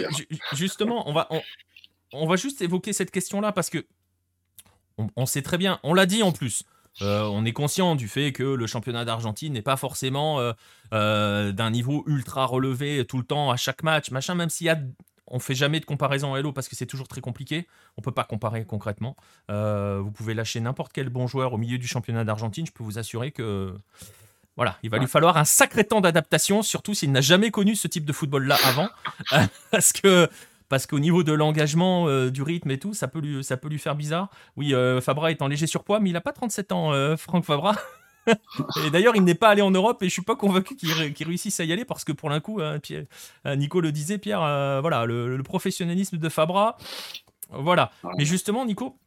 justement, 0.52 1.08
on 1.08 1.12
va, 1.12 1.28
on, 2.12 2.26
va 2.26 2.36
juste 2.36 2.62
évoquer 2.62 2.92
cette 2.92 3.10
question-là 3.10 3.52
parce 3.52 3.70
que 3.70 3.86
on, 5.16 5.26
sait 5.26 5.42
très 5.42 5.56
bien, 5.56 5.78
on 5.82 5.94
l'a 5.94 6.06
dit 6.06 6.22
en 6.22 6.32
plus. 6.32 6.64
Euh, 7.02 7.22
on 7.22 7.44
est 7.44 7.52
conscient 7.52 7.94
du 7.94 8.08
fait 8.08 8.32
que 8.32 8.42
le 8.42 8.66
championnat 8.66 9.04
d'Argentine 9.04 9.52
n'est 9.52 9.62
pas 9.62 9.76
forcément 9.76 10.40
euh, 10.40 10.52
euh, 10.92 11.52
d'un 11.52 11.70
niveau 11.70 12.04
ultra 12.06 12.44
relevé 12.44 13.04
tout 13.06 13.16
le 13.16 13.24
temps 13.24 13.50
à 13.50 13.56
chaque 13.56 13.82
match, 13.82 14.10
machin, 14.10 14.34
même 14.34 14.50
s'il 14.50 14.66
y 14.66 14.70
a 14.70 14.78
on 15.32 15.38
fait 15.38 15.54
jamais 15.54 15.78
de 15.78 15.84
comparaison 15.84 16.32
en 16.32 16.36
Hello 16.36 16.52
parce 16.52 16.68
que 16.68 16.74
c'est 16.74 16.86
toujours 16.86 17.06
très 17.06 17.20
compliqué. 17.20 17.68
On 17.96 18.02
peut 18.02 18.10
pas 18.10 18.24
comparer 18.24 18.64
concrètement. 18.64 19.14
vous 19.48 20.10
pouvez 20.10 20.34
lâcher 20.34 20.58
n'importe 20.58 20.92
quel 20.92 21.08
bon 21.08 21.28
joueur 21.28 21.52
au 21.52 21.56
milieu 21.56 21.78
du 21.78 21.86
championnat 21.86 22.24
d'Argentine. 22.24 22.66
Je 22.66 22.72
peux 22.72 22.82
vous 22.82 22.98
assurer 22.98 23.30
que 23.30 23.72
voilà, 24.60 24.76
il 24.82 24.90
va 24.90 24.98
lui 24.98 25.06
falloir 25.06 25.38
un 25.38 25.46
sacré 25.46 25.84
temps 25.84 26.02
d'adaptation, 26.02 26.60
surtout 26.60 26.92
s'il 26.92 27.12
n'a 27.12 27.22
jamais 27.22 27.50
connu 27.50 27.74
ce 27.74 27.88
type 27.88 28.04
de 28.04 28.12
football-là 28.12 28.58
avant, 28.66 28.90
parce 29.70 29.90
que 29.90 30.28
parce 30.68 30.86
qu'au 30.86 30.98
niveau 30.98 31.22
de 31.22 31.32
l'engagement, 31.32 32.08
euh, 32.08 32.30
du 32.30 32.42
rythme 32.42 32.70
et 32.70 32.78
tout, 32.78 32.92
ça 32.92 33.08
peut 33.08 33.20
lui, 33.20 33.42
ça 33.42 33.56
peut 33.56 33.70
lui 33.70 33.78
faire 33.78 33.94
bizarre. 33.94 34.28
Oui, 34.58 34.74
euh, 34.74 35.00
Fabra 35.00 35.30
est 35.30 35.40
en 35.40 35.48
léger 35.48 35.66
surpoids, 35.66 35.98
mais 35.98 36.10
il 36.10 36.12
n'a 36.12 36.20
pas 36.20 36.34
37 36.34 36.72
ans, 36.72 36.92
euh, 36.92 37.16
Franck 37.16 37.46
Fabra. 37.46 37.74
et 38.84 38.90
d'ailleurs, 38.90 39.16
il 39.16 39.24
n'est 39.24 39.34
pas 39.34 39.48
allé 39.48 39.62
en 39.62 39.70
Europe 39.70 40.02
et 40.02 40.10
je 40.10 40.12
suis 40.12 40.20
pas 40.20 40.36
convaincu 40.36 40.76
qu'il 40.76 41.26
réussisse 41.26 41.58
à 41.58 41.64
y 41.64 41.72
aller 41.72 41.86
parce 41.86 42.04
que 42.04 42.12
pour 42.12 42.28
l'un 42.28 42.40
coup, 42.40 42.60
hein, 42.60 42.80
Nico 43.56 43.80
le 43.80 43.92
disait, 43.92 44.18
Pierre, 44.18 44.40
voilà, 44.82 45.06
le, 45.06 45.42
professionnalisme 45.42 46.18
de 46.18 46.28
Fabra, 46.28 46.76
voilà. 47.48 47.92
Mais 48.18 48.26
justement, 48.26 48.66
Nico, 48.66 48.98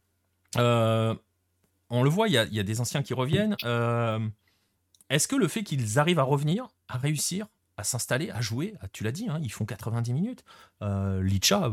on 0.56 2.02
le 2.02 2.10
voit, 2.10 2.26
il 2.26 2.32
y, 2.32 2.56
y, 2.56 2.58
a 2.58 2.64
des 2.64 2.80
anciens 2.80 3.04
qui 3.04 3.14
reviennent. 3.14 3.56
Est-ce 5.10 5.28
que 5.28 5.36
le 5.36 5.48
fait 5.48 5.62
qu'ils 5.62 5.98
arrivent 5.98 6.18
à 6.18 6.24
revenir, 6.24 6.68
à 6.88 6.96
réussir, 6.98 7.46
à 7.76 7.84
s'installer, 7.84 8.30
à 8.30 8.40
jouer, 8.40 8.74
tu 8.92 9.04
l'as 9.04 9.12
dit, 9.12 9.26
hein, 9.28 9.38
ils 9.42 9.52
font 9.52 9.64
90 9.64 10.12
minutes. 10.12 10.44
Euh, 10.82 11.22
Licha, 11.22 11.72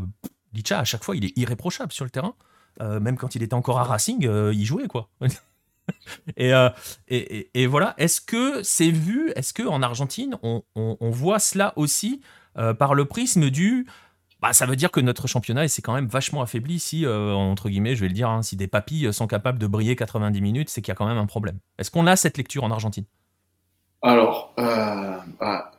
Licha, 0.54 0.80
à 0.80 0.84
chaque 0.84 1.04
fois, 1.04 1.16
il 1.16 1.26
est 1.26 1.38
irréprochable 1.38 1.92
sur 1.92 2.06
le 2.06 2.12
terrain. 2.12 2.36
Euh, 2.82 3.00
même 3.00 3.18
quand 3.18 3.36
il 3.36 3.44
était 3.44 3.54
encore 3.54 3.80
à 3.80 3.84
Racing, 3.84 4.26
euh, 4.26 4.54
il 4.54 4.66
jouait, 4.66 4.88
quoi. 4.88 5.10
et, 6.38 6.52
et, 7.08 7.68
voilà, 7.68 7.94
est-ce 7.98 8.22
que 8.22 8.64
c'est 8.64 8.92
vu, 8.92 9.32
est-ce 9.36 9.54
qu'en 9.54 9.82
Argentine, 9.82 10.38
on, 10.44 11.10
voit 11.12 11.40
cela 11.40 11.74
aussi 11.76 12.22
par 12.54 12.94
le 12.94 13.06
prisme 13.06 13.50
du 13.50 13.88
bah, 14.42 14.54
ça 14.54 14.66
veut 14.66 14.76
dire 14.76 14.90
que 14.90 15.00
notre 15.00 15.28
championnat 15.28 15.68
s'est 15.68 15.84
quand 15.84 15.94
même 15.94 16.08
vachement 16.08 16.42
affaibli 16.42 16.80
si, 16.80 17.06
entre 17.06 17.70
guillemets, 17.70 17.96
je 17.96 18.02
vais 18.02 18.08
le 18.08 18.14
dire, 18.14 18.28
hein, 18.28 18.42
si 18.42 18.56
des 18.56 18.68
papilles 18.68 19.14
sont 19.14 19.28
capables 19.28 19.60
de 19.60 19.68
briller 19.68 19.96
90 19.96 20.42
minutes, 20.42 20.70
c'est 20.70 20.82
qu'il 20.82 20.92
y 20.92 20.94
a 20.94 20.96
quand 20.96 21.06
même 21.06 21.20
un 21.20 21.28
problème. 21.28 21.60
Est-ce 21.78 21.92
qu'on 21.92 22.08
a 22.08 22.16
cette 22.16 22.38
lecture 22.38 22.64
en 22.64 22.72
Argentine? 22.72 23.06
Alors, 24.02 24.54
euh, 24.60 25.18
bah, 25.40 25.72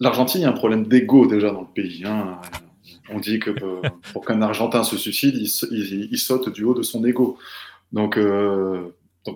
l'Argentine, 0.00 0.40
il 0.40 0.44
y 0.44 0.46
a 0.46 0.50
un 0.50 0.52
problème 0.52 0.86
d'ego 0.86 1.26
déjà 1.26 1.50
dans 1.50 1.60
le 1.60 1.72
pays. 1.72 2.02
Hein. 2.04 2.40
On 3.08 3.20
dit 3.20 3.38
que 3.38 3.50
euh, 3.50 3.80
pour 4.12 4.24
qu'un 4.24 4.42
Argentin 4.42 4.82
se 4.82 4.96
suicide, 4.96 5.36
il, 5.36 6.18
saute 6.18 6.48
du 6.52 6.64
haut 6.64 6.74
de 6.74 6.82
son 6.82 7.04
ego. 7.04 7.38
Donc, 7.92 8.16
euh, 8.18 8.88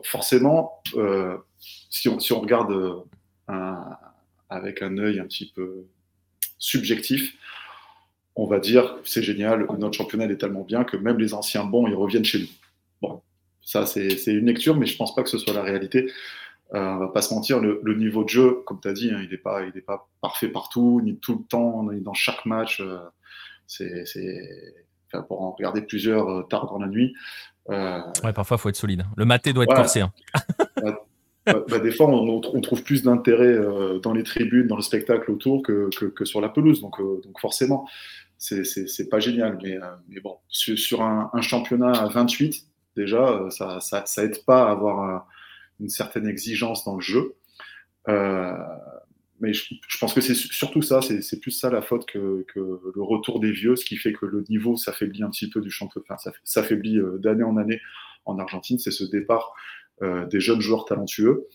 forcément, 0.04 0.82
si 1.90 2.08
on, 2.08 2.18
si, 2.18 2.32
on, 2.32 2.40
regarde 2.40 3.04
avec 4.48 4.82
un 4.82 4.98
œil 4.98 5.20
un 5.20 5.26
petit 5.26 5.52
peu 5.54 5.86
subjectif, 6.58 7.36
on 8.36 8.46
va 8.46 8.58
dire 8.58 8.96
c'est 9.04 9.22
génial, 9.22 9.66
notre 9.78 9.96
championnat 9.96 10.24
est 10.24 10.38
tellement 10.38 10.62
bien 10.64 10.82
que 10.82 10.96
même 10.96 11.18
les 11.18 11.34
anciens 11.34 11.64
bons, 11.64 11.86
ils 11.86 11.94
reviennent 11.94 12.24
chez 12.24 12.40
nous. 12.40 12.48
Bon, 13.00 13.22
ça 13.62 13.86
c'est 13.86 14.08
une 14.26 14.46
lecture, 14.46 14.76
mais 14.76 14.86
je 14.86 14.96
pense 14.96 15.14
pas 15.14 15.22
que 15.22 15.28
ce 15.28 15.38
soit 15.38 15.52
la 15.52 15.62
réalité. 15.62 16.10
Euh, 16.72 16.78
on 16.78 16.98
va 16.98 17.08
pas 17.08 17.22
se 17.22 17.32
mentir, 17.34 17.60
le, 17.60 17.94
niveau 17.94 18.24
de 18.24 18.28
jeu, 18.28 18.62
comme 18.66 18.80
tu 18.80 18.88
as 18.88 18.92
dit, 18.92 19.10
hein, 19.10 19.20
il 19.22 19.30
n'est 19.30 19.36
pas, 19.36 19.62
il 19.62 19.82
pas 19.82 20.08
parfait 20.20 20.48
partout, 20.48 21.00
ni 21.04 21.16
tout 21.18 21.38
le 21.38 21.44
temps, 21.44 21.84
ni 21.92 22.00
dans 22.00 22.14
chaque 22.14 22.46
match. 22.46 22.80
Euh, 22.80 22.98
c'est, 23.66 24.04
pour 25.28 25.42
en 25.42 25.52
regarder 25.52 25.82
plusieurs 25.82 26.28
euh, 26.28 26.42
tard 26.42 26.66
dans 26.66 26.78
la 26.78 26.88
nuit. 26.88 27.14
Euh, 27.70 28.00
ouais, 28.24 28.32
parfois, 28.32 28.56
il 28.56 28.60
faut 28.60 28.68
être 28.68 28.76
solide. 28.76 29.04
Le 29.16 29.24
maté 29.24 29.52
doit 29.52 29.64
être 29.64 29.74
corsé. 29.74 30.00
Hein. 30.00 30.12
Bah, 31.46 31.62
bah, 31.68 31.78
des 31.78 31.92
fois, 31.92 32.06
on, 32.08 32.60
trouve 32.62 32.82
plus 32.82 33.02
d'intérêt 33.02 33.54
dans 34.02 34.14
les 34.14 34.22
tribunes, 34.22 34.66
dans 34.66 34.76
le 34.76 34.82
spectacle 34.82 35.30
autour 35.30 35.62
que, 35.62 35.90
que, 35.90 36.24
sur 36.24 36.40
la 36.40 36.48
pelouse. 36.48 36.80
Donc, 36.80 36.98
donc 36.98 37.38
forcément, 37.38 37.86
c'est 38.38 39.10
pas 39.10 39.20
génial. 39.20 39.58
Mais, 39.62 39.76
mais 40.08 40.20
bon, 40.20 40.38
sur, 40.48 41.02
un, 41.02 41.28
un, 41.34 41.42
championnat 41.42 41.90
à 41.90 42.08
28, 42.08 42.66
déjà, 42.96 43.44
ça, 43.50 43.78
ça, 43.80 44.06
ça 44.06 44.24
aide 44.24 44.42
pas 44.46 44.68
à 44.68 44.70
avoir 44.70 45.26
une 45.80 45.88
certaine 45.88 46.26
exigence 46.26 46.84
dans 46.84 46.96
le 46.96 47.00
jeu. 47.00 47.34
Euh, 48.08 48.56
mais 49.40 49.52
je, 49.52 49.98
pense 49.98 50.14
que 50.14 50.20
c'est 50.20 50.34
surtout 50.34 50.80
ça, 50.80 51.00
c'est 51.02 51.40
plus 51.40 51.50
ça 51.50 51.68
la 51.68 51.82
faute 51.82 52.06
que, 52.06 52.46
le 52.54 53.02
retour 53.02 53.40
des 53.40 53.50
vieux, 53.50 53.76
ce 53.76 53.84
qui 53.84 53.96
fait 53.96 54.12
que 54.12 54.26
le 54.26 54.44
niveau 54.48 54.76
s'affaiblit 54.76 55.22
un 55.22 55.30
petit 55.30 55.50
peu 55.50 55.60
du 55.60 55.70
championnat, 55.70 56.06
enfin, 56.10 56.30
s'affaiblit 56.44 56.98
euh, 56.98 57.18
d'année 57.18 57.42
en 57.42 57.56
année 57.56 57.80
en 58.24 58.38
Argentine, 58.38 58.78
c'est 58.78 58.90
ce 58.90 59.04
départ 59.04 59.54
euh, 60.02 60.26
des 60.26 60.40
jeunes 60.40 60.60
joueurs 60.60 60.84
talentueux 60.84 61.46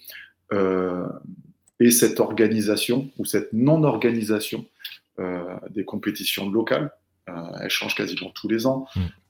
et 1.79 1.91
cette 1.91 2.19
organisation 2.19 3.11
ou 3.19 3.25
cette 3.25 3.53
non-organisation 3.53 4.65
des 5.69 5.85
compétitions 5.85 6.49
locales. 6.49 6.91
elle 7.27 7.69
change 7.69 7.93
quasiment 7.93 8.31
tous 8.31 8.47
les 8.47 8.65
ans. 8.65 8.87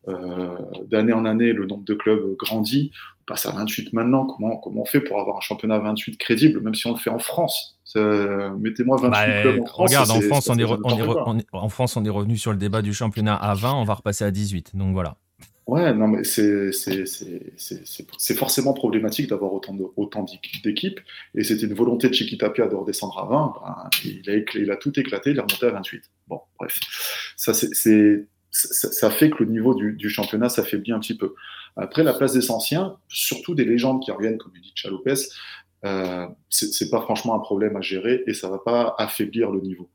Mmh. 0.08 0.86
D'année 0.88 1.14
en 1.14 1.26
année, 1.26 1.54
le 1.54 1.66
nombre 1.66 1.84
de 1.84 1.94
clubs 1.94 2.36
grandit 2.38 2.92
passe 3.28 3.46
à 3.46 3.52
28 3.52 3.94
maintenant. 3.94 4.26
Comment, 4.26 4.58
comment 4.58 4.82
on 4.82 4.86
fait 4.86 5.02
pour 5.02 5.20
avoir 5.20 5.38
un 5.38 5.42
championnat 5.42 5.78
28 5.80 6.18
crédible, 6.18 6.62
même 6.62 6.74
si 6.74 6.88
on 6.88 6.94
le 6.94 6.98
fait 6.98 7.10
en 7.10 7.20
France? 7.20 7.80
Mettez-moi 7.96 8.98
28 8.98 9.10
Bah, 9.12 9.42
clubs 9.42 9.62
en 9.62 9.66
France. 9.66 9.90
regarde, 9.90 10.12
en 10.12 10.22
France, 10.22 10.50
on 10.50 10.58
est, 10.58 10.64
on 10.64 10.80
on 10.84 11.42
en 11.52 11.70
France, 11.70 11.98
on 11.98 12.04
revenu 12.10 12.38
sur 12.38 12.52
le 12.52 12.58
débat 12.58 12.82
du 12.82 12.94
championnat 12.94 13.36
à 13.36 13.54
20, 13.54 13.74
on 13.74 13.84
va 13.84 13.96
repasser 13.96 14.24
à 14.24 14.32
18. 14.32 14.76
Donc 14.76 14.94
voilà. 14.94 15.16
Ouais, 15.68 15.94
non, 15.94 16.08
mais 16.08 16.24
c'est 16.24 16.72
forcément 18.36 18.74
problématique 18.74 19.30
d'avoir 19.30 19.52
autant 19.54 20.26
d'équipes. 20.64 21.00
Et 21.36 21.44
c'était 21.44 21.68
une 21.68 21.76
volonté 21.76 22.10
de 22.10 22.14
Chiquitapia 22.16 22.68
de 22.68 22.74
redescendre 22.74 23.20
à 23.20 23.26
20. 23.26 23.54
Ben, 23.62 23.90
il, 24.04 24.30
a 24.32 24.38
il 24.56 24.72
a 24.72 24.78
tout 24.78 25.00
éclaté, 25.00 25.30
il 25.30 25.38
est 25.38 25.42
remonté 25.42 25.68
à 25.68 25.72
28. 25.72 26.02
Bon, 26.28 26.42
bref. 26.58 26.80
Ça, 27.38 27.54
c'est- 27.54 28.28
ça, 28.52 29.12
fait 29.12 29.30
que 29.30 29.44
le 29.44 29.50
niveau 29.50 29.76
du, 29.76 29.94
du 29.94 30.10
championnat 30.10 30.50
s'affaiblit 30.50 30.92
un 30.92 31.00
petit 31.00 31.18
peu. 31.18 31.36
Après, 31.76 32.04
la 32.04 32.14
place 32.14 32.34
des 32.34 32.52
anciens, 32.52 32.98
surtout 33.08 33.56
des 33.56 33.66
légendes 33.66 34.02
qui 34.02 34.12
reviennent, 34.12 34.38
comme 34.38 34.54
dit 34.54 34.72
Chalopes, 34.76 35.08
euh, 35.86 36.28
c'est 36.50 36.90
pas 36.90 37.02
franchement 37.02 37.36
un 37.36 37.40
problème 37.40 37.78
à 37.78 37.82
gérer 37.82 38.24
et 38.28 38.34
ça 38.34 38.50
va 38.50 38.60
pas 38.60 38.96
affaiblir 38.98 39.52
le 39.52 39.62
niveau. 39.62 39.90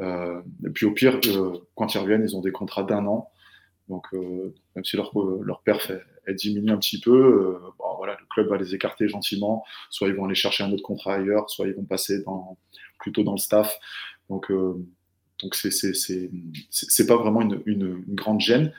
Euh, 0.00 0.40
et 0.66 0.70
puis 0.70 0.86
au 0.86 0.92
pire, 0.92 1.18
euh, 1.26 1.58
quand 1.74 1.94
ils 1.94 1.98
reviennent, 1.98 2.24
ils 2.24 2.36
ont 2.36 2.40
des 2.40 2.52
contrats 2.52 2.82
d'un 2.82 3.06
an. 3.06 3.30
Donc, 3.88 4.06
euh, 4.14 4.54
même 4.74 4.84
si 4.84 4.96
leur, 4.96 5.10
euh, 5.18 5.44
perf 5.64 5.90
elle, 5.90 6.04
elle 6.26 6.34
diminue 6.34 6.70
un 6.70 6.78
petit 6.78 7.00
peu, 7.00 7.10
euh, 7.10 7.58
voilà, 7.98 8.16
le 8.18 8.26
club 8.30 8.48
va 8.48 8.56
les 8.56 8.74
écarter 8.74 9.08
gentiment. 9.08 9.64
Soit 9.90 10.08
ils 10.08 10.14
vont 10.14 10.24
aller 10.24 10.34
chercher 10.34 10.64
un 10.64 10.72
autre 10.72 10.82
contrat 10.82 11.14
ailleurs, 11.14 11.50
soit 11.50 11.66
ils 11.66 11.74
vont 11.74 11.84
passer 11.84 12.24
plutôt 12.98 13.22
dans 13.22 13.32
le 13.32 13.38
staff. 13.38 13.78
Donc, 14.28 14.50
euh, 14.50 14.74
donc 15.42 15.54
c'est 15.54 17.06
pas 17.06 17.16
vraiment 17.16 17.42
une, 17.42 17.62
une, 17.66 18.04
grande 18.08 18.40
gêne. 18.40 18.72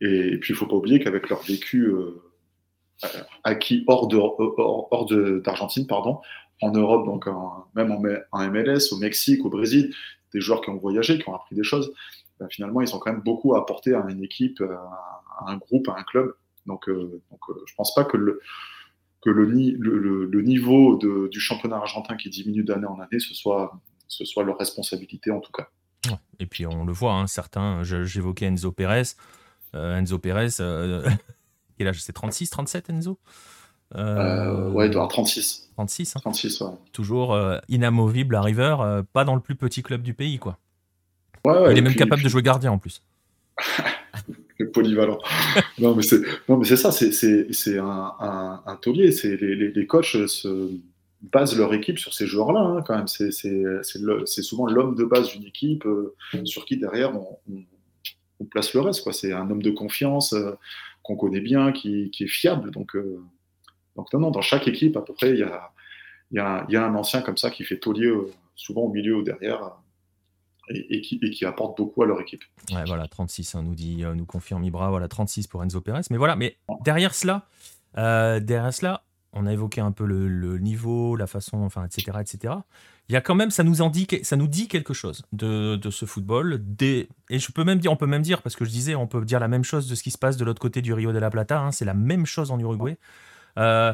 Et, 0.00 0.38
puis 0.38 0.52
il 0.52 0.56
faut 0.56 0.66
pas 0.66 0.76
oublier 0.76 1.00
qu'avec 1.00 1.28
leur 1.28 1.42
vécu 1.42 1.86
euh, 1.86 2.22
acquis 3.42 3.84
hors 3.86 4.08
de 4.08 4.16
hors, 4.16 4.88
hors 4.90 5.06
de- 5.06 5.40
d'Argentine, 5.44 5.86
pardon, 5.86 6.20
en 6.62 6.70
Europe, 6.72 7.06
donc 7.06 7.26
même 7.74 7.92
en, 8.32 8.50
MLS, 8.50 8.92
au 8.92 8.96
Mexique, 8.98 9.44
au 9.44 9.50
Brésil, 9.50 9.92
des 10.32 10.40
joueurs 10.40 10.60
qui 10.60 10.70
ont 10.70 10.76
voyagé, 10.76 11.18
qui 11.18 11.28
ont 11.28 11.34
appris 11.34 11.54
des 11.56 11.64
choses 11.64 11.92
ben, 12.40 12.48
finalement, 12.50 12.80
ils 12.80 12.94
ont 12.94 12.98
quand 12.98 13.12
même 13.12 13.22
beaucoup 13.22 13.54
à 13.54 13.60
apporter 13.60 13.94
à 13.94 14.04
une 14.08 14.22
équipe, 14.24 14.60
à 14.60 15.50
un 15.50 15.56
groupe, 15.56 15.88
à 15.88 15.96
un 15.98 16.02
club. 16.02 16.34
Donc, 16.66 16.88
euh, 16.88 17.22
donc 17.30 17.40
euh, 17.48 17.62
je 17.66 17.74
pense 17.76 17.94
pas 17.94 18.04
que 18.04 18.16
le, 18.16 18.40
que 19.22 19.30
le, 19.30 19.44
le- 19.44 20.24
le 20.26 20.42
niveau 20.42 20.96
de- 20.96 21.28
du 21.28 21.40
championnat 21.40 21.76
argentin 21.76 22.16
qui 22.16 22.30
diminue 22.30 22.64
d'année 22.64 22.86
en 22.86 22.98
année, 22.98 23.20
ce 23.20 23.34
soit, 23.34 23.80
ce 24.08 24.24
soit 24.24 24.44
leur 24.44 24.58
responsabilité 24.58 25.30
en 25.30 25.40
tout 25.40 25.52
cas. 25.52 25.68
Ouais. 26.10 26.16
Et 26.40 26.46
puis 26.46 26.66
on 26.66 26.84
le 26.84 26.92
voit, 26.92 27.12
hein, 27.14 27.26
certains, 27.26 27.82
je- 27.82 28.04
j'évoquais 28.04 28.46
Enzo 28.46 28.72
Pérez. 28.72 29.02
Euh, 29.74 29.96
Enzo 29.98 30.18
Pérez, 30.18 30.48
euh, 30.60 31.02
quel 31.78 31.88
âge? 31.88 32.02
C'est 32.02 32.12
36, 32.12 32.50
37 32.50 32.90
Enzo? 32.90 33.18
Euh, 33.96 34.70
ouais, 34.70 34.86
il 34.86 34.90
doit 34.90 35.02
avoir 35.02 35.08
36. 35.08 35.68
36, 35.74 36.16
hein. 36.16 36.20
36, 36.20 36.60
ouais. 36.62 36.70
toujours 36.92 37.34
euh, 37.34 37.58
inamovible 37.68 38.34
à 38.34 38.42
River, 38.42 38.76
euh, 38.80 39.02
pas 39.12 39.24
dans 39.24 39.34
le 39.34 39.40
plus 39.40 39.54
petit 39.56 39.82
club 39.82 40.02
du 40.02 40.14
pays. 40.14 40.38
quoi. 40.38 40.58
Ouais, 41.44 41.52
ouais, 41.52 41.72
Il 41.72 41.78
est 41.78 41.82
même 41.82 41.92
puis- 41.92 41.98
capable 41.98 42.16
puis- 42.20 42.24
de 42.24 42.28
jouer 42.30 42.42
gardien 42.42 42.72
en 42.72 42.78
plus. 42.78 43.02
le 44.58 44.70
polyvalent. 44.70 45.18
non, 45.78 45.94
mais 45.94 46.02
c'est, 46.02 46.76
ça, 46.76 46.90
c'est, 46.92 47.78
un, 47.78 48.12
un, 48.20 48.62
un 48.66 48.76
taulier. 48.76 49.10
Les, 49.24 49.70
les 49.72 49.86
coachs 49.86 50.26
se 50.26 50.70
basent 51.32 51.56
leur 51.56 51.72
équipe 51.74 51.98
sur 51.98 52.12
ces 52.12 52.26
joueurs-là, 52.26 52.60
hein, 52.60 52.82
quand 52.82 52.96
même. 52.96 53.08
C'est, 53.08 53.30
souvent 54.42 54.66
l'homme 54.66 54.94
de 54.94 55.04
base 55.04 55.28
d'une 55.30 55.44
équipe 55.44 55.86
euh, 55.86 56.14
sur 56.44 56.64
qui 56.64 56.76
derrière 56.76 57.12
on, 57.16 57.38
place 58.50 58.74
le 58.74 58.80
reste. 58.80 59.10
C'est 59.12 59.32
un 59.32 59.50
homme 59.50 59.62
de 59.62 59.70
confiance 59.70 60.34
euh, 60.34 60.52
qu'on 61.02 61.16
connaît 61.16 61.40
bien, 61.40 61.72
qui, 61.72 62.10
qui 62.10 62.24
est 62.24 62.28
fiable. 62.28 62.70
Donc, 62.70 62.94
euh, 62.94 63.22
donc 63.96 64.12
non, 64.12 64.20
non, 64.20 64.30
dans 64.30 64.42
chaque 64.42 64.68
équipe, 64.68 64.96
à 64.96 65.00
peu 65.00 65.14
près, 65.14 65.30
il 65.30 65.38
y 65.38 65.42
a, 65.42 65.70
y, 66.30 66.38
a, 66.38 66.66
y 66.68 66.76
a 66.76 66.84
un 66.84 66.94
ancien 66.94 67.22
comme 67.22 67.38
ça 67.38 67.50
qui 67.50 67.64
fait 67.64 67.78
taulier, 67.78 68.12
souvent 68.54 68.82
au 68.82 68.92
milieu 68.92 69.16
ou 69.16 69.22
derrière, 69.22 69.72
et, 70.68 71.00
qui, 71.00 71.18
et 71.22 71.30
qui 71.30 71.46
apporte 71.46 71.76
beaucoup 71.78 72.02
à 72.02 72.06
leur 72.06 72.20
équipe. 72.20 72.42
Voilà, 72.86 73.08
36, 73.08 73.54
hein, 73.54 73.62
nous 73.62 73.74
dit, 73.74 74.02
nous 74.02 74.26
confirme 74.26 74.62
Ibra, 74.64 74.90
voilà, 74.90 75.08
36 75.08 75.46
pour 75.46 75.62
Enzo 75.62 75.80
Pérez. 75.80 76.02
Mais 76.10 76.18
voilà, 76.18 76.36
mais 76.36 76.58
derrière 76.84 77.14
cela, 77.14 77.46
derrière 77.94 78.74
cela, 78.74 79.04
on 79.34 79.46
a 79.46 79.52
évoqué 79.52 79.80
un 79.80 79.92
peu 79.92 80.04
le, 80.06 80.58
niveau, 80.58 81.16
la 81.16 81.26
façon, 81.26 81.58
enfin, 81.62 81.84
etc., 81.84 82.18
etc. 82.20 82.54
Il 83.08 83.12
y 83.12 83.16
a 83.16 83.20
quand 83.20 83.34
même, 83.34 83.50
ça 83.50 83.64
nous 83.64 83.82
indique, 83.82 84.24
ça 84.24 84.36
nous 84.36 84.46
dit 84.46 84.66
quelque 84.66 84.94
chose 84.94 85.24
de, 85.32 85.78
ce 85.90 86.06
football. 86.06 86.62
Et 86.80 87.08
je 87.30 87.52
peux 87.52 87.64
même 87.64 87.78
dire, 87.78 87.92
on 87.92 87.96
peut 87.96 88.06
même 88.06 88.22
dire, 88.22 88.40
parce 88.40 88.56
que 88.56 88.64
je 88.64 88.70
disais, 88.70 88.94
on 88.94 89.06
peut 89.06 89.24
dire 89.24 89.40
la 89.40 89.48
même 89.48 89.64
chose 89.64 89.88
de 89.88 89.94
ce 89.94 90.02
qui 90.02 90.10
se 90.10 90.18
passe 90.18 90.36
de 90.36 90.44
l'autre 90.44 90.60
côté 90.60 90.80
du 90.80 90.92
Rio 90.94 91.12
de 91.12 91.18
la 91.18 91.30
Plata. 91.30 91.60
hein, 91.60 91.72
c'est 91.72 91.84
la 91.84 91.94
même 91.94 92.24
chose 92.24 92.50
en 92.50 92.58
Uruguay. 92.58 92.96
Euh, 93.58 93.92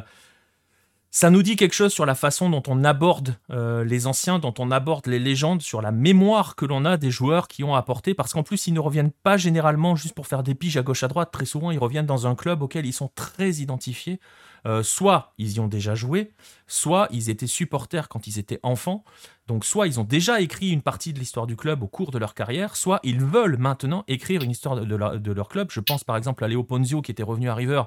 ça 1.12 1.30
nous 1.30 1.42
dit 1.42 1.56
quelque 1.56 1.74
chose 1.74 1.92
sur 1.92 2.06
la 2.06 2.14
façon 2.14 2.48
dont 2.50 2.62
on 2.68 2.84
aborde 2.84 3.36
euh, 3.50 3.82
les 3.84 4.06
anciens, 4.06 4.38
dont 4.38 4.54
on 4.58 4.70
aborde 4.70 5.06
les 5.06 5.18
légendes, 5.18 5.60
sur 5.60 5.82
la 5.82 5.90
mémoire 5.90 6.54
que 6.54 6.64
l'on 6.64 6.84
a 6.84 6.96
des 6.96 7.10
joueurs 7.10 7.48
qui 7.48 7.64
ont 7.64 7.74
apporté, 7.74 8.14
parce 8.14 8.32
qu'en 8.32 8.44
plus, 8.44 8.68
ils 8.68 8.74
ne 8.74 8.78
reviennent 8.78 9.10
pas 9.10 9.36
généralement 9.36 9.96
juste 9.96 10.14
pour 10.14 10.28
faire 10.28 10.44
des 10.44 10.54
piges 10.54 10.76
à 10.76 10.82
gauche 10.82 11.02
à 11.02 11.08
droite. 11.08 11.30
Très 11.32 11.46
souvent, 11.46 11.72
ils 11.72 11.80
reviennent 11.80 12.06
dans 12.06 12.28
un 12.28 12.36
club 12.36 12.62
auquel 12.62 12.86
ils 12.86 12.92
sont 12.92 13.10
très 13.14 13.54
identifiés. 13.54 14.20
Euh, 14.66 14.82
soit 14.82 15.32
ils 15.38 15.52
y 15.52 15.60
ont 15.60 15.68
déjà 15.68 15.94
joué, 15.94 16.32
soit 16.66 17.08
ils 17.10 17.30
étaient 17.30 17.46
supporters 17.46 18.08
quand 18.08 18.26
ils 18.26 18.38
étaient 18.38 18.60
enfants. 18.62 19.04
Donc, 19.48 19.64
soit 19.64 19.88
ils 19.88 19.98
ont 19.98 20.04
déjà 20.04 20.40
écrit 20.40 20.70
une 20.70 20.82
partie 20.82 21.12
de 21.12 21.18
l'histoire 21.18 21.46
du 21.46 21.56
club 21.56 21.82
au 21.82 21.88
cours 21.88 22.10
de 22.10 22.18
leur 22.18 22.34
carrière, 22.34 22.76
soit 22.76 23.00
ils 23.02 23.24
veulent 23.24 23.56
maintenant 23.56 24.04
écrire 24.06 24.42
une 24.42 24.50
histoire 24.50 24.76
de, 24.76 24.94
leur, 25.32 25.48
club. 25.48 25.70
Je 25.72 25.80
pense 25.80 26.04
par 26.04 26.16
exemple 26.16 26.44
à 26.44 26.48
Léo 26.48 26.62
Ponzio 26.62 27.02
qui 27.02 27.10
était 27.10 27.22
revenu 27.22 27.48
à 27.48 27.54
River 27.54 27.82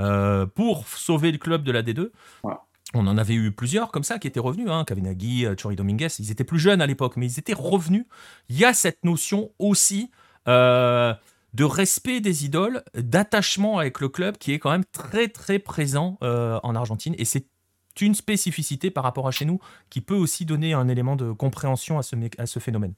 euh, 0.00 0.46
pour 0.46 0.86
sauver 0.86 1.32
le 1.32 1.38
club 1.38 1.64
de 1.64 1.72
la 1.72 1.82
D2. 1.82 2.10
Ouais. 2.44 2.54
On 2.94 3.06
en 3.06 3.18
avait 3.18 3.34
eu 3.34 3.52
plusieurs 3.52 3.90
comme 3.90 4.02
ça 4.02 4.18
qui 4.18 4.26
étaient 4.26 4.40
revenus, 4.40 4.68
hein, 4.70 4.84
Kavinaghi, 4.84 5.44
euh, 5.44 5.54
Chori 5.60 5.76
Dominguez, 5.76 6.08
ils 6.18 6.30
étaient 6.30 6.44
plus 6.44 6.58
jeunes 6.58 6.80
à 6.80 6.86
l'époque, 6.86 7.16
mais 7.16 7.26
ils 7.26 7.38
étaient 7.38 7.54
revenus. 7.54 8.06
Il 8.48 8.58
y 8.58 8.64
a 8.64 8.72
cette 8.72 9.04
notion 9.04 9.50
aussi 9.58 10.10
euh, 10.48 11.12
de 11.52 11.64
respect 11.64 12.20
des 12.20 12.46
idoles, 12.46 12.82
d'attachement 12.94 13.78
avec 13.78 14.00
le 14.00 14.08
club 14.08 14.38
qui 14.38 14.52
est 14.52 14.58
quand 14.58 14.70
même 14.70 14.86
très 14.86 15.28
très 15.28 15.58
présent 15.58 16.18
euh, 16.22 16.58
en 16.62 16.74
Argentine 16.74 17.14
et 17.18 17.24
c'est 17.24 17.46
une 18.00 18.14
spécificité 18.14 18.92
par 18.92 19.02
rapport 19.02 19.26
à 19.26 19.32
chez 19.32 19.44
nous 19.44 19.58
qui 19.90 20.00
peut 20.00 20.14
aussi 20.14 20.44
donner 20.44 20.72
un 20.72 20.86
élément 20.86 21.16
de 21.16 21.32
compréhension 21.32 21.98
à 21.98 22.02
ce, 22.02 22.58
phénomène. 22.60 22.94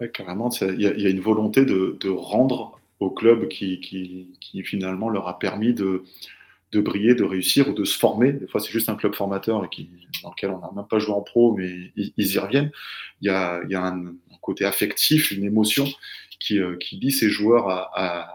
Ouais, 0.00 0.10
carrément, 0.10 0.48
il 0.60 0.80
y, 0.80 0.86
a- 0.86 1.10
une 1.10 1.18
volonté 1.18 1.64
de, 1.64 2.08
rendre 2.08 2.78
au 3.00 3.10
club 3.10 3.48
qui 3.48 4.30
finalement 4.64 5.08
leur 5.08 5.26
a 5.26 5.40
permis 5.40 5.74
de, 5.74 6.04
de 6.72 6.80
briller, 6.80 7.14
de 7.14 7.24
réussir 7.24 7.68
ou 7.68 7.72
de 7.72 7.84
se 7.84 7.98
former. 7.98 8.32
Des 8.32 8.46
fois, 8.46 8.60
c'est 8.60 8.72
juste 8.72 8.88
un 8.88 8.96
club 8.96 9.14
formateur 9.14 9.68
qui, 9.70 9.90
dans 10.22 10.30
lequel 10.30 10.50
on 10.50 10.58
n'a 10.58 10.70
même 10.74 10.86
pas 10.88 10.98
joué 10.98 11.14
en 11.14 11.22
pro, 11.22 11.54
mais 11.56 11.92
ils, 11.96 12.12
y 12.16 12.38
reviennent. 12.38 12.70
Il 13.22 13.26
y 13.26 13.30
a, 13.30 13.60
un, 13.74 14.14
côté 14.42 14.64
affectif, 14.64 15.30
une 15.30 15.44
émotion 15.44 15.86
qui, 16.40 16.58
euh, 16.58 16.76
qui 16.76 16.96
lie 16.96 17.10
ces 17.10 17.28
joueurs 17.28 17.68
à, 17.68 18.34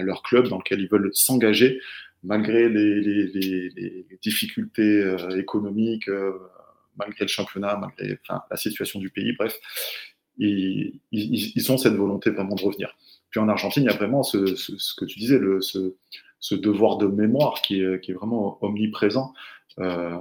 leur 0.00 0.22
club 0.22 0.48
dans 0.48 0.58
lequel 0.58 0.80
ils 0.80 0.88
veulent 0.88 1.10
s'engager 1.12 1.78
malgré 2.24 2.68
les, 2.68 4.06
difficultés 4.22 5.02
euh, 5.02 5.38
économiques, 5.38 6.08
euh, 6.08 6.32
malgré 6.96 7.24
le 7.24 7.28
championnat, 7.28 7.76
malgré 7.76 8.18
la 8.50 8.56
situation 8.56 9.00
du 9.00 9.10
pays, 9.10 9.34
bref. 9.36 9.58
Ils, 10.38 11.00
ont 11.70 11.76
cette 11.76 11.94
volonté 11.94 12.30
vraiment 12.30 12.54
de 12.54 12.62
revenir. 12.62 12.96
Puis 13.30 13.38
en 13.38 13.48
Argentine, 13.48 13.84
il 13.84 13.86
y 13.86 13.92
a 13.92 13.96
vraiment 13.96 14.22
ce 14.22 14.38
que 14.96 15.04
tu 15.04 15.18
disais, 15.18 15.38
le, 15.38 15.60
ce, 15.60 15.94
ce, 16.42 16.54
devoir 16.54 16.98
de 16.98 17.06
mémoire 17.06 17.62
qui 17.62 17.80
est, 17.80 18.12
vraiment 18.12 18.58
omniprésent. 18.62 19.32
Euh, 19.78 20.18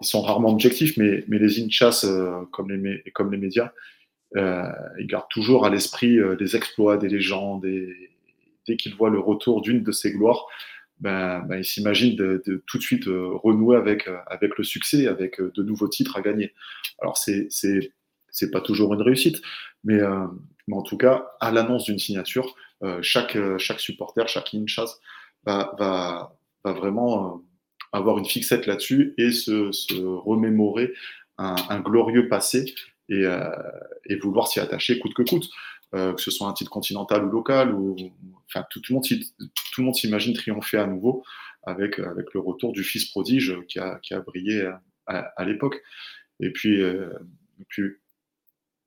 ils 0.00 0.06
sont 0.06 0.22
rarement 0.22 0.50
objectifs, 0.50 0.96
mais, 0.96 1.24
les 1.28 1.64
inchas, 1.64 2.04
euh, 2.04 2.44
comme, 2.52 2.70
les, 2.70 3.36
médias, 3.36 3.72
euh, 4.36 4.62
ils 4.98 5.06
gardent 5.06 5.28
toujours 5.30 5.66
à 5.66 5.70
l'esprit 5.70 6.18
euh, 6.18 6.36
les 6.38 6.56
exploits 6.56 6.96
des 6.96 7.08
légendes. 7.08 7.66
Dès 8.66 8.76
qu'ils 8.76 8.94
voient 8.94 9.10
le 9.10 9.18
retour 9.18 9.60
d'une 9.60 9.82
de 9.82 9.92
ces 9.92 10.12
gloires, 10.12 10.46
ben, 11.00 11.40
ben, 11.48 11.58
ils 11.58 11.64
s'imaginent 11.64 12.14
de, 12.14 12.62
tout 12.66 12.78
de 12.78 12.82
suite 12.82 13.04
renouer 13.06 13.76
avec, 13.76 14.06
le 14.06 14.64
succès, 14.64 15.08
avec 15.08 15.40
de 15.40 15.62
nouveaux 15.62 15.88
titres 15.88 16.16
à 16.16 16.22
gagner. 16.22 16.52
Alors, 17.00 17.16
c'est 17.16 17.48
c'est 18.34 18.50
pas 18.50 18.62
toujours 18.62 18.94
une 18.94 19.02
réussite, 19.02 19.42
mais, 19.84 20.00
en 20.02 20.82
tout 20.82 20.96
cas, 20.96 21.32
à 21.40 21.50
l'annonce 21.50 21.84
d'une 21.84 21.98
signature, 21.98 22.54
chaque, 23.00 23.36
chaque 23.58 23.80
supporter, 23.80 24.28
chaque 24.28 24.54
inchas 24.54 25.00
va, 25.44 25.74
va, 25.78 26.36
va 26.64 26.72
vraiment 26.72 27.36
euh, 27.36 27.38
avoir 27.92 28.18
une 28.18 28.24
fixette 28.24 28.66
là-dessus 28.66 29.14
et 29.18 29.32
se, 29.32 29.72
se 29.72 29.94
remémorer 29.94 30.92
un, 31.38 31.56
un, 31.68 31.80
glorieux 31.80 32.28
passé 32.28 32.74
et, 33.08 33.24
euh, 33.24 33.50
et 34.06 34.16
vouloir 34.16 34.48
s'y 34.48 34.60
attacher 34.60 34.98
coûte 34.98 35.14
que 35.14 35.22
coûte. 35.22 35.48
Euh, 35.94 36.14
que 36.14 36.22
ce 36.22 36.30
soit 36.30 36.48
un 36.48 36.54
titre 36.54 36.70
continental 36.70 37.22
ou 37.22 37.30
local, 37.30 37.74
ou 37.74 37.94
enfin 38.48 38.64
tout, 38.70 38.80
tout 38.80 38.94
le 38.94 39.84
monde 39.84 39.94
s'imagine 39.94 40.32
triompher 40.32 40.78
à 40.78 40.86
nouveau 40.86 41.22
avec, 41.64 41.98
avec 41.98 42.32
le 42.32 42.40
retour 42.40 42.72
du 42.72 42.82
fils 42.82 43.10
prodige 43.10 43.54
qui 43.68 43.78
a, 43.78 43.98
qui 44.02 44.14
a 44.14 44.20
brillé 44.20 44.70
à, 45.06 45.18
à 45.36 45.44
l'époque. 45.44 45.82
Et 46.40 46.50
puis, 46.50 46.80
euh, 46.80 47.10
puis 47.68 47.82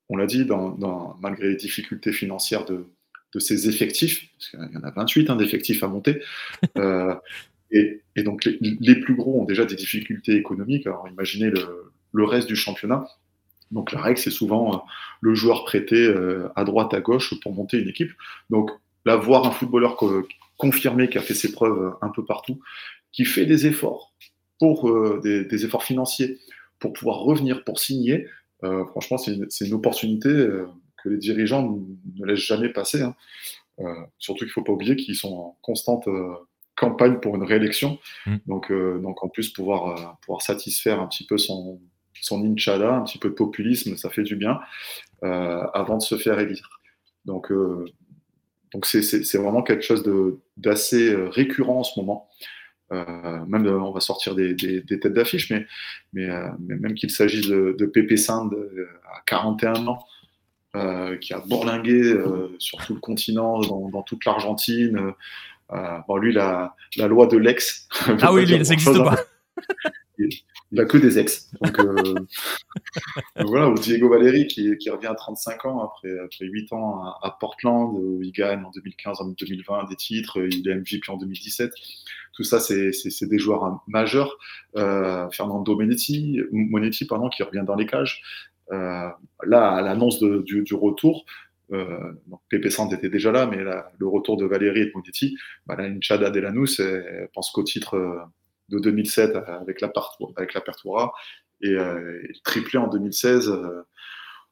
on 0.08 0.16
l'a 0.16 0.26
dit, 0.26 0.44
dans, 0.44 0.70
dans, 0.70 1.16
malgré 1.20 1.48
les 1.48 1.56
difficultés 1.56 2.12
financières 2.12 2.64
de, 2.64 2.86
de 3.34 3.38
ces 3.38 3.68
effectifs, 3.68 4.30
parce 4.32 4.50
qu'il 4.50 4.74
y 4.74 4.76
en 4.76 4.82
a 4.82 4.90
28 4.90 5.30
hein, 5.30 5.36
d'effectifs 5.36 5.82
à 5.82 5.88
monter, 5.88 6.22
euh, 6.78 7.14
et, 7.70 8.02
et, 8.14 8.22
donc 8.22 8.44
les, 8.44 8.58
les, 8.60 8.96
plus 8.96 9.16
gros 9.16 9.40
ont 9.40 9.44
déjà 9.44 9.64
des 9.64 9.74
difficultés 9.74 10.36
économiques. 10.36 10.86
Alors 10.86 11.08
imaginez 11.08 11.50
le, 11.50 11.92
le 12.12 12.24
reste 12.24 12.48
du 12.48 12.56
championnat. 12.56 13.06
Donc 13.72 13.90
la 13.90 14.00
règle, 14.00 14.18
c'est 14.18 14.30
souvent 14.30 14.84
le 15.20 15.34
joueur 15.34 15.64
prêté 15.64 16.14
à 16.54 16.62
droite, 16.62 16.94
à 16.94 17.00
gauche 17.00 17.34
pour 17.40 17.52
monter 17.52 17.78
une 17.78 17.88
équipe. 17.88 18.12
Donc 18.48 18.70
là, 19.04 19.16
voir 19.16 19.44
un 19.44 19.50
footballeur 19.50 19.96
confirmé 20.56 21.08
qui 21.08 21.18
a 21.18 21.20
fait 21.20 21.34
ses 21.34 21.50
preuves 21.50 21.96
un 22.00 22.08
peu 22.10 22.24
partout, 22.24 22.60
qui 23.10 23.24
fait 23.24 23.44
des 23.44 23.66
efforts 23.66 24.14
pour 24.60 24.88
des, 25.20 25.64
efforts 25.64 25.82
financiers 25.82 26.38
pour 26.78 26.92
pouvoir 26.92 27.18
revenir, 27.18 27.64
pour 27.64 27.80
signer, 27.80 28.28
franchement, 28.60 29.18
c'est 29.18 29.66
une, 29.66 29.74
opportunité 29.74 30.30
que 31.06 31.10
les 31.12 31.18
dirigeants 31.18 31.78
ne 32.16 32.26
laissent 32.26 32.38
jamais 32.40 32.68
passer. 32.68 33.02
Hein. 33.02 33.14
surtout 34.18 34.40
qu'il 34.40 34.48
ne 34.48 34.52
faut 34.52 34.64
pas 34.64 34.72
oublier 34.72 34.96
qu'ils 34.96 35.14
sont 35.14 35.32
en 35.32 35.58
constante 35.62 36.08
campagne 36.76 37.18
pour 37.18 37.34
une 37.34 37.42
réélection. 37.42 37.98
Mm. 38.26 38.36
Donc, 38.46 38.70
euh, 38.70 38.98
donc 38.98 39.24
en 39.24 39.28
plus, 39.28 39.50
pouvoir, 39.50 39.88
euh, 39.88 40.04
pouvoir 40.22 40.42
satisfaire 40.42 41.00
un 41.00 41.08
petit 41.08 41.26
peu 41.26 41.38
son, 41.38 41.80
son 42.20 42.44
inchada, 42.44 42.94
un 42.94 43.02
petit 43.02 43.18
peu 43.18 43.30
de 43.30 43.34
populisme, 43.34 43.96
ça 43.96 44.10
fait 44.10 44.22
du 44.22 44.36
bien 44.36 44.60
euh, 45.24 45.62
avant 45.74 45.96
de 45.96 46.02
se 46.02 46.16
faire 46.16 46.38
élire. 46.38 46.80
Donc, 47.24 47.52
donc 48.72 48.86
c'est 48.86 49.36
vraiment 49.36 49.64
quelque 49.64 49.82
chose 49.82 50.04
d'assez 50.56 51.12
récurrent 51.12 51.80
en 51.80 51.82
ce 51.82 51.98
moment. 51.98 52.28
même 52.92 53.66
on 53.66 53.90
va 53.90 53.98
sortir 53.98 54.36
des, 54.36 54.54
des, 54.54 54.84
têtes 54.84 55.12
d'affiche, 55.12 55.50
mais, 55.50 55.66
mais, 56.12 56.28
même 56.60 56.94
qu'il 56.94 57.10
s'agisse 57.10 57.48
de, 57.48 57.74
de 57.76 57.86
Pépé 57.86 58.16
Sand 58.16 58.56
à 59.12 59.22
41 59.26 59.88
ans, 59.88 59.98
qui 61.20 61.32
a 61.32 61.40
bourlingué 61.40 62.14
sur 62.58 62.84
tout 62.84 62.94
le 62.94 63.00
continent, 63.00 63.60
dans, 63.60 63.88
dans 63.88 64.02
toute 64.02 64.24
l'Argentine, 64.24 65.14
euh, 65.72 65.98
bon, 66.06 66.16
lui, 66.16 66.32
la, 66.32 66.74
la 66.96 67.06
loi 67.08 67.26
de 67.26 67.36
l'ex. 67.36 67.88
Ah 68.22 68.32
oui, 68.32 68.46
lui, 68.46 68.64
ça 68.64 68.70
n'existe 68.70 68.98
pas. 68.98 69.16
il 70.18 70.30
n'a 70.72 70.84
que 70.84 70.98
des 70.98 71.18
ex. 71.18 71.50
Donc, 71.60 71.78
euh, 71.80 72.14
voilà, 73.44 73.68
ou 73.68 73.74
Diego 73.74 74.08
Valeri 74.08 74.46
qui, 74.46 74.76
qui, 74.78 74.90
revient 74.90 75.08
à 75.08 75.14
35 75.14 75.64
ans 75.66 75.84
après, 75.84 76.18
après 76.18 76.46
8 76.46 76.72
ans 76.72 77.04
à, 77.22 77.36
Portland, 77.38 77.94
où 77.94 78.22
il 78.22 78.32
gagne 78.32 78.64
en 78.64 78.70
2015, 78.70 79.20
en 79.20 79.28
2020 79.28 79.88
des 79.88 79.96
titres, 79.96 80.38
il 80.50 80.68
est 80.68 80.74
MVP 80.74 81.10
en 81.10 81.16
2017. 81.16 81.72
Tout 82.32 82.44
ça, 82.44 82.60
c'est 82.60 82.92
des 83.22 83.38
joueurs 83.38 83.82
majeurs. 83.86 84.36
Euh, 84.76 85.28
Fernando 85.30 85.74
Monetti, 85.74 86.40
Monetti 86.52 87.06
pardon, 87.06 87.28
qui 87.28 87.42
revient 87.42 87.64
dans 87.66 87.76
les 87.76 87.86
cages. 87.86 88.22
Euh, 88.72 89.08
là, 89.44 89.72
à 89.72 89.82
l'annonce 89.82 90.20
du, 90.20 90.74
retour, 90.74 91.24
euh, 91.72 92.12
était 92.92 93.08
déjà 93.08 93.32
là, 93.32 93.46
mais 93.46 93.58
le 93.58 94.06
retour 94.06 94.36
de 94.36 94.44
Valérie 94.44 94.82
et 94.82 94.86
de 94.86 94.92
Monetti, 94.94 95.36
bah, 95.66 95.76
là, 95.76 95.84
Inchada 95.84 96.30
Delanus, 96.30 96.80
pense 97.34 97.50
qu'au 97.50 97.64
titre 97.64 97.96
euh, 97.96 98.20
de 98.68 98.78
2007 98.78 99.36
avec 99.36 99.80
la 99.80 99.92
avec 100.36 100.54
l'Apertura 100.54 101.12
et, 101.62 101.70
euh, 101.70 102.20
triplé 102.44 102.78
en 102.78 102.88
2016 102.88 103.48
euh, 103.48 103.82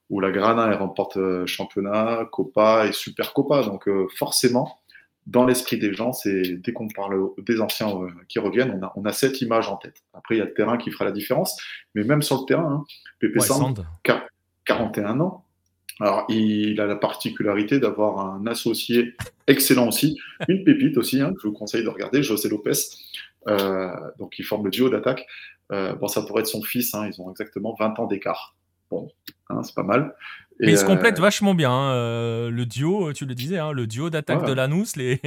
où 0.09 0.21
la 0.21 0.31
Grana 0.31 0.77
remporte 0.77 1.19
championnat, 1.47 2.29
Copa 2.31 2.87
et 2.87 2.93
Super 2.93 3.33
Copa. 3.33 3.62
Donc 3.62 3.89
forcément, 4.17 4.79
dans 5.27 5.47
l'esprit 5.47 5.79
des 5.79 5.95
gens, 5.95 6.12
c'est 6.12 6.43
dès 6.57 6.72
qu'on 6.72 6.89
parle 6.89 7.31
des 7.39 7.61
anciens 7.61 7.91
qui 8.29 8.39
reviennent, 8.39 8.79
on 8.79 8.85
a, 8.85 8.93
on 8.97 9.05
a, 9.05 9.12
cette 9.12 9.41
image 9.41 9.68
en 9.68 9.77
tête. 9.77 10.03
Après, 10.12 10.37
il 10.37 10.39
y 10.39 10.43
a 10.43 10.45
le 10.45 10.53
terrain 10.53 10.77
qui 10.77 10.91
fera 10.91 11.05
la 11.05 11.12
différence, 11.12 11.57
mais 11.95 12.05
même 12.05 12.22
sur 12.22 12.41
le 12.41 12.47
terrain, 12.47 12.72
hein, 12.72 12.85
Pepe 13.20 13.41
Sand, 13.41 13.87
41 14.66 15.20
ans, 15.20 15.45
alors, 16.01 16.27
il 16.29 16.81
a 16.81 16.87
la 16.87 16.97
particularité 16.97 17.79
d'avoir 17.79 18.18
un 18.18 18.47
associé 18.47 19.14
excellent 19.47 19.89
aussi, 19.89 20.18
une 20.49 20.64
pépite 20.64 20.97
aussi, 20.97 21.20
hein, 21.20 21.33
que 21.33 21.41
je 21.43 21.49
vous 21.49 21.53
conseille 21.53 21.85
de 21.85 21.89
regarder, 21.89 22.22
José 22.22 22.49
Lopez. 22.49 22.72
Euh, 23.47 23.91
donc, 24.18 24.39
il 24.39 24.45
forme 24.45 24.64
le 24.64 24.70
duo 24.70 24.89
d'attaque. 24.89 25.25
Euh, 25.72 25.95
bon, 25.95 26.09
ça 26.09 26.22
pourrait 26.22 26.41
être 26.41 26.49
son 26.49 26.62
fils, 26.62 26.95
hein, 26.95 27.09
ils 27.09 27.20
ont 27.20 27.31
exactement 27.31 27.77
20 27.79 27.99
ans 28.01 28.07
d'écart. 28.07 28.57
Bon, 28.95 29.09
hein, 29.51 29.63
c'est 29.63 29.75
pas 29.75 29.83
mal. 29.83 30.15
Mais 30.61 30.73
ils 30.73 30.79
se 30.79 30.85
complètent 30.85 31.19
euh, 31.19 31.23
vachement 31.23 31.55
bien. 31.55 31.73
Hein, 31.73 32.49
le 32.49 32.65
duo, 32.65 33.13
tu 33.13 33.27
le 33.27 33.35
disais, 33.35 33.59
le 33.73 33.87
duo 33.87 34.09
d'attaque 34.09 34.47
de 34.47 34.53
Lanous, 34.53 34.85
les, 34.97 35.21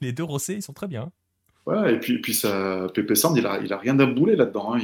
les, 0.00 0.12
deux 0.12 0.24
Rossés, 0.24 0.54
ils 0.54 0.62
sont 0.62 0.72
très 0.72 0.88
bien. 0.88 1.10
Ouais, 1.66 1.94
et 1.94 1.98
puis, 1.98 2.20
puis 2.20 2.34
ça, 2.34 2.88
Pépé 2.94 3.14
Sand, 3.14 3.36
il 3.36 3.46
a, 3.46 3.60
il 3.60 3.72
a 3.72 3.78
rien 3.78 3.98
à 4.00 4.06
bouler 4.06 4.34
là-dedans. 4.34 4.76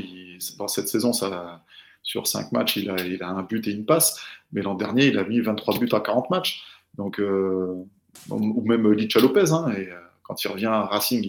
dans 0.58 0.68
cette 0.68 0.88
saison, 0.88 1.12
ça, 1.12 1.64
sur 2.04 2.26
5 2.26 2.52
matchs, 2.52 2.76
il 2.76 2.90
a, 2.90 2.96
il 3.04 3.22
a 3.22 3.28
un 3.30 3.42
but 3.42 3.66
et 3.66 3.72
une 3.72 3.86
passe. 3.86 4.20
Mais 4.52 4.62
l'an 4.62 4.74
dernier, 4.74 5.06
il 5.06 5.18
a 5.18 5.24
mis 5.24 5.40
23 5.40 5.78
buts 5.78 5.88
à 5.92 6.00
40 6.00 6.30
matchs. 6.30 6.62
Donc, 6.96 7.18
euh, 7.18 7.74
ou 8.30 8.68
même 8.68 8.92
Licha 8.92 9.18
Lopez. 9.18 9.50
Hein, 9.50 9.72
et, 9.76 9.90
euh, 9.90 9.98
quand 10.22 10.42
il 10.44 10.48
revient 10.48 10.66
à 10.66 10.82
Racing, 10.82 11.24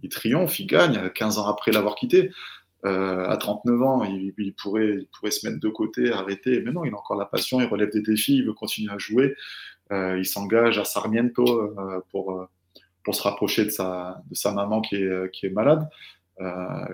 il, 0.00 0.08
triomphe, 0.08 0.58
il 0.60 0.66
gagne 0.66 1.10
15 1.10 1.38
ans 1.38 1.46
après 1.46 1.72
l'avoir 1.72 1.94
quitté. 1.94 2.30
Euh, 2.84 3.28
à 3.28 3.36
39 3.36 3.82
ans, 3.82 4.04
il, 4.04 4.54
pourrait, 4.54 4.98
il 5.00 5.06
pourrait 5.06 5.30
se 5.30 5.46
mettre 5.46 5.60
de 5.60 5.68
côté, 5.68 6.12
arrêter. 6.12 6.60
Mais 6.60 6.70
non, 6.70 6.84
il 6.84 6.94
a 6.94 6.96
encore 6.96 7.16
la 7.16 7.26
passion, 7.26 7.60
il 7.60 7.66
relève 7.66 7.90
des 7.90 8.02
défis, 8.02 8.36
il 8.36 8.46
veut 8.46 8.52
continuer 8.52 8.92
à 8.92 8.98
jouer. 8.98 9.34
il 9.90 10.26
s'engage 10.26 10.78
à 10.78 10.84
Sarmiento 10.84 11.74
pour, 12.10 12.48
pour 13.04 13.14
se 13.14 13.22
rapprocher 13.22 13.64
de 13.64 13.70
sa, 13.70 14.22
de 14.30 14.34
sa 14.34 14.52
maman 14.52 14.80
qui 14.80 14.96
est, 14.96 15.30
qui 15.32 15.46
est 15.46 15.50
malade. 15.50 15.88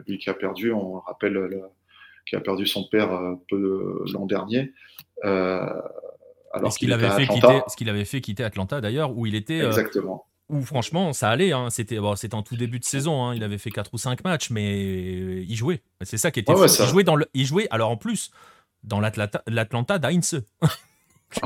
lui 0.07 0.19
qui 0.19 0.31
a 0.31 0.35
perdu, 0.35 0.73
on 0.73 1.01
rappelle, 1.01 1.35
le, 1.35 1.63
qui 2.27 2.37
a 2.37 2.41
perdu 2.41 2.67
son 2.67 2.85
père 2.85 3.37
peu 3.49 4.03
l'an 4.13 4.27
dernier. 4.27 4.73
Euh, 5.25 5.81
alors 6.53 6.73
ce 6.73 6.79
qu'il 6.79 6.93
avait, 6.93 7.11
fait 7.11 7.27
quitter, 7.27 7.61
ce 7.67 7.77
qu'il 7.77 7.89
avait 7.89 8.05
fait 8.05 8.21
quitter 8.21 8.45
Atlanta 8.45 8.81
d'ailleurs, 8.81 9.17
où 9.17 9.27
il 9.27 9.35
était. 9.35 9.61
Euh, 9.61 9.67
Exactement. 9.67 10.27
Où 10.49 10.63
franchement, 10.63 11.13
ça 11.13 11.31
allait. 11.31 11.53
Hein. 11.53 11.71
C'était 11.71 11.99
bon, 11.99 12.15
en 12.33 12.43
tout 12.43 12.57
début 12.57 12.79
de 12.79 12.85
saison. 12.85 13.25
Hein. 13.25 13.35
Il 13.35 13.43
avait 13.43 13.59
fait 13.59 13.71
4 13.71 13.93
ou 13.93 13.99
5 13.99 14.25
matchs, 14.25 14.51
mais 14.51 15.43
il 15.43 15.57
jouait. 15.57 15.83
C'est 16.03 16.19
ça 16.19 16.31
qui 16.31 16.41
était 16.41 16.53
il, 16.53 16.87
jouait 16.87 17.05
dans 17.05 17.17
le, 17.17 17.27
il 17.35 17.47
jouait, 17.47 17.67
alors 17.71 17.91
en 17.91 17.97
plus, 17.97 18.31
dans 18.83 19.01
l'Atlanta 19.01 19.99
d'Heinz. 19.99 20.43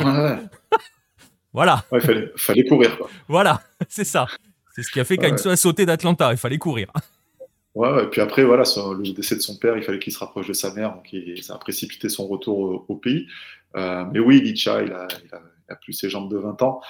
voilà. 1.52 1.84
Il 1.92 2.00
fallait, 2.00 2.32
fallait, 2.36 2.64
courir. 2.64 2.98
Quoi. 2.98 3.08
Voilà, 3.28 3.62
c'est 3.88 4.04
ça. 4.04 4.26
C'est 4.74 4.82
ce 4.82 4.90
qui 4.90 5.00
a 5.00 5.04
fait 5.04 5.16
qu'Heinz 5.16 5.46
a 5.46 5.56
sauté 5.56 5.86
d'Atlanta. 5.86 6.32
Il 6.32 6.38
fallait 6.38 6.58
courir. 6.58 6.90
Ouais, 7.74 8.02
et 8.02 8.06
puis 8.08 8.20
après, 8.20 8.42
voilà, 8.42 8.64
le 8.64 9.14
décès 9.14 9.36
de 9.36 9.40
son 9.40 9.56
père, 9.56 9.76
il 9.76 9.84
fallait 9.84 10.00
qu'il 10.00 10.12
se 10.12 10.18
rapproche 10.18 10.48
de 10.48 10.52
sa 10.52 10.74
mère, 10.74 10.94
donc 10.94 11.14
ça 11.42 11.54
a 11.54 11.58
précipité 11.58 12.08
son 12.08 12.26
retour 12.26 12.84
au, 12.88 12.96
pays. 12.96 13.28
Euh, 13.76 14.04
mais 14.10 14.18
oui, 14.18 14.40
Licha, 14.40 14.82
il 14.82 14.90
a, 14.90 15.06
il, 15.24 15.30
a, 15.70 15.76
plus 15.76 15.92
ses 15.92 16.10
jambes 16.10 16.28
de 16.28 16.38
20 16.38 16.60
ans, 16.62 16.80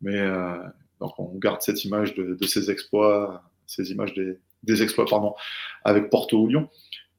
mais 0.00 0.18
euh, 0.18 0.56
donc 1.02 1.18
on 1.18 1.34
garde 1.38 1.60
cette 1.60 1.84
image 1.84 2.14
de, 2.14 2.46
ses 2.46 2.70
exploits, 2.70 3.42
ces 3.66 3.90
images 3.90 4.14
des, 4.14 4.82
exploits 4.82 5.06
pardon, 5.06 5.34
avec 5.84 6.10
Porto 6.10 6.40
ou 6.40 6.46
Lyon. 6.48 6.68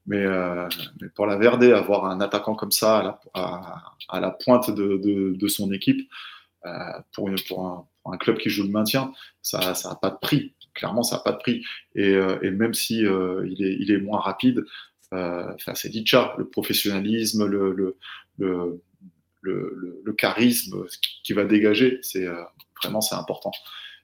Mais, 0.06 0.24
euh, 0.24 0.68
pour 1.14 1.26
la 1.26 1.36
Verde, 1.36 1.64
avoir 1.64 2.04
un 2.04 2.20
attaquant 2.20 2.54
comme 2.54 2.72
ça 2.72 3.20
à 3.34 4.20
la, 4.20 4.30
pointe 4.30 4.70
de, 4.70 5.48
son 5.48 5.72
équipe, 5.72 6.08
pour, 7.12 7.28
une, 7.28 7.36
pour, 7.48 7.86
un, 8.06 8.16
club 8.18 8.38
qui 8.38 8.50
joue 8.50 8.64
le 8.64 8.70
maintien, 8.70 9.12
ça 9.40 9.72
n'a 9.84 9.94
pas 9.94 10.10
de 10.10 10.18
prix 10.18 10.54
clairement, 10.74 11.02
ça 11.02 11.16
n'a 11.16 11.22
pas 11.22 11.32
de 11.32 11.38
prix. 11.38 11.64
Et, 11.94 12.10
euh, 12.10 12.38
même 12.50 12.74
si 12.74 13.06
euh, 13.06 13.46
il, 13.48 13.90
est, 13.90 13.98
moins 13.98 14.20
rapide, 14.20 14.64
euh, 15.12 15.52
c'est 15.74 15.88
Dicha, 15.88 16.34
le 16.36 16.48
professionnalisme, 16.48 17.46
le, 17.46 17.96
le 19.44 20.12
charisme 20.16 20.84
qui, 21.22 21.32
va 21.32 21.44
dégager, 21.44 21.98
c'est 22.02 22.26
vraiment 22.82 23.00
c'est 23.00 23.14
important. 23.14 23.52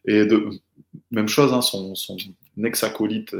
Et 0.07 0.27
même 1.11 1.29
chose, 1.29 1.53
hein, 1.53 1.63
son, 1.63 1.95
ex-acolyte 2.63 3.37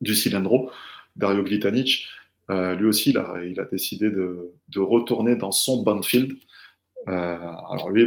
du 0.00 0.14
cylindro, 0.14 0.70
Dario 1.16 1.42
Glitanic, 1.42 2.06
lui 2.48 2.86
aussi, 2.86 3.10
il 3.10 3.18
a, 3.18 3.42
il 3.44 3.60
a 3.60 3.64
décidé 3.64 4.10
de, 4.10 4.52
retourner 4.76 5.36
dans 5.36 5.52
son 5.52 5.82
Banfield. 5.82 6.36
alors 7.06 7.90
lui, 7.90 8.06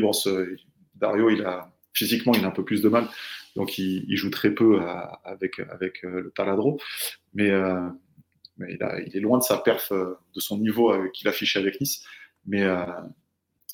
Dario, 0.96 1.30
il 1.30 1.43
a, 1.43 1.72
physiquement, 1.93 2.34
il 2.34 2.43
a 2.43 2.48
un 2.48 2.52
peu 2.52 2.64
plus 2.64 2.82
de 2.82 2.89
mal, 2.89 3.08
donc 3.56 3.78
il, 3.78 4.16
joue 4.18 4.30
très 4.30 4.52
peu 4.52 4.82
avec, 5.24 5.60
avec 5.60 6.04
euh, 6.04 6.22
le 6.22 6.32
Taladro, 6.32 6.80
mais, 7.34 7.50
euh, 7.50 7.88
mais 8.58 8.78
il, 9.06 9.16
est 9.16 9.20
loin 9.22 9.38
de 9.38 9.43
sa 9.43 9.58
perf, 9.58 9.91
euh, 9.91 10.18
de 10.36 10.39
son 10.39 10.58
niveau 10.58 10.93
qu'il 11.12 11.28
affichait 11.28 11.60
avec 11.60 11.80
Nice. 11.80 12.04
Mais, 12.48 12.64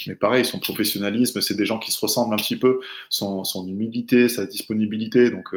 mais 0.08 0.16
pareil, 0.16 0.46
son 0.46 0.60
professionnalisme, 0.60 1.42
c'est 1.42 1.56
des 1.56 1.66
gens 1.66 1.80
qui 1.80 1.92
se 1.92 2.00
ressemblent 2.00 2.34
un 2.34 2.38
petit 2.38 2.58
peu, 2.58 2.80
son, 3.10 3.44
humilité, 3.68 4.30
sa 4.30 4.46
disponibilité, 4.46 5.30
donc 5.30 5.50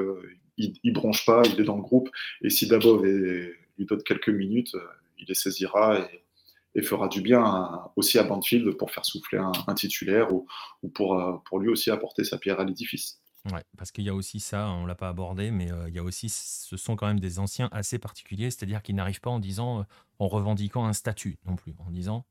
il, 0.56 0.74
il 0.82 0.92
bronche 0.92 1.24
pas, 1.24 1.42
il 1.46 1.60
est 1.60 1.64
dans 1.64 1.76
le 1.76 1.82
groupe, 1.82 2.10
et 2.42 2.50
si 2.50 2.66
d'abord 2.66 3.02
lui 3.02 3.54
donne 3.78 4.02
quelques 4.02 4.28
minutes, 4.28 4.76
il 5.18 5.26
les 5.28 5.34
saisira 5.34 6.00
et, 6.00 6.82
fera 6.82 7.06
du 7.06 7.20
bien 7.20 7.82
aussi 7.94 8.18
à 8.18 8.24
Banfield 8.24 8.76
pour 8.76 8.90
faire 8.90 9.04
souffler 9.04 9.38
un, 9.38 9.74
titulaire 9.74 10.34
ou, 10.34 10.48
ou 10.82 10.88
pour, 10.88 11.42
pour 11.44 11.60
lui 11.60 11.68
aussi 11.68 11.90
apporter 11.92 12.24
sa 12.24 12.36
pierre 12.36 12.58
à 12.58 12.64
l'édifice. 12.64 13.20
Ouais, 13.52 13.62
parce 13.76 13.92
qu'il 13.92 14.04
y 14.04 14.08
a 14.08 14.14
aussi 14.14 14.40
ça, 14.40 14.70
on 14.70 14.86
l'a 14.86 14.94
pas 14.94 15.08
abordé, 15.08 15.50
mais 15.50 15.70
euh, 15.70 15.88
il 15.88 15.94
y 15.94 15.98
a 15.98 16.02
aussi, 16.02 16.30
ce 16.30 16.78
sont 16.78 16.96
quand 16.96 17.06
même 17.06 17.20
des 17.20 17.38
anciens 17.38 17.68
assez 17.72 17.98
particuliers, 17.98 18.50
c'est-à-dire 18.50 18.82
qu'ils 18.82 18.94
n'arrivent 18.94 19.20
pas 19.20 19.30
en 19.30 19.38
disant, 19.38 19.80
euh, 19.80 19.84
en 20.18 20.28
revendiquant 20.28 20.86
un 20.86 20.94
statut 20.94 21.38
non 21.44 21.54
plus, 21.54 21.74
en 21.78 21.90
disant, 21.90 22.24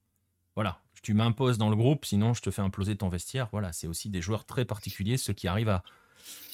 voilà, 0.55 0.79
tu 1.01 1.13
m'imposes 1.13 1.57
dans 1.57 1.69
le 1.69 1.75
groupe, 1.75 2.05
sinon 2.05 2.33
je 2.33 2.41
te 2.41 2.51
fais 2.51 2.61
imploser 2.61 2.95
ton 2.95 3.09
vestiaire. 3.09 3.49
Voilà, 3.51 3.73
c'est 3.73 3.87
aussi 3.87 4.09
des 4.09 4.21
joueurs 4.21 4.45
très 4.45 4.65
particuliers, 4.65 5.17
ceux 5.17 5.33
qui 5.33 5.47
arrivent 5.47 5.69
à, 5.69 5.83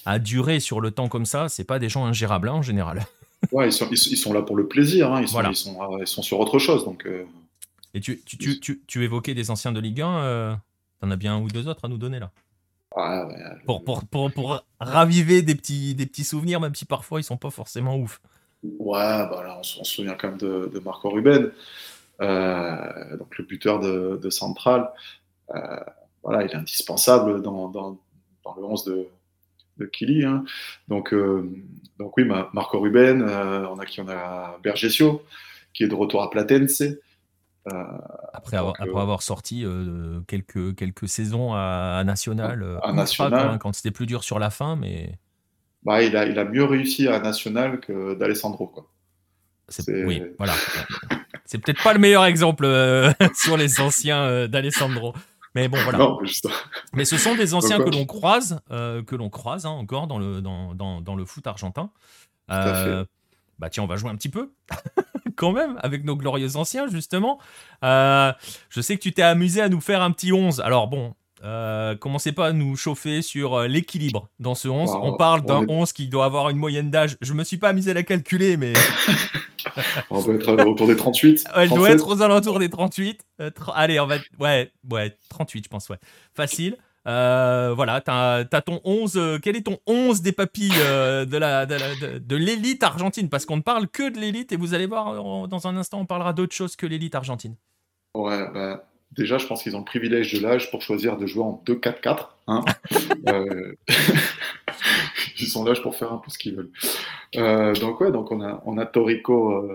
à 0.06 0.20
durer 0.20 0.60
sur 0.60 0.82
le 0.82 0.92
temps 0.92 1.08
comme 1.08 1.26
ça, 1.26 1.50
c'est 1.50 1.64
pas 1.64 1.80
des 1.80 1.90
gens 1.90 2.06
ingérables 2.06 2.50
hein, 2.50 2.54
en 2.54 2.62
général. 2.62 3.06
Ouais, 3.54 3.70
ils 3.70 3.72
sont, 3.72 3.88
ils, 3.90 4.18
sont, 4.18 4.34
là 4.34 4.42
pour 4.42 4.58
le 4.58 4.68
plaisir, 4.68 5.14
hein, 5.14 5.22
ils, 5.22 5.28
sont, 5.30 5.42
ils, 5.42 5.56
sont, 5.56 5.98
ils, 5.98 6.06
sont, 6.06 6.22
sur 6.22 6.42
autre 6.42 6.60
chose, 6.60 6.84
donc. 6.84 7.06
Euh, 7.06 7.24
Et 7.94 8.02
tu, 8.02 8.20
tu, 8.26 8.38
tu, 8.38 8.60
tu, 8.60 8.82
tu 8.86 9.04
évoquais 9.06 9.34
des 9.34 9.50
anciens 9.50 9.72
de 9.72 9.80
Ligue 9.80 10.02
1, 10.02 10.60
t'en 11.00 11.10
as 11.10 11.16
bien 11.16 11.36
un 11.36 11.40
ou 11.40 11.48
deux 11.48 11.70
autres 11.70 11.86
à 11.86 11.88
nous 11.88 11.98
donner 11.98 12.20
là? 12.20 12.32
Pour, 13.66 13.84
pour, 13.84 14.06
pour, 14.06 14.32
pour, 14.32 14.62
raviver 14.80 15.42
des 15.42 15.56
petits, 15.56 15.96
des 15.96 16.06
petits 16.06 16.24
souvenirs, 16.24 16.60
même 16.60 16.76
si 16.76 16.86
parfois 16.86 17.22
ils 17.22 17.24
sont 17.24 17.38
pas 17.38 17.50
forcément 17.50 17.96
ouf. 17.96 18.20
Ouais, 18.64 18.98
bah 18.98 19.42
là, 19.46 19.58
on, 19.60 19.64
se 19.64 19.84
souvient 19.84 20.16
quand 20.16 20.30
même 20.30 20.38
de, 20.38 20.70
de 20.74 20.80
Marco 20.80 21.10
Ruben, 21.10 21.44
euh, 21.44 21.52
donc 22.20 23.38
le 23.38 23.44
buteur 23.46 23.80
de, 23.80 24.20
de 24.22 24.30
Central. 24.30 24.92
Euh, 25.56 25.80
voilà, 26.24 26.44
il 26.44 26.52
est 26.52 26.56
indispensable 26.56 27.42
dans, 27.42 27.70
dans, 27.70 27.98
dans 28.44 28.56
le 28.56 28.64
11 28.64 28.84
de, 28.86 29.08
de 29.78 29.86
Kili. 29.86 30.26
Hein. 30.26 30.44
Donc, 30.88 31.14
euh, 31.14 31.50
donc 31.98 32.16
oui, 32.18 32.26
Marco 32.26 32.80
Ruben, 32.80 33.22
euh, 33.22 33.68
on 33.70 33.80
a 33.80 33.86
qui 33.86 34.02
On 34.02 34.10
a 34.10 34.60
Bergesio, 34.64 35.24
qui 35.74 35.84
est 35.84 35.88
de 35.88 35.96
retour 35.96 36.22
à 36.22 36.30
Platense. 36.30 36.82
Euh, 36.82 37.84
après, 38.34 38.58
avoir, 38.58 38.74
après 38.80 38.90
euh, 38.90 39.02
avoir 39.02 39.22
sorti 39.22 39.64
euh, 39.66 40.22
quelques, 40.28 40.76
quelques 40.76 41.08
saisons 41.08 41.54
à, 41.54 42.02
National, 42.06 42.80
à 42.84 42.94
National. 42.94 43.60
quand, 43.60 43.74
c'était 43.74 43.92
plus 43.92 44.06
dur 44.06 44.24
sur 44.24 44.40
la 44.40 44.50
fin, 44.50 44.76
mais. 44.76 45.18
Bah, 45.84 46.02
il, 46.04 46.16
a, 46.18 46.26
il 46.26 46.38
a 46.38 46.46
mieux 46.46 46.66
réussi 46.66 47.08
à 47.08 47.20
National 47.20 47.80
que 47.80 48.14
d'Alessandro. 48.16 48.68
Quoi. 48.68 48.90
Oui, 49.88 50.22
voilà. 50.38 50.54
C'est 51.50 51.58
peut-être 51.58 51.82
pas 51.84 51.94
le 51.94 52.00
meilleur 52.00 52.26
exemple 52.26 52.66
sur 53.34 53.58
les 53.58 53.82
anciens 53.82 54.48
d'Alessandro. 54.48 55.14
Mais 55.56 55.68
bon, 55.68 55.80
voilà. 55.84 56.08
mais 56.94 57.06
ce 57.06 57.18
sont 57.18 57.34
des 57.34 57.56
anciens 57.56 57.80
que 57.80 57.90
l'on 57.90 58.06
croise, 58.06 58.62
que 58.70 59.16
l'on 59.16 59.30
croise 59.32 59.66
hein, 59.66 59.72
encore 59.72 60.06
dans 60.06 60.20
le, 60.20 60.42
dans, 60.42 60.76
dans, 60.76 61.02
dans, 61.02 61.16
le 61.16 61.26
foot 61.26 61.48
argentin. 61.48 61.90
bah 62.48 63.70
tiens, 63.72 63.84
on 63.84 63.88
va 63.88 63.98
jouer 63.98 64.12
un 64.12 64.16
petit 64.16 64.30
peu 64.30 64.52
quand 65.40 65.54
même 65.54 65.80
avec 65.82 66.04
nos 66.04 66.18
glorieux 66.18 66.58
anciens, 66.58 66.88
justement. 66.88 67.40
Euh, 67.84 68.34
je 68.70 68.82
sais 68.82 68.98
que 68.98 69.02
tu 69.02 69.14
t'es 69.14 69.22
amusé 69.22 69.62
à 69.62 69.70
nous 69.70 69.80
faire 69.80 70.02
un 70.02 70.12
petit 70.12 70.34
11. 70.34 70.60
Alors 70.60 70.88
bon, 70.88 71.16
euh, 71.44 71.96
commencez 71.96 72.32
pas 72.32 72.48
à 72.48 72.52
nous 72.52 72.76
chauffer 72.76 73.22
sur 73.22 73.56
euh, 73.56 73.68
l'équilibre 73.68 74.30
dans 74.40 74.56
ce 74.56 74.68
11. 74.68 74.92
on 75.02 75.16
parle 75.16 75.44
d'un 75.44 75.66
11 75.68 75.94
qui 75.94 76.08
doit 76.08 76.26
avoir 76.26 76.50
une 76.50 76.58
moyenne 76.58 76.92
d'âge. 76.92 77.18
Je 77.22 77.34
me 77.34 77.44
suis 77.44 77.58
pas 77.58 77.70
amusé 77.70 77.92
à 77.92 77.94
la 77.94 78.04
calculer, 78.04 78.58
mais. 78.58 78.74
on 80.10 80.22
doit 80.22 80.36
être 80.36 80.66
autour 80.68 80.88
des 80.88 80.96
38. 80.96 81.46
Elle 81.56 81.70
doit 81.70 81.90
être 81.92 82.08
aux 82.08 82.22
alentours 82.22 82.60
des 82.60 82.70
38. 82.70 83.26
allez, 83.74 84.00
on 84.00 84.08
va. 84.08 84.18
Ouais, 84.40 84.72
ouais, 84.90 85.18
38, 85.30 85.66
je 85.66 85.70
pense, 85.70 85.90
ouais. 85.90 85.98
Facile. 86.34 86.78
Euh, 87.08 87.74
voilà, 87.76 88.02
tu 88.02 88.12
as, 88.12 88.62
ton 88.62 88.82
11. 88.84 89.18
Euh, 89.18 89.40
quel 89.42 89.56
est 89.56 89.62
ton 89.62 89.78
11 89.88 90.22
des 90.22 90.32
papilles 90.32 90.72
euh, 90.80 91.26
de, 91.26 91.38
la, 91.38 91.66
de, 91.66 92.36
l'élite 92.36 92.84
argentine? 92.84 93.30
Parce 93.30 93.46
qu'on 93.46 93.58
ne 93.58 93.62
parle 93.62 93.88
que 93.88 94.10
de 94.10 94.20
l'élite 94.20 94.52
et 94.52 94.58
vous 94.58 94.74
allez 94.74 94.86
voir, 94.86 95.48
dans 95.48 95.68
un 95.68 95.78
instant, 95.78 96.00
on 96.02 96.06
parlera 96.06 96.34
d'autre 96.34 96.54
chose 96.54 96.76
que 96.76 96.86
l'élite 96.86 97.16
argentine. 97.16 97.56
Ouais, 98.16 98.48
bah, 98.54 98.84
déjà, 99.12 99.38
je 99.38 99.48
pense 99.48 99.64
qu'ils 99.64 99.76
ont 99.76 99.80
le 99.80 99.86
privilège 99.86 100.34
de 100.34 100.42
l'âge 100.42 100.72
pour 100.72 100.82
choisir 100.82 101.18
de 101.18 101.26
jouer 101.26 101.44
en 101.44 101.62
2-4-4. 101.66 102.28
Hein 102.48 102.64
ils 105.40 105.48
sont 105.48 105.64
là 105.64 105.74
pour 105.82 105.96
faire 105.96 106.14
un 106.14 106.18
peu 106.18 106.30
ce 106.30 106.38
qu'ils 106.38 106.56
veulent. 106.56 106.72
donc, 107.80 108.02
ouais, 108.02 108.12
donc 108.12 108.32
on 108.32 108.42
a, 108.42 108.62
on 108.66 108.78
a 108.78 108.86
Torico 108.86 109.68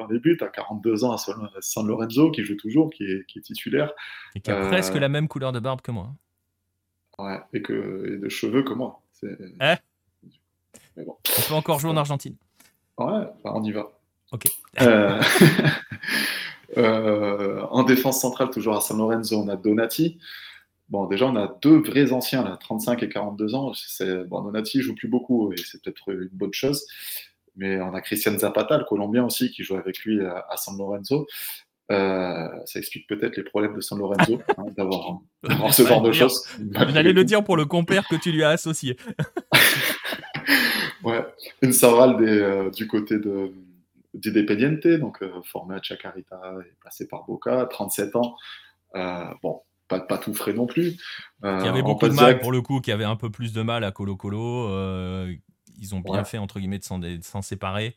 dans 0.00 0.08
les 0.08 0.18
buts, 0.18 0.38
à 0.40 0.46
42 0.46 1.04
ans 1.04 1.12
à 1.12 1.18
San 1.18 1.86
Lorenzo, 1.86 2.30
qui 2.30 2.44
joue 2.44 2.56
toujours, 2.56 2.90
qui 2.90 3.04
est, 3.04 3.26
qui 3.26 3.38
est 3.38 3.42
titulaire. 3.42 3.92
Et 4.34 4.40
qui 4.40 4.50
a 4.50 4.66
presque 4.68 4.94
la 4.94 5.08
même 5.08 5.28
couleur 5.28 5.52
de 5.52 5.60
barbe 5.60 5.82
que 5.82 5.92
moi. 5.92 6.10
Ouais, 7.18 7.38
et, 7.52 7.62
que, 7.62 8.18
de 8.22 8.28
cheveux 8.28 8.62
comme 8.62 8.78
moi. 8.78 9.00
Eh 9.22 9.26
Mais 10.96 11.04
bon. 11.04 11.16
On 11.38 11.42
peut 11.48 11.54
encore 11.54 11.78
jouer 11.78 11.90
en 11.90 11.96
Argentine. 11.96 12.36
Ouais, 12.96 13.26
on 13.44 13.62
y 13.62 13.72
va. 13.72 13.90
Ok. 14.32 14.44
Euh, 16.76 17.62
en 17.70 17.82
défense 17.82 18.20
centrale, 18.20 18.50
toujours 18.50 18.76
à 18.76 18.80
San 18.80 18.98
Lorenzo, 18.98 19.36
on 19.36 19.48
a 19.48 19.56
Donati. 19.56 20.18
Bon, 20.88 21.06
déjà, 21.06 21.26
on 21.26 21.36
a 21.36 21.56
deux 21.62 21.78
vrais 21.78 22.12
anciens, 22.12 22.42
là, 22.42 22.56
35 22.60 23.02
et 23.02 23.08
42 23.08 23.54
ans. 23.54 23.72
Bon, 24.28 24.42
Donati 24.42 24.82
joue 24.82 24.94
plus 24.94 25.08
beaucoup 25.08 25.52
et 25.52 25.56
c'est 25.56 25.82
peut-être 25.82 26.10
une 26.10 26.30
bonne 26.32 26.52
chose. 26.52 26.86
Mais 27.56 27.80
on 27.80 27.94
a 27.94 28.00
Christian 28.00 28.38
Zapata, 28.38 28.78
le 28.78 28.84
Colombien 28.84 29.24
aussi, 29.24 29.50
qui 29.50 29.62
joue 29.62 29.76
avec 29.76 29.98
lui 30.00 30.20
à 30.24 30.56
San 30.56 30.76
Lorenzo. 30.78 31.26
Euh, 31.90 32.48
ça 32.66 32.78
explique 32.78 33.08
peut-être 33.08 33.36
les 33.36 33.42
problèmes 33.42 33.74
de 33.74 33.80
San 33.80 33.98
Lorenzo 33.98 34.40
hein, 34.58 34.64
d'avoir 34.76 35.20
ce 35.72 35.84
genre 35.84 36.02
de 36.02 36.12
choses. 36.12 36.46
J'allais 36.72 37.12
le 37.12 37.24
dire 37.24 37.42
pour 37.42 37.56
le 37.56 37.64
compère 37.64 38.06
que 38.06 38.14
tu 38.14 38.30
lui 38.30 38.44
as 38.44 38.50
associé. 38.50 38.96
ouais, 41.04 41.24
une 41.62 41.72
Saval 41.72 42.16
euh, 42.20 42.70
du 42.70 42.86
côté 42.86 43.18
de 43.18 43.52
d'Independiente, 44.14 44.86
donc 44.86 45.22
euh, 45.22 45.40
formé 45.44 45.76
à 45.76 45.82
Chacarita 45.82 46.40
et 46.66 46.74
passé 46.82 47.06
par 47.06 47.24
Boca, 47.24 47.66
37 47.70 48.16
ans. 48.16 48.36
bon, 49.42 49.62
pas, 49.88 50.00
pas 50.00 50.18
tout 50.18 50.34
frais 50.34 50.52
non 50.52 50.66
plus. 50.66 50.96
qui 51.42 51.46
avait 51.46 51.82
beaucoup 51.82 52.08
de 52.08 52.14
mal 52.14 52.40
pour 52.40 52.52
le 52.52 52.62
coup, 52.62 52.80
qui 52.80 52.92
avait 52.92 53.04
un 53.04 53.16
peu 53.16 53.30
plus 53.30 53.52
de 53.52 53.62
mal 53.62 53.84
à 53.84 53.92
Colo 53.92 54.16
Colo, 54.16 54.68
ils 55.80 55.94
ont 55.94 56.00
bien 56.00 56.24
fait 56.24 56.38
entre 56.38 56.58
guillemets 56.58 56.78
de 56.78 56.84
s'en 57.22 57.42
séparer. 57.42 57.96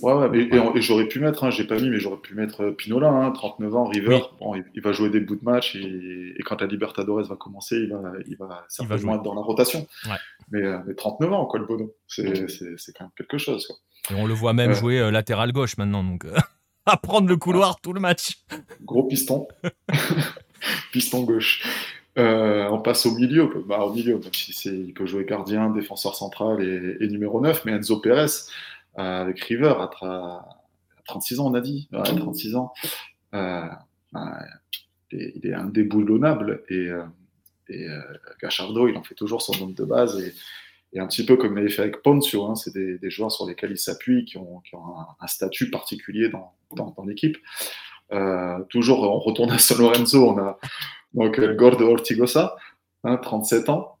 Ouais, 0.00 0.12
ouais 0.12 0.38
et, 0.38 0.82
j'aurais 0.82 1.08
pu 1.08 1.18
mettre, 1.18 1.44
hein, 1.44 1.50
j'ai 1.50 1.64
pas 1.64 1.76
mis, 1.76 1.88
mais 1.88 1.98
j'aurais 1.98 2.18
pu 2.18 2.34
mettre 2.34 2.62
euh, 2.62 2.72
Pinola, 2.72 3.08
hein, 3.08 3.30
39 3.30 3.74
ans, 3.74 3.86
River. 3.86 4.20
Bon, 4.38 4.54
il, 4.74 4.82
va 4.82 4.92
jouer 4.92 5.08
des 5.08 5.20
bouts 5.20 5.36
de 5.36 5.44
match 5.44 5.74
et, 5.76 6.34
quand 6.44 6.60
la 6.60 6.66
Libertadores 6.66 7.22
va 7.22 7.36
commencer, 7.36 7.76
il 7.76 7.90
va, 7.90 8.12
il 8.26 8.36
va 8.36 8.64
certainement 8.68 9.16
être 9.16 9.22
dans 9.22 9.34
la 9.34 9.40
rotation. 9.40 9.86
Mais, 10.50 10.62
39 10.96 11.30
euh, 11.30 11.34
ans, 11.34 11.46
quoi, 11.46 11.58
le 11.58 11.66
Bono, 11.66 11.94
c'est 12.06 12.24
quand 12.24 13.04
même 13.04 13.10
quelque 13.16 13.38
chose. 13.38 13.66
Et 14.10 14.14
on 14.14 14.26
le 14.26 14.34
voit 14.34 14.52
même 14.52 14.72
euh. 14.72 14.74
jouer 14.74 15.10
latéral 15.10 15.52
gauche 15.52 15.76
maintenant, 15.78 16.04
donc 16.04 16.26
à 16.86 16.96
prendre 16.96 17.28
le 17.28 17.36
couloir 17.36 17.80
tout 17.80 17.92
le 17.92 18.00
match. 18.00 18.38
Gros 18.82 19.04
piston, 19.04 19.48
piston 20.92 21.22
gauche. 21.22 21.62
Euh, 22.18 22.68
on 22.68 22.78
passe 22.78 23.06
au 23.06 23.14
milieu, 23.14 23.50
bah, 23.66 23.80
au 23.84 23.92
milieu, 23.92 24.18
même 24.18 24.32
si 24.32 24.68
il 24.68 24.92
peut 24.92 25.06
jouer 25.06 25.24
gardien, 25.24 25.70
défenseur 25.70 26.14
central 26.14 26.62
et, 26.62 27.08
numéro 27.08 27.40
9, 27.40 27.64
mais 27.64 27.72
Enzo 27.72 28.00
Pérez 28.00 28.26
euh, 28.98 29.22
avec 29.22 29.40
River 29.40 29.74
à, 29.78 30.46
36 31.06 31.40
ans, 31.40 31.50
on 31.50 31.54
a 31.54 31.60
dit, 31.60 31.88
36 31.92 32.56
ans, 32.56 32.72
euh, 33.34 33.66
bah, 34.12 34.38
il, 35.10 35.46
est, 35.46 35.54
indéboulonnable 35.54 36.62
et, 36.68 36.90
et 37.70 37.86
Gachardo, 38.42 38.88
il 38.88 38.96
en 38.96 39.02
fait 39.02 39.14
toujours 39.14 39.40
son 39.40 39.58
nombre 39.58 39.74
de 39.74 39.84
base 39.84 40.20
et, 40.20 40.34
un 41.00 41.06
petit 41.06 41.24
peu 41.24 41.38
comme 41.38 41.56
il 41.56 41.60
avait 41.60 41.70
fait 41.70 41.80
avec 41.80 42.02
Poncio, 42.02 42.44
hein, 42.44 42.54
c'est 42.54 42.74
des, 42.74 43.10
joueurs 43.10 43.32
sur 43.32 43.46
lesquels 43.46 43.70
il 43.70 43.78
s'appuie, 43.78 44.26
qui 44.26 44.36
ont, 44.36 44.62
un, 45.20 45.26
statut 45.26 45.70
particulier 45.70 46.28
dans, 46.28 46.52
dans 46.76 46.94
l'équipe. 47.06 47.38
toujours, 48.68 49.02
on 49.02 49.18
retourne 49.18 49.50
à 49.52 49.58
San 49.58 49.78
Lorenzo, 49.78 50.28
on 50.28 50.38
a, 50.38 50.58
donc, 51.14 51.38
euh, 51.38 51.54
Gordo 51.54 51.90
Ortigosa, 51.90 52.56
37 53.04 53.68
hein, 53.68 53.72
ans, 53.72 53.98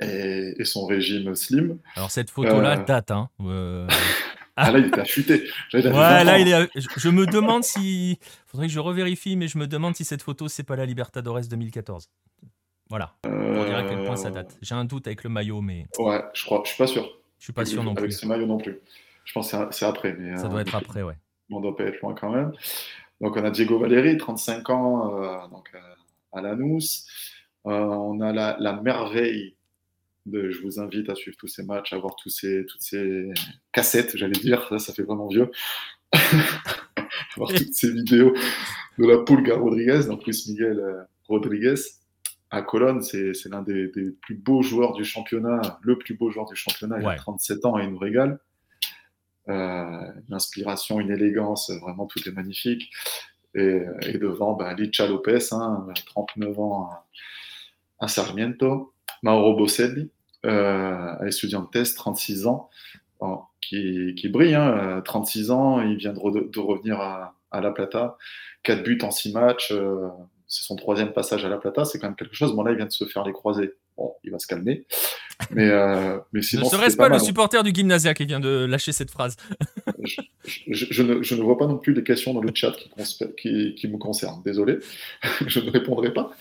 et, 0.00 0.64
son 0.64 0.86
régime 0.86 1.34
slim. 1.34 1.78
Alors, 1.94 2.10
cette 2.10 2.30
photo-là 2.30 2.78
euh, 2.78 2.84
date. 2.84 3.10
Hein, 3.10 3.30
euh. 3.40 3.88
ah, 4.56 4.70
là, 4.70 4.78
il 4.78 4.86
est 4.86 4.98
affûté. 4.98 5.44
Ouais, 5.72 6.24
là, 6.24 6.38
il 6.38 6.48
est... 6.48 6.68
je, 6.74 7.08
me 7.08 7.26
demande 7.26 7.64
si. 7.64 8.18
faudrait 8.46 8.66
que 8.66 8.72
je 8.72 8.80
revérifie, 8.80 9.36
mais 9.36 9.48
je 9.48 9.58
me 9.58 9.66
demande 9.66 9.96
si 9.96 10.04
cette 10.04 10.22
photo, 10.22 10.48
c'est 10.48 10.64
pas 10.64 10.76
la 10.76 10.86
Libertadores 10.86 11.46
2014. 11.48 12.08
Voilà. 12.88 13.14
On 13.24 13.64
dirait 13.64 13.74
à 13.74 13.82
quel 13.84 14.04
point 14.04 14.16
ça 14.16 14.30
date. 14.30 14.56
J'ai 14.62 14.74
un 14.74 14.84
doute 14.84 15.06
avec 15.06 15.24
le 15.24 15.30
maillot, 15.30 15.60
mais. 15.60 15.86
Ouais, 15.98 16.22
je 16.34 16.44
crois. 16.44 16.62
Je 16.64 16.68
suis 16.70 16.78
pas 16.78 16.86
sûr. 16.86 17.08
Je 17.38 17.44
suis 17.44 17.52
pas 17.52 17.64
sûr 17.64 17.82
non 17.82 17.94
plus. 17.94 18.04
Avec 18.04 18.12
ce 18.12 18.26
maillot 18.26 18.46
non 18.46 18.58
plus. 18.58 18.78
Je 19.24 19.32
pense 19.32 19.50
que 19.50 19.56
c'est 19.72 19.86
après. 19.86 20.14
Mais, 20.18 20.36
ça 20.36 20.48
doit 20.48 20.60
être 20.60 20.74
après, 20.74 21.02
ouais. 21.02 21.16
On 21.50 21.60
doit 21.60 21.76
pas 21.76 21.84
être 21.84 22.00
loin 22.00 22.14
quand 22.14 22.30
même. 22.30 22.52
Donc, 23.20 23.36
on 23.36 23.44
a 23.44 23.50
Diego 23.50 23.78
Valeri, 23.78 24.16
35 24.18 24.70
ans. 24.70 25.48
donc, 25.48 25.72
à 26.32 26.40
Lanous. 26.40 27.06
Euh, 27.66 27.70
on 27.70 28.20
a 28.20 28.32
la, 28.32 28.80
merveille 28.82 29.56
de, 30.26 30.50
je 30.50 30.60
vous 30.62 30.80
invite 30.80 31.08
à 31.10 31.14
suivre 31.14 31.36
tous 31.36 31.48
ces 31.48 31.64
matchs, 31.64 31.92
à 31.92 31.98
voir 31.98 32.16
tous 32.16 32.30
ces, 32.30 32.64
toutes 32.66 32.82
ces 32.82 33.30
cassettes, 33.72 34.16
j'allais 34.16 34.38
dire, 34.38 34.66
ça, 34.68 34.78
ça 34.78 34.92
fait 34.92 35.02
vraiment 35.02 35.28
vieux. 35.28 35.50
voir 37.36 37.52
toutes 37.52 37.74
ces 37.74 37.92
vidéos 37.92 38.34
de 38.98 39.06
la 39.06 39.18
Pulga 39.18 39.56
Rodriguez, 39.56 40.06
donc 40.06 40.24
Luis 40.26 40.44
Miguel 40.48 40.78
euh, 40.78 41.02
Rodriguez 41.28 41.74
à 42.50 42.62
Cologne, 42.62 43.02
c'est 43.02 43.32
l'un 43.46 43.62
des, 43.62 43.88
plus 43.88 44.34
beaux 44.36 44.62
joueurs 44.62 44.92
du 44.92 45.04
championnat, 45.04 45.78
le 45.82 45.98
plus 45.98 46.14
beau 46.14 46.30
joueur 46.30 46.46
du 46.46 46.54
championnat, 46.54 47.00
il 47.00 47.06
a 47.06 47.16
37 47.16 47.64
ans 47.64 47.78
et 47.78 47.84
il 47.84 47.90
nous 47.90 47.98
régale. 47.98 48.38
Euh, 49.48 50.12
une 50.28 50.34
inspiration, 50.34 51.00
une 51.00 51.10
élégance, 51.10 51.70
vraiment 51.70 52.06
tout 52.06 52.20
est 52.26 52.32
magnifique. 52.32 52.90
Et, 53.54 54.18
devant, 54.18 54.52
bah, 54.54 54.74
Licha 54.74 55.06
Lopez, 55.06 55.38
39 55.38 56.48
hein, 56.48 56.60
ans 56.60 56.90
à, 57.98 58.08
Sarmiento. 58.08 58.92
Mauro 59.22 59.56
Bosselli, 59.56 60.10
euh, 60.44 61.14
à 61.18 61.26
Estudiantes, 61.26 61.72
36 61.72 62.46
ans, 62.46 62.70
qui, 63.60 64.28
brille. 64.28 64.58
36 65.04 65.50
hein, 65.50 65.54
ans, 65.54 65.80
il 65.82 65.96
vient 65.96 66.12
de, 66.12 66.58
revenir 66.60 67.00
à, 67.00 67.34
La 67.52 67.70
Plata. 67.70 68.16
4 68.62 68.82
buts 68.82 68.98
en 69.02 69.10
6 69.10 69.32
matchs. 69.32 69.72
Euh, 69.72 70.08
c'est 70.48 70.64
son 70.64 70.76
troisième 70.76 71.12
passage 71.12 71.44
à 71.44 71.48
La 71.48 71.56
Plata. 71.56 71.84
C'est 71.84 71.98
quand 71.98 72.08
même 72.08 72.16
quelque 72.16 72.34
chose. 72.34 72.54
Bon, 72.54 72.62
là, 72.62 72.72
il 72.72 72.76
vient 72.76 72.86
de 72.86 72.92
se 72.92 73.04
faire 73.06 73.24
les 73.24 73.32
croisés. 73.32 73.74
Bon, 73.96 74.14
il 74.24 74.30
va 74.30 74.38
se 74.38 74.46
calmer. 74.46 74.86
Mais, 75.50 75.68
euh, 75.68 76.18
mais 76.32 76.42
sinon, 76.42 76.64
ne 76.64 76.68
serait-ce 76.70 76.96
pas, 76.96 77.08
le 77.08 77.18
supporter 77.18 77.62
du 77.62 77.72
Gymnasia 77.74 78.14
qui 78.14 78.24
vient 78.24 78.40
de 78.40 78.64
lâcher 78.64 78.92
cette 78.92 79.10
phrase 79.10 79.36
je, 80.68 81.02
ne, 81.02 81.22
je, 81.22 81.34
ne, 81.34 81.42
vois 81.42 81.58
pas 81.58 81.66
non 81.66 81.78
plus 81.78 81.92
les 81.92 82.02
questions 82.02 82.32
dans 82.32 82.40
le 82.40 82.50
chat 82.54 82.74
qui, 83.36 83.74
qui, 83.74 83.88
me 83.88 83.98
concernent. 83.98 84.42
Désolé, 84.44 84.78
je 85.46 85.60
ne 85.60 85.70
répondrai 85.70 86.12
pas. 86.12 86.32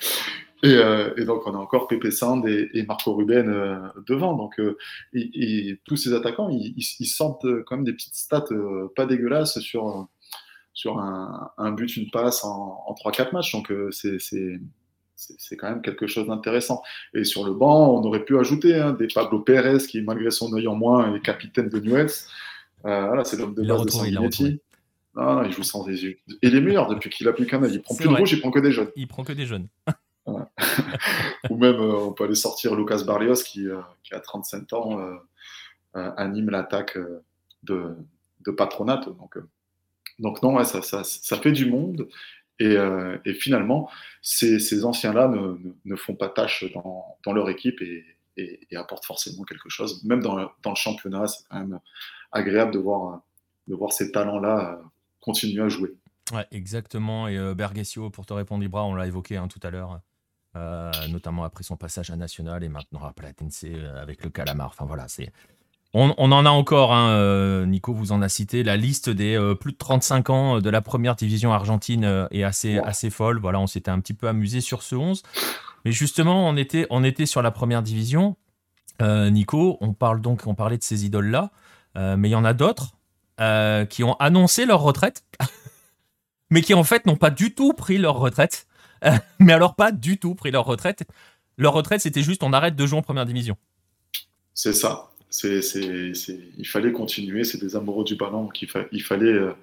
Et, 0.63 0.73
euh, 0.73 1.13
et, 1.17 1.25
donc, 1.25 1.45
on 1.45 1.53
a 1.53 1.57
encore 1.57 1.87
Pepe 1.87 2.11
Sand 2.11 2.47
et, 2.47 2.83
Marco 2.87 3.13
Ruben 3.13 3.49
euh, 3.49 3.77
devant. 4.07 4.35
Donc, 4.35 4.59
euh, 4.59 4.77
et, 5.13 5.79
tous 5.85 5.95
ces 5.95 6.13
attaquants, 6.13 6.49
ils, 6.49 6.73
ils, 6.77 7.05
sentent 7.05 7.45
quand 7.65 7.75
même 7.75 7.85
des 7.85 7.93
petites 7.93 8.15
stats 8.15 8.45
pas 8.95 9.05
dégueulasses 9.05 9.59
sur, 9.59 10.07
sur 10.73 10.99
un, 10.99 11.51
un, 11.57 11.71
but, 11.71 11.95
une 11.97 12.09
passe 12.09 12.43
en, 12.43 12.83
en 12.87 12.93
3-4 12.93 13.33
matchs. 13.33 13.51
Donc, 13.51 13.71
c'est 13.91 14.59
c'est 15.15 15.55
quand 15.55 15.69
même 15.69 15.81
quelque 15.81 16.07
chose 16.07 16.27
d'intéressant. 16.27 16.83
Et 17.13 17.23
sur 17.23 17.45
le 17.45 17.53
banc, 17.53 17.99
on 17.99 18.03
aurait 18.03 18.23
pu 18.23 18.37
ajouter 18.37 18.75
hein, 18.75 18.93
des 18.93 19.07
Pablo 19.07 19.39
Pérez 19.39 19.77
qui, 19.77 20.01
malgré 20.01 20.31
son 20.31 20.53
œil 20.53 20.67
en 20.67 20.75
moins, 20.75 21.13
est 21.13 21.21
capitaine 21.21 21.69
de 21.69 21.79
Newells. 21.79 22.11
Euh, 22.85 23.07
voilà, 23.07 23.23
c'est 23.23 23.37
l'homme 23.37 23.53
de 23.53 23.63
base 23.63 23.85
de 23.85 23.89
Sanguinetti. 23.89 24.59
Non, 25.15 25.35
non, 25.35 25.43
il 25.43 25.51
joue 25.51 25.63
sans 25.63 25.85
des 25.85 26.03
yeux. 26.03 26.17
Et 26.41 26.47
il 26.47 26.55
est 26.55 26.61
meilleur 26.61 26.87
depuis 26.87 27.09
qu'il 27.09 27.27
a 27.27 27.33
plus 27.33 27.45
qu'un 27.45 27.63
œil. 27.63 27.73
Il 27.73 27.81
prend 27.81 27.95
plus 27.95 28.07
de 28.07 28.13
rouge, 28.13 28.33
il 28.33 28.41
prend 28.41 28.51
que 28.51 28.59
des 28.59 28.71
jeunes. 28.71 28.89
Il 28.95 29.07
prend 29.07 29.23
que 29.23 29.33
des 29.33 29.45
jeunes. 29.45 29.67
Ou 31.49 31.57
même, 31.57 31.75
euh, 31.75 31.97
on 31.97 32.11
peut 32.11 32.25
aller 32.25 32.35
sortir 32.35 32.75
Lucas 32.75 33.03
Barrios 33.05 33.43
qui, 33.45 33.67
euh, 33.67 33.79
qui 34.03 34.13
a 34.13 34.19
35 34.19 34.73
ans, 34.73 34.99
anime 35.93 36.49
l'attaque 36.49 36.97
de, 37.63 37.95
de 38.45 38.51
Patronat. 38.51 38.97
Donc, 38.97 39.37
donc 40.19 40.43
non, 40.43 40.61
ça, 40.63 40.81
ça, 40.81 41.03
ça, 41.03 41.37
fait 41.37 41.51
du 41.51 41.69
monde. 41.69 42.07
Euh, 42.61 43.17
et, 43.25 43.33
finalement, 43.33 43.89
ces, 44.21 44.85
anciens-là 44.85 45.27
ne, 45.27 45.95
font 45.95 46.15
pas 46.15 46.29
tâche 46.29 46.65
dans, 46.73 47.33
leur 47.33 47.49
équipe 47.49 47.81
et, 47.81 48.05
apportent 48.75 49.05
forcément 49.05 49.43
quelque 49.43 49.69
chose. 49.69 50.03
Même 50.03 50.21
dans, 50.21 50.35
le 50.37 50.75
championnat, 50.75 51.27
c'est 51.27 51.45
quand 51.49 51.59
même 51.59 51.79
agréable 52.31 52.71
de 52.71 52.79
voir, 52.79 53.21
ces 53.91 54.11
talents-là 54.11 54.73
euh, 54.73 54.83
continuer 55.21 55.63
à 55.63 55.69
jouer. 55.69 55.93
Exactement. 56.51 57.27
Et 57.27 57.37
euh, 57.37 57.53
Bergesio, 57.53 58.09
pour 58.09 58.25
te 58.25 58.33
répondre, 58.33 58.63
Ibra, 58.63 58.83
on 58.85 58.95
l'a 58.95 59.07
évoqué 59.07 59.37
hein, 59.37 59.47
tout 59.47 59.59
à 59.63 59.69
l'heure, 59.69 60.01
notamment 61.09 61.43
après 61.43 61.63
son 61.63 61.75
passage 61.75 62.09
à 62.09 62.15
National 62.15 62.63
et 62.63 62.69
maintenant 62.69 63.03
à 63.03 63.11
Platense 63.11 63.65
avec 63.97 64.23
le 64.23 64.29
Calamar. 64.29 64.67
Enfin 64.67 64.85
voilà, 64.85 65.07
c'est 65.07 65.31
on, 65.97 66.31
en 66.31 66.45
a 66.45 66.49
encore, 66.49 66.93
hein, 66.93 67.11
euh, 67.11 67.65
Nico 67.65 67.93
vous 67.93 68.11
en 68.11 68.21
a 68.21 68.27
cité, 68.27 68.63
la 68.63 68.75
liste 68.75 69.09
des 69.09 69.37
euh, 69.37 69.55
plus 69.55 69.71
de 69.71 69.77
35 69.77 70.29
ans 70.29 70.59
de 70.59 70.69
la 70.69 70.81
première 70.81 71.15
division 71.15 71.53
argentine 71.53 72.03
euh, 72.03 72.27
est 72.31 72.43
assez, 72.43 72.79
assez 72.79 73.09
folle. 73.09 73.39
Voilà, 73.39 73.61
on 73.61 73.67
s'était 73.67 73.91
un 73.91 74.01
petit 74.01 74.13
peu 74.13 74.27
amusé 74.27 74.59
sur 74.59 74.83
ce 74.83 74.95
11. 74.95 75.23
Mais 75.85 75.93
justement, 75.93 76.49
on 76.49 76.57
était, 76.57 76.85
on 76.89 77.03
était 77.05 77.25
sur 77.25 77.41
la 77.41 77.51
première 77.51 77.81
division. 77.81 78.35
Nico, 79.01 79.77
on 79.81 79.93
parle 79.93 80.21
donc, 80.21 80.43
on 80.47 80.55
parlait 80.55 80.77
de 80.77 80.83
ces 80.83 81.05
idoles-là, 81.05 81.51
mais 81.95 82.29
il 82.29 82.31
y 82.31 82.35
en 82.35 82.45
a 82.45 82.53
d'autres 82.53 82.95
qui 83.89 84.03
ont 84.05 84.15
annoncé 84.15 84.65
leur 84.65 84.81
retraite, 84.81 85.25
mais 86.49 86.61
qui 86.61 86.73
en 86.73 86.83
fait 86.85 87.05
n'ont 87.05 87.17
pas 87.17 87.29
du 87.29 87.53
tout 87.53 87.73
pris 87.73 87.97
leur 87.97 88.15
retraite. 88.15 88.67
mais 89.39 89.51
alors 89.51 89.75
pas 89.75 89.91
du 89.91 90.17
tout 90.17 90.33
pris 90.33 90.49
leur 90.49 90.65
retraite. 90.65 91.03
Leur 91.57 91.73
retraite, 91.73 92.01
c'était 92.01 92.23
juste 92.23 92.41
on 92.41 92.53
arrête 92.53 92.75
de 92.75 92.85
jouer 92.85 92.99
en 92.99 93.01
première 93.01 93.25
division. 93.25 93.57
C'est 94.53 94.73
ça 94.73 95.11
il 95.43 96.67
fallait 96.67 96.91
continuer. 96.91 97.43
C'est 97.43 97.59
des 97.59 97.75
amoureux 97.75 98.03
du 98.03 98.15
ballon. 98.15 98.49
il, 98.91 99.01
fallait, 99.01 99.33
euh, 99.33 99.53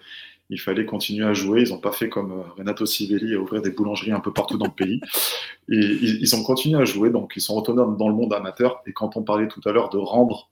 il 0.51 0.61
fallait 0.61 0.85
continuer 0.85 1.25
à 1.25 1.35
jouer. 1.35 1.63
Ils 1.63 1.71
n'ont 1.71 1.79
pas 1.79 1.93
fait 1.93 2.09
comme 2.09 2.33
euh, 2.33 2.43
Renato 2.57 2.87
Sivelli 2.87 3.35
à 3.35 3.41
ouvrir 3.41 3.63
des 3.63 3.71
boulangeries 3.71 4.13
un 4.13 4.21
peu 4.21 4.33
partout 4.33 4.59
dans 4.59 4.67
le 4.67 4.73
pays. 4.73 5.01
Ils, 5.69 6.35
ont 6.35 6.43
continué 6.43 6.81
à 6.81 6.85
jouer. 6.85 7.11
Donc, 7.11 7.33
ils 7.37 7.41
sont 7.41 7.55
retournés 7.55 7.83
dans 7.99 8.09
le 8.09 8.15
monde 8.15 8.33
amateur. 8.33 8.83
Et 8.87 8.93
quand 8.93 9.17
on 9.17 9.23
parlait 9.23 9.49
tout 9.49 9.61
à 9.65 9.73
l'heure 9.73 9.89
de 9.89 9.99
rendre 9.99 10.51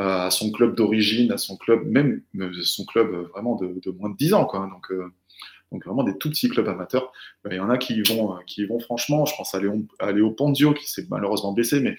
euh, 0.00 0.26
à 0.26 0.30
son 0.30 0.50
club 0.50 0.74
d'origine, 0.74 1.32
à 1.32 1.38
son 1.38 1.56
club, 1.56 1.84
même 1.86 2.22
son 2.62 2.84
club 2.84 3.12
vraiment 3.32 3.56
de, 3.56 3.90
moins 3.98 4.10
de 4.10 4.16
10 4.16 4.34
ans, 4.34 4.44
quoi. 4.44 4.68
Donc, 4.70 4.92
donc 5.72 5.84
vraiment 5.84 6.04
des 6.04 6.16
tout 6.18 6.30
petits 6.30 6.48
clubs 6.48 6.68
amateurs. 6.68 7.12
Ben, 7.42 7.50
il 7.52 7.56
y 7.56 7.60
en 7.60 7.70
a 7.70 7.78
qui 7.78 7.94
y 7.94 8.02
vont, 8.02 8.36
qui 8.46 8.64
vont 8.64 8.78
franchement. 8.78 9.24
Je 9.24 9.34
pense 9.36 9.54
à 9.54 9.60
Léo, 9.60 9.84
à 9.98 10.12
Léo 10.12 10.30
Ponzio 10.30 10.72
qui 10.72 10.88
s'est 10.88 11.06
malheureusement 11.10 11.52
blessé, 11.52 11.80
mais 11.80 11.96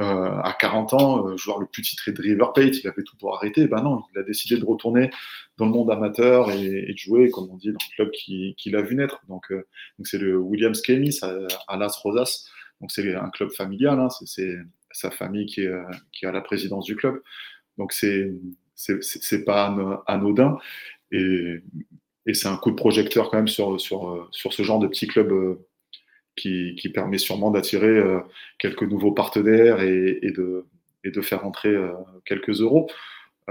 euh, 0.00 0.40
à 0.42 0.56
40 0.58 0.92
ans, 0.94 1.28
euh, 1.28 1.36
joueur 1.36 1.60
le 1.60 1.66
plus 1.66 1.82
titré 1.82 2.10
de 2.10 2.20
River 2.20 2.46
Plate, 2.52 2.78
il 2.78 2.88
avait 2.88 3.04
tout 3.04 3.16
pour 3.16 3.36
arrêter. 3.36 3.68
Ben 3.68 3.80
non, 3.80 4.02
il 4.12 4.18
a 4.18 4.24
décidé 4.24 4.56
de 4.56 4.64
retourner 4.64 5.10
dans 5.56 5.66
le 5.66 5.70
monde 5.70 5.90
amateur 5.90 6.50
et, 6.50 6.92
de 6.92 6.98
jouer, 6.98 7.30
comme 7.30 7.48
on 7.50 7.56
dit, 7.56 7.68
dans 7.68 7.78
le 7.90 7.94
club 7.94 8.10
qu'il 8.10 8.56
qui 8.56 8.74
a 8.74 8.82
vu 8.82 8.96
naître. 8.96 9.20
Donc, 9.28 9.52
euh, 9.52 9.66
donc 9.98 10.08
c'est 10.08 10.18
le 10.18 10.36
Williams 10.36 10.80
Kemis 10.80 11.20
à, 11.68 11.76
Las 11.76 11.96
Rosas. 11.96 12.46
Donc 12.80 12.90
c'est 12.90 13.14
un 13.14 13.30
club 13.30 13.52
familial, 13.52 14.00
hein, 14.00 14.08
c'est 14.26 14.56
sa 14.90 15.10
famille 15.10 15.46
qui 15.46 15.62
est, 15.62 15.72
qui 16.12 16.26
est 16.26 16.32
la 16.32 16.40
présidence 16.40 16.86
du 16.86 16.96
club. 16.96 17.22
Donc 17.78 17.92
c'est 17.92 18.32
c'est 18.74 19.44
pas 19.44 20.02
anodin 20.08 20.58
et, 21.12 21.62
et 22.26 22.34
c'est 22.34 22.48
un 22.48 22.56
coup 22.56 22.72
de 22.72 22.76
projecteur 22.76 23.30
quand 23.30 23.36
même 23.36 23.48
sur, 23.48 23.80
sur, 23.80 24.28
sur 24.32 24.52
ce 24.52 24.64
genre 24.64 24.80
de 24.80 24.88
petit 24.88 25.06
club 25.06 25.32
qui, 26.36 26.90
permet 26.92 27.18
sûrement 27.18 27.50
d'attirer 27.50 27.86
euh, 27.86 28.20
quelques 28.58 28.82
nouveaux 28.82 29.12
partenaires 29.12 29.80
et, 29.80 30.32
de, 30.32 31.20
faire 31.22 31.46
entrer 31.46 31.68
euh, 31.68 31.92
quelques 32.24 32.60
euros. 32.60 32.88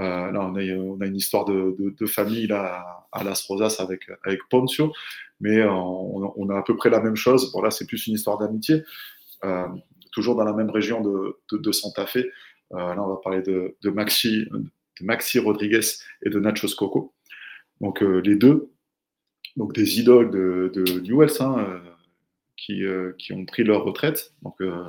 Euh, 0.00 0.30
là, 0.30 0.40
on 0.40 0.54
a, 1.00 1.06
une 1.06 1.16
histoire 1.16 1.44
de, 1.44 2.06
famille 2.06 2.46
là, 2.46 2.84
à 3.12 3.24
Las 3.24 3.44
Rosas 3.46 3.76
avec, 3.78 4.08
Poncio, 4.50 4.92
mais 5.40 5.64
on, 5.64 6.48
a 6.50 6.58
à 6.58 6.62
peu 6.62 6.76
près 6.76 6.90
la 6.90 7.00
même 7.00 7.16
chose. 7.16 7.52
Bon, 7.52 7.62
là, 7.62 7.70
c'est 7.70 7.86
plus 7.86 8.06
une 8.06 8.14
histoire 8.14 8.38
d'amitié, 8.38 8.82
toujours 10.12 10.36
dans 10.36 10.44
la 10.44 10.52
même 10.52 10.70
région 10.70 11.00
de, 11.00 11.72
Santa 11.72 12.06
Fe. 12.06 12.26
là, 12.70 12.96
on 12.98 13.08
va 13.08 13.20
parler 13.22 13.42
de, 13.42 13.76
Maxi, 15.00 15.38
Rodriguez 15.38 15.80
et 16.24 16.30
de 16.30 16.40
Nachos 16.40 16.74
Coco. 16.76 17.14
Donc, 17.80 18.00
les 18.00 18.36
deux, 18.36 18.70
donc 19.56 19.72
des 19.74 20.00
idoles 20.00 20.30
de 20.30 21.00
Newells, 21.02 21.40
hein, 21.40 21.80
qui, 22.56 22.84
euh, 22.84 23.12
qui 23.18 23.32
ont 23.32 23.44
pris 23.44 23.64
leur 23.64 23.84
retraite. 23.84 24.32
Donc, 24.42 24.60
euh, 24.60 24.84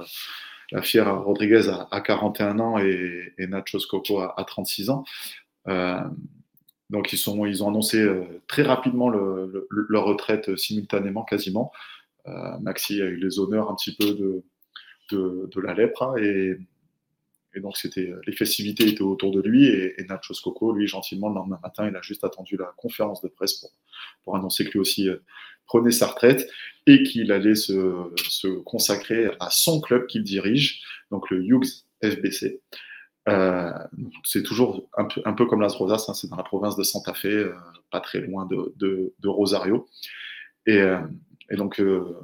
la 0.72 0.82
fière 0.82 1.24
Rodriguez 1.24 1.70
a, 1.70 2.02
41 2.02 2.60
ans 2.60 2.80
et, 2.80 3.34
et 3.38 3.48
Nachos 3.48 3.86
Coco 3.90 4.20
a, 4.20 4.44
36 4.46 4.90
ans. 4.90 5.04
Euh, 5.68 6.00
donc 6.90 7.14
ils, 7.14 7.18
sont, 7.18 7.46
ils 7.46 7.64
ont 7.64 7.70
annoncé 7.70 8.08
très 8.48 8.62
rapidement 8.62 9.10
leur 9.10 10.06
retraite 10.06 10.56
simultanément, 10.56 11.24
quasiment. 11.24 11.72
Maxi 12.62 13.02
a 13.02 13.06
eu 13.06 13.18
les 13.18 13.40
honneurs 13.40 13.72
un 13.72 13.76
petit 13.76 13.96
peu 13.96 14.14
de, 14.14 14.44
de, 15.12 15.50
de 15.52 15.62
la 15.62 15.74
lèpre 15.74 16.04
hein, 16.04 16.16
et, 16.18 16.58
et 17.56 17.62
donc 17.62 17.78
c'était 17.78 18.12
les 18.28 18.34
festivités 18.34 18.88
étaient 18.88 19.02
autour 19.02 19.32
de 19.32 19.42
lui 19.42 19.66
et, 19.66 20.00
et, 20.00 20.04
Nachos 20.06 20.36
Coco, 20.44 20.74
lui 20.74 20.88
gentiment 20.88 21.30
le 21.30 21.36
lendemain 21.36 21.60
matin, 21.64 21.88
il 21.88 21.96
a 21.96 22.02
juste 22.02 22.24
attendu 22.24 22.58
la 22.58 22.74
conférence 22.78 23.22
de 23.22 23.28
presse 23.28 23.54
pour, 23.56 23.72
pour 24.24 24.36
annoncer 24.36 24.66
que 24.66 24.72
lui 24.72 24.80
aussi 24.80 25.10
prenait 25.66 25.92
sa 25.92 26.08
retraite 26.08 26.50
et 26.88 27.04
qu'il 27.04 27.32
allait 27.32 27.56
se, 27.56 28.58
consacrer 28.64 29.32
à 29.40 29.50
son 29.50 29.82
club 29.82 30.06
qu'il 30.08 30.24
dirige, 30.24 30.84
donc 31.12 31.30
le 31.30 31.44
Hughes 31.44 31.86
FBC. 32.04 32.62
Euh, 33.28 33.72
c'est 34.24 34.44
toujours 34.44 34.88
un 34.96 35.06
peu, 35.06 35.22
un 35.26 35.34
peu, 35.34 35.48
comme 35.48 35.62
Las 35.62 35.74
Rosas, 35.76 36.06
hein, 36.08 36.14
c'est 36.14 36.30
dans 36.30 36.36
la 36.36 36.44
province 36.44 36.76
de 36.76 36.84
Santa 36.84 37.16
Fe, 37.16 37.26
euh, 37.26 37.54
pas 37.90 38.00
très 38.00 38.20
loin 38.20 38.46
de, 38.46 39.14
Rosario. 39.24 39.88
Et, 40.68 40.78
euh, 40.78 41.00
donc, 41.52 41.80
euh, 41.80 42.16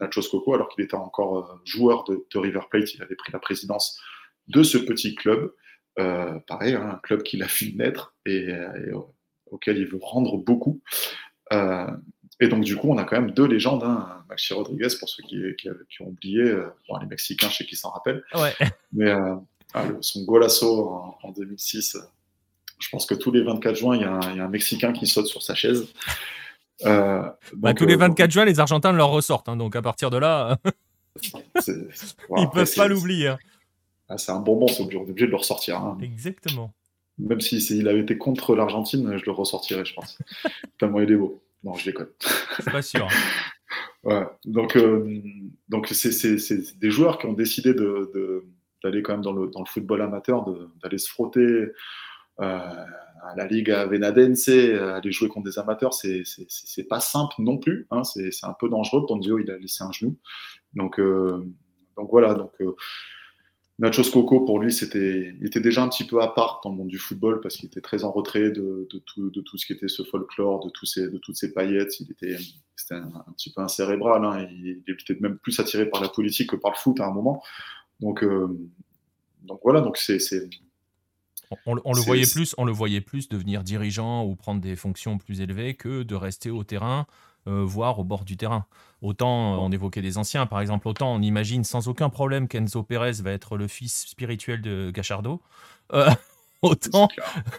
Nachos 0.00 0.28
Coco, 0.30 0.54
alors 0.54 0.68
qu'il 0.68 0.84
était 0.84 0.94
encore 0.94 1.38
euh, 1.38 1.60
joueur 1.64 2.04
de, 2.04 2.38
River 2.38 2.60
Plate, 2.70 2.94
il 2.94 3.02
avait 3.02 3.14
pris 3.14 3.32
la 3.32 3.38
présidence 3.38 3.98
de 4.50 4.62
ce 4.62 4.78
petit 4.78 5.14
club. 5.14 5.52
pareil, 5.96 6.74
hein, 6.74 6.90
un 6.94 7.00
club 7.02 7.22
qu'il 7.22 7.42
a 7.42 7.46
vu 7.46 7.72
naître 7.74 8.14
et, 8.26 8.48
et, 8.48 8.92
auquel 9.50 9.78
il 9.78 9.86
veut 9.86 9.98
rendre 10.00 10.36
beaucoup. 10.38 10.80
Et 12.40 12.48
donc, 12.48 12.64
du 12.64 12.76
coup, 12.76 12.88
on 12.90 12.96
a 12.96 13.04
quand 13.04 13.20
même 13.20 13.32
deux 13.32 13.46
légendes. 13.46 13.84
Hein. 13.84 14.24
Maxi 14.28 14.54
Rodriguez, 14.54 14.88
pour 14.98 15.08
ceux 15.08 15.22
qui, 15.22 15.38
qui, 15.58 16.02
ont 16.02 16.06
oublié, 16.06 16.40
euh, 16.40 16.72
les 17.00 17.06
Mexicains, 17.06 17.50
je 17.50 17.56
sais 17.56 17.64
qui 17.66 17.76
s'en 17.76 17.90
rappellent. 17.90 18.24
Mais 18.92 19.10
euh, 19.10 19.34
ah, 19.74 19.84
son 20.00 20.24
golasso 20.24 21.16
en, 21.22 21.32
2006, 21.32 21.96
euh, 21.96 22.00
je 22.78 22.88
pense 22.88 23.04
que 23.04 23.14
tous 23.14 23.30
les 23.30 23.42
24 23.42 23.76
juin, 23.76 23.96
il 23.96 24.02
y, 24.02 24.04
a 24.04 24.44
un, 24.44 24.48
Mexicain 24.48 24.92
qui 24.92 25.06
saute 25.06 25.26
sur 25.26 25.42
sa 25.42 25.54
chaise. 25.54 25.86
Bah, 26.82 27.38
tous 27.76 27.84
les 27.84 27.96
24 27.96 28.30
juin, 28.30 28.44
les 28.46 28.58
Argentins 28.58 28.92
leur 28.92 29.10
ressortent. 29.10 29.50
Hein. 29.50 29.56
donc, 29.56 29.76
à 29.76 29.82
partir 29.82 30.08
de 30.08 30.16
là, 30.16 30.56
ils 31.26 31.74
ne 32.30 32.50
peuvent 32.50 32.74
pas 32.74 32.88
l'oublier. 32.88 33.34
Hein. 34.10 34.14
Ah, 34.14 34.18
c'est 34.18 34.32
un 34.32 34.40
bonbon, 34.40 34.68
c'est 34.68 34.82
obligé, 34.82 35.26
de 35.26 35.30
le 35.30 35.36
ressortir. 35.36 35.96
Exactement. 36.02 36.74
Même 37.18 37.40
s'il 37.40 37.60
si, 37.60 37.86
avait 37.86 38.00
été 38.00 38.18
contre 38.18 38.56
l'Argentine, 38.56 39.16
je 39.16 39.24
le 39.24 39.32
ressortirais, 39.32 39.84
je 39.84 39.94
pense. 39.94 40.18
Tellement 40.78 41.00
il 41.00 41.10
est 41.10 41.16
beau. 41.16 41.42
Non, 41.62 41.74
je 41.74 41.84
déconne. 41.86 42.08
C'est 42.56 42.70
pas 42.70 42.82
sûr. 42.82 43.06
ouais. 44.04 44.26
Donc, 44.46 44.76
euh, 44.76 45.20
donc 45.68 45.88
c'est 45.88 46.78
des 46.78 46.90
joueurs 46.90 47.18
qui 47.18 47.26
ont 47.26 47.34
décidé 47.34 47.74
d'aller 47.74 49.00
de, 49.00 49.00
quand 49.02 49.12
même 49.12 49.22
dans 49.22 49.32
le, 49.32 49.48
dans 49.48 49.60
le 49.60 49.66
football 49.66 50.00
amateur, 50.00 50.46
d'aller 50.82 50.98
se 50.98 51.10
frotter 51.10 51.40
euh, 51.40 51.72
à 52.38 53.36
la 53.36 53.46
Ligue 53.46 53.68
Venadense, 53.68 54.48
aller 54.48 55.12
jouer 55.12 55.28
contre 55.28 55.50
des 55.50 55.58
amateurs. 55.58 55.92
C'est 55.92 56.88
pas 56.88 57.00
simple 57.00 57.34
non 57.38 57.58
plus. 57.58 57.86
Hein, 57.90 58.02
c'est 58.04 58.30
un 58.44 58.54
peu 58.58 58.70
dangereux. 58.70 59.04
Ponzio, 59.06 59.38
il 59.38 59.50
a 59.50 59.58
laissé 59.58 59.84
un 59.84 59.92
genou. 59.92 60.16
Donc, 60.72 60.98
euh, 60.98 61.44
donc 61.98 62.08
voilà, 62.10 62.32
donc 62.32 62.52
Nachos 63.80 64.10
Coco, 64.12 64.40
pour 64.40 64.60
lui, 64.60 64.72
c'était, 64.72 65.34
il 65.40 65.46
était 65.46 65.60
déjà 65.60 65.82
un 65.82 65.88
petit 65.88 66.04
peu 66.04 66.20
à 66.20 66.28
part 66.28 66.60
dans 66.62 66.70
le 66.70 66.76
monde 66.76 66.88
du 66.88 66.98
football 66.98 67.40
parce 67.40 67.56
qu'il 67.56 67.66
était 67.66 67.80
très 67.80 68.04
en 68.04 68.12
retrait 68.12 68.50
de, 68.50 68.86
tout, 69.06 69.30
de 69.30 69.40
tout 69.40 69.56
ce 69.56 69.64
qui 69.64 69.72
était 69.72 69.88
ce 69.88 70.02
folklore, 70.02 70.62
de, 70.62 70.70
tous 70.70 70.84
ces, 70.84 71.08
de 71.08 71.16
toutes 71.16 71.36
ces 71.36 71.52
paillettes. 71.52 71.98
Il 71.98 72.10
était, 72.10 72.36
c'était 72.76 72.96
un, 72.96 73.24
petit 73.34 73.50
peu 73.50 73.62
un 73.62 73.68
cérébral. 73.68 74.22
Hein. 74.22 74.46
Il, 74.50 74.82
était 74.86 75.16
même 75.20 75.38
plus 75.38 75.58
attiré 75.58 75.86
par 75.86 76.02
la 76.02 76.10
politique 76.10 76.50
que 76.50 76.56
par 76.56 76.72
le 76.72 76.76
foot 76.76 77.00
à 77.00 77.06
un 77.06 77.10
moment. 77.10 77.42
Donc, 78.00 78.22
euh, 78.22 78.48
donc 79.44 79.60
voilà, 79.64 79.80
donc 79.80 79.96
c'est, 79.96 80.18
on, 81.64 81.74
le 81.74 82.00
voyait 82.00 82.26
plus, 82.30 82.54
on 82.58 82.64
le 82.66 82.72
voyait 82.72 83.00
plus 83.00 83.28
devenir 83.28 83.64
dirigeant 83.64 84.24
ou 84.24 84.36
prendre 84.36 84.60
des 84.60 84.76
fonctions 84.76 85.16
plus 85.16 85.40
élevées 85.40 85.74
que 85.74 86.02
de 86.02 86.14
rester 86.14 86.50
au 86.50 86.64
terrain 86.64 87.06
euh, 87.48 87.64
voire 87.64 87.98
au 87.98 88.04
bord 88.04 88.24
du 88.24 88.36
terrain. 88.36 88.66
Autant 89.00 89.54
euh, 89.54 89.56
on 89.56 89.72
évoquait 89.72 90.02
des 90.02 90.18
anciens, 90.18 90.44
par 90.44 90.60
exemple, 90.60 90.86
autant 90.86 91.14
on 91.14 91.22
imagine 91.22 91.64
sans 91.64 91.88
aucun 91.88 92.10
problème 92.10 92.48
qu'Enzo 92.48 92.82
Pérez 92.82 93.12
va 93.22 93.30
être 93.30 93.56
le 93.56 93.66
fils 93.66 94.08
spirituel 94.08 94.60
de 94.60 94.90
Gachardo. 94.90 95.40
Euh, 95.94 96.10
autant, 96.62 97.08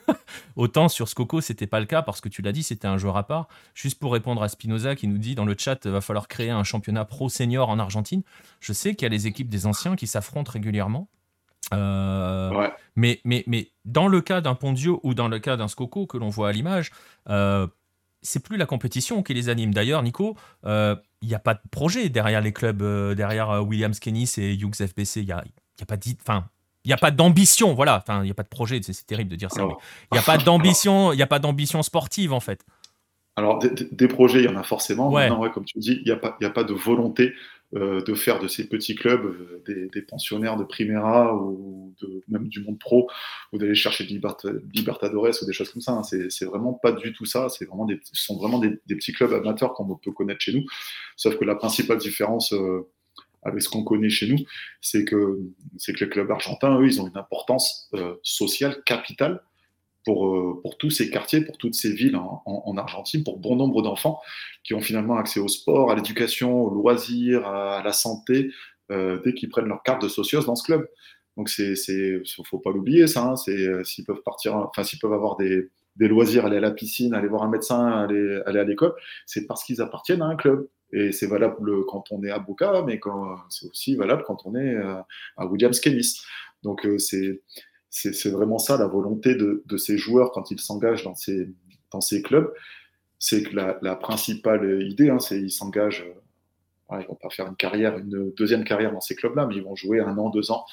autant 0.55 0.87
sur 0.87 1.07
Scocco, 1.07 1.41
c'était 1.41 1.65
pas 1.65 1.79
le 1.79 1.87
cas 1.87 2.03
parce 2.03 2.21
que 2.21 2.29
tu 2.29 2.43
l'as 2.43 2.51
dit, 2.51 2.61
c'était 2.61 2.87
un 2.87 2.99
joueur 2.99 3.17
à 3.17 3.23
part. 3.23 3.47
Juste 3.73 3.99
pour 3.99 4.13
répondre 4.13 4.43
à 4.43 4.49
Spinoza 4.49 4.95
qui 4.95 5.07
nous 5.07 5.17
dit 5.17 5.33
dans 5.33 5.45
le 5.45 5.55
chat, 5.57 5.87
va 5.87 5.99
falloir 5.99 6.27
créer 6.27 6.51
un 6.51 6.63
championnat 6.63 7.05
pro 7.05 7.27
senior 7.27 7.67
en 7.69 7.79
Argentine. 7.79 8.21
Je 8.59 8.73
sais 8.73 8.93
qu'il 8.93 9.05
y 9.05 9.07
a 9.07 9.09
les 9.09 9.25
équipes 9.25 9.49
des 9.49 9.65
anciens 9.65 9.95
qui 9.95 10.05
s'affrontent 10.05 10.51
régulièrement. 10.51 11.07
mais, 11.71 13.19
mais, 13.23 13.43
mais 13.47 13.71
dans 13.85 14.07
le 14.07 14.21
cas 14.21 14.41
d'un 14.41 14.53
Pondio 14.53 14.99
ou 15.01 15.15
dans 15.15 15.27
le 15.27 15.39
cas 15.39 15.57
d'un 15.57 15.67
Scocco 15.67 16.05
que 16.05 16.19
l'on 16.19 16.29
voit 16.29 16.49
à 16.49 16.51
l'image, 16.51 16.91
c'est 18.21 18.43
plus 18.43 18.57
la 18.57 18.65
compétition 18.65 19.23
qui 19.23 19.33
les 19.33 19.49
anime. 19.49 19.73
D'ailleurs, 19.73 20.03
Nico, 20.03 20.35
il 20.63 20.69
euh, 20.69 20.95
n'y 21.21 21.33
a 21.33 21.39
pas 21.39 21.53
de 21.53 21.61
projet 21.71 22.09
derrière 22.09 22.41
les 22.41 22.53
clubs, 22.53 22.81
euh, 22.81 23.15
derrière 23.15 23.49
euh, 23.49 23.61
Williams 23.61 23.99
Kennis 23.99 24.35
et 24.37 24.53
Hughes 24.53 24.75
FBC. 24.75 25.21
Il 25.21 25.25
n'y 25.25 25.31
a, 25.31 25.43
y 25.79 25.83
a 25.83 25.85
pas 25.85 25.97
enfin, 26.21 26.45
il 26.83 26.89
n'y 26.89 26.93
a 26.93 26.97
pas 26.97 27.11
d'ambition, 27.11 27.73
voilà. 27.73 27.97
Enfin, 27.97 28.21
il 28.21 28.25
n'y 28.25 28.31
a 28.31 28.35
pas 28.35 28.43
de 28.43 28.49
projet. 28.49 28.79
C'est 28.81 29.05
terrible 29.05 29.29
de 29.29 29.35
dire 29.35 29.51
ça. 29.51 29.63
Il 29.63 30.13
n'y 30.13 30.19
a 30.19 30.23
pas 30.23 30.37
d'ambition. 30.37 31.11
Il 31.13 31.15
n'y 31.15 31.21
a 31.21 31.27
pas 31.27 31.39
d'ambition 31.39 31.81
sportive 31.83 32.33
en 32.33 32.39
fait. 32.39 32.65
Alors 33.37 33.59
des, 33.59 34.07
projets, 34.07 34.39
il 34.39 34.45
y 34.45 34.49
en 34.49 34.57
a 34.57 34.63
forcément. 34.63 35.09
Ouais. 35.09 35.29
comme 35.53 35.65
tu 35.65 35.79
dis, 35.79 35.99
il 36.01 36.03
n'y 36.03 36.11
a 36.11 36.17
pas, 36.17 36.37
a 36.41 36.49
pas 36.49 36.63
de 36.63 36.73
volonté 36.73 37.33
de 37.73 38.13
faire 38.15 38.39
de 38.39 38.47
ces 38.47 38.67
petits 38.67 38.95
clubs 38.95 39.23
euh, 39.25 39.89
des, 39.93 40.01
pensionnaires 40.01 40.57
de 40.57 40.63
Primera 40.63 41.35
ou 41.35 41.95
de, 42.01 42.21
même 42.27 42.47
du 42.47 42.61
monde 42.61 42.79
pro, 42.79 43.09
ou 43.53 43.57
d'aller 43.57 43.75
chercher 43.75 44.03
Libertadores 44.03 45.41
ou 45.41 45.45
des 45.45 45.53
choses 45.53 45.71
comme 45.71 45.81
ça. 45.81 45.93
Hein. 45.93 46.03
C'est 46.03 46.45
vraiment 46.45 46.73
pas 46.73 46.91
du 46.91 47.13
tout 47.13 47.25
ça. 47.25 47.47
C'est 47.49 47.65
vraiment 47.65 47.85
des, 47.85 47.99
ce 48.11 48.25
sont 48.25 48.37
vraiment 48.37 48.59
des, 48.59 48.79
petits 48.87 49.13
clubs 49.13 49.33
amateurs 49.33 49.73
qu'on 49.73 49.95
peut 49.95 50.11
connaître 50.11 50.41
chez 50.41 50.53
nous. 50.53 50.65
Sauf 51.15 51.37
que 51.37 51.45
la 51.45 51.55
principale 51.55 51.97
différence 51.97 52.53
euh, 52.53 52.89
avec 53.43 53.61
ce 53.61 53.69
qu'on 53.69 53.83
connaît 53.83 54.09
chez 54.09 54.27
nous, 54.27 54.37
c'est 54.81 55.05
que, 55.05 55.39
que 55.87 56.03
les 56.03 56.09
clubs 56.09 56.29
argentins, 56.29 56.79
eux, 56.79 56.85
ils 56.85 57.01
ont 57.01 57.07
une 57.07 57.17
importance 57.17 57.89
sociale 58.21 58.83
capitale 58.85 59.41
pour, 60.05 60.27
euh, 60.27 60.59
pour 60.61 60.77
tous 60.77 60.89
ces 60.89 61.09
quartiers, 61.09 61.41
pour 61.41 61.57
toutes 61.57 61.75
ces 61.75 61.91
villes 61.91 62.15
en, 62.15 62.77
Argentine, 62.77 63.23
pour 63.23 63.39
bon 63.39 63.55
nombre 63.55 63.81
d'enfants 63.81 64.21
qui 64.63 64.73
ont 64.73 64.81
finalement 64.81 65.17
accès 65.17 65.39
au 65.39 65.47
sport, 65.47 65.91
à 65.91 65.95
l'éducation, 65.95 66.61
au 66.63 66.69
loisir, 66.69 67.45
à, 67.47 67.81
la 67.83 67.93
santé, 67.93 68.51
euh, 68.91 69.19
dès 69.23 69.33
qu'ils 69.33 69.49
prennent 69.49 69.67
leur 69.67 69.83
carte 69.83 70.01
de 70.01 70.07
socios 70.07 70.43
dans 70.43 70.55
ce 70.55 70.63
club. 70.63 70.87
Donc 71.37 71.49
c'est, 71.49 71.75
faut 72.45 72.59
pas 72.59 72.71
l'oublier 72.71 73.07
ça. 73.07 73.23
Hein, 73.23 73.35
euh, 73.49 73.83
s'ils 73.83 74.05
peuvent 74.05 74.21
partir, 74.23 74.55
enfin 74.55 74.83
s'ils 74.83 74.99
peuvent 74.99 75.13
avoir 75.13 75.37
des, 75.37 75.69
loisirs, 75.97 76.45
aller 76.45 76.57
à 76.57 76.61
la 76.61 76.71
piscine, 76.71 77.13
aller 77.13 77.27
voir 77.27 77.43
un 77.43 77.49
médecin, 77.49 77.87
aller, 77.87 78.41
à 78.45 78.63
l'école, 78.63 78.93
c'est 79.25 79.45
parce 79.45 79.63
qu'ils 79.63 79.81
appartiennent 79.81 80.21
à 80.21 80.25
un 80.25 80.35
club. 80.35 80.67
Et 80.93 81.13
c'est 81.13 81.27
valable 81.27 81.85
quand 81.87 82.11
on 82.11 82.21
est 82.23 82.31
à 82.31 82.39
Boca, 82.39 82.83
mais 82.85 82.99
c'est 83.49 83.65
aussi 83.67 83.95
valable 83.95 84.23
quand 84.27 84.45
on 84.45 84.55
est 84.55 84.75
à 85.37 85.45
Williams 85.45 85.79
Kennis. 85.79 86.19
Donc 86.63 86.85
c'est 86.97 87.41
c'est 87.91 88.29
vraiment 88.29 88.57
ça 88.57 88.77
la 88.77 88.87
volonté 88.87 89.35
de, 89.35 89.77
ces 89.77 89.97
joueurs 89.97 90.31
quand 90.31 90.49
ils 90.49 90.59
s'engagent 90.59 91.03
dans 91.03 91.15
ces, 91.15 91.49
dans 91.91 92.01
ces 92.01 92.21
clubs. 92.21 92.51
C'est 93.19 93.43
que 93.43 93.55
la, 93.55 93.95
principale 93.95 94.81
idée, 94.81 95.09
hein, 95.09 95.19
c'est 95.19 95.37
qu'ils 95.37 95.51
s'engagent, 95.51 96.05
euh, 96.91 96.99
ils 97.01 97.07
vont 97.07 97.15
pas 97.15 97.29
faire 97.29 97.47
une 97.47 97.55
carrière, 97.55 97.97
une 97.97 98.31
deuxième 98.31 98.63
carrière 98.63 98.93
dans 98.93 99.01
ces 99.01 99.15
clubs-là, 99.15 99.45
mais 99.45 99.55
ils 99.55 99.63
vont 99.63 99.75
jouer 99.75 99.99
un 99.99 100.17
an, 100.17 100.29
deux 100.29 100.51
ans 100.51 100.65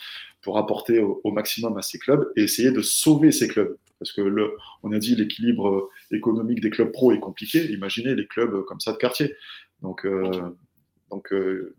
pour 0.43 0.59
apporter 0.59 1.01
au, 1.01 1.31
maximum 1.33 1.77
à 1.77 1.83
ces 1.83 1.99
clubs 1.99 2.33
et 2.37 2.45
essayer 2.45 2.71
de 2.71 2.81
sauver 2.81 3.33
ces 3.33 3.49
clubs. 3.49 3.77
Parce 3.99 4.13
que 4.13 4.21
le, 4.21 4.57
on 4.85 4.93
a 4.93 4.99
dit 4.99 5.17
l'équilibre 5.17 5.91
économique 6.13 6.61
des 6.61 6.71
clubs 6.71 6.93
pro 6.93 7.13
est 7.13 7.19
compliqué. 7.19 7.71
Imaginez 7.73 8.15
les 8.15 8.29
clubs 8.29 8.65
comme 8.65 8.79
ça 8.79 8.93
de 8.93 8.97
quartier. 8.97 9.35
Donc, 9.83 10.07
euh, 10.07 10.31
donc 11.11 11.33
euh, 11.33 11.75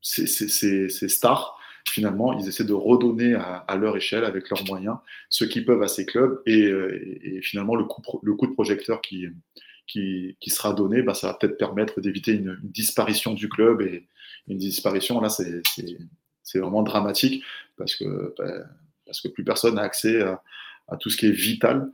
ces 0.00 0.88
stars 1.08 1.57
finalement, 1.88 2.38
ils 2.38 2.48
essaient 2.48 2.64
de 2.64 2.72
redonner 2.72 3.34
à, 3.34 3.76
leur 3.76 3.96
échelle, 3.96 4.24
avec 4.24 4.50
leurs 4.50 4.64
moyens, 4.64 4.96
ce 5.28 5.44
qu'ils 5.44 5.64
peuvent 5.64 5.82
à 5.82 5.88
ces 5.88 6.06
clubs. 6.06 6.40
Et, 6.46 6.66
euh, 6.66 7.40
finalement, 7.42 7.74
le 7.74 7.84
coup, 7.84 8.46
de 8.46 8.52
projecteur 8.52 9.00
qui, 9.00 10.36
sera 10.46 10.72
donné, 10.72 11.02
bah, 11.02 11.14
ça 11.14 11.28
va 11.28 11.34
peut-être 11.34 11.58
permettre 11.58 12.00
d'éviter 12.00 12.32
une, 12.32 12.58
disparition 12.62 13.34
du 13.34 13.48
club. 13.48 13.82
Et 13.82 14.06
une 14.48 14.58
disparition, 14.58 15.20
là, 15.20 15.28
c'est 15.28 16.58
vraiment 16.58 16.82
dramatique 16.82 17.44
parce 17.76 17.94
que, 17.96 18.34
bah, 18.38 18.64
parce 19.06 19.20
que 19.20 19.28
plus 19.28 19.44
personne 19.44 19.76
n'a 19.76 19.82
accès 19.82 20.20
à, 20.22 20.96
tout 20.98 21.10
ce 21.10 21.16
qui 21.16 21.26
est 21.26 21.32
vital 21.32 21.90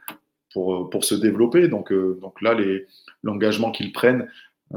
pour, 0.52 1.04
se 1.04 1.14
développer. 1.14 1.68
Donc, 1.68 1.92
euh, 1.92 2.20
là, 2.40 2.56
l'engagement 3.22 3.72
qu'ils 3.72 3.92
prennent, 3.92 4.28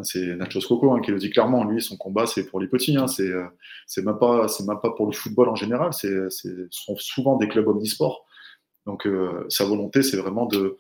c'est 0.04 0.36
Nachos 0.36 0.62
Coco 0.68 0.94
hein, 0.94 1.02
qui 1.02 1.12
le 1.12 1.18
dit 1.18 1.30
clairement. 1.30 1.64
Lui, 1.64 1.82
son 1.82 1.98
combat, 1.98 2.26
c'est 2.26 2.46
pour 2.46 2.60
les 2.60 2.68
petits. 2.68 2.98
Hein, 2.98 3.08
c'est, 3.08 3.30
euh, 3.30 3.48
c'est 3.86 4.06
même 4.06 4.18
pas, 4.20 4.48
c'est 4.48 4.64
pour 4.96 5.08
le 5.08 5.14
football 5.14 5.50
en 5.50 5.56
général. 5.56 5.94
C'est, 5.94 6.30
ce 6.30 6.68
sont 6.70 6.96
souvent 6.98 7.38
des 7.38 7.48
clubs 7.48 7.68
omnisports. 7.68 8.26
Donc, 8.86 9.06
euh, 9.06 9.46
sa 9.50 9.66
volonté, 9.66 10.04
c'est 10.04 10.18
vraiment 10.18 10.46
de, 10.46 10.78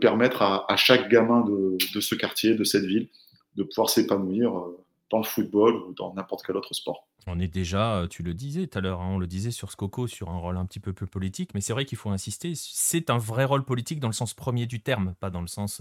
permettre 0.00 0.42
à, 0.42 0.76
chaque 0.76 1.08
gamin 1.08 1.44
de, 1.44 2.00
ce 2.00 2.14
quartier, 2.14 2.54
de 2.54 2.64
cette 2.64 2.84
ville, 2.84 3.08
de 3.56 3.62
pouvoir 3.62 3.90
s'épanouir 3.90 4.56
euh, 4.56 4.84
dans 5.10 5.18
le 5.18 5.24
football 5.24 5.76
ou 5.76 5.92
dans 5.92 6.14
n'importe 6.14 6.44
quel 6.44 6.56
autre 6.56 6.74
sport. 6.74 7.06
On 7.26 7.38
est 7.38 7.48
déjà, 7.48 8.06
tu 8.10 8.22
le 8.22 8.34
disais 8.34 8.66
tout 8.66 8.78
à 8.78 8.80
l'heure, 8.80 9.00
on 9.00 9.18
le 9.18 9.26
disait 9.26 9.50
sur 9.50 9.74
Coco, 9.76 10.06
sur 10.06 10.30
un 10.30 10.38
rôle 10.38 10.56
un 10.56 10.66
petit 10.66 10.80
peu 10.80 10.92
plus 10.92 11.06
politique, 11.06 11.54
mais 11.54 11.60
c'est 11.60 11.72
vrai 11.72 11.84
qu'il 11.84 11.96
faut 11.96 12.10
insister, 12.10 12.52
c'est 12.54 13.08
un 13.08 13.16
vrai 13.16 13.44
rôle 13.44 13.64
politique 13.64 14.00
dans 14.00 14.08
le 14.08 14.14
sens 14.14 14.34
premier 14.34 14.66
du 14.66 14.80
terme, 14.80 15.14
pas 15.20 15.30
dans 15.30 15.40
le 15.40 15.46
sens 15.46 15.80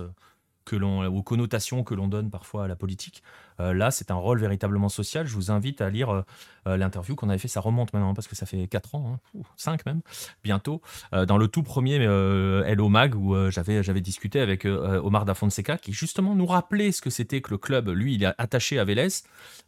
que 0.65 0.76
l'on, 0.76 1.06
aux 1.06 1.23
connotations 1.23 1.84
que 1.84 1.94
l'on 1.94 2.07
donne 2.07 2.30
parfois 2.30 2.65
à 2.65 2.68
la 2.68 2.76
politique. 2.76 3.23
Euh, 3.60 3.73
là, 3.73 3.91
c'est 3.91 4.11
un 4.11 4.15
rôle 4.15 4.40
véritablement 4.40 4.90
social. 4.90 5.27
Je 5.27 5.35
vous 5.35 5.52
invite 5.52 5.81
à 5.81 5.90
lire 5.90 6.10
euh, 6.10 6.22
euh, 6.68 6.77
l'interview 6.77 7.15
qu'on 7.15 7.30
avait 7.30 7.38
fait. 7.38 7.48
Ça 7.48 7.60
remonte 7.60 7.94
maintenant 7.94 8.14
parce 8.14 8.27
que 8.27 8.35
ça 8.35 8.45
fait 8.45 8.68
4 8.68 8.95
ans, 8.95 9.19
5 9.57 9.73
hein, 9.73 9.84
même, 9.85 10.02
bientôt. 10.44 10.81
dans 11.11 11.38
le 11.38 11.48
tout 11.48 11.64
premier 11.64 11.95
Hello 11.95 12.90
Mag 12.90 13.15
où 13.15 13.35
j'avais, 13.49 13.84
j'avais 13.84 14.02
discuté 14.02 14.40
avec 14.40 14.65
Omar 14.65 15.26
Da 15.26 15.34
Fonseca 15.34 15.77
qui 15.77 15.94
justement 15.94 16.35
nous 16.35 16.45
rappelait 16.45 16.91
ce 16.91 17.02
que 17.02 17.10
c'était 17.10 17.41
que 17.41 17.52
le 17.52 17.57
club. 17.57 17.90
Lui, 17.90 18.15
il 18.15 18.23
est 18.23 18.34
attaché 18.38 18.80
à 18.80 18.85
Vélez. 18.85 19.07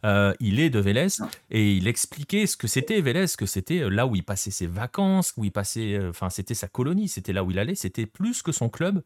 il 0.04 0.60
est 0.60 0.70
de 0.70 0.78
Vélez 0.78 1.18
et 1.50 1.72
il 1.74 1.86
expliquait 1.88 2.46
ce 2.46 2.56
que 2.56 2.66
c'était 2.66 3.00
Vélez, 3.00 3.26
que 3.36 3.46
c'était 3.46 3.88
là 3.90 4.06
où 4.06 4.16
il 4.16 4.24
passait 4.24 4.50
ses 4.50 4.66
vacances, 4.66 5.32
où 5.36 5.44
il 5.44 5.52
passait, 5.52 6.00
enfin, 6.08 6.30
c'était 6.30 6.54
sa 6.54 6.68
colonie, 6.68 7.08
c'était 7.08 7.32
là 7.32 7.44
où 7.44 7.50
il 7.50 7.58
allait. 7.58 7.74
C'était 7.74 8.06
plus 8.06 8.42
que 8.42 8.52
son 8.52 8.68
club. 8.68 9.02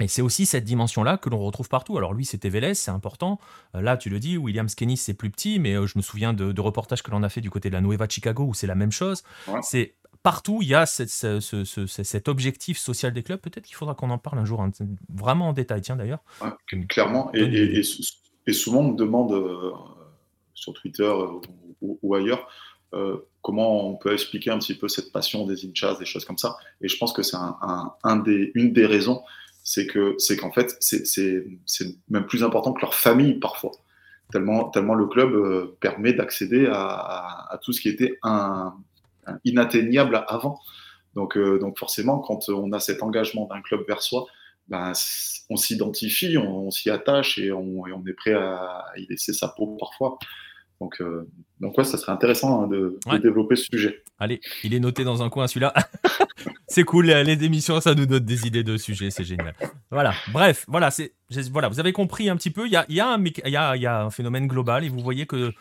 Et 0.00 0.08
c'est 0.08 0.22
aussi 0.22 0.44
cette 0.44 0.64
dimension-là 0.64 1.18
que 1.18 1.30
l'on 1.30 1.38
retrouve 1.38 1.68
partout. 1.68 1.96
Alors 1.96 2.14
lui, 2.14 2.24
c'était 2.24 2.48
Vélez, 2.48 2.74
c'est 2.74 2.90
important. 2.90 3.38
Euh, 3.74 3.80
là, 3.80 3.96
tu 3.96 4.10
le 4.10 4.18
dis, 4.18 4.36
Williams 4.36 4.74
Kennis, 4.74 4.96
c'est 4.96 5.14
plus 5.14 5.30
petit, 5.30 5.58
mais 5.58 5.74
euh, 5.74 5.86
je 5.86 5.96
me 5.96 6.02
souviens 6.02 6.32
de, 6.32 6.60
reportages 6.60 7.02
que 7.02 7.10
l'on 7.10 7.22
a 7.22 7.28
fait 7.28 7.40
du 7.40 7.50
côté 7.50 7.68
de 7.68 7.74
la 7.74 7.80
Nueva 7.80 8.08
Chicago, 8.08 8.44
où 8.44 8.54
c'est 8.54 8.66
la 8.66 8.74
même 8.74 8.90
chose. 8.90 9.22
C'est 9.62 9.94
partout, 10.22 10.60
il 10.62 10.68
y 10.68 10.74
a 10.74 10.86
cet 10.86 12.28
objectif 12.28 12.78
social 12.78 13.12
des 13.12 13.22
clubs. 13.22 13.40
Peut-être 13.40 13.66
qu'il 13.66 13.76
faudra 13.76 13.94
qu'on 13.94 14.10
en 14.10 14.18
parle 14.18 14.38
un 14.38 14.44
jour, 14.44 14.62
hein, 14.62 14.70
vraiment 15.08 15.48
en 15.48 15.52
détail, 15.52 15.82
tiens 15.82 15.96
d'ailleurs. 15.96 16.24
clairement. 16.88 17.30
Et, 17.34 17.82
souvent, 18.52 18.80
on 18.80 18.92
me 18.92 18.96
demande 18.96 19.32
euh, 19.32 19.72
sur 20.54 20.72
Twitter 20.74 21.12
ou, 21.80 22.14
ailleurs 22.14 22.48
comment 23.42 23.88
on 23.88 23.96
peut 23.96 24.12
expliquer 24.12 24.50
un 24.50 24.58
petit 24.58 24.74
peu 24.74 24.88
cette 24.88 25.12
passion 25.12 25.44
des 25.44 25.66
inchas, 25.66 25.98
des 25.98 26.04
choses 26.06 26.24
comme 26.24 26.38
ça. 26.38 26.56
Et 26.80 26.88
je 26.88 26.96
pense 26.96 27.12
que 27.12 27.22
c'est 27.22 27.36
un, 27.36 28.16
des, 28.16 28.52
une 28.54 28.72
des 28.72 28.86
raisons 28.86 29.22
c'est 29.64 29.86
que 29.86 30.14
c'est 30.18 30.36
qu'en 30.36 30.52
fait 30.52 30.76
c'est 30.80 31.96
même 32.10 32.26
plus 32.26 32.44
important 32.44 32.72
que 32.72 32.82
leur 32.82 32.94
famille 32.94 33.34
parfois. 33.40 33.72
Tellement 34.30 34.68
tellement 34.68 34.94
le 34.94 35.06
club 35.06 35.34
euh, 35.34 35.76
permet 35.80 36.12
d'accéder 36.12 36.68
à, 36.70 37.58
tout 37.62 37.72
ce 37.72 37.80
qui 37.80 37.88
était 37.88 38.18
inatteignable 39.44 40.24
avant. 40.28 40.60
Donc 41.14 41.36
euh, 41.36 41.58
donc 41.58 41.78
forcément 41.78 42.18
quand 42.18 42.48
on 42.48 42.72
a 42.72 42.78
cet 42.78 43.02
engagement 43.02 43.46
d'un 43.46 43.62
club 43.62 43.84
vers 43.88 44.02
soi 44.02 44.26
ben, 44.68 44.92
on 45.50 45.56
s'identifie 45.56 46.38
on, 46.38 46.70
s'y 46.70 46.88
attache 46.90 47.38
et 47.38 47.52
on, 47.52 47.86
et 47.86 47.92
on, 47.92 48.04
est 48.06 48.14
prêt 48.14 48.32
à 48.32 48.84
y 48.96 49.06
laisser 49.06 49.32
sa 49.32 49.48
peau 49.48 49.76
parfois 49.78 50.18
donc, 50.84 51.00
euh, 51.00 51.26
donc 51.60 51.78
ouais, 51.78 51.84
ça 51.84 51.96
serait 51.96 52.12
intéressant 52.12 52.62
hein, 52.62 52.66
de, 52.66 52.98
développer 53.18 53.56
ce 53.56 53.64
sujet. 53.64 54.02
Allez, 54.18 54.42
il 54.64 54.74
est 54.74 54.80
noté 54.80 55.02
dans 55.02 55.22
un 55.22 55.30
coin 55.30 55.46
celui-là. 55.46 55.72
c'est 56.68 56.84
cool, 56.84 57.06
les 57.06 57.44
émissions, 57.44 57.80
ça 57.80 57.94
nous 57.94 58.04
donne 58.04 58.24
des 58.24 58.46
idées 58.46 58.62
de 58.62 58.76
sujets, 58.76 59.08
c'est 59.10 59.24
génial. 59.24 59.54
Voilà, 59.90 60.12
bref, 60.30 60.66
voilà, 60.68 60.90
c'est, 60.90 61.14
voilà, 61.50 61.68
vous 61.68 61.80
avez 61.80 61.94
compris 61.94 62.28
un 62.28 62.36
petit 62.36 62.50
peu, 62.50 62.66
il 62.66 62.72
y 62.72 62.76
a, 62.76 62.84
y, 62.90 63.00
a 63.00 63.08
un, 63.08 63.24
y, 63.24 63.56
a, 63.56 63.76
y 63.76 63.86
a 63.86 64.02
un 64.02 64.10
phénomène 64.10 64.46
global 64.46 64.84
et 64.84 64.90
vous 64.90 65.00
voyez 65.00 65.24
que 65.24 65.52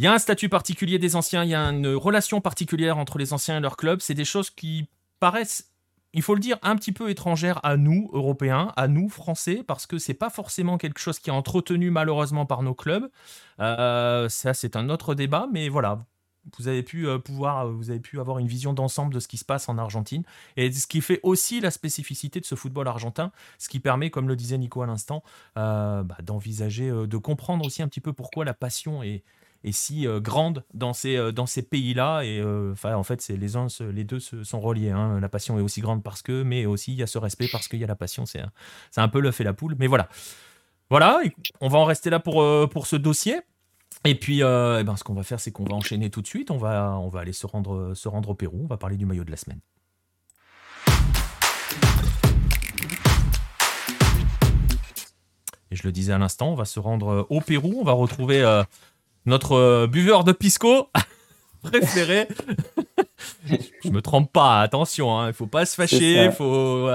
il 0.00 0.04
y 0.04 0.06
a 0.06 0.12
un 0.12 0.18
statut 0.18 0.48
particulier 0.48 0.98
des 0.98 1.14
anciens, 1.14 1.44
il 1.44 1.50
y 1.50 1.54
a 1.54 1.60
une 1.60 1.88
relation 1.88 2.40
particulière 2.40 2.98
entre 2.98 3.18
les 3.18 3.32
anciens 3.32 3.58
et 3.58 3.60
leur 3.60 3.76
club. 3.76 4.00
C'est 4.00 4.14
des 4.14 4.24
choses 4.24 4.50
qui 4.50 4.88
paraissent 5.20 5.69
il 6.12 6.22
faut 6.22 6.34
le 6.34 6.40
dire, 6.40 6.58
un 6.62 6.76
petit 6.76 6.92
peu 6.92 7.10
étrangères 7.10 7.60
à 7.64 7.76
nous, 7.76 8.10
Européens, 8.12 8.72
à 8.76 8.88
nous, 8.88 9.08
Français, 9.08 9.62
parce 9.66 9.86
que 9.86 9.98
c'est 9.98 10.14
pas 10.14 10.30
forcément 10.30 10.76
quelque 10.76 10.98
chose 10.98 11.18
qui 11.18 11.30
est 11.30 11.32
entretenu 11.32 11.90
malheureusement 11.90 12.46
par 12.46 12.62
nos 12.62 12.74
clubs. 12.74 13.08
Euh, 13.60 14.28
ça, 14.28 14.54
c'est 14.54 14.74
un 14.76 14.88
autre 14.88 15.14
débat, 15.14 15.46
mais 15.52 15.68
voilà, 15.68 16.04
vous 16.58 16.66
avez 16.66 16.82
pu 16.82 17.06
euh, 17.06 17.18
euh, 17.28 17.64
vous 17.72 17.90
avez 17.90 18.00
pu 18.00 18.18
avoir 18.18 18.38
une 18.38 18.48
vision 18.48 18.72
d'ensemble 18.72 19.14
de 19.14 19.20
ce 19.20 19.28
qui 19.28 19.36
se 19.36 19.44
passe 19.44 19.68
en 19.68 19.78
Argentine 19.78 20.24
et 20.56 20.72
ce 20.72 20.86
qui 20.86 21.00
fait 21.00 21.20
aussi 21.22 21.60
la 21.60 21.70
spécificité 21.70 22.40
de 22.40 22.46
ce 22.46 22.56
football 22.56 22.88
argentin, 22.88 23.30
ce 23.58 23.68
qui 23.68 23.78
permet, 23.78 24.10
comme 24.10 24.26
le 24.26 24.36
disait 24.36 24.58
Nico 24.58 24.82
à 24.82 24.86
l'instant, 24.86 25.22
bah, 25.54 26.04
d'envisager, 26.22 26.90
de 26.90 27.16
comprendre 27.18 27.64
aussi 27.64 27.82
un 27.82 27.88
petit 27.88 28.00
peu 28.00 28.12
pourquoi 28.12 28.44
la 28.44 28.54
passion 28.54 29.04
est, 29.04 29.22
si 29.70 30.06
grande 30.20 30.64
dans 30.74 30.92
ces, 30.92 31.32
dans 31.32 31.46
ces 31.46 31.62
pays-là. 31.62 32.22
Et 32.22 32.42
enfin, 32.72 32.94
en 32.94 33.02
fait, 33.02 33.26
les 33.28 33.56
uns, 33.56 33.66
les 33.92 34.04
deux 34.04 34.20
sont 34.20 34.60
reliés. 34.60 34.90
Hein. 34.90 35.20
La 35.20 35.28
passion 35.28 35.58
est 35.58 35.62
aussi 35.62 35.80
grande 35.80 36.02
parce 36.02 36.22
que, 36.22 36.42
mais 36.42 36.66
aussi 36.66 36.92
il 36.92 36.98
y 36.98 37.02
a 37.02 37.06
ce 37.06 37.18
respect 37.18 37.48
parce 37.50 37.68
qu'il 37.68 37.78
y 37.78 37.84
a 37.84 37.86
la 37.86 37.96
passion. 37.96 38.24
C'est 38.26 38.42
un, 38.96 39.08
peu 39.08 39.20
le 39.20 39.30
fait 39.30 39.44
la 39.44 39.52
poule. 39.52 39.76
Mais 39.78 39.86
voilà. 39.86 40.08
Voilà, 40.88 41.20
on 41.60 41.68
va 41.68 41.78
en 41.78 41.84
rester 41.84 42.10
là 42.10 42.18
pour, 42.18 42.44
pour 42.70 42.86
ce 42.86 42.96
dossier. 42.96 43.40
Et 44.04 44.14
puis, 44.14 44.42
euh, 44.42 44.80
eh 44.80 44.84
ben, 44.84 44.96
ce 44.96 45.04
qu'on 45.04 45.12
va 45.12 45.22
faire, 45.22 45.40
c'est 45.40 45.52
qu'on 45.52 45.64
va 45.64 45.74
enchaîner 45.74 46.10
tout 46.10 46.22
de 46.22 46.26
suite. 46.26 46.50
On 46.50 46.56
va, 46.56 46.96
on 46.98 47.08
va 47.08 47.20
aller 47.20 47.34
se 47.34 47.46
rendre, 47.46 47.92
se 47.94 48.08
rendre 48.08 48.30
au 48.30 48.34
Pérou. 48.34 48.62
On 48.64 48.66
va 48.66 48.78
parler 48.78 48.96
du 48.96 49.04
maillot 49.04 49.24
de 49.24 49.30
la 49.30 49.36
semaine. 49.36 49.60
Et 55.70 55.76
je 55.76 55.82
le 55.84 55.92
disais 55.92 56.12
à 56.12 56.18
l'instant, 56.18 56.50
on 56.50 56.54
va 56.54 56.64
se 56.64 56.80
rendre 56.80 57.26
au 57.28 57.40
Pérou. 57.40 57.74
On 57.78 57.84
va 57.84 57.92
retrouver 57.92 58.42
euh, 58.42 58.64
notre 59.26 59.52
euh, 59.52 59.86
buveur 59.86 60.24
de 60.24 60.32
pisco 60.32 60.88
préféré. 61.62 62.28
je 63.84 63.90
me 63.90 64.00
trompe 64.00 64.32
pas, 64.32 64.60
attention, 64.60 65.18
hein, 65.18 65.24
il 65.24 65.28
ne 65.28 65.32
faut 65.32 65.46
pas 65.46 65.66
se 65.66 65.74
fâcher, 65.74 66.30
faut 66.32 66.90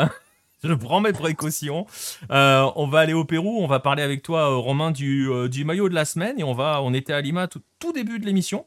je 0.64 0.73
prends 0.73 0.99
mes 0.99 1.14
précautions. 1.14 1.85
Euh, 2.31 2.68
on 2.76 2.88
va 2.88 3.02
aller 3.02 3.14
au 3.14 3.23
Pérou, 3.23 3.60
on 3.61 3.68
va 3.68 3.80
parler 3.80 4.02
avec 4.02 4.23
toi, 4.23 4.49
euh, 4.49 4.56
Romain, 4.56 4.89
du, 4.89 5.30
du 5.47 5.64
maillot 5.64 5.89
de 5.89 5.93
la 5.93 6.06
semaine. 6.06 6.39
Et 6.39 6.43
on, 6.43 6.53
va, 6.53 6.81
on 6.81 6.91
était 6.91 7.14
à 7.14 7.22
Lima 7.22 7.47
tout, 7.47 7.61
tout 7.77 7.93
début 7.93 8.18
de 8.18 8.26
l'émission. 8.26 8.65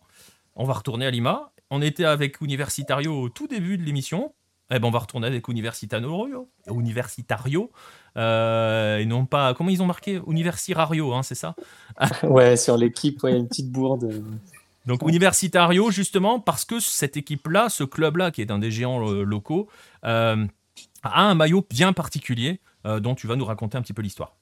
On 0.54 0.64
va 0.64 0.74
retourner 0.74 1.06
à 1.06 1.10
Lima. 1.10 1.50
On 1.70 1.82
était 1.82 2.04
avec 2.04 2.40
Universitario 2.40 3.12
au 3.12 3.28
tout 3.28 3.48
début 3.48 3.78
de 3.78 3.82
l'émission. 3.82 4.32
Eh 4.70 4.78
ben, 4.78 4.88
on 4.88 4.90
va 4.90 4.98
retourner 4.98 5.26
avec 5.26 5.48
Universitario. 5.48 6.48
Universitario. 6.68 7.70
et 8.16 9.04
non 9.06 9.26
pas. 9.26 9.54
Comment 9.54 9.70
ils 9.70 9.82
ont 9.82 9.86
marqué? 9.86 10.20
Universirario, 10.26 11.12
hein, 11.14 11.22
c'est 11.22 11.34
ça? 11.34 11.54
Ouais, 12.22 12.56
sur 12.56 12.76
l'équipe, 12.76 13.22
ouais, 13.22 13.36
une 13.36 13.48
petite 13.48 13.70
bourde. 13.70 14.22
Donc 14.86 15.02
Universitario, 15.02 15.90
justement, 15.90 16.40
parce 16.40 16.64
que 16.64 16.80
cette 16.80 17.16
équipe-là, 17.16 17.68
ce 17.68 17.84
club-là, 17.84 18.30
qui 18.30 18.42
est 18.42 18.50
un 18.50 18.58
des 18.58 18.70
géants 18.70 19.00
locaux, 19.00 19.68
a 21.02 21.28
un 21.28 21.34
maillot 21.34 21.64
bien 21.68 21.92
particulier 21.92 22.60
euh, 22.86 23.00
dont 23.00 23.14
tu 23.14 23.26
vas 23.26 23.36
nous 23.36 23.44
raconter 23.44 23.76
un 23.76 23.82
petit 23.82 23.92
peu 23.92 24.02
l'histoire. 24.02 24.36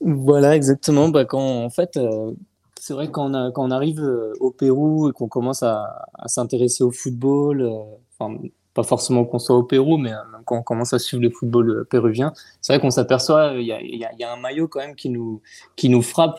Voilà, 0.00 0.56
exactement. 0.56 1.08
Bah, 1.08 1.24
quand, 1.24 1.64
en 1.64 1.70
fait, 1.70 1.96
euh, 1.96 2.32
c'est 2.78 2.94
vrai 2.94 3.10
quand 3.10 3.34
on, 3.34 3.52
quand 3.52 3.64
on 3.64 3.70
arrive 3.70 4.00
euh, 4.00 4.32
au 4.40 4.50
Pérou 4.50 5.10
et 5.10 5.12
qu'on 5.12 5.28
commence 5.28 5.62
à, 5.62 6.06
s'intéresser 6.26 6.82
au 6.82 6.90
football, 6.90 7.70
enfin, 8.18 8.38
pas 8.74 8.82
forcément 8.82 9.24
qu'on 9.24 9.38
soit 9.38 9.56
au 9.56 9.62
Pérou, 9.64 9.96
mais 9.96 10.12
quand 10.44 10.58
on 10.58 10.62
commence 10.62 10.92
à 10.92 10.98
suivre 10.98 11.22
le 11.22 11.30
football 11.30 11.86
péruvien, 11.90 12.32
c'est 12.60 12.72
vrai 12.72 12.80
qu'on 12.80 12.90
s'aperçoit 12.90 13.54
il 13.56 13.66
y, 13.66 14.24
a 14.24 14.32
un 14.32 14.36
maillot 14.36 14.68
quand 14.68 14.80
même 14.80 14.94
qui 14.94 15.10
nous, 15.10 15.42
qui 15.76 15.88
nous 15.88 16.02
frappe, 16.02 16.38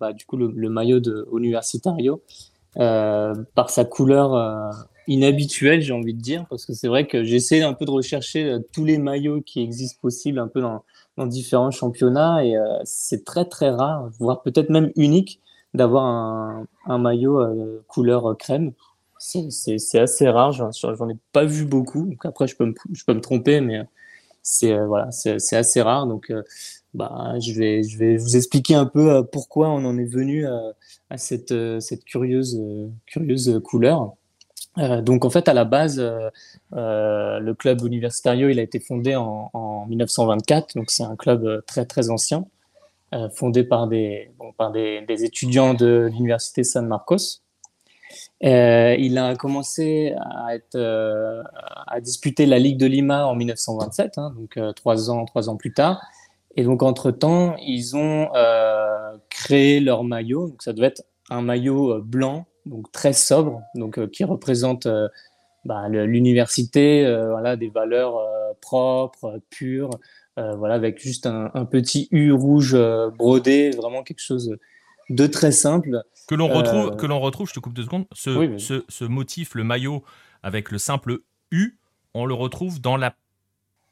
bah, 0.00 0.12
du 0.12 0.24
coup 0.24 0.36
le, 0.36 0.68
maillot 0.68 1.00
de 1.00 1.28
par 3.54 3.70
sa 3.70 3.84
couleur 3.84 4.72
inhabituel, 5.08 5.82
j'ai 5.82 5.92
envie 5.92 6.14
de 6.14 6.20
dire, 6.20 6.46
parce 6.48 6.66
que 6.66 6.72
c'est 6.72 6.88
vrai 6.88 7.06
que 7.06 7.24
j'essaie 7.24 7.62
un 7.62 7.74
peu 7.74 7.84
de 7.84 7.90
rechercher 7.90 8.44
euh, 8.44 8.58
tous 8.72 8.84
les 8.84 8.98
maillots 8.98 9.40
qui 9.40 9.60
existent 9.60 9.98
possibles 10.00 10.38
un 10.38 10.48
peu 10.48 10.60
dans, 10.60 10.82
différents 11.18 11.70
championnats 11.70 12.44
et 12.44 12.56
euh, 12.56 12.78
c'est 12.84 13.24
très 13.24 13.46
très 13.46 13.70
rare, 13.70 14.10
voire 14.18 14.42
peut-être 14.42 14.68
même 14.68 14.92
unique, 14.96 15.40
d'avoir 15.72 16.04
un, 16.04 16.66
un, 16.86 16.98
maillot 16.98 17.40
euh, 17.40 17.82
couleur 17.88 18.36
crème. 18.38 18.72
C'est 19.50 19.98
assez 19.98 20.28
rare, 20.28 20.52
j'en 20.52 21.08
ai 21.08 21.16
pas 21.32 21.44
vu 21.44 21.64
beaucoup. 21.64 22.06
Donc 22.06 22.24
après, 22.24 22.46
je 22.46 22.56
peux 22.56 22.66
me, 22.66 23.20
tromper, 23.20 23.60
mais 23.60 23.80
c'est 24.42 24.78
voilà, 24.84 25.10
c'est 25.10 25.56
assez 25.56 25.82
rare. 25.82 26.06
Donc, 26.06 26.32
bah, 26.94 27.34
je 27.40 27.52
vais, 27.52 28.16
vous 28.16 28.36
expliquer 28.36 28.74
un 28.74 28.86
peu 28.86 29.24
pourquoi 29.32 29.68
on 29.70 29.84
en 29.84 29.98
est 29.98 30.04
venu 30.04 30.46
à 31.10 31.18
cette, 31.18 31.54
curieuse, 32.04 32.60
couleur. 33.64 34.16
Euh, 34.78 35.00
donc 35.00 35.24
en 35.24 35.30
fait, 35.30 35.48
à 35.48 35.54
la 35.54 35.64
base, 35.64 35.98
euh, 35.98 36.28
euh, 36.74 37.38
le 37.38 37.54
club 37.54 37.82
Universitario, 37.82 38.48
il 38.48 38.58
a 38.58 38.62
été 38.62 38.78
fondé 38.78 39.16
en, 39.16 39.50
en 39.52 39.86
1924, 39.86 40.74
donc 40.74 40.90
c'est 40.90 41.02
un 41.02 41.16
club 41.16 41.62
très 41.66 41.86
très 41.86 42.10
ancien, 42.10 42.44
fondé 43.34 43.64
par 43.64 43.88
des, 43.88 44.28
étudiants 45.08 45.74
de 45.74 46.10
l'université 46.12 46.64
San 46.64 46.86
Marcos. 46.86 47.40
Il 48.42 49.18
a 49.18 49.34
commencé 49.36 50.14
à, 50.18 50.54
être, 50.54 50.76
à 50.76 52.00
disputer 52.00 52.46
la 52.46 52.58
Ligue 52.58 52.78
de 52.78 52.86
Lima 52.86 53.26
en 53.26 53.34
1927, 53.34 54.18
hein, 54.18 54.34
donc 54.36 54.58
trois 54.74 55.10
ans 55.10 55.24
trois 55.24 55.48
ans 55.48 55.56
plus 55.56 55.72
tard. 55.72 56.02
Et 56.56 56.64
donc 56.64 56.82
entre 56.82 57.10
temps, 57.10 57.56
ils 57.56 57.96
ont 57.96 58.28
créé 59.30 59.80
leur 59.80 60.04
maillot. 60.04 60.48
Donc 60.48 60.62
ça 60.62 60.72
devait 60.72 60.88
être 60.88 61.04
un 61.30 61.42
maillot 61.42 62.00
blanc 62.02 62.46
donc 62.66 62.90
très 62.92 63.12
sobre, 63.12 63.62
donc 63.74 63.98
euh, 63.98 64.06
qui 64.06 64.24
représente 64.24 64.86
euh, 64.86 65.08
bah, 65.64 65.88
l'université, 65.88 67.06
euh, 67.06 67.30
voilà, 67.30 67.56
des 67.56 67.68
valeurs 67.68 68.20
propres, 68.60 69.40
pures, 69.50 69.90
voilà, 70.36 70.74
avec 70.74 71.00
juste 71.00 71.26
un, 71.26 71.64
petit 71.64 72.08
U 72.10 72.30
rouge 72.30 72.76
brodé, 73.16 73.70
vraiment 73.70 74.02
quelque 74.02 74.20
chose 74.20 74.54
de 75.10 75.26
très 75.26 75.52
simple. 75.52 76.02
Que 76.28 76.34
l'on 76.34 76.48
retrouve, 76.48 76.96
que 76.96 77.06
l'on 77.06 77.20
retrouve, 77.20 77.48
je 77.48 77.54
te 77.54 77.60
coupe 77.60 77.74
deux 77.74 77.84
secondes, 77.84 78.06
ce, 78.12 78.58
ce, 78.58 78.84
ce, 78.88 79.04
motif, 79.04 79.54
le 79.54 79.62
maillot 79.62 80.04
avec 80.42 80.70
le 80.70 80.78
simple 80.78 81.20
U, 81.52 81.78
on 82.14 82.26
le 82.26 82.34
retrouve 82.34 82.80
dans 82.80 82.96
la 82.96 83.14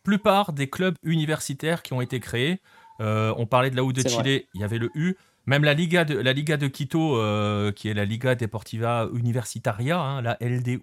plupart 0.03 0.53
des 0.53 0.69
clubs 0.69 0.97
universitaires 1.03 1.83
qui 1.83 1.93
ont 1.93 2.01
été 2.01 2.21
créés. 2.21 2.61
on 2.99 3.47
parlait 3.47 3.71
de 3.71 3.77
la 3.77 3.85
U 3.85 3.93
de 3.93 4.07
Chile, 4.07 4.45
il 4.55 4.61
y 4.61 4.65
avait 4.65 4.79
le 4.79 4.91
U. 4.95 5.17
Même 5.47 5.65
la 5.65 5.75
Liga 5.75 6.05
de, 6.05 6.17
la 6.17 6.33
Liga 6.33 6.57
de 6.57 6.69
Quito, 6.69 7.19
euh, 7.19 7.71
qui 7.71 7.89
est 7.89 7.95
la 7.95 8.07
Liga 8.07 8.35
Deportiva 8.35 9.09
Universitaria, 9.13 10.01
hein, 10.01 10.23
la 10.23 10.39
LDU, 10.41 10.81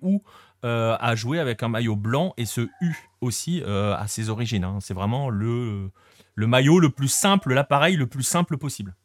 euh, 0.63 0.95
a 0.99 1.15
joué 1.15 1.39
avec 1.39 1.63
un 1.63 1.67
maillot 1.67 1.95
blanc 1.95 2.33
et 2.37 2.45
ce 2.45 2.61
U 2.79 2.95
aussi 3.21 3.63
euh, 3.65 3.95
à 3.95 4.07
ses 4.07 4.29
origines. 4.29 4.63
Hein. 4.63 4.77
C'est 4.79 4.93
vraiment 4.93 5.29
le, 5.29 5.89
le 6.35 6.47
maillot 6.47 6.79
le 6.79 6.91
plus 6.91 7.07
simple, 7.07 7.53
l'appareil 7.53 7.95
le 7.95 8.05
plus 8.05 8.23
simple 8.23 8.57
possible. 8.57 8.95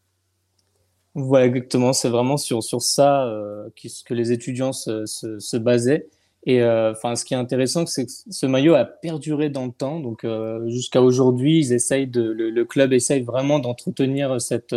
Voilà, 1.18 1.46
exactement. 1.46 1.92
C'est 1.92 2.10
vraiment 2.10 2.36
sur, 2.36 2.62
sur 2.62 2.82
ça 2.82 3.26
que 3.74 4.14
les 4.14 4.32
étudiants 4.32 4.72
se, 4.72 5.06
se, 5.06 5.56
basaient. 5.56 6.06
Et 6.44 6.62
enfin, 6.62 7.16
ce 7.16 7.24
qui 7.24 7.32
est 7.32 7.38
intéressant, 7.38 7.86
c'est 7.86 8.04
que 8.04 8.12
ce 8.30 8.46
maillot 8.46 8.74
a 8.74 8.84
perduré 8.84 9.48
dans 9.48 9.64
le 9.64 9.72
temps. 9.72 9.98
Donc, 9.98 10.26
jusqu'à 10.66 11.00
aujourd'hui, 11.00 11.58
ils 11.58 11.72
essayent 11.72 12.06
de, 12.06 12.22
le, 12.22 12.50
le, 12.50 12.64
club 12.66 12.92
essaye 12.92 13.22
vraiment 13.22 13.58
d'entretenir 13.58 14.40
cette 14.40 14.74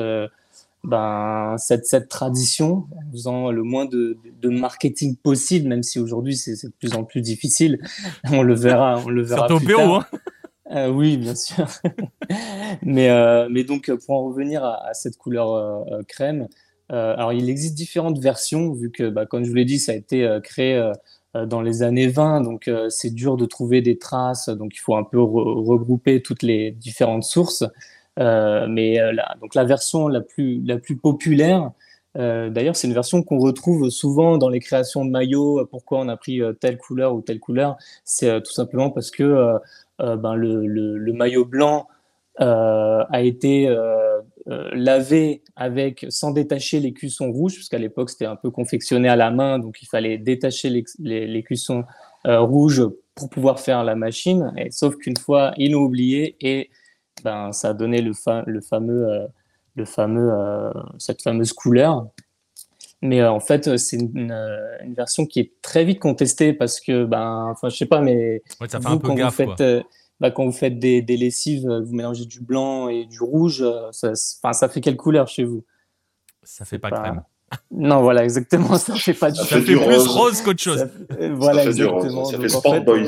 ben, 0.83 1.55
cette, 1.57 1.85
cette 1.85 2.07
tradition 2.07 2.85
en 2.95 3.11
faisant 3.11 3.51
le 3.51 3.63
moins 3.63 3.85
de, 3.85 4.17
de 4.41 4.49
marketing 4.49 5.15
possible, 5.17 5.67
même 5.67 5.83
si 5.83 5.99
aujourd'hui 5.99 6.37
c'est 6.37 6.65
de 6.65 6.73
plus 6.79 6.93
en 6.93 7.03
plus 7.03 7.21
difficile. 7.21 7.79
On 8.31 8.43
le 8.43 8.55
verra, 8.55 9.01
on 9.05 9.09
le 9.09 9.21
verra 9.21 9.47
plus 9.47 9.65
tard. 9.65 10.07
Hein 10.11 10.19
euh, 10.71 10.89
oui, 10.89 11.17
bien 11.17 11.35
sûr. 11.35 11.67
mais, 12.83 13.09
euh, 13.09 13.63
donc, 13.63 13.91
pour 14.05 14.15
en 14.15 14.27
revenir 14.27 14.63
à, 14.63 14.93
cette 14.93 15.17
couleur 15.17 15.53
euh, 15.53 15.83
euh 15.91 16.03
crème, 16.07 16.47
euh, 16.91 17.13
alors 17.13 17.33
il 17.33 17.49
existe 17.49 17.75
différentes 17.75 18.19
versions, 18.19 18.73
vu 18.73 18.91
que, 18.91 19.09
bah, 19.09 19.25
comme 19.25 19.43
je 19.43 19.49
vous 19.49 19.55
l'ai 19.55 19.65
dit, 19.65 19.79
ça 19.79 19.91
a 19.91 19.95
été 19.95 20.23
euh, 20.25 20.39
créé 20.39 20.91
dans 21.35 21.61
les 21.61 21.83
années 21.83 22.07
20, 22.07 22.41
donc 22.41 22.71
c'est 22.89 23.13
dur 23.13 23.37
de 23.37 23.45
trouver 23.45 23.81
des 23.83 23.99
traces, 23.99 24.49
donc 24.49 24.71
il 24.73 24.79
faut 24.79 24.95
un 24.95 25.03
peu 25.03 25.21
regrouper 25.21 26.23
toutes 26.23 26.41
les 26.41 26.71
différentes 26.71 27.23
sources. 27.23 27.63
Euh, 28.19 28.67
mais 28.67 28.99
euh, 28.99 29.13
la, 29.13 29.35
donc 29.41 29.55
la 29.55 29.63
version 29.63 30.07
la 30.07 30.21
plus, 30.21 30.61
la 30.65 30.77
plus 30.77 30.97
populaire, 30.97 31.71
euh, 32.17 32.49
D'ailleurs, 32.49 32.75
c'est 32.75 32.87
une 32.87 32.93
version 32.95 33.21
qu'on 33.21 33.37
retrouve 33.37 33.89
souvent 33.91 34.39
dans 34.39 34.49
les 34.49 34.59
créations 34.59 35.05
de 35.05 35.11
maillots. 35.11 35.65
Pourquoi 35.69 35.99
on 35.99 36.09
a 36.09 36.17
pris 36.17 36.41
telle 36.59 36.79
couleur 36.79 37.13
ou 37.13 37.21
telle 37.21 37.39
couleur 37.39 37.77
C'est 38.03 38.41
tout 38.41 38.51
simplement 38.51 38.89
parce 38.89 39.11
que 39.11 39.59
ben, 39.99 40.35
le, 40.35 40.65
le, 40.65 41.13
maillot 41.13 41.45
blanc 41.45 41.87
a 42.37 43.21
été 43.21 43.75
lavé 44.47 45.43
avec 45.55 46.05
sans 46.09 46.31
détacher 46.31 46.79
les 46.79 46.93
cuissons 46.93 47.31
rouges, 47.31 47.55
parce 47.55 47.69
qu'à 47.69 47.77
l'époque 47.77 48.09
c'était 48.09 48.25
un 48.25 48.35
peu 48.35 48.49
confectionné 48.49 49.09
à 49.09 49.15
la 49.15 49.31
main, 49.31 49.59
donc 49.59 49.81
il 49.81 49.87
fallait 49.87 50.17
détacher 50.17 50.69
les, 50.69 50.85
les, 50.99 51.27
les 51.27 51.43
cuissons 51.43 51.83
rouges 52.25 52.83
pour 53.19 53.29
pouvoir 53.29 53.59
faire 53.59 53.83
la 53.83 53.95
machine. 53.95 54.53
Sauf 54.71 54.95
qu'une 54.95 55.17
fois, 55.17 55.53
ils 55.57 55.73
l'ont 55.73 55.83
oublié 55.83 56.37
et 56.39 56.69
ben, 57.23 57.51
ça 57.51 57.69
a 57.69 57.73
donné 57.73 58.01
le, 58.01 58.13
fameux, 58.13 59.09
euh, 59.09 59.27
le 59.75 59.85
fameux, 59.85 60.31
euh, 60.31 60.71
cette 60.97 61.21
fameuse 61.21 61.53
couleur. 61.53 62.07
Mais 63.01 63.23
en 63.23 63.39
fait, 63.39 63.77
c'est 63.77 63.97
une, 63.97 64.33
version 64.95 65.25
qui 65.25 65.39
est 65.39 65.53
très 65.61 65.85
vite 65.85 65.99
contestée 65.99 66.53
parce 66.53 66.81
que, 66.81 67.05
ben, 67.05 67.47
enfin, 67.49 67.69
je 67.69 67.77
sais 67.77 67.85
pas, 67.85 68.01
mais 68.01 68.41
ça 68.67 68.79
fait 68.79 68.87
un 68.87 68.97
peu 68.97 69.13
gaffe, 69.13 69.39
vous 69.39 69.55
faites, 69.55 69.85
bah, 70.19 70.31
quand 70.31 70.45
vous 70.45 70.51
faites 70.51 70.79
des, 70.79 71.01
des, 71.01 71.15
lessives, 71.15 71.65
vous 71.65 71.95
mélangez 71.95 72.25
du 72.25 72.41
blanc 72.41 72.89
et 72.89 73.05
du 73.05 73.21
rouge, 73.21 73.63
ça, 73.91 74.13
ça 74.15 74.69
fait 74.69 74.81
quelle 74.81 74.97
couleur 74.97 75.29
chez 75.29 75.45
vous? 75.45 75.63
Ça 76.43 76.65
fait 76.65 76.79
pas, 76.79 76.91
crème. 76.91 77.23
Non, 77.71 78.01
voilà, 78.01 78.23
exactement. 78.23 78.77
Ça 78.77 78.95
fait 78.95 79.13
pas 79.13 79.31
du 79.31 79.39
Ça, 79.39 79.45
fait, 79.45 79.61
plus 79.61 79.75
rose, 79.77 80.41
qu'autre 80.41 80.61
chose. 80.61 80.87
voilà, 81.31 81.65
exactement. 81.65 82.25
Ça 82.25 82.39
fait 82.39 82.49
Sport 82.49 82.81
Boys 82.83 83.07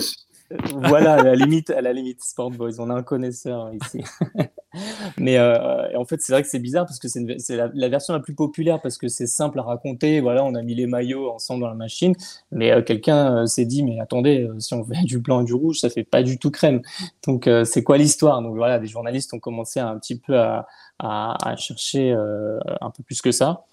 voilà, 0.73 1.15
à 1.15 1.23
la 1.23 1.35
limite, 1.35 1.69
à 1.69 1.81
la 1.81 1.93
limite, 1.93 2.23
Sport 2.23 2.51
Boys, 2.51 2.79
on 2.79 2.89
a 2.89 2.93
un 2.93 3.03
connaisseur 3.03 3.71
ici. 3.73 4.03
Mais 5.17 5.37
euh, 5.37 5.97
en 5.97 6.05
fait, 6.05 6.21
c'est 6.21 6.31
vrai 6.31 6.41
que 6.41 6.47
c'est 6.47 6.59
bizarre 6.59 6.85
parce 6.85 6.99
que 6.99 7.07
c'est 7.07 7.55
la, 7.55 7.89
version 7.89 8.13
la 8.13 8.19
plus 8.19 8.35
populaire 8.35 8.81
parce 8.81 8.97
que 8.97 9.07
c'est 9.07 9.27
simple 9.27 9.59
à 9.59 9.63
raconter. 9.63 10.21
Voilà, 10.21 10.43
on 10.43 10.55
a 10.55 10.61
mis 10.61 10.75
les 10.75 10.87
maillots 10.87 11.31
ensemble 11.31 11.61
dans 11.61 11.69
la 11.69 11.75
machine. 11.75 12.13
Mais 12.51 12.71
euh, 12.71 12.81
quelqu'un 12.81 13.37
euh, 13.37 13.45
s'est 13.45 13.65
dit, 13.65 13.83
mais 13.83 13.99
attendez, 13.99 14.49
si 14.59 14.73
on 14.73 14.83
fait 14.83 15.01
du 15.03 15.19
blanc 15.19 15.41
et 15.41 15.45
du 15.45 15.53
rouge, 15.53 15.79
ça 15.79 15.89
fait 15.89 16.03
pas 16.03 16.23
du 16.23 16.37
tout 16.37 16.51
crème. 16.51 16.81
Donc, 17.25 17.49
c'est 17.65 17.83
quoi 17.83 17.97
l'histoire? 17.97 18.41
Donc 18.41 18.55
voilà, 18.55 18.79
des 18.79 18.87
journalistes 18.87 19.33
ont 19.33 19.39
commencé 19.39 19.79
un 19.79 19.97
petit 19.97 20.17
peu 20.17 20.37
à, 20.37 20.67
à, 20.99 21.55
chercher 21.57 22.11
un 22.13 22.89
peu 22.91 23.03
plus 23.03 23.21
que 23.21 23.31
ça. 23.31 23.65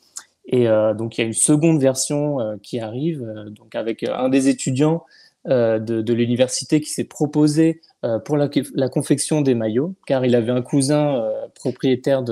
Et 0.46 0.66
donc, 0.96 1.18
il 1.18 1.20
y 1.20 1.24
a 1.24 1.26
une 1.26 1.32
seconde 1.32 1.80
version 1.80 2.58
qui 2.62 2.80
arrive, 2.80 3.26
donc 3.50 3.74
avec 3.74 4.02
un 4.02 4.28
des 4.28 4.48
étudiants 4.48 5.04
euh, 5.46 5.78
de, 5.78 6.12
l'université 6.12 6.80
qui 6.80 6.90
s'est 6.90 7.04
proposé 7.04 7.80
euh, 8.04 8.18
pour 8.18 8.36
la, 8.36 8.48
confection 8.88 9.40
des 9.40 9.54
maillots, 9.54 9.94
car 10.06 10.26
il 10.26 10.34
avait 10.34 10.50
un 10.50 10.62
cousin 10.62 11.14
euh, 11.14 11.46
propriétaire 11.54 12.22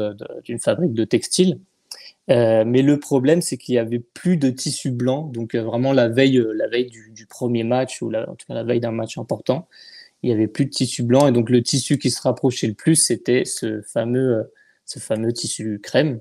d'une 0.42 0.58
fabrique 0.58 0.92
de 0.92 1.04
textiles. 1.04 1.60
mais 2.28 2.82
le 2.82 2.98
problème, 2.98 3.40
c'est 3.40 3.56
qu'il 3.56 3.76
y 3.76 3.78
avait 3.78 4.00
plus 4.00 4.36
de 4.36 4.50
tissu 4.50 4.90
blanc, 4.90 5.22
donc 5.32 5.54
vraiment 5.54 5.92
la 5.92 6.08
veille, 6.08 6.44
la 6.54 6.66
veille 6.68 6.90
du, 6.90 7.26
premier 7.26 7.62
match 7.62 8.02
ou 8.02 8.10
la, 8.10 8.28
en 8.28 8.34
tout 8.34 8.46
cas 8.48 8.54
la 8.54 8.64
veille 8.64 8.80
d'un 8.80 8.90
match 8.90 9.16
important, 9.18 9.68
il 10.22 10.30
y 10.30 10.32
avait 10.32 10.48
plus 10.48 10.64
de 10.66 10.70
tissu 10.70 11.02
blanc 11.04 11.28
et 11.28 11.32
donc 11.32 11.48
le 11.48 11.62
tissu 11.62 11.98
qui 11.98 12.10
se 12.10 12.20
rapprochait 12.20 12.66
le 12.66 12.74
plus, 12.74 12.96
c'était 12.96 13.44
ce 13.44 13.82
fameux, 13.82 14.52
ce 14.84 14.98
fameux 14.98 15.32
tissu 15.32 15.80
crème. 15.80 16.20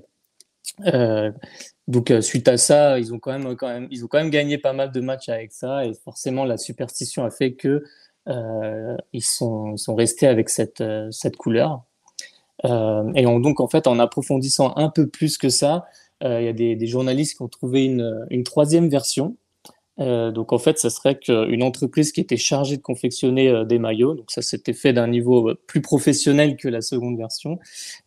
Donc 1.88 2.10
euh, 2.10 2.20
suite 2.20 2.48
à 2.48 2.56
ça, 2.56 2.98
ils 2.98 3.14
ont 3.14 3.18
quand 3.18 3.32
même, 3.38 3.56
quand 3.56 3.68
même, 3.68 3.86
ils 3.90 4.04
ont 4.04 4.08
quand 4.08 4.18
même 4.18 4.30
gagné 4.30 4.58
pas 4.58 4.72
mal 4.72 4.90
de 4.90 5.00
matchs 5.00 5.28
avec 5.28 5.52
ça, 5.52 5.84
et 5.84 5.94
forcément 5.94 6.44
la 6.44 6.58
superstition 6.58 7.24
a 7.24 7.30
fait 7.30 7.54
que 7.54 7.84
euh, 8.28 8.96
ils 9.12 9.24
sont, 9.24 9.76
restés 9.88 10.26
avec 10.26 10.48
cette, 10.48 10.80
euh, 10.80 11.10
cette 11.12 11.36
couleur. 11.36 11.84
et 12.64 13.22
donc 13.22 13.60
en 13.60 13.68
fait, 13.68 13.86
en 13.86 13.98
approfondissant 14.00 14.72
un 14.76 14.88
peu 14.88 15.06
plus 15.08 15.38
que 15.38 15.48
ça, 15.48 15.86
il 16.22 16.42
y 16.42 16.48
a 16.48 16.52
des, 16.52 16.74
des, 16.76 16.86
journalistes 16.86 17.36
qui 17.36 17.42
ont 17.42 17.48
trouvé 17.48 17.84
une, 17.84 18.26
une 18.30 18.42
troisième 18.42 18.88
version 18.88 19.36
euh, 19.98 20.30
donc 20.30 20.52
en 20.52 20.58
fait, 20.58 20.78
ça 20.78 20.90
serait 20.90 21.18
qu'une 21.18 21.62
entreprise 21.62 22.12
qui 22.12 22.20
était 22.20 22.36
chargée 22.36 22.76
de 22.76 22.82
confectionner 22.82 23.48
euh, 23.48 23.64
des 23.64 23.78
maillots, 23.78 24.14
donc 24.14 24.30
ça 24.30 24.42
s'était 24.42 24.74
fait 24.74 24.92
d'un 24.92 25.06
niveau 25.06 25.50
euh, 25.50 25.58
plus 25.66 25.80
professionnel 25.80 26.56
que 26.56 26.68
la 26.68 26.82
seconde 26.82 27.16
version, 27.16 27.58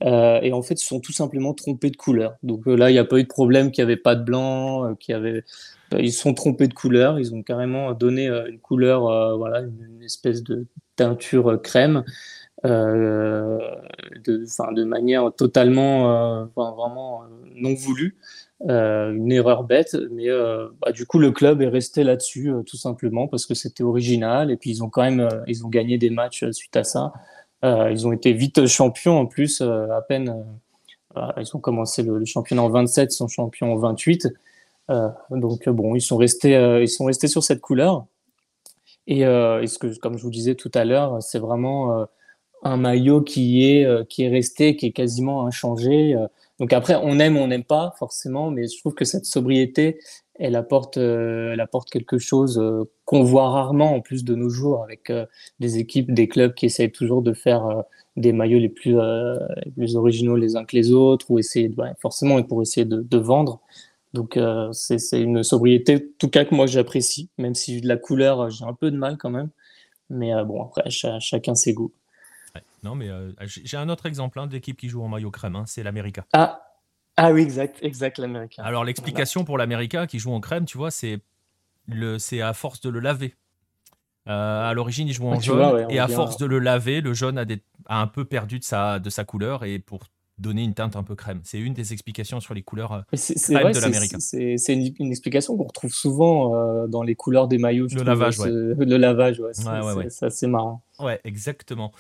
et 0.01 0.53
en 0.53 0.61
fait, 0.61 0.81
ils 0.81 0.85
sont 0.85 0.99
tout 0.99 1.11
simplement 1.11 1.53
trompés 1.53 1.89
de 1.89 1.97
couleur. 1.97 2.35
Donc 2.43 2.65
là, 2.65 2.89
il 2.89 2.93
n'y 2.93 2.99
a 2.99 3.05
pas 3.05 3.17
eu 3.19 3.23
de 3.23 3.27
problème 3.27 3.71
qu'il 3.71 3.83
n'y 3.83 3.91
avait 3.91 4.01
pas 4.01 4.15
de 4.15 4.23
blanc, 4.23 4.95
qu'il 4.95 5.13
y 5.13 5.15
avait... 5.15 5.43
Ils 5.97 6.13
se 6.13 6.21
sont 6.21 6.33
trompés 6.33 6.67
de 6.67 6.73
couleur, 6.73 7.19
ils 7.19 7.33
ont 7.33 7.41
carrément 7.41 7.93
donné 7.93 8.27
une 8.27 8.59
couleur, 8.59 9.37
voilà, 9.37 9.61
une, 9.61 10.03
espèce 10.03 10.43
de 10.43 10.67
teinture 10.95 11.59
crème. 11.61 12.03
De, 12.63 13.59
de 14.25 14.83
manière 14.83 15.31
totalement, 15.35 16.45
vraiment 16.55 17.23
non 17.55 17.73
voulue. 17.73 18.17
Euh, 18.67 19.13
une 19.13 19.31
erreur 19.31 19.63
bête, 19.63 19.95
mais 20.11 20.29
euh, 20.29 20.67
bah, 20.81 20.91
du 20.91 21.05
coup 21.05 21.17
le 21.17 21.31
club 21.31 21.61
est 21.61 21.69
resté 21.69 22.03
là-dessus 22.03 22.51
euh, 22.51 22.61
tout 22.61 22.75
simplement 22.75 23.25
parce 23.29 23.45
que 23.45 23.53
c'était 23.53 23.83
original 23.83 24.51
et 24.51 24.57
puis 24.57 24.69
ils 24.69 24.83
ont 24.83 24.89
quand 24.89 25.03
même 25.03 25.29
ils 25.47 25.65
ont 25.65 25.69
gagné 25.69 25.97
des 25.97 26.09
matchs 26.09 26.43
suite 26.51 26.75
à 26.75 26.83
ça. 26.83 27.13
ils 27.63 28.05
ont 28.05 28.11
été 28.11 28.33
vite 28.33 28.65
champions 28.67 29.17
en 29.17 29.27
plus 29.27 29.61
à 29.61 30.01
peine 30.01 30.45
ils 31.15 31.55
ont 31.55 31.59
commencé 31.59 32.03
le, 32.03 32.25
championnat 32.25 32.63
en 32.63 32.69
27, 32.69 33.13
ils 33.13 33.15
sont 33.15 33.29
champions 33.29 33.71
en 33.71 33.77
28. 33.77 34.27
donc 35.31 35.69
bon, 35.69 35.95
ils 35.95 36.01
sont 36.01 36.17
restés 36.17 36.51
ils 36.81 36.89
sont 36.89 37.05
restés 37.05 37.29
sur 37.29 37.43
cette 37.43 37.61
couleur. 37.61 38.05
Et, 39.07 39.21
et 39.21 39.25
que 39.79 39.97
comme 39.99 40.17
je 40.17 40.23
vous 40.23 40.31
disais 40.31 40.55
tout 40.55 40.71
à 40.73 40.83
l'heure, 40.83 41.23
c'est 41.23 41.39
vraiment 41.39 42.05
un 42.63 42.77
maillot 42.77 43.21
qui 43.21 43.65
est 43.65 44.07
qui 44.07 44.23
est 44.23 44.29
resté, 44.29 44.75
qui 44.75 44.87
est 44.87 44.91
quasiment 44.91 45.45
inchangé. 45.45 46.15
Donc 46.59 46.73
après, 46.73 46.95
on 46.95 47.19
aime, 47.19 47.37
on 47.37 47.47
n'aime 47.47 47.63
pas 47.63 47.93
forcément, 47.97 48.51
mais 48.51 48.67
je 48.67 48.77
trouve 48.79 48.93
que 48.93 49.05
cette 49.05 49.25
sobriété, 49.25 49.97
elle 50.39 50.55
apporte, 50.55 50.97
euh, 50.97 51.53
elle 51.53 51.59
apporte 51.61 51.89
quelque 51.89 52.17
chose 52.17 52.59
euh, 52.59 52.83
qu'on 53.05 53.23
voit 53.23 53.49
rarement 53.49 53.95
en 53.95 54.01
plus 54.01 54.23
de 54.23 54.35
nos 54.35 54.49
jours 54.49 54.83
avec 54.83 55.09
euh, 55.09 55.25
des 55.59 55.77
équipes, 55.77 56.13
des 56.13 56.27
clubs 56.27 56.53
qui 56.53 56.65
essayent 56.65 56.91
toujours 56.91 57.21
de 57.21 57.33
faire 57.33 57.83
des 58.15 58.33
maillots 58.33 58.59
les 58.59 58.69
plus, 58.69 58.95
les 58.95 59.71
plus 59.71 59.95
originaux 59.95 60.35
les 60.35 60.55
uns 60.55 60.65
que 60.65 60.75
les 60.75 60.91
autres 60.91 61.29
ou 61.31 61.39
essayer, 61.39 61.71
forcément 62.01 62.41
pour 62.43 62.61
essayer 62.61 62.85
de, 62.85 63.01
de 63.01 63.17
vendre. 63.17 63.61
Donc 64.13 64.39
c'est 64.71 65.21
une 65.21 65.43
sobriété, 65.43 65.95
en 65.95 66.17
tout 66.17 66.29
cas 66.29 66.43
que 66.45 66.55
moi 66.55 66.65
j'apprécie, 66.67 67.29
même 67.37 67.55
si 67.55 67.79
de 67.81 67.87
la 67.87 67.97
couleur 67.97 68.49
j'ai 68.49 68.65
un 68.65 68.73
peu 68.73 68.91
de 68.91 68.97
mal 68.97 69.17
quand 69.17 69.29
même. 69.29 69.49
Mais 70.09 70.31
bon 70.45 70.63
après 70.63 70.89
chacun 70.89 71.55
ses 71.55 71.73
goûts. 71.73 71.93
Non, 72.83 72.95
mais 72.95 73.09
euh, 73.09 73.31
j'ai 73.45 73.77
un 73.77 73.89
autre 73.89 74.05
exemple 74.05 74.39
hein, 74.39 74.47
d'équipe 74.47 74.77
qui 74.77 74.89
joue 74.89 75.03
en 75.03 75.07
maillot 75.07 75.31
crème, 75.31 75.55
hein, 75.55 75.63
c'est 75.67 75.83
l'América. 75.83 76.25
Ah. 76.33 76.61
ah 77.17 77.31
oui, 77.31 77.41
exact, 77.41 77.77
exact, 77.81 78.17
l'América. 78.17 78.63
Alors 78.63 78.83
l'explication 78.83 79.43
pour 79.43 79.57
l'América 79.57 80.07
qui 80.07 80.19
joue 80.19 80.31
en 80.31 80.39
crème, 80.39 80.65
tu 80.65 80.77
vois, 80.77 80.91
c'est 80.91 81.21
à 82.41 82.53
force 82.53 82.81
de 82.81 82.89
le 82.89 82.99
laver. 82.99 83.35
Euh, 84.27 84.69
à 84.69 84.73
l'origine, 84.73 85.07
il 85.07 85.13
joue 85.13 85.27
en 85.27 85.37
ah, 85.37 85.39
jaune, 85.39 85.85
et 85.89 85.99
à 85.99 86.07
force 86.07 86.37
de 86.37 86.45
le 86.45 86.59
laver, 86.59 87.01
le 87.01 87.13
jaune 87.13 87.37
a, 87.37 87.45
a, 87.87 88.01
un 88.01 88.07
peu 88.07 88.25
perdu 88.25 88.59
de 88.59 88.63
sa, 88.63 88.99
de 88.99 89.09
sa 89.09 89.23
couleur, 89.23 89.63
et 89.63 89.79
pour 89.79 90.01
donner 90.39 90.63
une 90.63 90.73
teinte 90.73 90.95
un 90.95 91.03
peu 91.03 91.15
crème. 91.15 91.41
C'est 91.43 91.59
une 91.59 91.73
des 91.73 91.93
explications 91.93 92.39
sur 92.39 92.53
les 92.53 92.63
couleurs 92.63 92.93
euh, 92.93 93.01
crème 93.11 93.71
de 93.71 93.79
l'Amérique. 93.79 94.15
C'est 94.19 94.73
une, 94.73 95.11
explication 95.11 95.57
qu'on 95.57 95.65
retrouve 95.65 95.93
souvent 95.93 96.55
euh, 96.55 96.87
dans 96.87 97.03
les 97.03 97.15
couleurs 97.15 97.47
des 97.47 97.57
maillots. 97.57 97.87
Le 97.93 98.03
lavage, 98.03 98.39
ouais. 98.39 98.49
Le 98.49 98.97
lavage, 98.97 99.39
ouais. 99.39 99.51
C'est 100.09 100.25
assez 100.25 100.47
marrant. 100.47 100.81
Ouais, 100.99 101.19
exactement. 101.23 101.91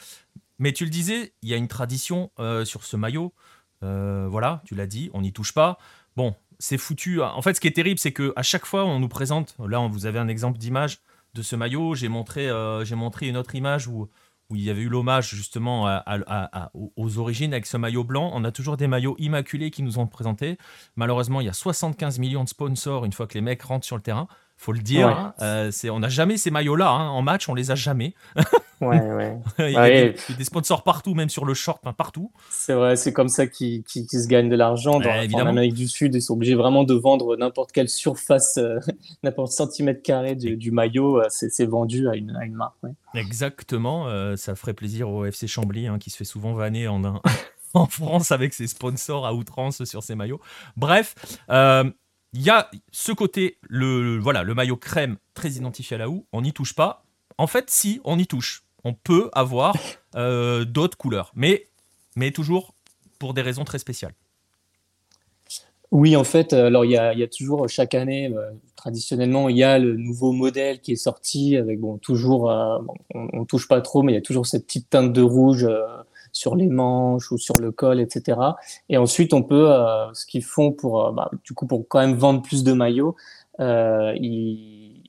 Mais 0.57 0.73
tu 0.73 0.83
le 0.83 0.89
disais, 0.89 1.33
il 1.41 1.49
y 1.49 1.53
a 1.53 1.57
une 1.57 1.67
tradition 1.67 2.31
euh, 2.39 2.65
sur 2.65 2.83
ce 2.83 2.97
maillot. 2.97 3.33
voilà, 3.81 4.61
tu 4.65 4.75
l'as 4.75 4.87
dit, 4.87 5.09
on 5.13 5.21
n'y 5.21 5.33
touche 5.33 5.53
pas. 5.53 5.77
Bon, 6.15 6.33
c'est 6.59 6.77
foutu. 6.77 7.21
En 7.21 7.41
fait, 7.41 7.53
ce 7.53 7.61
qui 7.61 7.67
est 7.67 7.75
terrible, 7.75 7.99
c'est 7.99 8.11
que 8.11 8.33
à 8.35 8.43
chaque 8.43 8.65
fois, 8.65 8.85
on 8.85 8.99
nous 8.99 9.07
présente. 9.07 9.55
Là, 9.65 9.85
vous 9.87 10.05
avez 10.05 10.19
un 10.19 10.27
exemple 10.27 10.57
d'image 10.57 10.99
de 11.33 11.41
ce 11.41 11.55
maillot. 11.55 11.95
J'ai 11.95 12.09
montré, 12.09 12.49
j'ai 12.83 12.95
montré 12.95 13.27
une 13.27 13.37
autre 13.37 13.55
image 13.55 13.87
où 13.87 14.09
où 14.49 14.55
il 14.55 14.63
y 14.63 14.69
avait 14.69 14.81
eu 14.81 14.89
l'hommage 14.89 15.35
justement 15.35 16.01
aux 16.73 17.17
origines 17.17 17.53
avec 17.53 17.65
ce 17.65 17.77
maillot 17.77 18.03
blanc. 18.03 18.31
On 18.33 18.43
a 18.43 18.51
toujours 18.51 18.77
des 18.77 18.87
maillots 18.87 19.15
immaculés 19.19 19.71
qui 19.71 19.83
nous 19.83 19.99
ont 19.99 20.07
présentés. 20.07 20.57
Malheureusement, 20.95 21.41
il 21.41 21.45
y 21.45 21.49
a 21.49 21.53
75 21.53 22.19
millions 22.19 22.43
de 22.43 22.49
sponsors 22.49 23.05
une 23.05 23.13
fois 23.13 23.27
que 23.27 23.35
les 23.35 23.41
mecs 23.41 23.61
rentrent 23.61 23.85
sur 23.85 23.95
le 23.95 24.01
terrain 24.01 24.27
faut 24.59 24.73
le 24.73 24.79
dire. 24.79 25.07
Hein. 25.07 25.33
Euh, 25.41 25.71
c'est, 25.71 25.89
on 25.89 25.99
n'a 25.99 26.09
jamais 26.09 26.35
ces 26.35 26.51
maillots-là 26.51 26.89
hein. 26.89 27.07
en 27.07 27.21
match, 27.21 27.47
on 27.47 27.53
les 27.53 27.71
a 27.71 27.75
jamais. 27.75 28.13
ouais, 28.81 28.99
ouais. 28.99 29.37
il, 29.59 29.71
y 29.71 29.77
a 29.77 30.09
des, 30.09 30.43
sponsors 30.43 30.83
partout, 30.83 31.13
même 31.13 31.29
sur 31.29 31.45
le 31.45 31.53
short, 31.53 31.81
partout. 31.95 32.33
C'est 32.49 32.73
vrai, 32.73 32.97
c'est 32.97 33.13
comme 33.13 33.29
ça 33.29 33.47
qu'ils, 33.47 33.85
se 33.87 34.27
gagnent 34.27 34.49
de 34.49 34.57
l'argent. 34.57 34.99
Dans, 34.99 35.09
en 35.09 35.47
Amérique 35.47 35.75
du 35.75 35.87
Sud, 35.87 36.13
ils 36.13 36.21
sont 36.21 36.33
obligés 36.33 36.55
vraiment 36.55 36.83
de 36.83 36.93
vendre 36.93 37.37
n'importe 37.37 37.71
quelle 37.71 37.87
surface, 37.87 38.57
euh, 38.57 38.79
n'importe 39.23 39.53
centimètre 39.53 40.01
carré 40.03 40.35
du, 40.35 40.71
maillot, 40.71 41.21
euh, 41.21 41.27
c'est, 41.29 41.65
vendu 41.65 42.09
à 42.09 42.15
une, 42.15 42.35
à 42.35 42.43
une 42.43 42.55
marque. 42.55 42.75
Exactement, 43.15 44.07
ça 44.35 44.55
ferait 44.55 44.73
plaisir 44.73 45.09
au 45.09 45.23
FC 45.23 45.47
Chambly, 45.47 45.87
hein, 45.87 45.99
qui 45.99 46.09
se 46.09 46.17
fait 46.17 46.25
souvent 46.25 46.53
vanner 46.53 46.89
en, 46.89 47.01
en 47.73 47.85
France 47.85 48.33
avec 48.33 48.53
ses 48.53 48.67
sponsors 48.67 49.25
à 49.25 49.33
outrance 49.33 49.85
sur 49.85 50.03
ses 50.03 50.15
maillots. 50.15 50.41
Bref, 50.75 51.15
il 52.33 52.41
y 52.41 52.49
a 52.49 52.69
ce 52.91 53.11
côté, 53.11 53.57
le, 53.61 54.17
voilà, 54.19 54.43
le 54.43 54.53
maillot 54.53 54.77
crème 54.77 55.17
très 55.33 55.51
identifié 55.51 55.95
à 55.95 55.97
la 55.99 56.09
houe, 56.09 56.25
on 56.31 56.41
n'y 56.41 56.53
touche 56.53 56.73
pas. 56.73 57.03
En 57.37 57.47
fait, 57.47 57.69
si, 57.69 58.01
on 58.03 58.19
y 58.19 58.27
touche. 58.27 58.63
On 58.83 58.93
peut 58.93 59.29
avoir 59.33 59.75
euh, 60.15 60.65
d'autres 60.65 60.97
couleurs, 60.97 61.31
mais, 61.35 61.67
mais 62.15 62.31
toujours 62.31 62.73
pour 63.17 63.33
des 63.33 63.41
raisons 63.41 63.65
très 63.65 63.79
spéciales. 63.79 64.13
Oui, 65.91 66.15
en 66.15 66.23
fait, 66.23 66.53
alors 66.53 66.85
il 66.85 66.91
y 66.91 66.97
a, 66.97 67.27
toujours 67.27 67.67
chaque 67.67 67.95
année, 67.95 68.31
euh, 68.31 68.51
traditionnellement, 68.75 69.49
il 69.49 69.57
y 69.57 69.63
a 69.63 69.79
le 69.79 69.95
nouveau 69.95 70.33
modèle 70.33 70.81
qui 70.81 70.91
est 70.91 70.95
sorti 70.95 71.57
avec 71.57 71.79
bon 71.79 71.97
toujours, 71.97 72.51
euh, 72.51 72.77
on, 73.15 73.39
ne 73.39 73.45
touche 73.45 73.67
pas 73.67 73.81
trop, 73.81 74.03
mais 74.03 74.11
il 74.11 74.15
y 74.15 74.19
a 74.19 74.21
toujours 74.21 74.45
cette 74.45 74.67
petite 74.67 74.87
teinte 74.91 75.11
de 75.13 75.21
rouge 75.23 75.67
sur 76.31 76.55
les 76.55 76.67
manches 76.67 77.31
ou 77.31 77.37
sur 77.37 77.55
le 77.59 77.71
col, 77.71 77.99
etc. 77.99 78.39
Et 78.89 78.97
ensuite, 78.97 79.33
on 79.33 79.43
peut, 79.43 79.71
euh, 79.71 80.13
ce 80.13 80.25
qu'ils 80.25 80.43
font 80.43 80.71
pour, 80.71 81.05
euh, 81.05 81.11
bah, 81.11 81.29
du 81.43 81.53
coup, 81.53 81.67
pour 81.67 81.87
quand 81.87 81.99
même 81.99 82.15
vendre 82.15 82.41
plus 82.41 82.63
de 82.63 82.73
maillots, 82.73 83.15
euh, 83.59 84.13
ils, 84.19 85.03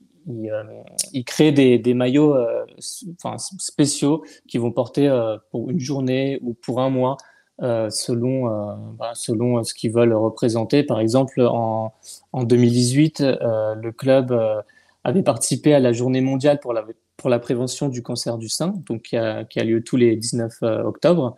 ils, 1.13 1.25
créent 1.25 1.51
des, 1.51 1.79
des 1.79 1.93
maillots 1.93 2.35
spéciaux 2.77 4.23
qui 4.47 4.57
vont 4.57 4.71
porter 4.71 5.09
pour 5.51 5.69
une 5.69 5.79
journée 5.79 6.39
ou 6.43 6.53
pour 6.53 6.79
un 6.79 6.89
mois 6.89 7.17
selon, 7.59 8.45
bah, 8.99 9.11
selon 9.15 9.63
ce 9.63 9.73
qu'ils 9.73 9.91
veulent 9.91 10.13
représenter. 10.13 10.83
Par 10.83 10.99
exemple, 10.99 11.41
en, 11.41 11.93
en 12.33 12.43
2018, 12.43 13.21
le 13.21 13.91
club 13.91 14.31
avait 15.03 15.23
participé 15.23 15.73
à 15.73 15.79
la 15.79 15.91
journée 15.91 16.21
mondiale 16.21 16.59
pour 16.59 16.73
la, 16.73 16.85
pour 17.21 17.29
la 17.29 17.39
prévention 17.39 17.87
du 17.87 18.01
cancer 18.01 18.37
du 18.37 18.49
sein, 18.49 18.73
donc 18.85 19.03
qui 19.03 19.17
a, 19.17 19.63
lieu 19.63 19.83
tous 19.83 19.95
les 19.95 20.15
19 20.15 20.61
octobre. 20.85 21.37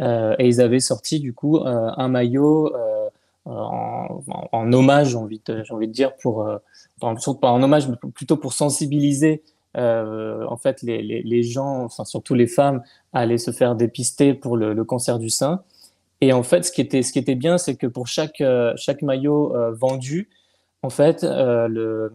et 0.00 0.46
ils 0.46 0.60
avaient 0.60 0.80
sorti 0.80 1.20
du 1.20 1.34
coup 1.34 1.60
un 1.64 2.08
maillot 2.08 2.72
en, 3.44 4.72
hommage, 4.72 5.10
j'ai 5.10 5.16
envie, 5.16 5.40
de, 5.44 5.84
dire, 5.86 6.16
pour, 6.16 6.48
enfin, 7.00 7.34
pas 7.40 7.50
en 7.50 7.62
hommage, 7.62 7.88
mais 7.88 7.96
plutôt 8.14 8.36
pour 8.36 8.52
sensibiliser 8.52 9.42
euh, 9.76 10.46
en 10.48 10.56
fait 10.56 10.82
les, 10.82 11.42
gens, 11.42 11.84
enfin 11.84 12.04
surtout 12.04 12.34
les 12.34 12.46
femmes, 12.46 12.82
aller 13.12 13.38
se 13.38 13.50
faire 13.50 13.74
dépister 13.74 14.34
pour 14.34 14.56
le, 14.56 14.84
cancer 14.84 15.18
du 15.18 15.30
sein. 15.30 15.62
Et 16.22 16.32
en 16.32 16.42
fait, 16.42 16.64
ce 16.64 16.72
qui 16.72 16.80
était, 16.80 17.02
ce 17.02 17.12
qui 17.12 17.18
était 17.18 17.34
bien, 17.34 17.58
c'est 17.58 17.76
que 17.76 17.86
pour 17.86 18.06
chaque, 18.06 18.40
euh, 18.40 18.72
chaque 18.76 19.02
maillot 19.02 19.54
euh, 19.54 19.72
vendu, 19.72 20.30
en 20.82 20.88
fait, 20.88 21.24
euh, 21.24 21.68
le, 21.68 22.10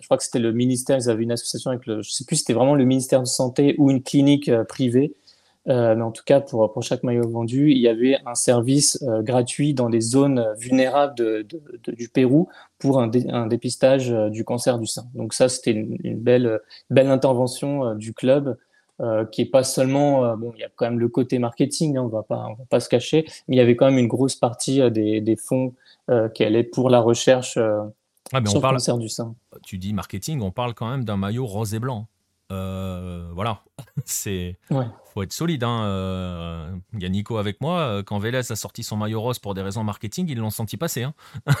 je 0.00 0.06
crois 0.06 0.16
que 0.16 0.24
c'était 0.24 0.38
le 0.38 0.52
ministère, 0.52 0.98
ils 0.98 1.10
avaient 1.10 1.22
une 1.22 1.32
association 1.32 1.70
avec 1.70 1.86
le, 1.86 2.02
je 2.02 2.10
sais 2.10 2.24
plus, 2.24 2.36
c'était 2.36 2.52
vraiment 2.52 2.74
le 2.74 2.84
ministère 2.84 3.20
de 3.20 3.26
santé 3.26 3.74
ou 3.78 3.90
une 3.90 4.02
clinique 4.02 4.50
privée 4.68 5.14
euh, 5.68 5.96
mais 5.96 6.02
en 6.02 6.12
tout 6.12 6.22
cas, 6.24 6.40
pour, 6.40 6.72
pour 6.72 6.82
chaque 6.82 7.02
maillot 7.02 7.28
vendu, 7.28 7.70
il 7.70 7.78
y 7.78 7.88
avait 7.88 8.18
un 8.24 8.34
service 8.34 9.02
euh, 9.02 9.22
gratuit 9.22 9.74
dans 9.74 9.88
les 9.88 10.00
zones 10.00 10.46
vulnérables 10.58 11.44
du 11.88 12.08
Pérou 12.08 12.48
pour 12.78 13.00
un, 13.00 13.08
dépistage 13.48 14.12
euh, 14.12 14.28
du 14.28 14.44
cancer 14.44 14.78
du 14.78 14.86
sein. 14.86 15.06
Donc 15.14 15.34
ça, 15.34 15.48
c'était 15.48 15.72
une, 15.72 15.96
une, 16.04 16.20
belle, 16.20 16.60
belle 16.90 17.08
intervention 17.08 17.94
du 17.94 18.12
club. 18.12 18.56
qui 19.30 19.42
est 19.42 19.50
pas 19.50 19.62
seulement 19.62 20.34
bon 20.38 20.52
il 20.56 20.60
y 20.60 20.64
a 20.64 20.70
quand 20.74 20.86
même 20.86 20.98
le 20.98 21.10
côté 21.10 21.38
marketing 21.38 21.98
hein, 21.98 22.04
on 22.04 22.08
va 22.08 22.22
pas 22.22 22.46
on 22.48 22.54
va 22.54 22.64
pas 22.70 22.80
se 22.80 22.88
cacher 22.88 23.26
mais 23.46 23.56
il 23.56 23.58
y 23.58 23.60
avait 23.60 23.76
quand 23.76 23.84
même 23.90 23.98
une 23.98 24.08
grosse 24.08 24.36
partie 24.36 24.80
des, 24.90 25.20
des 25.20 25.36
fonds 25.36 25.74
qui 26.32 26.42
allaient 26.42 26.64
pour 26.64 26.88
la 26.88 27.00
recherche 27.00 27.58
mais 28.32 28.46
sur 28.46 28.58
on 28.58 28.60
parle, 28.60 28.74
le 28.74 28.78
cancer 28.78 28.98
du 28.98 29.08
sein 29.08 29.34
tu 29.62 29.78
dis 29.78 29.92
marketing 29.92 30.40
on 30.40 30.50
parle 30.50 30.74
quand 30.74 30.88
même 30.90 31.04
d'un 31.04 31.16
maillot 31.16 31.46
rose 31.46 31.74
et 31.74 31.78
blanc 31.78 32.08
euh, 32.52 33.28
voilà, 33.34 33.62
c'est 34.04 34.56
ouais. 34.70 34.86
faut 35.12 35.22
être 35.22 35.32
solide. 35.32 35.64
Hein. 35.64 35.82
Euh, 35.84 36.76
il 36.94 37.02
y 37.02 37.06
a 37.06 37.08
Nico 37.08 37.38
avec 37.38 37.60
moi. 37.60 37.80
Euh, 37.80 38.02
quand 38.02 38.18
Vélez 38.18 38.50
a 38.50 38.56
sorti 38.56 38.82
son 38.82 38.96
maillot 38.96 39.20
rose 39.20 39.38
pour 39.38 39.54
des 39.54 39.62
raisons 39.62 39.82
marketing, 39.82 40.26
ils 40.28 40.38
l'ont 40.38 40.50
senti 40.50 40.76
passer. 40.76 41.02
Hein. 41.02 41.14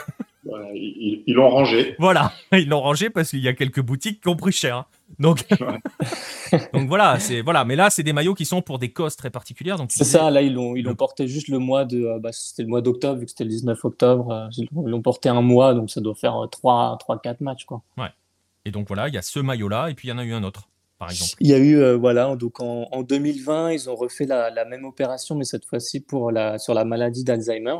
ils 0.74 1.34
l'ont 1.34 1.48
rangé. 1.48 1.94
Voilà, 1.98 2.32
ils 2.52 2.68
l'ont 2.68 2.80
rangé 2.80 3.10
parce 3.10 3.30
qu'il 3.30 3.40
y 3.40 3.48
a 3.48 3.52
quelques 3.52 3.80
boutiques 3.80 4.20
qui 4.20 4.28
ont 4.28 4.36
pris 4.36 4.52
cher. 4.52 4.76
Hein. 4.76 4.86
Donc, 5.18 5.44
ouais. 5.50 6.60
donc 6.72 6.88
voilà, 6.88 7.18
c'est 7.18 7.40
voilà. 7.40 7.64
Mais 7.64 7.76
là, 7.76 7.90
c'est 7.90 8.02
des 8.02 8.12
maillots 8.12 8.34
qui 8.34 8.44
sont 8.44 8.62
pour 8.62 8.78
des 8.78 8.90
causes 8.90 9.16
très 9.16 9.30
particulières. 9.30 9.78
Donc 9.78 9.92
c'est 9.92 10.04
disais... 10.04 10.18
ça. 10.18 10.30
Là, 10.30 10.42
ils 10.42 10.54
l'ont 10.54 10.76
ils 10.76 10.84
l'ont 10.84 10.94
porté 10.94 11.28
juste 11.28 11.48
le 11.48 11.58
mois 11.58 11.84
de. 11.84 12.18
Bah, 12.20 12.30
c'était 12.32 12.62
le 12.62 12.68
mois 12.68 12.82
d'octobre 12.82 13.18
vu 13.18 13.24
que 13.24 13.30
c'était 13.30 13.44
le 13.44 13.50
19 13.50 13.84
octobre. 13.84 14.48
Ils 14.56 14.68
l'ont 14.72 15.02
porté 15.02 15.28
un 15.28 15.42
mois, 15.42 15.74
donc 15.74 15.90
ça 15.90 16.00
doit 16.00 16.14
faire 16.14 16.46
3 16.50 16.96
3 17.00 17.20
4 17.20 17.40
matchs 17.40 17.64
quoi. 17.64 17.82
Ouais. 17.96 18.08
Et 18.64 18.70
donc 18.70 18.88
voilà, 18.88 19.08
il 19.08 19.14
y 19.14 19.18
a 19.18 19.22
ce 19.22 19.38
maillot 19.38 19.68
là, 19.68 19.88
et 19.90 19.94
puis 19.94 20.08
il 20.08 20.10
y 20.10 20.14
en 20.14 20.18
a 20.18 20.24
eu 20.24 20.32
un 20.32 20.42
autre 20.42 20.68
par 20.98 21.10
exemple 21.10 21.34
Il 21.40 21.48
y 21.48 21.54
a 21.54 21.58
eu, 21.58 21.76
euh, 21.76 21.96
voilà, 21.96 22.34
donc 22.36 22.60
en, 22.60 22.88
en, 22.90 23.02
2020, 23.02 23.72
ils 23.72 23.90
ont 23.90 23.94
refait 23.94 24.26
la, 24.26 24.50
la 24.50 24.64
même 24.64 24.84
opération, 24.84 25.34
mais 25.34 25.44
cette 25.44 25.64
fois-ci 25.64 26.00
pour 26.00 26.30
la, 26.30 26.58
sur 26.58 26.74
la 26.74 26.84
maladie 26.84 27.24
d'Alzheimer. 27.24 27.76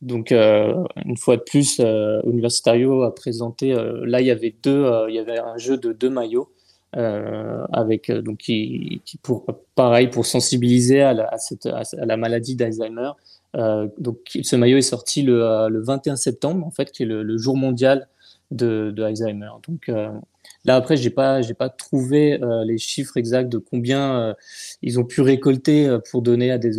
Donc, 0.00 0.30
euh, 0.30 0.84
une 1.04 1.16
fois 1.16 1.36
de 1.36 1.42
plus, 1.42 1.80
euh, 1.80 2.20
Universitario 2.24 3.02
a 3.02 3.14
présenté, 3.14 3.72
euh, 3.72 4.04
là, 4.06 4.20
il 4.20 4.26
y 4.28 4.30
avait 4.30 4.54
deux, 4.62 4.86
il 5.08 5.14
y 5.14 5.18
avait 5.18 5.38
un 5.38 5.58
jeu 5.58 5.76
de 5.76 5.92
deux 5.92 6.10
maillots, 6.10 6.52
avec, 6.92 8.10
donc, 8.10 8.38
qui, 8.38 9.02
pour, 9.22 9.44
pareil, 9.74 10.08
pour 10.08 10.24
sensibiliser 10.24 11.02
à 11.02 11.12
la, 11.12 12.16
maladie 12.16 12.56
d'Alzheimer. 12.56 13.10
donc, 13.98 14.18
ce 14.42 14.56
maillot 14.56 14.78
est 14.78 14.82
sorti 14.82 15.22
le, 15.22 15.68
le 15.68 15.82
21 15.82 16.16
septembre, 16.16 16.66
en 16.66 16.70
fait, 16.70 16.90
qui 16.92 17.02
est 17.02 17.06
le, 17.06 17.36
jour 17.36 17.56
mondial 17.56 18.08
de, 18.50 18.92
de 18.94 19.02
Alzheimer. 19.02 19.50
Donc, 19.66 19.90
Là, 20.64 20.74
après, 20.76 20.96
j'ai 20.96 21.10
pas, 21.10 21.40
j'ai 21.40 21.54
pas 21.54 21.68
trouvé 21.68 22.40
les 22.64 22.78
chiffres 22.78 23.16
exacts 23.16 23.50
de 23.50 23.58
combien 23.58 24.34
ils 24.82 24.98
ont 24.98 25.04
pu 25.04 25.20
récolter 25.20 25.98
pour 26.10 26.22
donner 26.22 26.50
à 26.50 26.58
des 26.58 26.78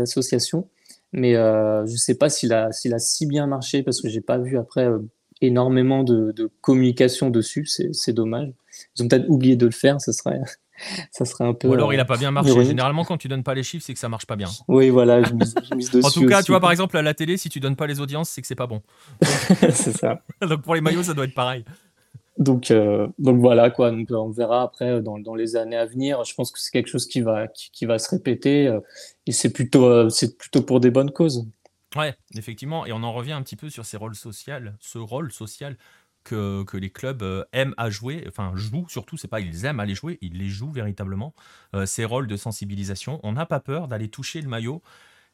associations. 0.00 0.66
Mais 1.12 1.34
euh, 1.34 1.84
je 1.86 1.96
sais 1.96 2.16
pas 2.16 2.28
s'il 2.28 2.52
a, 2.52 2.70
s'il 2.72 2.94
a 2.94 2.98
si 2.98 3.26
bien 3.26 3.46
marché 3.46 3.82
parce 3.82 4.00
que 4.00 4.08
j'ai 4.08 4.20
pas 4.20 4.38
vu 4.38 4.56
après 4.56 4.86
euh, 4.86 4.98
énormément 5.40 6.04
de, 6.04 6.32
de, 6.32 6.50
communication 6.60 7.30
dessus. 7.30 7.66
C'est, 7.66 7.92
c'est 7.92 8.12
dommage. 8.12 8.50
Ils 8.96 9.02
ont 9.02 9.08
peut-être 9.08 9.28
oublié 9.28 9.56
de 9.56 9.66
le 9.66 9.72
faire. 9.72 10.00
Ça 10.00 10.12
serait, 10.12 10.40
ça 11.10 11.24
serait 11.24 11.44
un 11.44 11.54
peu. 11.54 11.68
Ou 11.68 11.72
alors 11.72 11.92
il 11.92 11.98
a 12.00 12.04
pas 12.04 12.16
bien 12.16 12.30
marché. 12.30 12.64
Généralement, 12.64 13.04
quand 13.04 13.18
tu 13.18 13.28
donnes 13.28 13.42
pas 13.42 13.54
les 13.54 13.62
chiffres, 13.62 13.84
c'est 13.84 13.94
que 13.94 13.98
ça 13.98 14.08
marche 14.08 14.26
pas 14.26 14.36
bien. 14.36 14.48
Oui, 14.68 14.90
voilà, 14.90 15.22
je 15.22 15.32
mise, 15.32 15.54
je 15.68 15.74
mise 15.74 15.90
dessus. 15.90 16.06
en 16.06 16.10
tout 16.10 16.26
cas, 16.26 16.38
aussi. 16.38 16.46
tu 16.46 16.52
vois, 16.52 16.60
par 16.60 16.70
exemple, 16.70 16.96
à 16.96 17.02
la 17.02 17.14
télé, 17.14 17.36
si 17.36 17.48
tu 17.48 17.58
donnes 17.58 17.76
pas 17.76 17.86
les 17.86 18.00
audiences, 18.00 18.30
c'est 18.30 18.40
que 18.40 18.46
c'est 18.46 18.54
pas 18.54 18.68
bon. 18.68 18.82
c'est 19.20 19.96
ça. 19.96 20.22
Donc 20.40 20.62
pour 20.62 20.74
les 20.74 20.80
maillots, 20.80 21.02
ça 21.02 21.14
doit 21.14 21.24
être 21.24 21.34
pareil. 21.34 21.64
Donc, 22.40 22.70
euh, 22.70 23.06
donc 23.18 23.38
voilà 23.38 23.70
quoi. 23.70 23.90
Donc 23.90 24.10
on 24.10 24.30
verra 24.30 24.62
après 24.62 25.02
dans, 25.02 25.18
dans, 25.18 25.34
les 25.34 25.56
années 25.56 25.76
à 25.76 25.84
venir. 25.84 26.24
Je 26.24 26.34
pense 26.34 26.50
que 26.50 26.58
c'est 26.58 26.70
quelque 26.70 26.88
chose 26.88 27.06
qui 27.06 27.20
va 27.20 27.46
qui, 27.48 27.84
va 27.84 27.98
se 27.98 28.08
répéter 28.08 28.66
euh, 28.66 28.80
et 29.26 29.32
c'est 29.32 29.52
plutôt 29.52 29.84
euh, 29.84 30.08
c'est 30.08 30.38
plutôt 30.38 30.62
pour 30.62 30.80
des 30.80 30.90
bonnes 30.90 31.10
causes. 31.10 31.46
Ouais, 31.94 32.14
effectivement. 32.34 32.86
Et 32.86 32.92
on 32.92 33.02
en 33.02 33.12
revient 33.12 33.32
un 33.32 33.42
petit 33.42 33.56
peu 33.56 33.68
sur 33.68 33.84
ces 33.84 33.98
rôles 33.98 34.14
sociaux, 34.14 34.54
ce 34.80 34.96
rôle 34.96 35.30
social 35.32 35.76
que, 36.24 36.64
que 36.64 36.78
les 36.78 36.88
clubs 36.90 37.22
aiment 37.52 37.74
à 37.76 37.90
jouer, 37.90 38.24
enfin 38.26 38.52
jouent 38.54 38.86
surtout. 38.88 39.18
C'est 39.18 39.28
pas 39.28 39.40
ils 39.40 39.66
aiment 39.66 39.80
à 39.80 39.84
les 39.84 39.94
jouer, 39.94 40.16
ils 40.22 40.38
les 40.38 40.48
jouent 40.48 40.72
véritablement. 40.72 41.34
ces 41.84 42.06
rôles 42.06 42.26
de 42.26 42.36
sensibilisation. 42.36 43.20
On 43.22 43.32
n'a 43.32 43.44
pas 43.44 43.60
peur 43.60 43.86
d'aller 43.86 44.08
toucher 44.08 44.40
le 44.40 44.48
maillot 44.48 44.80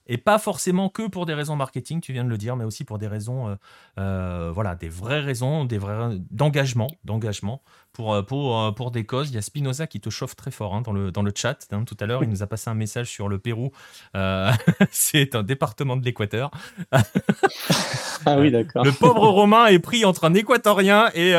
et 0.09 0.19
pas 0.19 0.39
forcément 0.39 0.89
que 0.89 1.07
pour 1.09 1.27
des 1.27 1.35
raisons 1.35 1.57
marketing, 1.57 2.01
tu 2.01 2.13
viens 2.13 2.25
de 2.25 2.29
le 2.29 2.39
dire, 2.39 2.57
mais 2.57 2.65
aussi 2.65 2.85
pour 2.85 2.99
des 2.99 3.09
raisons, 3.09 3.49
euh, 3.49 3.55
euh, 3.99 4.51
voilà, 4.55 4.75
des 4.75 4.89
vraies 4.89 5.21
raisons, 5.21 5.65
des 5.65 5.79
vrais 5.79 6.17
d'engagement, 6.31 6.89
d'engagement 7.05 7.63
pour 7.93 8.25
pour 8.27 8.75
pour 8.75 8.91
des 8.91 9.05
causes. 9.05 9.31
Il 9.31 9.35
y 9.35 9.39
a 9.39 9.43
Spinoza 9.43 9.87
qui 9.87 10.01
te 10.01 10.11
chauffe 10.11 10.37
très 10.37 10.51
fort 10.51 10.75
hein, 10.75 10.83
dans 10.83 10.93
le 10.93 11.11
dans 11.11 11.23
le 11.23 11.33
chat. 11.35 11.67
Hein, 11.73 11.85
tout 11.85 11.97
à 11.99 12.07
l'heure, 12.07 12.23
il 12.23 12.29
nous 12.29 12.43
a 12.43 12.47
passé 12.47 12.71
un 12.71 12.75
message 12.75 13.09
sur 13.09 13.29
le 13.29 13.39
Pérou. 13.39 13.73
Euh, 14.15 14.53
c'est 14.91 15.35
un 15.35 15.43
département 15.43 15.97
de 15.97 16.05
l'Équateur. 16.05 16.51
ah 16.93 18.39
oui, 18.39 18.51
d'accord. 18.51 18.85
Le 18.85 18.93
pauvre 18.93 19.29
Romain 19.29 19.67
est 19.67 19.79
pris 19.79 20.05
entre 20.05 20.25
un 20.25 20.35
Équatorien 20.35 21.11
et 21.15 21.33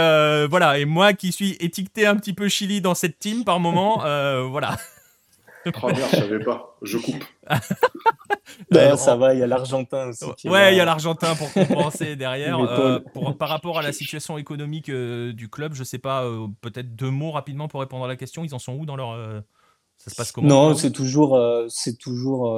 voilà 0.49 0.79
et 0.79 0.85
moi 0.85 1.13
qui 1.13 1.31
suis 1.31 1.55
étiqueté 1.59 2.05
un 2.05 2.15
petit 2.15 2.33
peu 2.33 2.49
Chili 2.49 2.81
dans 2.81 2.95
cette 2.95 3.19
team 3.19 3.43
par 3.43 3.59
moment, 3.59 3.99
voilà. 4.49 4.77
Oh 5.65 5.87
merde, 5.87 6.09
je 6.11 6.15
savais 6.17 6.39
pas. 6.39 6.77
Je 6.81 6.97
coupe. 6.97 7.23
ben, 8.71 8.95
ça 8.97 9.15
va, 9.15 9.33
il 9.33 9.39
y 9.39 9.43
a 9.43 9.47
l'Argentin 9.47 10.09
aussi. 10.09 10.49
ouais, 10.49 10.73
il 10.73 10.77
y 10.77 10.79
a 10.79 10.85
l'Argentin 10.85 11.35
pour 11.35 11.51
compenser 11.51 12.15
derrière. 12.15 12.59
Euh, 12.59 12.99
pour, 13.13 13.37
par 13.37 13.49
rapport 13.49 13.79
à 13.79 13.81
la 13.81 13.91
situation 13.91 14.37
économique 14.37 14.89
euh, 14.89 15.33
du 15.33 15.49
club, 15.49 15.73
je 15.73 15.83
sais 15.83 15.99
pas, 15.99 16.23
euh, 16.23 16.47
peut-être 16.61 16.95
deux 16.95 17.11
mots 17.11 17.31
rapidement 17.31 17.67
pour 17.67 17.81
répondre 17.81 18.05
à 18.05 18.07
la 18.07 18.15
question. 18.15 18.43
Ils 18.43 18.53
en 18.53 18.59
sont 18.59 18.73
où 18.73 18.85
dans 18.85 18.95
leur. 18.95 19.43
ça 19.97 20.11
se 20.11 20.15
passe 20.15 20.31
comment? 20.31 20.47
Non, 20.47 20.75
c'est 20.75 20.91
toujours, 20.91 21.39
c'est 21.69 21.97
toujours, 21.97 22.53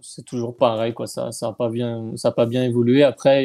c'est 0.00 0.24
toujours 0.24 0.56
pareil. 0.56 0.92
Quoi. 0.92 1.06
Ça 1.06 1.30
n'a 1.42 1.52
pas, 1.52 1.68
bien, 1.68 2.12
ça 2.16 2.32
pas 2.32 2.46
bien 2.46 2.64
évolué. 2.64 3.04
Après, 3.04 3.44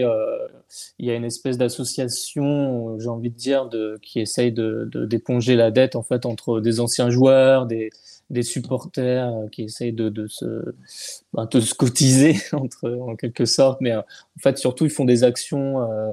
il 0.99 1.05
y 1.05 1.11
a 1.11 1.15
une 1.15 1.25
espèce 1.25 1.57
d'association, 1.57 2.99
j'ai 2.99 3.09
envie 3.09 3.31
de 3.31 3.37
dire, 3.37 3.67
de, 3.67 3.97
qui 4.01 4.19
essaye 4.19 4.51
de, 4.51 4.89
d'éponger 5.05 5.55
la 5.55 5.71
dette 5.71 5.95
en 5.95 6.03
fait, 6.03 6.25
entre 6.25 6.59
des 6.59 6.79
anciens 6.79 7.09
joueurs, 7.09 7.65
des 7.65 7.91
des 8.29 8.43
supporters 8.43 9.27
euh, 9.27 9.47
qui 9.47 9.63
essayent 9.63 9.93
de, 9.93 10.09
de 10.09 10.27
se, 10.27 10.75
ben, 11.33 11.45
de 11.45 11.59
se 11.59 11.73
cotiser 11.73 12.35
entre, 12.53 12.89
en 12.91 13.15
quelque 13.15 13.45
sorte, 13.45 13.81
mais 13.81 13.91
euh, 13.91 13.99
en 14.01 14.39
fait 14.41 14.57
surtout 14.57 14.85
ils 14.85 14.91
font 14.91 15.05
des 15.05 15.23
actions, 15.23 15.81
euh, 15.81 16.11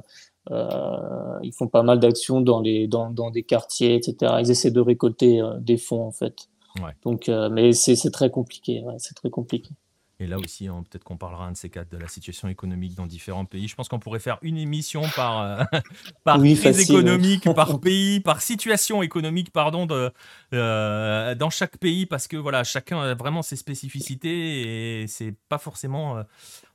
euh, 0.51 1.39
ils 1.43 1.53
font 1.53 1.67
pas 1.67 1.83
mal 1.83 1.99
d'actions 1.99 2.41
dans 2.41 2.61
les 2.61 2.87
dans, 2.87 3.11
dans 3.11 3.31
des 3.31 3.43
quartiers, 3.43 3.95
etc. 3.95 4.35
Ils 4.39 4.51
essaient 4.51 4.71
de 4.71 4.81
récolter 4.81 5.41
euh, 5.41 5.57
des 5.59 5.77
fonds 5.77 6.03
en 6.03 6.11
fait. 6.11 6.47
Ouais. 6.81 6.91
Donc, 7.03 7.27
euh, 7.29 7.49
mais 7.49 7.73
c'est 7.73 8.11
très 8.11 8.29
compliqué, 8.29 8.83
ouais, 8.83 8.95
c'est 8.97 9.15
très 9.15 9.29
compliqué. 9.29 9.71
Et 10.19 10.25
là 10.25 10.39
aussi, 10.39 10.67
hein, 10.67 10.83
peut-être 10.89 11.03
qu'on 11.03 11.17
parlera 11.17 11.45
un 11.45 11.51
de 11.51 11.57
ces 11.57 11.69
quatre 11.69 11.91
de 11.91 11.97
la 11.97 12.07
situation 12.07 12.47
économique 12.47 12.95
dans 12.95 13.05
différents 13.05 13.45
pays. 13.45 13.67
Je 13.67 13.75
pense 13.75 13.87
qu'on 13.87 13.99
pourrait 13.99 14.19
faire 14.19 14.39
une 14.41 14.57
émission 14.57 15.03
par, 15.15 15.41
euh, 15.41 15.63
par 16.23 16.39
oui, 16.39 16.55
crise 16.55 16.75
facile, 16.75 16.95
économique, 16.95 17.53
par 17.55 17.79
pays, 17.79 18.19
par 18.19 18.41
situation 18.41 19.03
économique, 19.03 19.51
pardon, 19.51 19.85
de, 19.85 20.11
euh, 20.53 21.35
dans 21.35 21.51
chaque 21.51 21.77
pays, 21.77 22.07
parce 22.07 22.27
que 22.27 22.35
voilà, 22.35 22.63
chacun 22.63 22.99
a 22.99 23.13
vraiment 23.13 23.43
ses 23.43 23.57
spécificités 23.57 25.01
et 25.01 25.07
c'est 25.07 25.35
pas 25.49 25.59
forcément, 25.59 26.17
euh, 26.17 26.23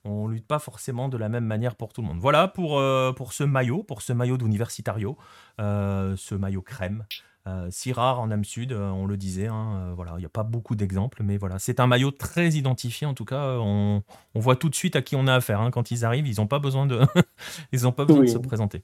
on 0.05 0.29
lutte 0.29 0.47
pas 0.47 0.61
forcément 0.61 1.09
de 1.09 1.17
la 1.17 1.29
même 1.29 1.45
manière 1.45 1.75
pour 1.75 1.93
tout 1.93 2.01
le 2.01 2.07
monde. 2.07 2.21
Voilà 2.21 2.47
pour, 2.47 2.79
euh, 2.79 3.13
pour 3.13 3.33
ce 3.33 3.43
maillot, 3.43 3.83
pour 3.83 4.03
ce 4.03 4.13
maillot 4.13 4.37
d'Universitario, 4.37 5.17
ce 5.59 6.35
maillot 6.37 6.63
crème. 6.63 7.05
Euh, 7.49 7.67
si 7.71 7.93
rare 7.93 8.21
en 8.21 8.31
âme 8.31 8.45
sud, 8.45 8.73
euh, 8.73 8.91
on 8.91 9.05
le 9.05 9.17
disait. 9.17 9.49
Hein, 9.49 9.89
euh, 9.91 9.93
voilà, 9.95 10.13
il 10.17 10.21
n'y 10.21 10.27
a 10.27 10.29
pas 10.29 10.45
beaucoup 10.45 10.77
d'exemples, 10.77 11.23
mais 11.25 11.37
voilà, 11.37 11.59
c'est 11.59 11.81
un 11.81 11.89
maillot 11.89 12.13
très 12.13 12.51
identifié. 12.51 13.05
En 13.07 13.15
tout 13.15 13.25
cas, 13.25 13.57
on, 13.59 14.03
on, 14.35 14.41
voit 14.41 14.55
tout 14.55 14.69
de 14.69 14.77
suite 14.77 14.95
à 14.95 15.03
qui 15.03 15.17
on 15.17 15.27
a 15.27 15.35
affaire. 15.35 15.61
Hein. 15.61 15.73
Quand 15.73 15.91
ils 15.91 16.05
arrivent, 16.05 16.29
ils 16.29 16.37
n'ont 16.39 16.47
pas 16.47 16.61
besoin 16.61 16.87
de, 16.87 17.01
ils 17.73 17.87
ont 17.87 17.93
pas 17.93 18.05
besoin 18.05 18.21
oui. 18.21 18.29
de 18.29 18.33
se 18.33 18.39
présenter. 18.39 18.83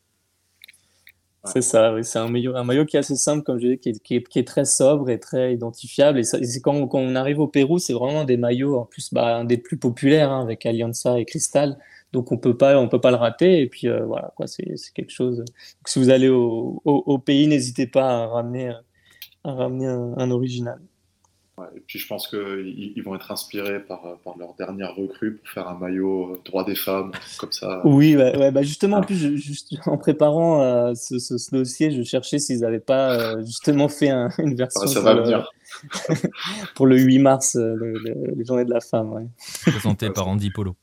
C'est 1.44 1.62
ça, 1.62 1.94
oui. 1.94 2.04
C'est 2.04 2.18
un 2.18 2.28
maillot, 2.28 2.56
un 2.56 2.64
maillot 2.64 2.84
qui 2.84 2.96
est 2.96 3.00
assez 3.00 3.14
simple, 3.14 3.44
comme 3.44 3.60
je 3.60 3.68
dis, 3.68 3.78
qui 3.78 3.90
est, 3.90 4.02
qui 4.02 4.16
est, 4.16 4.22
qui 4.22 4.38
est 4.40 4.46
très 4.46 4.64
sobre 4.64 5.08
et 5.08 5.20
très 5.20 5.54
identifiable. 5.54 6.18
Et, 6.18 6.22
quand, 6.60 6.86
quand, 6.88 6.98
on 6.98 7.14
arrive 7.14 7.38
au 7.38 7.46
Pérou, 7.46 7.78
c'est 7.78 7.92
vraiment 7.92 8.24
des 8.24 8.36
maillots, 8.36 8.76
en 8.76 8.84
plus, 8.84 9.14
bah, 9.14 9.36
un 9.36 9.44
des 9.44 9.56
plus 9.56 9.78
populaires, 9.78 10.32
hein, 10.32 10.42
avec 10.42 10.66
Alianza 10.66 11.18
et 11.18 11.24
Cristal. 11.24 11.78
Donc, 12.12 12.32
on 12.32 12.38
peut 12.38 12.56
pas, 12.56 12.78
on 12.78 12.88
peut 12.88 13.00
pas 13.00 13.10
le 13.10 13.16
rater. 13.16 13.60
Et 13.60 13.66
puis, 13.68 13.88
euh, 13.88 14.04
voilà, 14.04 14.32
quoi, 14.36 14.46
c'est, 14.46 14.64
quelque 14.94 15.12
chose. 15.12 15.38
Donc, 15.38 15.86
si 15.86 15.98
vous 15.98 16.10
allez 16.10 16.28
au, 16.28 16.80
au, 16.84 17.02
au 17.06 17.18
pays, 17.18 17.46
n'hésitez 17.46 17.86
pas 17.86 18.22
à 18.22 18.26
ramener, 18.26 18.72
à 19.44 19.52
ramener 19.52 19.86
un, 19.86 20.14
un 20.16 20.30
original 20.30 20.80
et 21.76 21.80
puis 21.86 21.98
je 21.98 22.06
pense 22.06 22.28
qu'ils 22.28 22.92
ils 22.96 23.02
vont 23.02 23.14
être 23.14 23.30
inspirés 23.30 23.80
par, 23.80 24.18
par 24.24 24.36
leur 24.38 24.54
dernière 24.54 24.94
recrue 24.94 25.36
pour 25.36 25.48
faire 25.48 25.68
un 25.68 25.78
maillot 25.78 26.34
euh, 26.34 26.40
droit 26.44 26.64
des 26.64 26.74
femmes, 26.74 27.12
comme 27.38 27.52
ça. 27.52 27.80
Oui, 27.84 28.16
ouais, 28.16 28.50
bah 28.50 28.62
justement, 28.62 28.98
en 28.98 29.02
plus, 29.02 29.36
juste 29.36 29.74
en 29.86 29.98
préparant 29.98 30.62
euh, 30.62 30.94
ce, 30.94 31.18
ce, 31.18 31.50
dossier, 31.50 31.90
je 31.90 32.02
cherchais 32.02 32.38
s'ils 32.38 32.60
n'avaient 32.60 32.80
pas 32.80 33.12
euh, 33.12 33.44
justement 33.44 33.88
fait 33.88 34.10
une 34.38 34.54
version. 34.54 34.86
ça 34.86 35.00
va 35.00 35.14
venir. 35.14 35.50
pour 36.74 36.86
le 36.86 36.98
8 36.98 37.18
mars, 37.18 37.56
le, 37.56 37.92
les 38.36 38.44
journées 38.44 38.64
de 38.64 38.72
la 38.72 38.80
femme. 38.80 39.12
Ouais. 39.12 39.26
Présenté 39.66 40.10
par 40.10 40.28
Andy 40.28 40.50
Polo. 40.50 40.76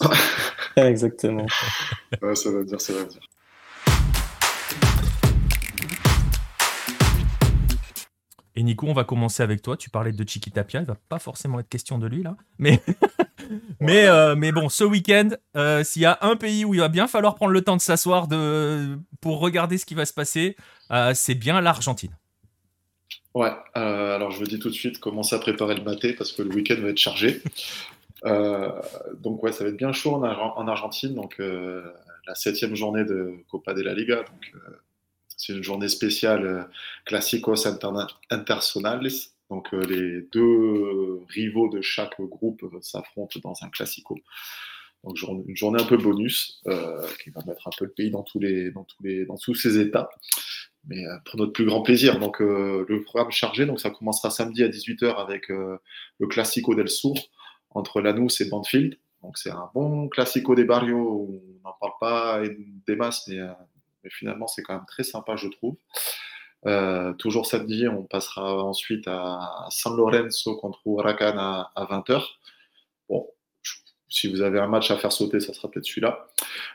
Exactement. 0.84 1.46
ça 1.48 2.50
va 2.50 2.60
venir, 2.60 2.80
ça 2.80 2.92
va 2.92 3.04
venir. 3.04 3.20
Et 8.56 8.62
Nico, 8.62 8.86
on 8.86 8.94
va 8.94 9.04
commencer 9.04 9.42
avec 9.42 9.60
toi. 9.60 9.76
Tu 9.76 9.90
parlais 9.90 10.12
de 10.12 10.28
Chiquitapia. 10.28 10.80
Il 10.80 10.86
va 10.86 10.96
pas 11.08 11.18
forcément 11.18 11.60
être 11.60 11.68
question 11.68 11.98
de 11.98 12.06
lui 12.06 12.22
là. 12.22 12.36
Mais, 12.58 12.80
mais, 13.80 14.06
euh, 14.06 14.34
mais 14.34 14.50
bon, 14.50 14.70
ce 14.70 14.82
week-end, 14.82 15.28
euh, 15.56 15.84
s'il 15.84 16.02
y 16.02 16.06
a 16.06 16.18
un 16.22 16.36
pays 16.36 16.64
où 16.64 16.72
il 16.72 16.80
va 16.80 16.88
bien 16.88 17.06
falloir 17.06 17.34
prendre 17.34 17.52
le 17.52 17.60
temps 17.60 17.76
de 17.76 17.82
s'asseoir 17.82 18.28
de... 18.28 18.98
pour 19.20 19.40
regarder 19.40 19.76
ce 19.76 19.84
qui 19.84 19.94
va 19.94 20.06
se 20.06 20.14
passer, 20.14 20.56
euh, 20.90 21.12
c'est 21.14 21.34
bien 21.34 21.60
l'Argentine. 21.60 22.16
Ouais, 23.34 23.52
alors 23.74 24.30
je 24.30 24.38
vous 24.38 24.46
dis 24.46 24.58
tout 24.58 24.70
de 24.70 24.74
suite, 24.74 24.98
commencez 24.98 25.36
à 25.36 25.38
préparer 25.38 25.74
le 25.74 25.82
maté 25.82 26.14
parce 26.14 26.32
que 26.32 26.40
le 26.40 26.54
week-end 26.54 26.76
va 26.80 26.88
être 26.88 26.98
chargé. 26.98 27.42
Donc 28.24 29.42
ouais, 29.42 29.52
ça 29.52 29.64
va 29.64 29.70
être 29.70 29.76
bien 29.76 29.92
chaud 29.92 30.14
en, 30.14 30.24
en 30.24 30.68
Argentine. 30.68 31.14
Donc 31.14 31.38
la 31.38 32.34
septième 32.34 32.74
journée 32.74 33.04
de 33.04 33.34
Copa 33.48 33.74
de 33.74 33.82
la 33.82 33.94
Liga. 33.94 34.16
Donc 34.16 34.52
c'est 35.36 35.52
une 35.52 35.62
journée 35.62 35.88
spéciale 35.88 36.46
euh, 36.46 36.62
Classicos 37.04 37.66
Internationales. 38.30 39.08
Donc 39.50 39.72
euh, 39.74 39.84
les 39.84 40.22
deux 40.32 41.20
rivaux 41.28 41.68
de 41.68 41.80
chaque 41.82 42.20
groupe 42.20 42.62
euh, 42.64 42.80
s'affrontent 42.80 43.38
dans 43.40 43.54
un 43.62 43.68
Classico. 43.68 44.16
Donc 45.04 45.16
une 45.46 45.56
journée 45.56 45.80
un 45.80 45.86
peu 45.86 45.98
bonus 45.98 46.62
qui 47.22 47.30
va 47.30 47.40
mettre 47.46 47.68
un 47.68 47.70
peu 47.78 47.84
le 47.84 47.92
pays 47.92 48.10
dans 48.10 48.24
tous 48.24 48.40
les 48.40 48.72
dans 48.72 48.82
tous 48.82 49.00
les 49.04 49.24
dans 49.24 49.36
tous 49.36 49.54
ses 49.54 49.78
états. 49.78 50.08
Mais 50.88 51.04
pour 51.24 51.38
notre 51.38 51.52
plus 51.52 51.64
grand 51.64 51.82
plaisir. 51.82 52.18
Donc 52.18 52.40
le 52.40 53.02
programme 53.04 53.30
chargé. 53.30 53.66
Donc 53.66 53.78
ça 53.78 53.90
commencera 53.90 54.30
samedi 54.30 54.64
à 54.64 54.68
18h 54.68 55.14
avec 55.14 55.48
le 55.48 56.26
Classico 56.26 56.74
del 56.74 56.88
Sur 56.88 57.14
entre 57.76 58.00
Lanús 58.00 58.40
et 58.40 58.48
Banfield. 58.48 58.98
Donc 59.22 59.38
c'est 59.38 59.50
un 59.50 59.70
bon 59.74 60.08
Classico 60.08 60.54
des 60.54 60.64
barrios. 60.64 61.28
On 61.28 61.68
n'en 61.68 61.74
parle 61.80 61.92
pas 62.00 62.42
des 62.86 62.96
masses, 62.96 63.26
mais 63.28 63.40
mais 64.04 64.10
finalement 64.10 64.46
c'est 64.46 64.62
quand 64.62 64.74
même 64.74 64.86
très 64.86 65.02
sympa, 65.02 65.36
je 65.36 65.48
trouve. 65.48 65.76
Euh, 66.66 67.12
toujours 67.14 67.46
samedi, 67.46 67.86
on 67.86 68.02
passera 68.02 68.64
ensuite 68.64 69.06
à 69.06 69.66
San 69.70 69.96
Lorenzo 69.96 70.56
contre 70.56 70.80
Huracan 70.84 71.38
à, 71.38 71.70
20h. 71.76 72.22
Bon, 73.08 73.26
si 74.08 74.30
vous 74.30 74.42
avez 74.42 74.58
un 74.58 74.66
match 74.66 74.90
à 74.90 74.96
faire 74.96 75.12
sauter, 75.12 75.38
ça 75.40 75.52
sera 75.52 75.70
peut-être 75.70 75.86
celui-là. 75.86 76.26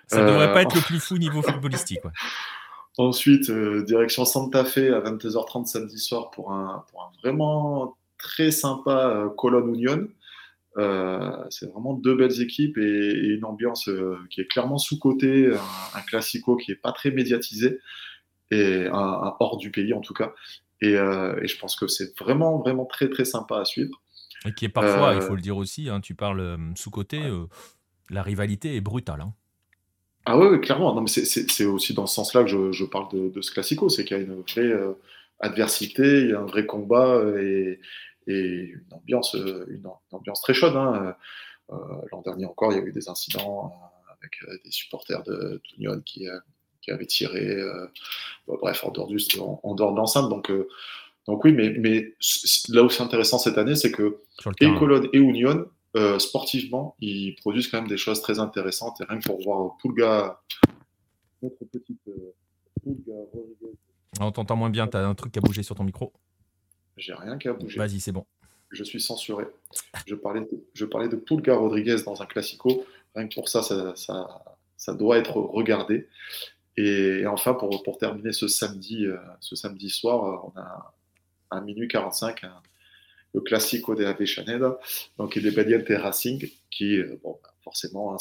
Ça 0.08 0.22
ne 0.22 0.28
devrait 0.28 0.54
pas 0.54 0.60
euh, 0.60 0.64
être 0.64 0.76
le 0.76 0.82
plus 0.82 1.00
fou 1.00 1.18
niveau 1.18 1.42
footballistique. 1.42 2.00
Ensuite, 2.98 3.50
euh, 3.50 3.84
direction 3.84 4.26
Santa 4.26 4.64
Fe 4.66 4.94
à 4.94 5.00
22h30 5.00 5.66
samedi 5.66 5.98
soir 5.98 6.30
pour 6.32 6.52
un, 6.52 6.86
pour 6.92 7.04
un 7.04 7.12
vraiment 7.22 7.98
très 8.18 8.52
sympa 8.52 9.30
Colonne 9.38 9.74
Union. 9.74 10.08
Euh, 10.78 11.44
c'est 11.50 11.70
vraiment 11.70 11.94
deux 11.94 12.16
belles 12.16 12.42
équipes 12.42 12.78
et, 12.78 13.14
une 13.14 13.44
ambiance 13.44 13.90
euh, 13.90 14.18
qui 14.30 14.40
est 14.40 14.46
clairement 14.46 14.78
sous-cotée, 14.78 15.52
un, 15.96 16.02
classico 16.02 16.56
qui 16.56 16.72
est 16.72 16.76
pas 16.76 16.94
très 16.94 17.12
médiatisé 17.12 17.80
et 18.52 18.88
un, 18.88 19.36
hors 19.40 19.58
du 19.58 19.70
pays 19.72 19.94
en 19.94 20.02
tout 20.02 20.14
cas. 20.14 20.34
Euh, 20.84 21.40
et, 21.42 21.48
je 21.48 21.60
pense 21.60 21.76
que 21.76 21.88
c'est 21.88 22.18
vraiment 22.18 22.60
vraiment 22.60 22.86
très 22.86 23.10
très 23.10 23.26
sympa 23.26 23.60
à 23.60 23.66
suivre. 23.66 24.02
Et 24.46 24.54
qui 24.54 24.66
est 24.66 24.70
parfois, 24.70 25.14
il 25.14 25.22
faut 25.22 25.36
le 25.36 25.42
dire 25.42 25.58
aussi, 25.58 25.90
hein, 25.90 26.00
tu 26.00 26.16
parles 26.16 26.58
sous-côté, 26.76 27.22
la 28.10 28.24
rivalité 28.24 28.76
est 28.76 28.82
brutale. 28.82 29.22
Hein. 29.22 29.34
Ah 30.26 30.38
ouais, 30.38 30.60
clairement. 30.60 30.96
Non, 30.96 31.02
mais 31.02 31.08
c'est 31.08 31.66
aussi 31.66 31.94
dans 31.94 32.08
ce 32.08 32.16
sens-là 32.16 32.44
que 32.44 32.50
je, 32.50 32.72
je 32.72 32.86
parle 32.86 33.12
de, 33.12 33.30
de, 33.30 33.42
ce 33.42 33.52
classico, 33.52 33.90
c'est 33.90 34.04
qu'il 34.04 34.18
y 34.18 34.20
a 34.20 34.24
une 34.24 34.42
vraie 34.42 34.74
adversité, 35.40 36.22
il 36.22 36.30
y 36.30 36.34
a 36.34 36.40
un 36.40 36.46
vrai 36.46 36.66
combat 36.66 37.22
et, 37.40 37.80
et 38.28 38.74
une 38.74 38.94
ambiance, 38.94 39.36
euh, 39.36 39.66
une, 39.70 39.88
ambiance 40.12 40.42
très 40.42 40.54
chaude. 40.54 40.76
Hein. 40.76 41.16
Euh, 41.72 41.76
l'an 42.12 42.22
dernier 42.22 42.46
encore, 42.46 42.72
il 42.72 42.80
y 42.80 42.82
a 42.82 42.84
eu 42.84 42.92
des 42.92 43.10
incidents 43.10 43.74
euh, 43.74 44.14
avec 44.14 44.64
des 44.64 44.72
supporters 44.72 45.24
de 45.24 45.62
Tounion 45.70 46.02
qui, 46.02 46.28
qui 46.82 46.92
avaient 46.92 47.06
tiré, 47.06 47.58
bref, 48.48 48.84
en 48.84 48.92
dehors, 48.92 49.08
du, 49.08 49.18
en, 49.40 49.76
dehors 49.76 49.92
de 49.92 49.98
l'enceinte. 49.98 50.30
Donc, 50.30 50.52
donc 51.28 51.44
oui, 51.44 51.54
mais, 51.54 51.74
mais 51.80 52.14
là 52.70 52.84
où 52.84 52.90
c'est 52.90 53.02
intéressant 53.02 53.40
cette 53.40 53.58
année, 53.58 53.76
c'est 53.76 53.92
que 53.92 54.20
et 54.60 54.76
Cologne 54.76 55.10
et 55.12 55.18
Union, 55.18 55.66
sportivement, 56.20 56.96
ils 57.00 57.36
produisent 57.36 57.68
quand 57.68 57.80
même 57.80 57.90
des 57.90 57.98
choses 57.98 58.22
très 58.22 58.38
intéressantes. 58.38 59.02
Et 59.02 59.06
rien 59.06 59.20
que 59.20 59.26
pour 59.26 59.42
voir 59.42 59.78
Pulga, 59.78 60.40
notre 61.42 61.66
petite 61.66 62.02
Pulga 62.84 63.14
On 64.20 64.32
t'entend 64.32 64.56
moins 64.56 64.70
bien, 64.70 64.88
tu 64.88 64.98
as 64.98 65.08
un 65.08 65.16
truc 65.16 65.36
à 65.38 65.42
bouger 65.42 65.64
sur 65.64 65.76
ton 65.76 65.84
micro. 65.84 66.14
J'ai 66.98 67.14
rien 67.14 67.38
qu'à 67.38 67.54
bouger. 67.54 67.78
Vas-y, 67.78 68.00
c'est 68.00 68.12
bon. 68.12 68.26
Je 68.70 68.84
suis 68.84 69.02
censuré. 69.02 69.46
Je 70.06 70.16
parlais 70.16 70.42
de, 70.42 70.50
je 70.74 70.86
parlais 70.86 71.10
de 71.10 71.16
Pulga 71.16 71.56
Rodriguez 71.56 71.98
dans 72.06 72.22
un 72.22 72.26
classico. 72.26 72.86
Rien 73.16 73.28
que 73.28 73.34
pour 73.34 73.50
ça, 73.50 73.62
ça, 73.62 73.94
ça, 74.78 74.94
doit 74.94 75.18
être 75.18 75.38
regardé. 75.38 76.08
Et, 76.78 77.26
enfin, 77.28 77.54
pour, 77.54 77.84
pour, 77.84 77.98
terminer 77.98 78.32
ce 78.32 78.48
samedi, 78.48 79.06
euh, 79.06 79.18
ce 79.42 79.56
samedi 79.56 79.90
soir, 79.90 80.26
euh, 80.26 80.52
on 80.56 80.60
a 80.60 80.94
à 81.50 81.60
minuit 81.60 81.90
45 81.90 82.46
le 83.34 83.42
classico 83.42 83.96
de 83.96 84.06
Avechaneda, 84.06 84.78
donc 85.18 85.36
il 85.36 85.48
est 85.48 85.96
Racing, 85.98 86.50
qui, 86.70 86.98
euh, 86.98 87.20
bon, 87.24 87.40
bah, 87.42 87.54
forcément, 87.64 88.14
hein, 88.14 88.18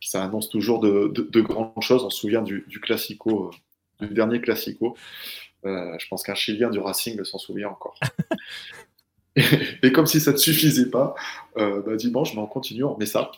ça 0.00 0.22
annonce 0.22 0.48
toujours 0.48 0.80
de, 0.80 1.08
de, 1.08 1.40
grandes 1.40 1.80
choses. 1.80 2.04
On 2.04 2.10
se 2.10 2.20
souvient 2.20 2.42
du, 2.42 2.64
du 2.68 2.80
classico, 2.80 3.50
du 4.00 4.08
dernier 4.08 4.40
classico. 4.40 4.96
Euh, 5.64 5.96
je 5.98 6.08
pense 6.08 6.22
qu'un 6.22 6.34
Chilien 6.34 6.70
du 6.70 6.78
Racing 6.78 7.22
s'en 7.24 7.38
souvient 7.38 7.68
encore. 7.68 7.98
et, 9.36 9.92
comme 9.92 10.06
si 10.06 10.20
ça 10.20 10.32
ne 10.32 10.36
suffisait 10.36 10.90
pas, 10.90 11.14
euh, 11.56 11.82
bah, 11.82 11.96
dimanche, 11.96 12.36
on 12.36 12.46
continue, 12.46 12.84
on 12.84 12.94
remet 12.94 13.06
ça. 13.06 13.30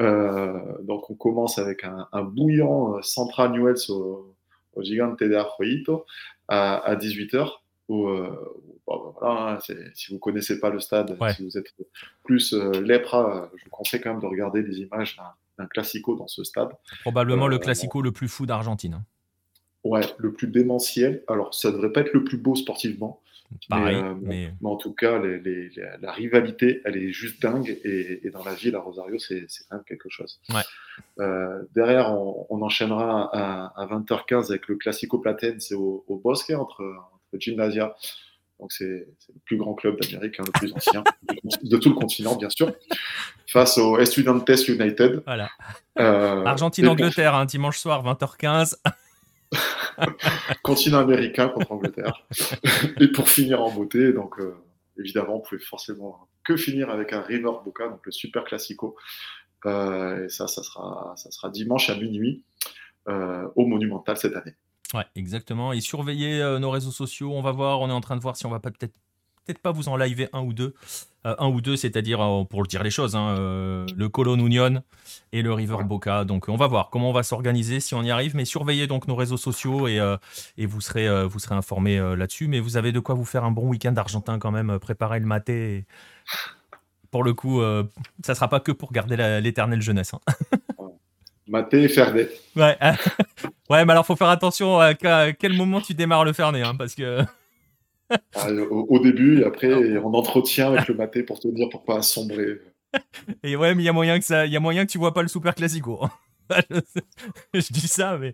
Euh, 0.00 0.60
donc 0.82 1.10
on 1.10 1.14
commence 1.14 1.58
avec 1.58 1.84
un, 1.84 2.22
bouillant 2.22 3.02
Central 3.02 3.52
Newells 3.52 3.90
au, 3.90 4.34
au, 4.74 4.82
Gigante 4.82 5.20
de 5.20 5.34
Arroyito 5.34 6.06
à, 6.48 6.94
18h. 6.96 7.50
Bah, 8.88 9.58
si 9.94 10.08
vous 10.08 10.14
ne 10.14 10.18
connaissez 10.18 10.60
pas 10.60 10.70
le 10.70 10.80
stade, 10.80 11.16
si 11.36 11.42
vous 11.44 11.58
êtes 11.58 11.72
plus 12.24 12.52
lèpre, 12.52 13.50
je 13.56 13.64
vous 13.64 13.70
conseille 13.70 14.00
quand 14.00 14.10
même 14.10 14.20
de 14.20 14.26
regarder 14.26 14.62
des 14.62 14.78
images 14.78 15.16
d'un 15.58 15.66
classico 15.66 16.14
dans 16.14 16.28
ce 16.28 16.44
stade. 16.44 16.70
Probablement 17.02 17.48
le 17.48 17.58
classico 17.58 18.02
le 18.02 18.12
plus 18.12 18.28
fou 18.28 18.46
d'Argentine. 18.46 19.02
Hein. 19.86 19.90
Ouais, 19.90 20.02
le 20.18 20.32
plus 20.32 20.48
démentiel. 20.48 21.22
Alors, 21.28 21.54
ça 21.54 21.70
devrait 21.70 21.92
pas 21.92 22.00
être 22.00 22.12
le 22.12 22.24
plus 22.24 22.38
beau 22.38 22.54
sportivement. 22.54 23.20
Pareil, 23.68 23.96
euh, 23.96 24.14
mais, 24.20 24.52
en 24.64 24.76
tout 24.76 24.92
cas, 24.92 25.20
la 26.00 26.12
rivalité, 26.12 26.80
elle 26.84 26.96
est 26.96 27.12
juste 27.12 27.40
dingue. 27.40 27.78
Et, 27.84 28.28
dans 28.30 28.44
la 28.44 28.54
ville, 28.54 28.74
à 28.74 28.80
Rosario, 28.80 29.18
c'est 29.18 29.46
quand 29.68 29.76
même 29.76 29.84
quelque 29.84 30.08
chose. 30.08 30.40
Euh, 31.20 31.62
derrière, 31.74 32.12
on, 32.12 32.62
enchaînera 32.62 33.30
à, 33.76 33.86
20h15 33.86 34.50
avec 34.50 34.68
le 34.68 34.76
Classico 34.76 35.18
Platense 35.18 35.72
au, 35.72 36.04
au 36.08 36.16
Bosque 36.16 36.50
entre, 36.50 36.82
entre 36.82 37.40
Gymnasia. 37.40 37.94
Donc, 38.58 38.72
c'est 38.72 38.84
le 38.84 39.40
plus 39.44 39.58
grand 39.58 39.74
club 39.74 40.00
d'Amérique, 40.00 40.40
hein, 40.40 40.44
le 40.46 40.52
plus 40.52 40.72
ancien 40.72 41.04
de 41.62 41.76
tout 41.76 41.90
le 41.90 41.94
continent, 41.94 42.36
bien 42.36 42.48
sûr, 42.48 42.72
face 43.46 43.76
au 43.76 43.98
Estudiantes 43.98 44.48
United. 44.66 45.22
Voilà. 45.26 45.50
Euh, 45.98 46.44
Argentine-Angleterre, 46.44 47.34
un 47.34 47.44
dimanche 47.44 47.78
soir, 47.78 48.02
20h15. 48.02 48.76
continent 50.62 50.98
américain 50.98 51.48
contre 51.48 51.72
Angleterre. 51.72 52.26
et 53.00 53.08
pour 53.08 53.28
finir 53.28 53.62
en 53.62 53.70
beauté, 53.70 54.12
donc 54.12 54.38
euh, 54.38 54.54
évidemment, 54.98 55.36
on 55.36 55.40
pouvait 55.40 55.60
forcément 55.60 56.28
que 56.44 56.56
finir 56.56 56.90
avec 56.90 57.12
un 57.12 57.22
River 57.22 57.52
Boca, 57.64 57.88
donc 57.88 58.00
le 58.04 58.12
super 58.12 58.44
classico. 58.44 58.96
Euh, 59.64 60.26
et 60.26 60.28
ça, 60.28 60.46
ça 60.48 60.62
sera, 60.62 61.14
ça 61.16 61.30
sera 61.30 61.50
dimanche 61.50 61.90
à 61.90 61.96
minuit 61.96 62.44
euh, 63.08 63.48
au 63.56 63.66
Monumental 63.66 64.16
cette 64.16 64.36
année. 64.36 64.54
Ouais, 64.94 65.04
exactement. 65.16 65.72
Et 65.72 65.80
surveillez 65.80 66.58
nos 66.60 66.70
réseaux 66.70 66.92
sociaux. 66.92 67.32
On 67.32 67.42
va 67.42 67.50
voir, 67.50 67.80
on 67.80 67.88
est 67.88 67.92
en 67.92 68.00
train 68.00 68.16
de 68.16 68.20
voir 68.22 68.36
si 68.36 68.46
on 68.46 68.50
va 68.50 68.60
pas 68.60 68.70
peut-être 68.70 68.94
peut-être 69.46 69.60
pas 69.60 69.72
vous 69.72 69.88
en 69.88 69.96
liver 69.96 70.28
un 70.32 70.40
ou 70.40 70.52
deux. 70.52 70.74
Euh, 71.26 71.34
un 71.38 71.48
ou 71.48 71.60
deux, 71.60 71.76
c'est-à-dire, 71.76 72.20
euh, 72.20 72.44
pour 72.44 72.62
le 72.62 72.68
dire 72.68 72.82
les 72.82 72.90
choses, 72.90 73.16
hein, 73.16 73.34
euh, 73.38 73.86
le 73.96 74.08
Colon 74.08 74.36
Union 74.36 74.82
et 75.32 75.42
le 75.42 75.52
River 75.52 75.78
Boca. 75.84 76.24
Donc, 76.24 76.48
on 76.48 76.56
va 76.56 76.66
voir 76.66 76.88
comment 76.90 77.10
on 77.10 77.12
va 77.12 77.24
s'organiser 77.24 77.80
si 77.80 77.94
on 77.94 78.02
y 78.02 78.10
arrive. 78.10 78.36
Mais 78.36 78.44
surveillez 78.44 78.86
donc 78.86 79.08
nos 79.08 79.16
réseaux 79.16 79.36
sociaux 79.36 79.88
et, 79.88 80.00
et 80.56 80.66
vous 80.66 80.80
serez, 80.80 81.26
vous 81.26 81.38
serez 81.38 81.54
informés 81.54 81.98
là-dessus. 82.16 82.48
Mais 82.48 82.60
vous 82.60 82.76
avez 82.76 82.92
de 82.92 83.00
quoi 83.00 83.14
vous 83.14 83.24
faire 83.24 83.44
un 83.44 83.50
bon 83.50 83.66
week-end 83.68 83.94
argentin 83.96 84.38
quand 84.38 84.50
même. 84.52 84.78
Préparez 84.78 85.18
le 85.18 85.26
maté. 85.26 85.84
Pour 87.10 87.24
le 87.24 87.34
coup, 87.34 87.60
ça 88.24 88.34
sera 88.34 88.48
pas 88.48 88.60
que 88.60 88.72
pour 88.72 88.92
garder 88.92 89.40
l'éternelle 89.40 89.82
jeunesse. 89.82 90.14
Hein. 90.14 90.20
Maté 91.48 91.84
et 91.84 91.88
Fernet. 91.88 92.28
Ouais. 92.56 92.76
ouais, 93.70 93.84
mais 93.84 93.92
alors 93.92 94.06
faut 94.06 94.16
faire 94.16 94.28
attention 94.28 94.80
à 94.80 94.94
quel 94.94 95.52
moment 95.54 95.80
tu 95.80 95.94
démarres 95.94 96.24
le 96.24 96.32
Fernet, 96.32 96.62
hein, 96.62 96.74
parce 96.76 96.94
que. 96.94 97.24
Ah, 98.34 98.50
au, 98.70 98.98
début, 98.98 99.40
et 99.40 99.44
après, 99.44 99.72
on 99.98 100.14
entretient 100.14 100.68
avec 100.72 100.88
le 100.88 100.94
maté 100.94 101.22
pour 101.22 101.40
te 101.40 101.48
dire 101.48 101.68
pourquoi 101.70 102.02
sombrer. 102.02 102.60
Et 103.42 103.56
ouais, 103.56 103.74
mais 103.74 103.82
il 103.82 103.86
y 103.86 103.88
a 103.88 103.92
moyen 103.92 104.18
que 104.18 104.24
ça, 104.24 104.46
il 104.46 104.52
y 104.52 104.56
a 104.56 104.60
moyen 104.60 104.86
que 104.86 104.92
tu 104.92 104.98
vois 104.98 105.12
pas 105.12 105.22
le 105.22 105.28
super 105.28 105.54
classico. 105.54 106.06
je 107.54 107.72
dis 107.72 107.88
ça, 107.88 108.16
mais, 108.18 108.32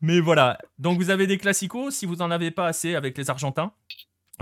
mais 0.00 0.20
voilà. 0.20 0.58
Donc 0.78 0.98
vous 0.98 1.10
avez 1.10 1.26
des 1.26 1.38
classicos. 1.38 1.94
Si 1.94 2.06
vous 2.06 2.20
en 2.20 2.30
avez 2.30 2.50
pas 2.50 2.66
assez 2.66 2.94
avec 2.94 3.16
les 3.16 3.30
Argentins, 3.30 3.72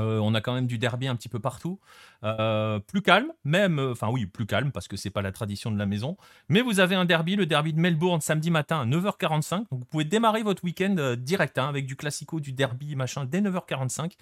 euh, 0.01 0.19
on 0.21 0.35
a 0.35 0.41
quand 0.41 0.55
même 0.55 0.67
du 0.67 0.79
derby 0.79 1.07
un 1.07 1.17
petit 1.17 1.29
peu 1.29 1.39
partout. 1.39 1.79
Euh, 2.25 2.79
plus 2.79 3.03
calme, 3.03 3.33
même, 3.45 3.79
euh, 3.79 3.93
enfin 3.93 4.09
oui, 4.09 4.27
plus 4.27 4.47
calme 4.47 4.73
parce 4.73 4.89
que 4.89 4.97
c'est 4.97 5.11
pas 5.11 5.23
la 5.23 5.33
tradition 5.33 5.71
de 5.71 5.79
la 5.79 5.87
maison. 5.87 6.17
Mais 6.49 6.63
vous 6.63 6.81
avez 6.81 6.95
un 6.95 7.05
derby, 7.05 7.37
le 7.37 7.47
derby 7.47 7.73
de 7.73 7.81
Melbourne 7.81 8.21
samedi 8.21 8.51
matin 8.51 8.81
à 8.81 8.87
9h45. 8.87 9.69
Donc 9.71 9.81
vous 9.81 9.85
pouvez 9.85 10.05
démarrer 10.05 10.43
votre 10.43 10.65
week-end 10.65 11.17
direct 11.19 11.59
hein, 11.59 11.69
avec 11.69 11.87
du 11.87 11.97
classico, 11.97 12.41
du 12.41 12.53
derby, 12.53 12.97
machin, 12.97 13.25
dès 13.25 13.41
9h45. 13.41 14.13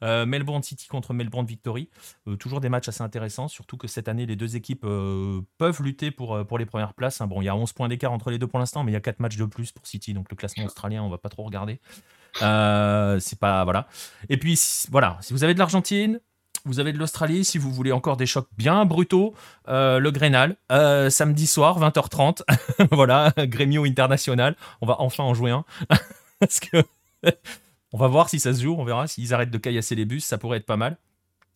Melbourne 0.00 0.62
City 0.62 0.86
contre 0.86 1.12
Melbourne 1.12 1.46
Victory. 1.46 1.90
toujours 2.38 2.60
des 2.60 2.68
matchs 2.68 2.88
assez 2.88 3.02
intéressants, 3.02 3.48
surtout 3.48 3.76
que 3.76 3.88
cette 3.88 4.06
année, 4.06 4.26
les 4.26 4.36
deux 4.36 4.54
équipes 4.54 4.82
peuvent 4.82 5.82
lutter 5.82 6.12
pour, 6.12 6.46
pour 6.46 6.56
les 6.56 6.66
premières 6.66 6.94
places. 6.94 7.20
Hein. 7.20 7.26
Bon, 7.26 7.42
il 7.42 7.46
y 7.46 7.48
a 7.48 7.56
11 7.56 7.72
points 7.72 7.88
d'écart 7.88 8.12
entre 8.12 8.30
les 8.30 8.38
deux 8.38 8.46
pour 8.46 8.60
l'instant, 8.60 8.84
mais 8.84 8.92
il 8.92 8.94
y 8.94 8.98
a 8.98 9.00
4 9.00 9.18
matchs 9.18 9.36
de 9.36 9.44
plus 9.44 9.72
pour 9.72 9.88
City, 9.88 10.14
donc 10.14 10.30
le 10.30 10.36
classement 10.36 10.64
australien, 10.64 11.02
on 11.02 11.08
va 11.08 11.18
pas 11.18 11.30
trop 11.30 11.42
regarder. 11.42 11.80
Euh, 12.42 13.18
c'est 13.20 13.38
pas 13.38 13.64
voilà. 13.64 13.86
Et 14.28 14.36
puis 14.36 14.60
voilà, 14.90 15.18
si 15.20 15.32
vous 15.32 15.44
avez 15.44 15.54
de 15.54 15.58
l'Argentine, 15.58 16.20
vous 16.64 16.80
avez 16.80 16.92
de 16.92 16.98
l'Australie, 16.98 17.44
si 17.44 17.58
vous 17.58 17.72
voulez 17.72 17.92
encore 17.92 18.16
des 18.16 18.26
chocs 18.26 18.48
bien 18.56 18.84
brutaux, 18.84 19.34
euh, 19.68 19.98
le 19.98 20.10
Grénal, 20.10 20.56
euh, 20.70 21.08
samedi 21.10 21.46
soir, 21.46 21.80
20h30. 21.80 22.42
voilà, 22.90 23.32
Grémio 23.38 23.84
International. 23.84 24.56
On 24.80 24.86
va 24.86 24.96
enfin 25.00 25.24
en 25.24 25.34
jouer 25.34 25.50
un. 25.50 25.64
Parce 26.40 26.60
que 26.60 26.82
on 27.92 27.98
va 27.98 28.08
voir 28.08 28.28
si 28.28 28.38
ça 28.38 28.52
se 28.52 28.62
joue, 28.62 28.74
on 28.78 28.84
verra 28.84 29.06
s'ils 29.06 29.34
arrêtent 29.34 29.50
de 29.50 29.58
caillasser 29.58 29.94
les 29.94 30.04
bus, 30.04 30.24
ça 30.24 30.38
pourrait 30.38 30.58
être 30.58 30.66
pas 30.66 30.76
mal. 30.76 30.98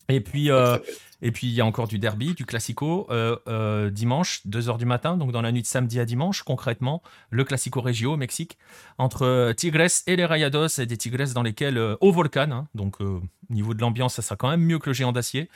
Et 0.09 0.21
puis, 0.21 0.51
euh, 0.51 0.77
et 1.21 1.31
puis 1.31 1.47
il 1.47 1.53
y 1.53 1.61
a 1.61 1.65
encore 1.65 1.87
du 1.87 1.97
derby, 1.97 2.33
du 2.33 2.45
classico, 2.45 3.07
euh, 3.09 3.37
euh, 3.47 3.89
dimanche, 3.89 4.41
2h 4.47 4.77
du 4.77 4.85
matin, 4.85 5.17
donc 5.17 5.31
dans 5.31 5.41
la 5.41 5.51
nuit 5.51 5.61
de 5.61 5.67
samedi 5.67 5.99
à 5.99 6.05
dimanche, 6.05 6.43
concrètement, 6.43 7.01
le 7.29 7.43
classico 7.43 7.81
Regio 7.81 8.13
au 8.13 8.17
Mexique, 8.17 8.57
entre 8.97 9.53
Tigres 9.55 9.87
et 10.07 10.15
les 10.15 10.25
Rayados, 10.25 10.79
et 10.79 10.85
des 10.85 10.97
Tigres 10.97 11.33
dans 11.33 11.43
lesquels, 11.43 11.77
au 12.01 12.11
Volcan, 12.11 12.51
hein, 12.51 12.67
donc 12.75 12.99
au 12.99 13.21
niveau 13.49 13.73
de 13.73 13.81
l'ambiance, 13.81 14.15
ça 14.15 14.21
sera 14.21 14.35
quand 14.35 14.49
même 14.49 14.61
mieux 14.61 14.79
que 14.79 14.89
le 14.89 14.93
géant 14.93 15.13
d'acier. 15.13 15.49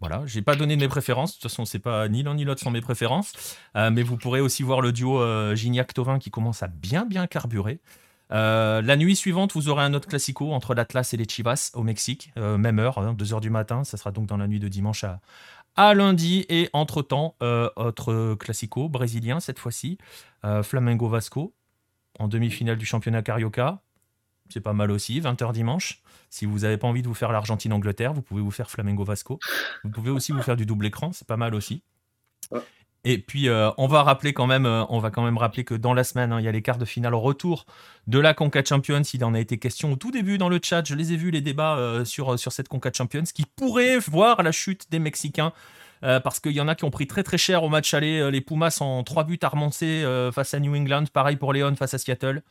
Voilà, 0.00 0.26
j'ai 0.26 0.42
pas 0.42 0.54
donné 0.54 0.76
mes 0.76 0.88
préférences. 0.88 1.30
De 1.30 1.34
toute 1.36 1.50
façon, 1.50 1.64
c'est 1.64 1.78
pas 1.78 2.08
ni 2.08 2.22
l'un 2.22 2.34
ni 2.34 2.44
l'autre 2.44 2.60
sont 2.60 2.70
mes 2.70 2.82
préférences. 2.82 3.56
mais 3.74 4.02
vous 4.02 4.18
pourrez 4.18 4.40
aussi 4.40 4.62
voir 4.62 4.80
le 4.80 4.92
duo 4.92 5.22
Gignac-Tovin 5.54 6.18
qui 6.18 6.30
commence 6.30 6.62
à 6.62 6.66
bien 6.66 7.06
bien 7.06 7.26
carburer. 7.26 7.80
Euh, 8.32 8.82
la 8.82 8.96
nuit 8.96 9.16
suivante, 9.16 9.52
vous 9.52 9.68
aurez 9.68 9.84
un 9.84 9.94
autre 9.94 10.08
classico 10.08 10.52
entre 10.52 10.74
l'Atlas 10.74 11.12
et 11.12 11.16
les 11.16 11.28
Chivas 11.28 11.70
au 11.74 11.82
Mexique, 11.82 12.32
euh, 12.36 12.56
même 12.56 12.78
heure, 12.78 12.98
2h 13.14 13.34
hein, 13.36 13.40
du 13.40 13.50
matin. 13.50 13.84
Ça 13.84 13.96
sera 13.96 14.10
donc 14.10 14.26
dans 14.26 14.36
la 14.36 14.48
nuit 14.48 14.60
de 14.60 14.68
dimanche 14.68 15.04
à, 15.76 15.94
lundi. 15.94 16.46
Et 16.48 16.70
entre-temps, 16.72 17.36
euh, 17.42 17.68
autre 17.76 18.34
classico 18.34 18.88
brésilien 18.88 19.40
cette 19.40 19.58
fois-ci, 19.58 19.98
Flamengo 20.62 21.08
Vasco, 21.08 21.54
en 22.18 22.28
demi-finale 22.28 22.76
du 22.76 22.86
championnat 22.86 23.22
Carioca. 23.22 23.80
C'est 24.50 24.60
pas 24.60 24.74
mal 24.74 24.90
aussi, 24.90 25.20
20h 25.20 25.52
dimanche. 25.52 26.02
Si 26.28 26.44
vous 26.44 26.60
n'avez 26.60 26.76
pas 26.76 26.86
envie 26.86 27.00
de 27.00 27.08
vous 27.08 27.14
faire 27.14 27.32
l'Argentine-Angleterre, 27.32 28.12
vous 28.12 28.20
pouvez 28.20 28.42
vous 28.42 28.50
faire 28.50 28.70
Flamengo 28.70 29.02
Vasco. 29.02 29.38
Vous 29.84 29.90
pouvez 29.90 30.10
aussi 30.10 30.32
vous 30.32 30.42
faire 30.42 30.56
du 30.56 30.66
double 30.66 30.84
écran, 30.86 31.12
c'est 31.12 31.26
pas 31.26 31.38
mal 31.38 31.54
aussi. 31.54 31.82
Et 33.04 33.18
puis, 33.18 33.48
euh, 33.48 33.70
on 33.76 33.86
va 33.86 34.02
rappeler 34.02 34.32
quand 34.32 34.46
même, 34.46 34.64
euh, 34.64 34.84
on 34.88 34.98
va 34.98 35.10
quand 35.10 35.22
même 35.22 35.36
rappeler 35.36 35.64
que 35.64 35.74
dans 35.74 35.92
la 35.92 36.04
semaine, 36.04 36.32
hein, 36.32 36.40
il 36.40 36.44
y 36.44 36.48
a 36.48 36.52
les 36.52 36.62
quarts 36.62 36.78
de 36.78 36.86
finale 36.86 37.14
retour 37.14 37.66
de 38.06 38.18
la 38.18 38.32
Conca 38.32 38.64
Champions. 38.64 39.02
Il 39.12 39.24
en 39.24 39.34
a 39.34 39.40
été 39.40 39.58
question 39.58 39.92
au 39.92 39.96
tout 39.96 40.10
début 40.10 40.38
dans 40.38 40.48
le 40.48 40.58
chat. 40.62 40.82
Je 40.86 40.94
les 40.94 41.12
ai 41.12 41.16
vus 41.16 41.30
les 41.30 41.42
débats 41.42 41.76
euh, 41.76 42.06
sur, 42.06 42.38
cette 42.38 42.68
Conca 42.68 42.90
Champions 42.92 43.24
qui 43.24 43.44
pourrait 43.44 43.98
voir 43.98 44.42
la 44.42 44.52
chute 44.52 44.90
des 44.90 44.98
Mexicains. 44.98 45.52
parce 46.00 46.38
qu'il 46.38 46.52
y 46.52 46.60
en 46.60 46.68
a 46.68 46.74
qui 46.74 46.84
ont 46.84 46.90
pris 46.90 47.06
très 47.06 47.22
très 47.22 47.38
cher 47.38 47.62
au 47.62 47.68
match 47.68 47.94
aller. 47.94 48.30
Les 48.30 48.40
Pumas 48.40 48.76
en 48.80 49.02
3 49.02 49.24
buts 49.24 49.38
à 49.42 49.48
remonter 49.48 50.04
face 50.34 50.52
à 50.52 50.60
New 50.60 50.74
England. 50.74 51.04
Pareil 51.12 51.36
pour 51.36 51.52
Léon 51.52 51.74
face 51.76 51.94
à 51.94 51.98
Seattle. 51.98 52.42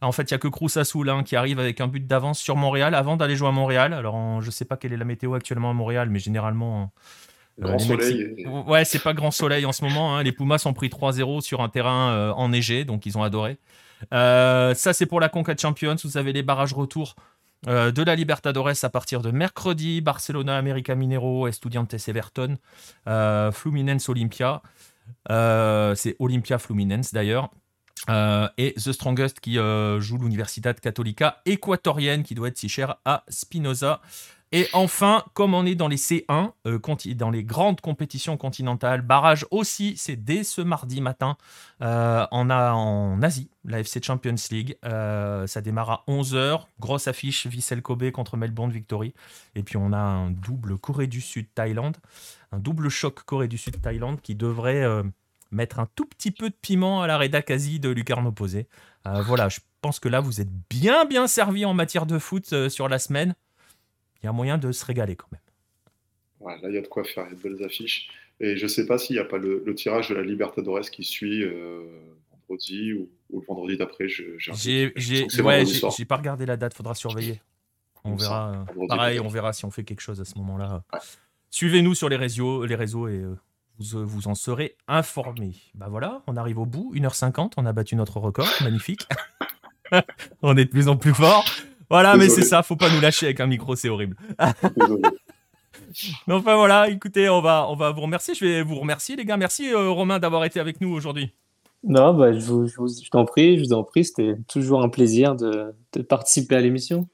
En 0.00 0.12
fait, 0.12 0.30
il 0.30 0.32
n'y 0.32 0.36
a 0.36 0.38
que 0.38 0.48
Cruz 0.48 0.76
Azul 0.76 1.08
hein, 1.10 1.22
qui 1.22 1.36
arrive 1.36 1.58
avec 1.60 1.80
un 1.80 1.86
but 1.86 2.06
d'avance 2.06 2.38
sur 2.38 2.56
Montréal 2.56 2.94
avant 2.94 3.16
d'aller 3.16 3.36
jouer 3.36 3.48
à 3.48 3.52
Montréal. 3.52 3.92
Alors, 3.92 4.40
je 4.40 4.46
ne 4.46 4.50
sais 4.50 4.64
pas 4.64 4.76
quelle 4.76 4.92
est 4.92 4.96
la 4.96 5.04
météo 5.04 5.34
actuellement 5.34 5.70
à 5.70 5.74
Montréal, 5.74 6.08
mais 6.10 6.18
généralement, 6.18 6.90
Grand 7.58 7.78
soleil. 7.78 8.46
Ouais, 8.66 8.84
c'est 8.84 8.98
pas 8.98 9.14
grand 9.14 9.30
soleil 9.30 9.64
en 9.64 9.72
ce 9.72 9.84
moment. 9.84 10.16
Hein. 10.16 10.22
Les 10.22 10.32
Pumas 10.32 10.62
ont 10.66 10.72
pris 10.72 10.88
3-0 10.88 11.40
sur 11.40 11.60
un 11.60 11.68
terrain 11.68 12.10
euh, 12.10 12.32
enneigé, 12.32 12.84
donc 12.84 13.06
ils 13.06 13.16
ont 13.16 13.22
adoré. 13.22 13.58
Euh, 14.12 14.74
ça, 14.74 14.92
c'est 14.92 15.06
pour 15.06 15.20
la 15.20 15.28
Conca 15.28 15.54
Champions. 15.56 15.96
Vous 16.02 16.16
avez 16.16 16.32
les 16.32 16.42
barrages 16.42 16.72
retour 16.72 17.14
euh, 17.68 17.92
de 17.92 18.02
la 18.02 18.16
Libertadores 18.16 18.72
à 18.82 18.90
partir 18.90 19.22
de 19.22 19.30
mercredi. 19.30 20.00
Barcelona, 20.00 20.58
América 20.58 20.94
Minero, 20.94 21.46
Estudiantes 21.46 21.94
Everton, 22.08 22.56
Fluminense 23.52 24.08
Olympia. 24.08 24.62
c'est 25.28 26.16
Olympia 26.18 26.58
Fluminense 26.58 27.12
d'ailleurs. 27.14 27.50
et 28.58 28.74
The 28.74 28.92
Strongest 28.92 29.38
qui 29.38 29.54
joue 29.54 30.18
l'Universidad 30.18 30.78
Católica 30.80 31.40
équatorienne 31.46 32.24
qui 32.24 32.34
doit 32.34 32.48
être 32.48 32.58
si 32.58 32.68
chère 32.68 32.96
à 33.04 33.22
Spinoza. 33.28 34.00
Et 34.52 34.68
enfin, 34.72 35.24
comme 35.34 35.52
on 35.52 35.66
est 35.66 35.74
dans 35.74 35.88
les 35.88 35.96
C1, 35.96 36.52
euh, 36.66 36.78
dans 37.16 37.30
les 37.30 37.42
grandes 37.42 37.80
compétitions 37.80 38.36
continentales, 38.36 39.02
barrage 39.02 39.44
aussi, 39.50 39.96
c'est 39.96 40.14
dès 40.14 40.44
ce 40.44 40.60
mardi 40.60 41.00
matin 41.00 41.36
euh, 41.82 42.24
on 42.30 42.50
a 42.50 42.72
en 42.72 43.20
Asie, 43.22 43.50
la 43.64 43.80
FC 43.80 44.00
Champions 44.00 44.36
League. 44.52 44.76
Euh, 44.84 45.48
ça 45.48 45.60
démarre 45.60 45.90
à 45.90 46.04
11h. 46.06 46.66
Grosse 46.78 47.08
affiche, 47.08 47.48
Vissel 47.48 47.82
Kobe 47.82 48.10
contre 48.12 48.36
Melbourne 48.36 48.70
Victory. 48.70 49.12
Et 49.56 49.64
puis 49.64 49.76
on 49.76 49.92
a 49.92 49.98
un 49.98 50.30
double 50.30 50.78
Corée 50.78 51.08
du 51.08 51.20
Sud-Thaïlande. 51.20 51.96
Un 52.52 52.60
double 52.60 52.90
choc 52.90 53.24
Corée 53.24 53.48
du 53.48 53.58
Sud-Thaïlande 53.58 54.20
qui 54.20 54.36
devrait 54.36 54.84
mettre 55.50 55.80
un 55.80 55.88
tout 55.96 56.06
petit 56.06 56.30
peu 56.30 56.48
de 56.48 56.54
piment 56.54 57.02
à 57.02 57.08
la 57.08 57.18
Reda 57.18 57.42
Kazi 57.42 57.80
de 57.80 57.88
Lucarne 57.88 58.26
opposé. 58.26 58.68
voilà, 59.04 59.48
je 59.48 59.58
pense 59.80 59.98
que 59.98 60.08
là, 60.08 60.20
vous 60.20 60.40
êtes 60.40 60.52
bien 60.70 61.06
bien 61.06 61.26
servi 61.26 61.64
en 61.64 61.74
matière 61.74 62.06
de 62.06 62.20
foot 62.20 62.68
sur 62.68 62.88
la 62.88 63.00
semaine 63.00 63.34
il 64.24 64.26
y 64.26 64.30
a 64.30 64.32
moyen 64.32 64.56
de 64.56 64.72
se 64.72 64.86
régaler 64.86 65.16
quand 65.16 65.28
même. 65.32 65.40
Ouais, 66.40 66.58
là, 66.62 66.70
il 66.70 66.74
y 66.74 66.78
a 66.78 66.80
de 66.80 66.86
quoi 66.86 67.04
faire, 67.04 67.26
il 67.26 67.30
y 67.30 67.32
a 67.34 67.36
de 67.36 67.42
belles 67.42 67.62
affiches. 67.62 68.08
Et 68.40 68.56
je 68.56 68.62
ne 68.62 68.68
sais 68.68 68.86
pas 68.86 68.96
s'il 68.96 69.16
n'y 69.16 69.20
a 69.20 69.24
pas 69.26 69.36
le, 69.36 69.62
tirage 69.74 70.08
de 70.08 70.14
la 70.14 70.22
Libertadores 70.22 70.90
qui 70.90 71.04
suit 71.04 71.42
euh, 71.42 71.84
vendredi 72.32 72.94
ou, 72.94 73.10
le 73.30 73.44
vendredi 73.46 73.76
d'après. 73.76 74.08
J'ai 74.08 74.92
ouais, 75.42 75.64
pas 76.08 76.16
regardé 76.16 76.46
la 76.46 76.56
date, 76.56 76.72
faudra 76.72 76.94
surveiller. 76.94 77.42
On 78.02 78.16
verra. 78.16 78.64
Euh, 78.76 78.86
pareil, 78.88 79.20
on 79.20 79.28
verra 79.28 79.52
si 79.52 79.66
on 79.66 79.70
fait 79.70 79.84
quelque 79.84 80.00
chose 80.00 80.22
à 80.22 80.24
ce 80.24 80.38
moment-là. 80.38 80.82
Suivez-nous 81.50 81.94
sur 81.94 82.08
les 82.08 82.16
réseaux, 82.16 82.64
les 82.64 82.76
réseaux 82.76 83.08
et 83.08 83.18
euh, 83.18 83.36
vous, 83.78 84.06
vous, 84.06 84.28
en 84.28 84.34
serez 84.34 84.76
informés. 84.88 85.54
Bah 85.74 85.88
voilà, 85.90 86.22
on 86.26 86.36
arrive 86.38 86.58
au 86.58 86.66
bout, 86.66 86.94
1h50, 86.94 87.52
on 87.58 87.66
a 87.66 87.74
battu 87.74 87.94
notre 87.94 88.20
record, 88.20 88.48
magnifique. 88.62 89.06
on 90.42 90.56
est 90.56 90.64
de 90.64 90.70
plus 90.70 90.88
en 90.88 90.96
plus 90.96 91.12
fort. 91.12 91.44
Voilà, 91.94 92.16
mais 92.16 92.28
c'est 92.28 92.42
ça, 92.42 92.64
faut 92.64 92.74
pas 92.74 92.90
nous 92.90 93.00
lâcher 93.00 93.26
avec 93.26 93.38
un 93.38 93.46
micro, 93.46 93.76
c'est 93.76 93.88
horrible. 93.88 94.16
mais 96.26 96.34
enfin 96.34 96.56
voilà, 96.56 96.88
écoutez, 96.88 97.28
on 97.28 97.40
va, 97.40 97.68
on 97.68 97.76
va 97.76 97.92
vous 97.92 98.00
remercier. 98.00 98.34
Je 98.34 98.44
vais 98.44 98.62
vous 98.64 98.74
remercier, 98.74 99.14
les 99.14 99.24
gars. 99.24 99.36
Merci 99.36 99.72
euh, 99.72 99.90
Romain 99.90 100.18
d'avoir 100.18 100.44
été 100.44 100.58
avec 100.58 100.80
nous 100.80 100.92
aujourd'hui. 100.92 101.32
Non, 101.84 102.12
bah, 102.12 102.32
je, 102.32 102.40
vous, 102.40 102.66
je, 102.66 103.10
t'en 103.10 103.24
prie, 103.24 103.58
je 103.58 103.62
vous 103.62 103.72
en 103.74 103.84
prie. 103.84 104.04
C'était 104.04 104.34
toujours 104.48 104.82
un 104.82 104.88
plaisir 104.88 105.36
de, 105.36 105.72
de 105.92 106.02
participer 106.02 106.56
à 106.56 106.60
l'émission. 106.60 107.08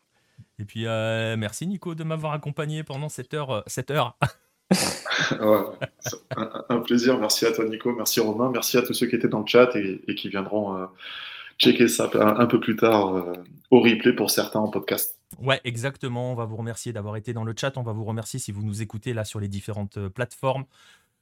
Et 0.58 0.64
puis 0.64 0.86
euh, 0.86 1.36
merci 1.36 1.66
Nico 1.66 1.94
de 1.94 2.02
m'avoir 2.02 2.32
accompagné 2.32 2.82
pendant 2.82 3.10
cette 3.10 3.34
heure. 3.34 3.50
Euh, 3.50 3.60
cette 3.66 3.90
heure. 3.90 4.16
un, 6.70 6.78
plaisir. 6.78 7.18
Merci 7.18 7.44
à 7.44 7.52
toi 7.52 7.66
Nico, 7.66 7.92
merci 7.94 8.20
Romain, 8.20 8.50
merci 8.50 8.78
à 8.78 8.82
tous 8.82 8.94
ceux 8.94 9.08
qui 9.08 9.16
étaient 9.16 9.28
dans 9.28 9.40
le 9.40 9.46
chat 9.46 9.76
et, 9.76 10.00
et 10.08 10.14
qui 10.14 10.30
viendront 10.30 10.88
checker 11.60 11.88
ça 11.88 12.10
un, 12.14 12.46
peu 12.46 12.58
plus 12.58 12.76
tard 12.76 13.14
euh, 13.14 13.32
au 13.70 13.80
replay 13.80 14.14
pour 14.14 14.30
certains 14.30 14.60
en 14.60 14.68
podcast. 14.68 15.18
Ouais, 15.40 15.60
exactement. 15.64 16.32
On 16.32 16.34
va 16.34 16.44
vous 16.44 16.56
remercier 16.56 16.92
d'avoir 16.92 17.16
été 17.16 17.32
dans 17.32 17.44
le 17.44 17.54
chat. 17.56 17.76
On 17.76 17.82
va 17.82 17.92
vous 17.92 18.04
remercier 18.04 18.40
si 18.40 18.50
vous 18.50 18.62
nous 18.62 18.82
écoutez 18.82 19.12
là 19.12 19.24
sur 19.24 19.40
les 19.40 19.48
différentes 19.48 19.98
euh, 19.98 20.08
plateformes. 20.08 20.64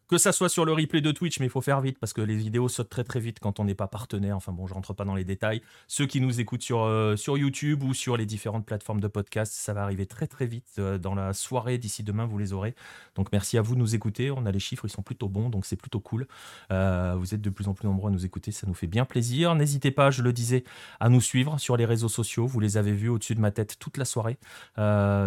Que 0.09 0.17
ça 0.17 0.33
soit 0.33 0.49
sur 0.49 0.65
le 0.65 0.73
replay 0.73 1.03
de 1.03 1.13
Twitch, 1.13 1.39
mais 1.39 1.47
il 1.47 1.51
faut 1.51 1.61
faire 1.61 1.83
vite 1.83 1.99
parce 1.99 2.15
que 2.15 2.23
les 2.23 2.35
vidéos 2.35 2.69
sautent 2.69 2.89
très 2.89 3.05
très 3.05 3.21
vite 3.21 3.41
quand 3.41 3.61
on 3.61 3.65
n'est 3.65 3.75
pas 3.75 3.89
partenaire. 3.89 4.37
Enfin 4.37 4.53
bon, 4.53 4.67
je 4.67 4.73
rentre 4.73 4.95
pas 4.95 5.05
dans 5.05 5.15
les 5.15 5.25
détails. 5.25 5.61
Ceux 5.87 6.07
qui 6.07 6.23
nous 6.23 6.41
écoutent 6.41 6.63
sur, 6.63 6.81
euh, 6.81 7.15
sur 7.17 7.37
YouTube 7.37 7.83
ou 7.83 7.93
sur 7.93 8.17
les 8.17 8.25
différentes 8.25 8.65
plateformes 8.65 9.01
de 9.01 9.09
podcast, 9.09 9.53
ça 9.53 9.75
va 9.75 9.83
arriver 9.83 10.07
très 10.07 10.27
très 10.27 10.47
vite 10.47 10.77
euh, 10.79 10.97
dans 10.97 11.15
la 11.15 11.35
soirée. 11.35 11.77
D'ici 11.77 12.03
demain, 12.03 12.25
vous 12.25 12.39
les 12.39 12.55
aurez. 12.55 12.75
Donc 13.17 13.29
merci 13.33 13.59
à 13.59 13.63
vous 13.63 13.75
de 13.75 13.81
nous 13.81 13.95
écouter. 13.95 14.31
On 14.31 14.47
a 14.47 14.51
les 14.51 14.61
chiffres, 14.61 14.87
ils 14.87 14.91
sont 14.91 15.03
plutôt 15.03 15.29
bons, 15.29 15.51
donc 15.51 15.67
c'est 15.67 15.77
plutôt 15.77 16.01
cool. 16.01 16.27
Euh, 16.73 17.15
vous 17.19 17.35
êtes 17.35 17.43
de 17.43 17.51
plus 17.51 17.69
en 17.69 17.75
plus 17.75 17.87
nombreux 17.87 18.11
à 18.11 18.13
nous 18.13 18.25
écouter, 18.25 18.51
ça 18.51 18.67
nous 18.67 18.75
fait 18.75 18.87
bien 18.87 19.05
plaisir. 19.05 19.55
N'hésitez 19.55 19.91
pas, 19.91 20.11
je 20.11 20.23
le 20.23 20.33
disais, 20.33 20.65
à 21.01 21.11
nous 21.11 21.21
suivre 21.21 21.59
sur 21.59 21.77
les 21.77 21.85
réseaux 21.85 22.09
sociaux. 22.09 22.47
Vous 22.47 22.61
les 22.61 22.79
avez 22.79 22.93
vus 22.93 23.11
au-dessus 23.11 23.35
de 23.35 23.41
ma 23.41 23.51
tête 23.51 23.77
toute 23.79 23.99
la 23.99 24.07
soirée. 24.07 24.39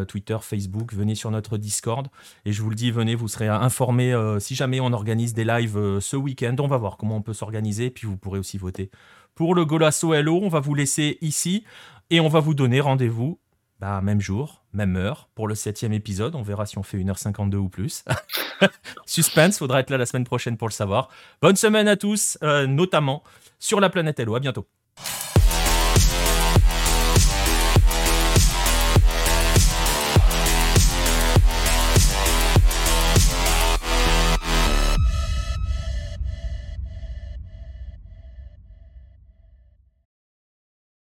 Twitter, 0.07 0.37
Facebook, 0.41 0.93
venez 0.93 1.13
sur 1.13 1.29
notre 1.29 1.57
Discord. 1.57 2.07
Et 2.45 2.51
je 2.51 2.61
vous 2.63 2.69
le 2.69 2.75
dis, 2.75 2.89
venez, 2.89 3.13
vous 3.13 3.27
serez 3.27 3.47
informés 3.47 4.15
si 4.39 4.55
jamais 4.55 4.70
on 4.79 4.93
organise 4.93 5.33
des 5.33 5.43
lives 5.43 5.77
euh, 5.77 5.99
ce 5.99 6.15
week-end. 6.15 6.55
On 6.59 6.67
va 6.67 6.77
voir 6.77 6.97
comment 6.97 7.17
on 7.17 7.21
peut 7.21 7.33
s'organiser. 7.33 7.89
Puis 7.89 8.07
vous 8.07 8.17
pourrez 8.17 8.39
aussi 8.39 8.57
voter 8.57 8.89
pour 9.35 9.55
le 9.55 9.65
Golasso 9.65 10.13
Hello. 10.13 10.39
On 10.41 10.49
va 10.49 10.59
vous 10.59 10.75
laisser 10.75 11.17
ici 11.21 11.63
et 12.09 12.19
on 12.19 12.27
va 12.27 12.39
vous 12.39 12.53
donner 12.53 12.79
rendez-vous. 12.79 13.39
Bah, 13.79 13.99
même 14.01 14.21
jour, 14.21 14.63
même 14.73 14.95
heure 14.95 15.27
pour 15.33 15.47
le 15.47 15.55
septième 15.55 15.91
épisode. 15.91 16.35
On 16.35 16.43
verra 16.43 16.67
si 16.67 16.77
on 16.77 16.83
fait 16.83 16.97
1h52 16.97 17.55
ou 17.55 17.69
plus. 17.69 18.05
Suspense, 19.07 19.57
faudra 19.57 19.79
être 19.79 19.89
là 19.89 19.97
la 19.97 20.05
semaine 20.05 20.23
prochaine 20.23 20.55
pour 20.55 20.67
le 20.67 20.73
savoir. 20.73 21.09
Bonne 21.41 21.55
semaine 21.55 21.87
à 21.87 21.95
tous, 21.95 22.37
euh, 22.43 22.67
notamment 22.67 23.23
sur 23.57 23.79
la 23.79 23.89
planète 23.89 24.19
Hello. 24.19 24.35
À 24.35 24.39
bientôt. 24.39 24.67